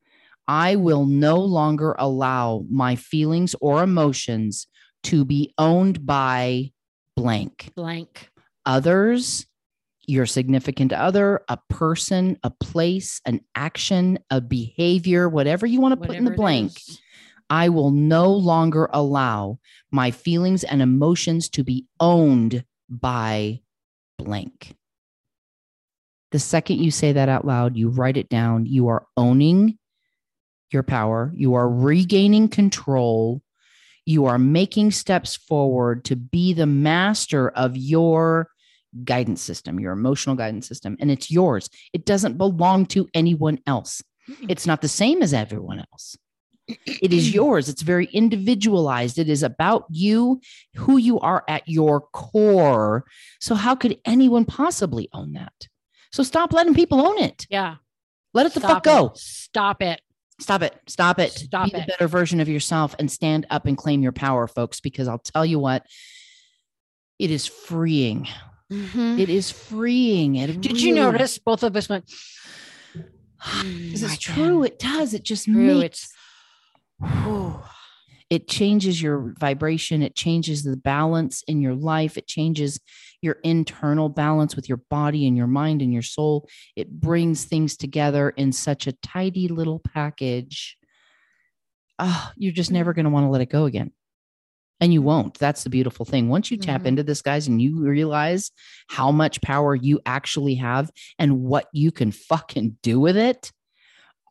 I 0.48 0.76
will 0.76 1.06
no 1.06 1.38
longer 1.38 1.94
allow 1.98 2.64
my 2.70 2.94
feelings 2.96 3.54
or 3.60 3.82
emotions 3.82 4.68
to 5.04 5.24
be 5.24 5.52
owned 5.58 6.06
by 6.06 6.72
blank. 7.16 7.72
blank. 7.74 8.30
Others, 8.64 9.46
your 10.06 10.26
significant 10.26 10.92
other, 10.92 11.42
a 11.48 11.58
person, 11.68 12.38
a 12.42 12.50
place, 12.50 13.20
an 13.26 13.40
action, 13.54 14.18
a 14.30 14.40
behavior, 14.40 15.28
whatever 15.28 15.66
you 15.66 15.80
want 15.80 16.00
to 16.00 16.06
put 16.06 16.16
in 16.16 16.24
the 16.24 16.30
blank. 16.30 16.80
I 17.50 17.68
will 17.68 17.90
no 17.90 18.32
longer 18.32 18.88
allow 18.92 19.58
my 19.90 20.10
feelings 20.10 20.64
and 20.64 20.82
emotions 20.82 21.48
to 21.50 21.64
be 21.64 21.86
owned 22.00 22.64
by 22.88 23.60
blank. 24.18 24.74
The 26.32 26.38
second 26.38 26.80
you 26.80 26.90
say 26.90 27.12
that 27.12 27.28
out 27.28 27.44
loud, 27.44 27.76
you 27.76 27.88
write 27.88 28.16
it 28.16 28.28
down, 28.28 28.66
you 28.66 28.88
are 28.88 29.06
owning 29.16 29.78
your 30.72 30.82
power, 30.82 31.32
you 31.34 31.54
are 31.54 31.70
regaining 31.70 32.48
control, 32.48 33.42
you 34.04 34.26
are 34.26 34.38
making 34.38 34.90
steps 34.90 35.36
forward 35.36 36.04
to 36.06 36.16
be 36.16 36.52
the 36.52 36.66
master 36.66 37.48
of 37.50 37.76
your 37.76 38.48
guidance 39.04 39.42
system, 39.42 39.80
your 39.80 39.92
emotional 39.92 40.36
guidance 40.36 40.66
system, 40.68 40.96
and 41.00 41.10
it's 41.10 41.30
yours. 41.30 41.68
It 41.92 42.04
doesn't 42.04 42.38
belong 42.38 42.86
to 42.86 43.08
anyone 43.14 43.58
else. 43.66 44.02
It's 44.48 44.66
not 44.66 44.80
the 44.80 44.88
same 44.88 45.22
as 45.22 45.32
everyone 45.32 45.78
else. 45.78 46.16
It 46.68 47.12
is 47.12 47.32
yours. 47.34 47.68
It's 47.68 47.82
very 47.82 48.06
individualized. 48.06 49.18
It 49.18 49.28
is 49.28 49.42
about 49.42 49.84
you, 49.90 50.40
who 50.74 50.96
you 50.96 51.20
are 51.20 51.44
at 51.48 51.68
your 51.68 52.00
core. 52.00 53.04
So, 53.40 53.54
how 53.54 53.74
could 53.74 53.98
anyone 54.04 54.44
possibly 54.44 55.08
own 55.12 55.32
that? 55.34 55.52
So, 56.12 56.22
stop 56.22 56.52
letting 56.52 56.74
people 56.74 57.00
own 57.06 57.18
it. 57.18 57.46
Yeah. 57.50 57.76
Let 58.34 58.46
it 58.46 58.54
the 58.54 58.60
fuck 58.60 58.70
Stop 58.70 58.82
go. 58.82 59.06
it. 59.06 59.18
Stop 59.18 59.82
it. 59.82 60.00
Stop 60.40 60.62
it. 60.62 60.78
Stop 60.86 61.18
it. 61.18 61.32
Stop 61.32 61.64
Be 61.66 61.70
the 61.70 61.82
it. 61.82 61.88
better 61.88 62.08
version 62.08 62.40
of 62.40 62.48
yourself 62.48 62.94
and 62.98 63.10
stand 63.10 63.46
up 63.48 63.66
and 63.66 63.78
claim 63.78 64.02
your 64.02 64.12
power, 64.12 64.46
folks, 64.46 64.80
because 64.80 65.08
I'll 65.08 65.18
tell 65.18 65.46
you 65.46 65.58
what, 65.58 65.86
it 67.18 67.30
is 67.30 67.46
freeing. 67.46 68.28
Mhm. 68.72 69.20
It 69.20 69.28
is 69.28 69.50
freeing. 69.50 70.36
It 70.36 70.60
Did 70.60 70.80
you 70.80 70.94
notice 70.94 71.38
both 71.38 71.62
of 71.62 71.76
us 71.76 71.88
went? 71.88 72.04
This 73.92 74.02
is 74.02 74.18
true. 74.18 74.64
It 74.64 74.78
does. 74.78 75.14
It 75.14 75.22
just 75.22 75.44
True, 75.44 75.78
makes 75.78 76.08
it 78.30 78.48
changes 78.48 79.00
your 79.00 79.34
vibration 79.38 80.02
it 80.02 80.14
changes 80.14 80.62
the 80.62 80.76
balance 80.76 81.42
in 81.46 81.60
your 81.60 81.74
life 81.74 82.16
it 82.16 82.26
changes 82.26 82.80
your 83.22 83.36
internal 83.44 84.08
balance 84.08 84.56
with 84.56 84.68
your 84.68 84.80
body 84.90 85.26
and 85.26 85.36
your 85.36 85.46
mind 85.46 85.82
and 85.82 85.92
your 85.92 86.02
soul 86.02 86.48
it 86.74 86.90
brings 86.90 87.44
things 87.44 87.76
together 87.76 88.30
in 88.30 88.52
such 88.52 88.86
a 88.86 88.92
tidy 88.92 89.48
little 89.48 89.80
package 89.80 90.76
oh 91.98 92.30
you're 92.36 92.52
just 92.52 92.70
never 92.72 92.92
going 92.92 93.04
to 93.04 93.10
want 93.10 93.24
to 93.24 93.30
let 93.30 93.42
it 93.42 93.50
go 93.50 93.64
again 93.64 93.92
and 94.80 94.92
you 94.92 95.02
won't. 95.02 95.38
That's 95.38 95.64
the 95.64 95.70
beautiful 95.70 96.04
thing. 96.04 96.28
Once 96.28 96.50
you 96.50 96.56
tap 96.56 96.82
Mhm. 96.82 96.86
into 96.86 97.02
this, 97.02 97.22
guys, 97.22 97.48
and 97.48 97.60
you 97.62 97.80
realize 97.80 98.50
how 98.88 99.10
much 99.10 99.40
power 99.40 99.74
you 99.74 100.00
actually 100.06 100.56
have 100.56 100.90
and 101.18 101.42
what 101.42 101.66
you 101.72 101.90
can 101.90 102.12
fucking 102.12 102.76
do 102.82 103.00
with 103.00 103.16
it, 103.16 103.52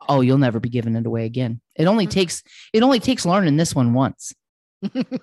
oh, 0.07 0.21
you'll 0.21 0.37
never 0.37 0.59
be 0.59 0.69
giving 0.69 0.95
it 0.95 1.05
away 1.07 1.25
again. 1.25 1.61
It 1.75 1.85
only 1.85 2.05
Mhm. 2.07 2.11
takes 2.11 2.43
it 2.73 2.83
only 2.83 2.99
takes 2.99 3.25
learning 3.25 3.57
this 3.57 3.73
one 3.73 3.93
once. 3.93 4.33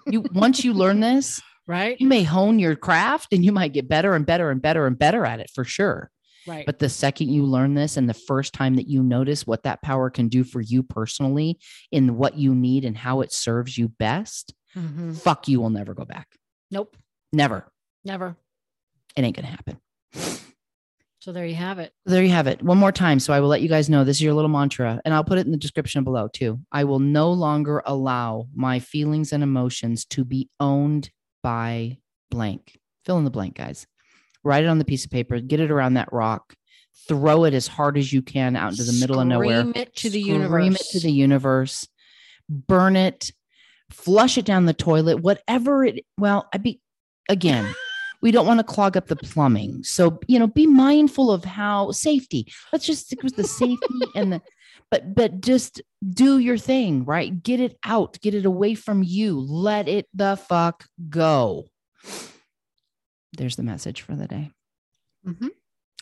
You 0.07 0.23
once 0.33 0.65
you 0.65 0.73
learn 0.73 1.01
this, 1.01 1.41
right? 1.69 1.97
you 2.01 2.07
may 2.09 2.25
hone 2.25 2.59
your 2.59 2.75
craft 2.75 3.33
and 3.33 3.45
you 3.45 3.53
might 3.53 3.73
get 3.73 3.89
better 3.89 4.15
and 4.15 4.27
better 4.27 4.51
and 4.51 4.61
better 4.61 4.87
and 4.87 4.99
better 4.99 5.25
at 5.25 5.39
it 5.41 5.51
for 5.55 5.65
sure. 5.65 6.11
Right. 6.45 6.67
But 6.67 6.81
the 6.81 6.89
second 6.89 7.29
you 7.29 7.45
learn 7.45 7.75
this 7.75 7.97
and 7.97 8.09
the 8.09 8.15
first 8.15 8.53
time 8.53 8.75
that 8.75 8.89
you 8.89 9.01
notice 9.05 9.47
what 9.47 9.63
that 9.63 9.81
power 9.83 10.11
can 10.11 10.27
do 10.27 10.43
for 10.43 10.61
you 10.61 10.83
personally 10.83 11.61
in 11.93 12.17
what 12.17 12.37
you 12.37 12.53
need 12.57 12.85
and 12.85 12.97
how 12.97 13.21
it 13.21 13.33
serves 13.33 13.79
you 13.79 13.87
best, 13.87 14.53
Mhm. 14.77 15.17
fuck 15.21 15.49
you 15.49 15.61
will 15.61 15.71
never 15.71 15.95
go 15.95 16.05
back. 16.05 16.29
Nope. 16.71 16.97
Never. 17.33 17.67
Never. 18.05 18.37
It 19.17 19.23
ain't 19.25 19.37
gonna 19.37 19.49
happen. 19.49 19.79
So 21.21 21.31
there 21.31 21.47
you 21.47 21.55
have 21.55 21.79
it. 21.79 21.93
There 22.05 22.23
you 22.23 22.31
have 22.31 22.49
it. 22.49 22.63
One 22.63 22.79
more 22.79 22.91
time. 22.91 23.21
So 23.21 23.33
I 23.33 23.39
will 23.39 23.49
let 23.49 23.63
you 23.63 23.69
guys 23.69 23.89
know 23.89 24.03
this 24.03 24.17
is 24.17 24.23
your 24.23 24.35
little 24.35 24.49
mantra, 24.51 25.01
and 25.05 25.15
I'll 25.15 25.23
put 25.23 25.39
it 25.39 25.47
in 25.47 25.53
the 25.53 25.57
description 25.59 26.03
below 26.03 26.27
too. 26.27 26.59
I 26.73 26.83
will 26.83 26.99
no 26.99 27.31
longer 27.33 27.81
allow 27.87 28.49
my 28.55 28.81
feelings 28.81 29.33
and 29.33 29.41
emotions 29.43 30.05
to 30.07 30.25
be 30.25 30.49
owned 30.59 31.11
by 31.43 31.99
blank. 32.31 32.81
Fill 33.05 33.19
in 33.19 33.25
the 33.25 33.31
blank, 33.31 33.55
guys. 33.57 33.87
Write 34.43 34.65
it 34.65 34.69
on 34.69 34.79
the 34.79 34.85
piece 34.85 35.05
of 35.05 35.13
paper, 35.13 35.39
get 35.39 35.61
it 35.61 35.71
around 35.71 35.95
that 35.95 36.13
rock, 36.13 36.55
throw 37.07 37.45
it 37.45 37.55
as 37.55 37.69
hard 37.69 37.97
as 37.97 38.13
you 38.13 38.21
can 38.23 38.57
out 38.57 38.73
into 38.73 38.83
the 38.83 38.99
middle 38.99 39.21
of 39.21 39.29
nowhere. 39.29 39.61
Scream 39.61 39.73
it 39.77 39.95
to 39.97 40.11
the 40.11 40.23
Scream 40.23 40.35
universe. 40.43 40.81
it 40.81 40.91
to 40.91 41.01
the 41.07 41.13
universe, 41.13 41.89
burn 42.49 42.97
it, 42.97 43.31
flush 43.93 44.39
it 44.39 44.45
down 44.45 44.67
the 44.67 44.75
toilet, 44.75 45.19
whatever 45.21 45.85
it. 45.85 46.05
Well, 46.19 46.49
I 46.53 46.59
be 46.59 46.81
again. 47.29 47.73
we 48.23 48.31
don't 48.31 48.47
want 48.47 48.61
to 48.61 48.65
clog 48.65 48.97
up 48.97 49.09
the 49.09 49.17
plumbing, 49.17 49.83
so 49.85 50.19
you 50.29 50.39
know, 50.39 50.47
be 50.47 50.67
mindful 50.67 51.31
of 51.33 51.45
how 51.45 51.91
safety. 51.93 52.47
Let's 52.73 52.87
just 52.87 53.07
stick 53.07 53.23
with 53.23 53.37
the 53.37 53.45
safety 53.45 53.87
and 54.15 54.33
the. 54.35 54.43
But 54.91 55.15
but 55.15 55.41
just 55.41 55.81
do 56.11 56.39
your 56.39 56.59
thing, 56.59 57.05
right? 57.05 57.43
Get 57.43 57.61
it 57.61 57.79
out, 57.85 58.19
get 58.21 58.35
it 58.35 58.45
away 58.45 58.75
from 58.75 59.03
you. 59.03 59.41
Let 59.41 59.89
it 59.89 60.07
the 60.15 60.37
fuck 60.37 60.85
go. 61.09 61.65
There's 63.37 63.57
the 63.57 63.63
message 63.63 64.03
for 64.03 64.15
the 64.15 64.27
day 64.27 64.51
Mhm. 65.27 65.49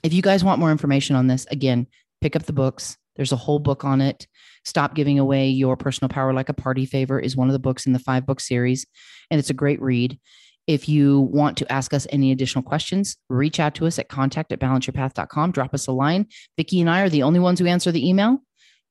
if 0.02 0.12
you 0.12 0.22
guys 0.22 0.42
want 0.42 0.58
more 0.58 0.72
information 0.72 1.14
on 1.14 1.26
this, 1.28 1.46
again, 1.50 1.86
pick 2.20 2.34
up 2.34 2.44
the 2.44 2.52
books. 2.52 2.96
There's 3.16 3.32
a 3.32 3.36
whole 3.36 3.58
book 3.58 3.84
on 3.84 4.00
it. 4.00 4.26
Stop 4.64 4.94
Giving 4.94 5.18
Away 5.18 5.48
Your 5.48 5.76
Personal 5.76 6.08
Power 6.08 6.32
Like 6.32 6.48
a 6.48 6.54
Party 6.54 6.86
Favor 6.86 7.18
is 7.18 7.36
one 7.36 7.48
of 7.48 7.52
the 7.52 7.58
books 7.58 7.86
in 7.86 7.92
the 7.92 7.98
five 7.98 8.26
book 8.26 8.40
series, 8.40 8.86
and 9.30 9.38
it's 9.38 9.50
a 9.50 9.54
great 9.54 9.80
read. 9.80 10.18
If 10.66 10.88
you 10.88 11.20
want 11.20 11.56
to 11.58 11.72
ask 11.72 11.92
us 11.92 12.06
any 12.10 12.30
additional 12.30 12.62
questions, 12.62 13.16
reach 13.28 13.58
out 13.58 13.74
to 13.76 13.86
us 13.86 13.98
at 13.98 14.08
contact 14.08 14.52
at 14.52 14.60
balanceyourpath.com. 14.60 15.52
Drop 15.52 15.74
us 15.74 15.86
a 15.86 15.92
line. 15.92 16.26
Vickie 16.58 16.80
and 16.80 16.90
I 16.90 17.00
are 17.00 17.08
the 17.08 17.22
only 17.22 17.40
ones 17.40 17.58
who 17.58 17.66
answer 17.66 17.90
the 17.90 18.08
email. 18.08 18.38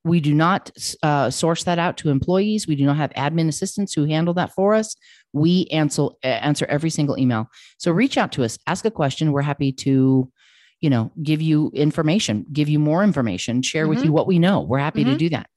We 0.04 0.20
do 0.20 0.34
not 0.34 0.72
uh, 1.04 1.30
source 1.30 1.64
that 1.66 1.78
out 1.78 1.98
to 1.98 2.10
employees. 2.10 2.68
We 2.68 2.76
do 2.76 2.86
not 2.86 2.98
have 2.98 3.12
admin 3.12 3.50
assistants 3.50 3.94
who 3.94 4.06
handle 4.06 4.34
that 4.36 4.54
for 4.54 4.74
us. 4.74 4.96
We 5.34 5.68
answer 5.72 6.08
answer 6.24 6.66
every 6.66 6.90
single 6.90 7.18
email. 7.20 7.50
So 7.78 7.92
reach 7.92 8.18
out 8.18 8.32
to 8.34 8.44
us, 8.44 8.58
ask 8.66 8.86
a 8.86 8.92
question. 8.92 9.32
We're 9.32 9.42
happy 9.42 9.72
to 9.74 10.32
you 10.82 10.90
know, 10.90 11.12
give 11.22 11.42
you 11.42 11.72
information, 11.74 12.46
give 12.54 12.70
you 12.70 12.80
more 12.80 13.04
information, 13.04 13.62
share 13.62 13.88
with 13.88 14.00
Mhm. 14.00 14.06
you 14.06 14.12
what 14.14 14.28
we 14.28 14.40
know. 14.40 14.62
We're 14.62 14.80
happy 14.80 15.04
to 15.04 15.12
Mhm. 15.12 15.18
do 15.18 15.30
that. 15.30 15.50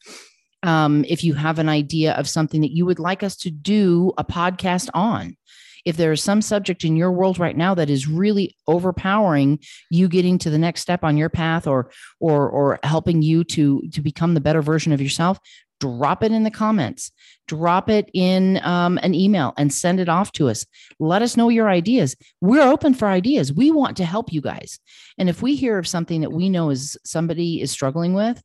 Um, 0.64 1.04
if 1.08 1.24
you 1.24 1.34
have 1.34 1.58
an 1.58 1.68
idea 1.68 2.12
of 2.14 2.28
something 2.28 2.60
that 2.60 2.72
you 2.74 2.86
would 2.86 2.98
like 2.98 3.22
us 3.22 3.36
to 3.38 3.50
do 3.50 4.12
a 4.18 4.24
podcast 4.24 4.88
on, 4.94 5.36
if 5.84 5.96
there 5.96 6.12
is 6.12 6.22
some 6.22 6.40
subject 6.40 6.84
in 6.84 6.96
your 6.96 7.10
world 7.10 7.40
right 7.40 7.56
now 7.56 7.74
that 7.74 7.90
is 7.90 8.06
really 8.06 8.54
overpowering 8.68 9.58
you 9.90 10.08
getting 10.08 10.38
to 10.38 10.50
the 10.50 10.58
next 10.58 10.80
step 10.80 11.02
on 11.02 11.16
your 11.16 11.28
path 11.28 11.66
or 11.66 11.90
or 12.20 12.48
or 12.48 12.78
helping 12.84 13.22
you 13.22 13.42
to 13.42 13.82
to 13.92 14.00
become 14.00 14.34
the 14.34 14.40
better 14.40 14.62
version 14.62 14.92
of 14.92 15.00
yourself 15.02 15.40
drop 15.82 16.22
it 16.22 16.32
in 16.32 16.42
the 16.44 16.50
comments 16.64 17.10
drop 17.48 17.90
it 17.90 18.08
in 18.14 18.60
um, 18.64 18.98
an 19.02 19.14
email 19.14 19.52
and 19.58 19.70
send 19.72 19.98
it 20.00 20.08
off 20.08 20.30
to 20.32 20.48
us. 20.48 20.64
Let 21.00 21.22
us 21.22 21.36
know 21.36 21.48
your 21.48 21.68
ideas. 21.68 22.14
We're 22.40 22.62
open 22.74 22.94
for 22.94 23.08
ideas. 23.08 23.52
We 23.52 23.70
want 23.70 23.96
to 23.96 24.04
help 24.04 24.32
you 24.32 24.40
guys. 24.40 24.78
And 25.18 25.28
if 25.28 25.42
we 25.42 25.56
hear 25.56 25.76
of 25.76 25.86
something 25.88 26.20
that 26.22 26.30
we 26.32 26.48
know 26.48 26.70
is 26.70 26.96
somebody 27.04 27.60
is 27.60 27.70
struggling 27.70 28.14
with 28.14 28.40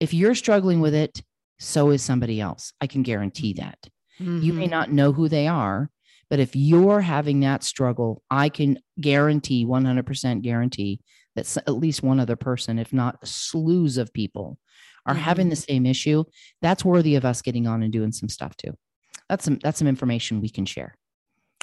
if 0.00 0.14
you're 0.14 0.36
struggling 0.36 0.80
with 0.80 0.94
it 0.94 1.20
so 1.58 1.90
is 1.90 2.00
somebody 2.02 2.40
else. 2.40 2.72
I 2.80 2.86
can 2.86 3.02
guarantee 3.02 3.54
that. 3.54 3.78
You 4.18 4.52
may 4.52 4.66
Mhm. 4.66 4.70
not 4.70 4.92
know 4.92 5.12
who 5.12 5.28
they 5.28 5.46
are, 5.48 5.90
but 6.30 6.38
if 6.40 6.56
you're 6.56 7.00
having 7.02 7.40
that 7.40 7.62
struggle, 7.64 8.22
I 8.30 8.48
can 8.48 8.78
guarantee 9.00 9.64
100% 9.66 10.42
guarantee 10.42 11.00
that 11.34 11.56
at 11.66 11.74
least 11.76 12.02
one 12.02 12.20
other 12.20 12.36
person, 12.36 12.78
if 12.78 12.92
not 12.92 13.20
slews 13.26 13.98
of 13.98 14.12
people, 14.12 14.58
are 15.06 15.14
having 15.14 15.48
the 15.48 15.56
same 15.56 15.86
issue. 15.86 16.24
That's 16.60 16.84
worthy 16.84 17.16
of 17.16 17.24
us 17.24 17.42
getting 17.42 17.66
on 17.66 17.82
and 17.82 17.92
doing 17.92 18.12
some 18.12 18.28
stuff 18.28 18.56
too. 18.56 18.76
That's 19.28 19.44
some 19.44 19.58
that's 19.62 19.78
some 19.78 19.88
information 19.88 20.40
we 20.40 20.48
can 20.48 20.66
share. 20.66 20.96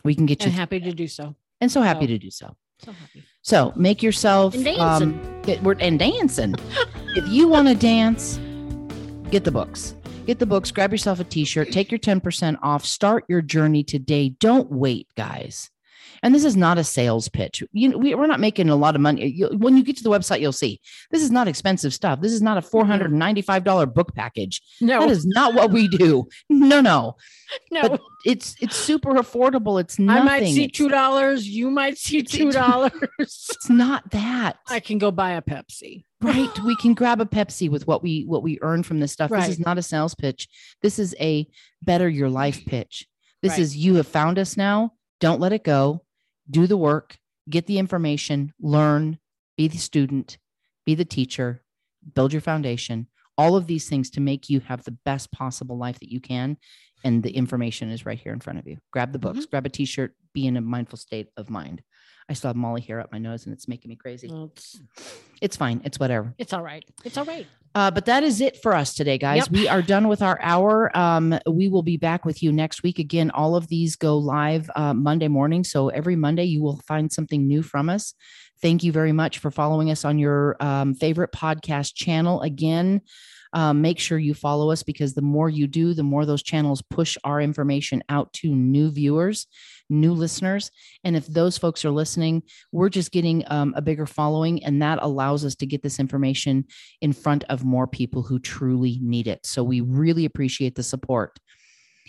We 0.04 0.16
can 0.16 0.26
get 0.26 0.46
you 0.46 0.52
happy 0.52 0.80
to 0.80 0.92
do 0.92 1.08
so. 1.08 1.36
and 1.62 1.72
so 1.72 1.82
happy 1.82 2.06
so- 2.06 2.08
to 2.08 2.18
do 2.18 2.32
so. 2.32 2.56
So 2.84 2.94
happy. 2.94 3.24
So 3.42 3.74
make 3.76 4.02
yourself 4.02 4.56
And 4.56 4.68
um, 4.80 5.42
get, 5.42 5.62
we're, 5.64 5.76
and 5.80 6.00
dancing. 6.00 6.56
if 7.16 7.28
you 7.28 7.50
want 7.50 7.68
to 7.68 7.76
dance, 7.76 8.38
get 9.32 9.44
the 9.44 9.52
books. 9.52 9.96
Get 10.26 10.40
the 10.40 10.46
books. 10.46 10.72
Grab 10.72 10.92
yourself 10.92 11.20
a 11.20 11.26
T-shirt. 11.26 11.72
Take 11.72 11.92
your 11.92 11.98
ten 11.98 12.22
percent 12.22 12.58
off. 12.64 12.86
Start 12.86 13.26
your 13.28 13.42
journey 13.42 13.84
today. 13.84 14.30
Don't 14.30 14.72
wait, 14.72 15.08
guys. 15.18 15.70
And 16.24 16.34
this 16.34 16.46
is 16.46 16.56
not 16.58 16.78
a 16.78 16.84
sales 16.84 17.30
pitch. 17.30 17.64
You 17.72 17.90
know, 17.90 17.98
we, 17.98 18.16
we're 18.16 18.28
not 18.28 18.40
making 18.40 18.70
a 18.70 18.76
lot 18.76 18.96
of 18.96 19.02
money. 19.02 19.28
You, 19.28 19.48
when 19.58 19.78
you 19.78 19.84
get 19.84 19.98
to 19.98 20.04
the 20.04 20.10
website, 20.10 20.40
you'll 20.42 20.52
see 20.52 20.82
this 21.12 21.24
is 21.24 21.32
not 21.32 21.48
expensive 21.48 21.94
stuff. 21.94 22.22
This 22.22 22.32
is 22.32 22.42
not 22.42 22.58
a 22.58 22.62
mm-hmm. 22.62 22.70
four 22.70 22.86
hundred 22.86 23.12
and 23.12 23.20
ninety-five 23.20 23.64
dollar 23.64 23.86
book 23.86 24.14
package. 24.16 24.62
No, 24.82 25.02
That 25.02 25.10
is 25.10 25.26
not 25.26 25.54
what 25.54 25.72
we 25.72 25.88
do. 25.88 26.28
No, 26.50 26.82
no. 26.82 27.16
no. 27.72 27.82
but 27.90 28.02
It's 28.26 28.56
it's 28.62 28.76
super 28.76 29.14
affordable. 29.14 29.80
It's 29.80 30.00
I 30.00 30.22
might 30.24 30.46
see 30.46 30.68
two 30.68 30.90
dollars. 30.90 31.48
You 31.48 31.70
might 31.70 31.98
see 31.98 32.24
two 32.24 32.52
dollars. 32.52 32.92
It's 33.20 33.70
not 33.70 34.12
that. 34.12 34.58
I 34.68 34.80
can 34.80 34.98
go 34.98 35.12
buy 35.12 35.32
a 35.32 35.42
Pepsi. 35.42 36.04
right 36.22 36.60
we 36.66 36.76
can 36.76 36.94
grab 36.94 37.22
a 37.22 37.26
pepsi 37.26 37.70
with 37.70 37.88
what 37.88 38.04
we 38.04 38.24
what 38.26 38.44
we 38.44 38.60
earn 38.62 38.84
from 38.84 39.00
this 39.00 39.12
stuff 39.14 39.30
this 39.32 39.48
is 39.48 39.60
not 39.60 39.78
a 39.78 39.82
sales 39.82 40.16
pitch 40.16 40.48
this 40.82 41.00
is 41.00 41.16
a 41.20 41.48
better 41.82 42.10
your 42.10 42.30
life 42.30 42.66
pitch 42.66 43.08
this 43.42 43.52
Right. 43.52 43.60
is 43.60 43.78
you 43.78 43.96
have 43.96 44.08
found 44.08 44.38
us 44.38 44.58
now 44.58 44.94
don't 45.20 45.40
let 45.40 45.54
it 45.54 45.64
go 45.64 46.04
do 46.50 46.68
the 46.68 46.78
work 46.78 47.18
get 47.50 47.68
the 47.68 47.80
information 47.80 48.54
learn 48.60 49.20
be 49.58 49.68
the 49.68 49.78
student 49.78 50.38
be 50.86 50.96
the 50.96 51.06
teacher 51.06 51.64
build 52.14 52.34
your 52.34 52.42
foundation. 52.42 53.08
All 53.38 53.56
of 53.56 53.68
these 53.68 53.88
things 53.88 54.10
to 54.12 54.22
make 54.22 54.50
you 54.50 54.60
have 54.62 54.84
the 54.84 54.98
best 55.06 55.32
possible 55.32 55.78
life 55.78 56.00
that 56.00 56.12
you 56.12 56.20
can 56.20 56.58
and 57.04 57.24
the 57.24 57.32
information 57.32 57.90
is 57.90 58.06
right 58.06 58.20
here 58.20 58.34
in 58.34 58.42
front 58.42 58.60
of 58.60 58.68
you. 58.68 58.78
Grab 58.92 59.14
the 59.14 59.20
books 59.20 59.40
mm-hmm. 59.40 59.50
grab 59.50 59.66
a 59.66 59.70
t-shirt 59.70 60.16
be 60.34 60.46
in 60.46 60.58
a 60.58 60.62
mindful 60.62 60.98
state 60.98 61.28
of 61.38 61.50
mind 61.50 61.82
i 62.30 62.34
still 62.34 62.50
have 62.50 62.56
molly 62.56 62.82
hair 62.82 63.00
up 63.00 63.12
my 63.12 63.18
nose 63.18 63.46
and 63.46 63.54
it's 63.54 63.68
making 63.68 63.90
me 63.90 63.96
crazy 63.96 64.32
it's 65.42 65.58
fine 65.58 65.82
it's 65.84 66.00
whatever 66.00 66.34
it's 66.38 66.54
all 66.54 66.64
right. 66.64 66.86
It's 67.04 67.18
all 67.18 67.26
right. 67.26 67.46
uh, 67.76 67.92
but 67.92 68.06
that 68.06 68.24
is 68.24 68.42
it 68.42 68.58
for 68.62 68.74
us 68.74 68.96
today, 68.96 69.18
guys. 69.18 69.40
Yep. 69.40 69.50
We 69.52 69.68
are 69.68 69.82
done 69.82 70.08
with 70.08 70.22
our 70.22 70.40
hour. 70.42 70.96
Um, 70.98 71.38
we 71.48 71.68
will 71.68 71.84
be 71.84 71.98
back 71.98 72.26
with 72.26 72.42
you 72.42 72.52
next 72.52 72.82
week. 72.82 72.98
Again, 72.98 73.30
all 73.32 73.56
of 73.56 73.68
these 73.68 73.96
go 73.96 74.18
live 74.18 74.70
uh, 74.76 74.94
Monday 74.94 75.28
morning. 75.28 75.64
So 75.64 75.90
every 75.90 76.16
Monday, 76.16 76.46
you 76.46 76.62
will 76.62 76.82
find 76.88 77.12
something 77.12 77.46
new 77.46 77.62
from 77.62 77.90
us. 77.90 78.14
Thank 78.62 78.84
you 78.84 78.92
very 78.92 79.12
much 79.12 79.40
for 79.40 79.52
following 79.52 79.92
us 79.92 80.06
on 80.06 80.18
your 80.18 80.56
um, 80.60 80.96
favorite 80.96 81.32
podcast 81.32 81.94
channel. 81.94 82.42
Again, 82.42 83.02
um, 83.54 83.82
make 83.82 84.00
sure 84.00 84.18
you 84.18 84.34
follow 84.34 84.72
us 84.72 84.84
because 84.84 85.14
the 85.14 85.22
more 85.22 85.50
you 85.50 85.68
do, 85.68 85.94
the 85.94 86.04
more 86.04 86.26
those 86.26 86.44
channels 86.44 86.82
push 86.82 87.18
our 87.24 87.42
information 87.42 88.04
out 88.10 88.32
to 88.34 88.54
new 88.54 88.92
viewers, 88.92 89.48
new 89.90 90.14
listeners. 90.14 90.72
And 91.04 91.16
if 91.16 91.26
those 91.28 91.58
folks 91.58 91.84
are 91.86 91.92
listening, 91.92 92.44
we're 92.72 92.90
just 92.90 93.12
getting 93.12 93.44
um, 93.48 93.74
a 93.76 93.82
bigger 93.82 94.06
following, 94.06 94.64
and 94.64 94.82
that 94.82 95.00
allows 95.02 95.46
us 95.46 95.56
to 95.56 95.66
get 95.66 95.82
this 95.84 96.00
information 96.00 96.66
in 97.02 97.14
front 97.14 97.44
of 97.50 97.66
more 97.66 97.88
people 97.88 98.24
who 98.24 98.40
truly 98.40 99.00
need 99.02 99.28
it. 99.28 99.46
So 99.46 99.64
we 99.64 99.82
really 99.82 100.26
appreciate 100.26 100.76
the 100.76 100.84
support. 100.84 101.40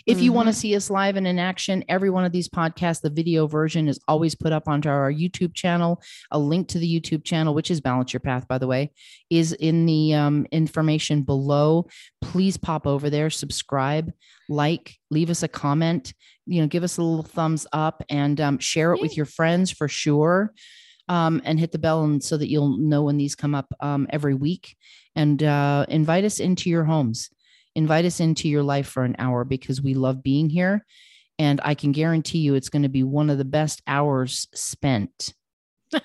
If 0.05 0.21
you 0.21 0.33
want 0.33 0.47
to 0.47 0.53
see 0.53 0.75
us 0.75 0.89
live 0.89 1.15
and 1.15 1.27
in 1.27 1.39
action, 1.39 1.83
every 1.87 2.09
one 2.09 2.25
of 2.25 2.31
these 2.31 2.49
podcasts, 2.49 3.01
the 3.01 3.09
video 3.09 3.47
version 3.47 3.87
is 3.87 3.99
always 4.07 4.35
put 4.35 4.51
up 4.51 4.67
onto 4.67 4.89
our 4.89 5.11
YouTube 5.11 5.53
channel. 5.53 6.01
A 6.31 6.39
link 6.39 6.67
to 6.69 6.79
the 6.79 6.99
YouTube 6.99 7.23
channel, 7.23 7.53
which 7.53 7.71
is 7.71 7.81
Balance 7.81 8.13
Your 8.13 8.19
Path, 8.19 8.47
by 8.47 8.57
the 8.57 8.67
way, 8.67 8.91
is 9.29 9.53
in 9.53 9.85
the 9.85 10.13
um, 10.13 10.47
information 10.51 11.23
below. 11.23 11.87
Please 12.21 12.57
pop 12.57 12.87
over 12.87 13.09
there, 13.09 13.29
subscribe, 13.29 14.11
like, 14.49 14.95
leave 15.09 15.29
us 15.29 15.43
a 15.43 15.47
comment, 15.47 16.13
you 16.45 16.61
know, 16.61 16.67
give 16.67 16.83
us 16.83 16.97
a 16.97 17.03
little 17.03 17.23
thumbs 17.23 17.67
up 17.73 18.03
and 18.09 18.41
um, 18.41 18.59
share 18.59 18.93
it 18.93 19.01
with 19.01 19.15
your 19.15 19.25
friends 19.25 19.71
for 19.71 19.87
sure 19.87 20.53
um, 21.07 21.41
and 21.45 21.59
hit 21.59 21.71
the 21.71 21.79
bell 21.79 22.03
and 22.03 22.23
so 22.23 22.37
that 22.37 22.49
you'll 22.49 22.77
know 22.77 23.03
when 23.03 23.17
these 23.17 23.35
come 23.35 23.53
up 23.53 23.73
um, 23.81 24.07
every 24.09 24.33
week 24.33 24.75
and 25.15 25.43
uh, 25.43 25.85
invite 25.89 26.23
us 26.23 26.39
into 26.39 26.69
your 26.69 26.85
homes 26.85 27.29
invite 27.75 28.05
us 28.05 28.19
into 28.19 28.49
your 28.49 28.63
life 28.63 28.87
for 28.87 29.03
an 29.03 29.15
hour 29.19 29.43
because 29.45 29.81
we 29.81 29.93
love 29.93 30.21
being 30.23 30.49
here 30.49 30.85
And 31.39 31.59
I 31.63 31.73
can 31.75 31.91
guarantee 31.91 32.39
you 32.39 32.55
it's 32.55 32.69
going 32.69 32.83
to 32.83 32.89
be 32.89 33.03
one 33.03 33.29
of 33.29 33.37
the 33.37 33.45
best 33.45 33.81
hours 33.87 34.47
spent 34.53 35.33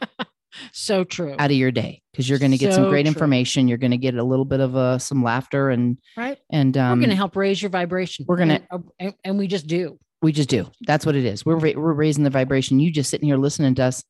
So 0.73 1.05
true. 1.05 1.35
out 1.39 1.51
of 1.51 1.57
your 1.57 1.71
day 1.71 2.01
because 2.13 2.29
you're 2.29 2.39
going 2.39 2.53
to 2.53 2.57
get 2.57 2.73
some 2.73 2.89
great 2.89 3.03
true. 3.05 3.09
information. 3.09 3.69
You're 3.69 3.77
going 3.77 3.91
to 3.91 3.99
get 3.99 4.15
a 4.15 4.23
little 4.25 4.47
bit 4.47 4.61
of 4.61 4.75
uh, 4.75 4.99
some 4.99 5.23
laughter 5.23 5.69
and, 5.69 5.99
right. 6.17 6.39
and, 6.51 6.75
um, 6.79 6.99
we're 6.99 7.05
going 7.05 7.11
to 7.11 7.17
help 7.17 7.37
raise 7.37 7.61
your 7.61 7.69
vibration. 7.71 8.25
we're 8.27 8.37
gonna- 8.39 8.63
and, 8.71 8.85
uh, 8.85 8.91
and, 8.99 9.15
and 9.25 9.39
we 9.39 9.49
just 9.49 9.67
do. 9.67 9.99
we 10.23 10.33
just 10.33 10.49
do. 10.49 10.71
That's 10.87 11.05
what 11.05 11.15
it 11.15 11.27
is. 11.27 11.45
We're, 11.45 11.59
we're 11.59 11.93
raising 11.93 12.25
the 12.25 12.31
vibration. 12.31 12.81
You 12.81 12.91
just 12.91 13.11
sitting 13.11 13.29
here 13.29 13.37
listening 13.37 13.75
to 13.75 13.85
us 13.85 14.03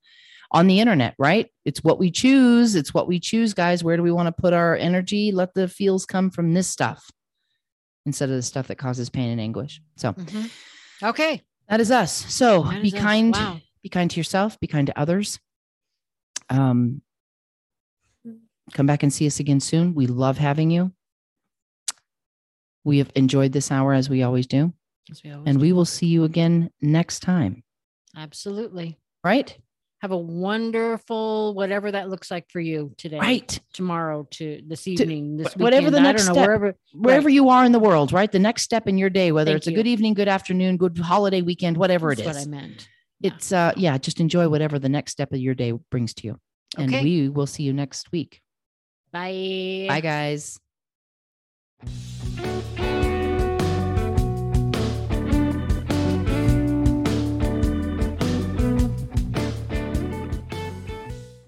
on 0.52 0.68
the 0.68 0.78
internet, 0.78 1.14
right? 1.18 1.48
It's 1.64 1.82
what 1.82 1.98
we 1.98 2.12
choose. 2.12 2.76
It's 2.76 2.94
what 2.94 3.08
we 3.08 3.18
choose, 3.18 3.52
guys. 3.52 3.82
Where 3.82 3.96
do 3.96 4.04
we 4.04 4.12
want 4.12 4.28
to 4.28 4.40
put 4.40 4.52
our 4.52 4.76
energy? 4.76 5.32
Let 5.32 5.54
the 5.54 5.66
feels 5.66 6.06
come 6.06 6.30
from 6.30 6.54
this 6.54 6.68
stuff 6.68 7.04
instead 8.06 8.30
of 8.30 8.36
the 8.36 8.42
stuff 8.42 8.68
that 8.68 8.76
causes 8.76 9.10
pain 9.10 9.30
and 9.30 9.40
anguish. 9.40 9.82
So 9.96 10.12
Mhm. 10.14 10.50
Okay. 11.02 11.42
that 11.68 11.80
is 11.80 11.90
us. 11.90 12.12
So 12.32 12.62
That 12.62 12.82
be 12.82 12.90
kind, 12.92 13.32
Wow. 13.32 13.60
be 13.82 13.88
kind 13.88 14.10
to 14.10 14.16
yourself, 14.18 14.58
be 14.60 14.66
kind 14.66 14.86
to 14.86 14.98
others. 14.98 15.38
Um, 16.48 17.02
come 18.72 18.86
back 18.86 19.02
and 19.02 19.12
see 19.12 19.26
us 19.26 19.40
again 19.40 19.60
soon. 19.60 19.94
We 19.94 20.06
love 20.06 20.38
having 20.38 20.70
you. 20.70 20.92
We 22.84 22.98
have 22.98 23.10
enjoyed 23.16 23.52
this 23.52 23.70
hour 23.72 23.92
as 23.92 24.08
we 24.08 24.22
always 24.22 24.46
do, 24.46 24.72
As 25.10 25.22
we 25.24 25.32
always 25.32 25.48
and 25.48 25.58
do. 25.58 25.62
we 25.62 25.72
will 25.72 25.84
see 25.84 26.06
you 26.06 26.22
again 26.24 26.70
next 26.80 27.20
time, 27.20 27.64
absolutely 28.16 28.96
right? 29.24 29.58
have 30.02 30.10
a 30.10 30.16
wonderful 30.16 31.54
whatever 31.54 31.90
that 31.90 32.08
looks 32.08 32.30
like 32.30 32.50
for 32.50 32.60
you 32.60 32.92
today 32.98 33.18
right 33.18 33.60
tomorrow 33.72 34.26
to 34.30 34.60
this 34.66 34.86
evening 34.86 35.36
this 35.36 35.56
whatever 35.56 35.90
the 35.90 36.00
next 36.00 36.26
know, 36.26 36.34
step 36.34 36.46
wherever 36.46 36.74
wherever 36.92 37.26
right. 37.26 37.34
you 37.34 37.48
are 37.48 37.64
in 37.64 37.72
the 37.72 37.78
world 37.78 38.12
right 38.12 38.30
the 38.30 38.38
next 38.38 38.62
step 38.62 38.86
in 38.86 38.98
your 38.98 39.10
day 39.10 39.32
whether 39.32 39.52
Thank 39.52 39.58
it's 39.58 39.66
you. 39.66 39.72
a 39.72 39.76
good 39.76 39.86
evening 39.86 40.14
good 40.14 40.28
afternoon 40.28 40.76
good 40.76 40.98
holiday 40.98 41.42
weekend 41.42 41.76
whatever 41.76 42.14
That's 42.14 42.20
it 42.20 42.30
is 42.30 42.36
what 42.36 42.42
i 42.42 42.60
meant 42.60 42.88
it's 43.22 43.52
yeah. 43.52 43.68
uh 43.68 43.72
yeah 43.76 43.98
just 43.98 44.20
enjoy 44.20 44.48
whatever 44.48 44.78
the 44.78 44.88
next 44.88 45.12
step 45.12 45.32
of 45.32 45.38
your 45.38 45.54
day 45.54 45.72
brings 45.90 46.12
to 46.14 46.26
you 46.26 46.40
and 46.76 46.92
okay. 46.92 47.02
we 47.02 47.28
will 47.28 47.46
see 47.46 47.62
you 47.62 47.72
next 47.72 48.12
week 48.12 48.42
bye 49.12 49.86
bye 49.88 50.00
guys 50.00 50.60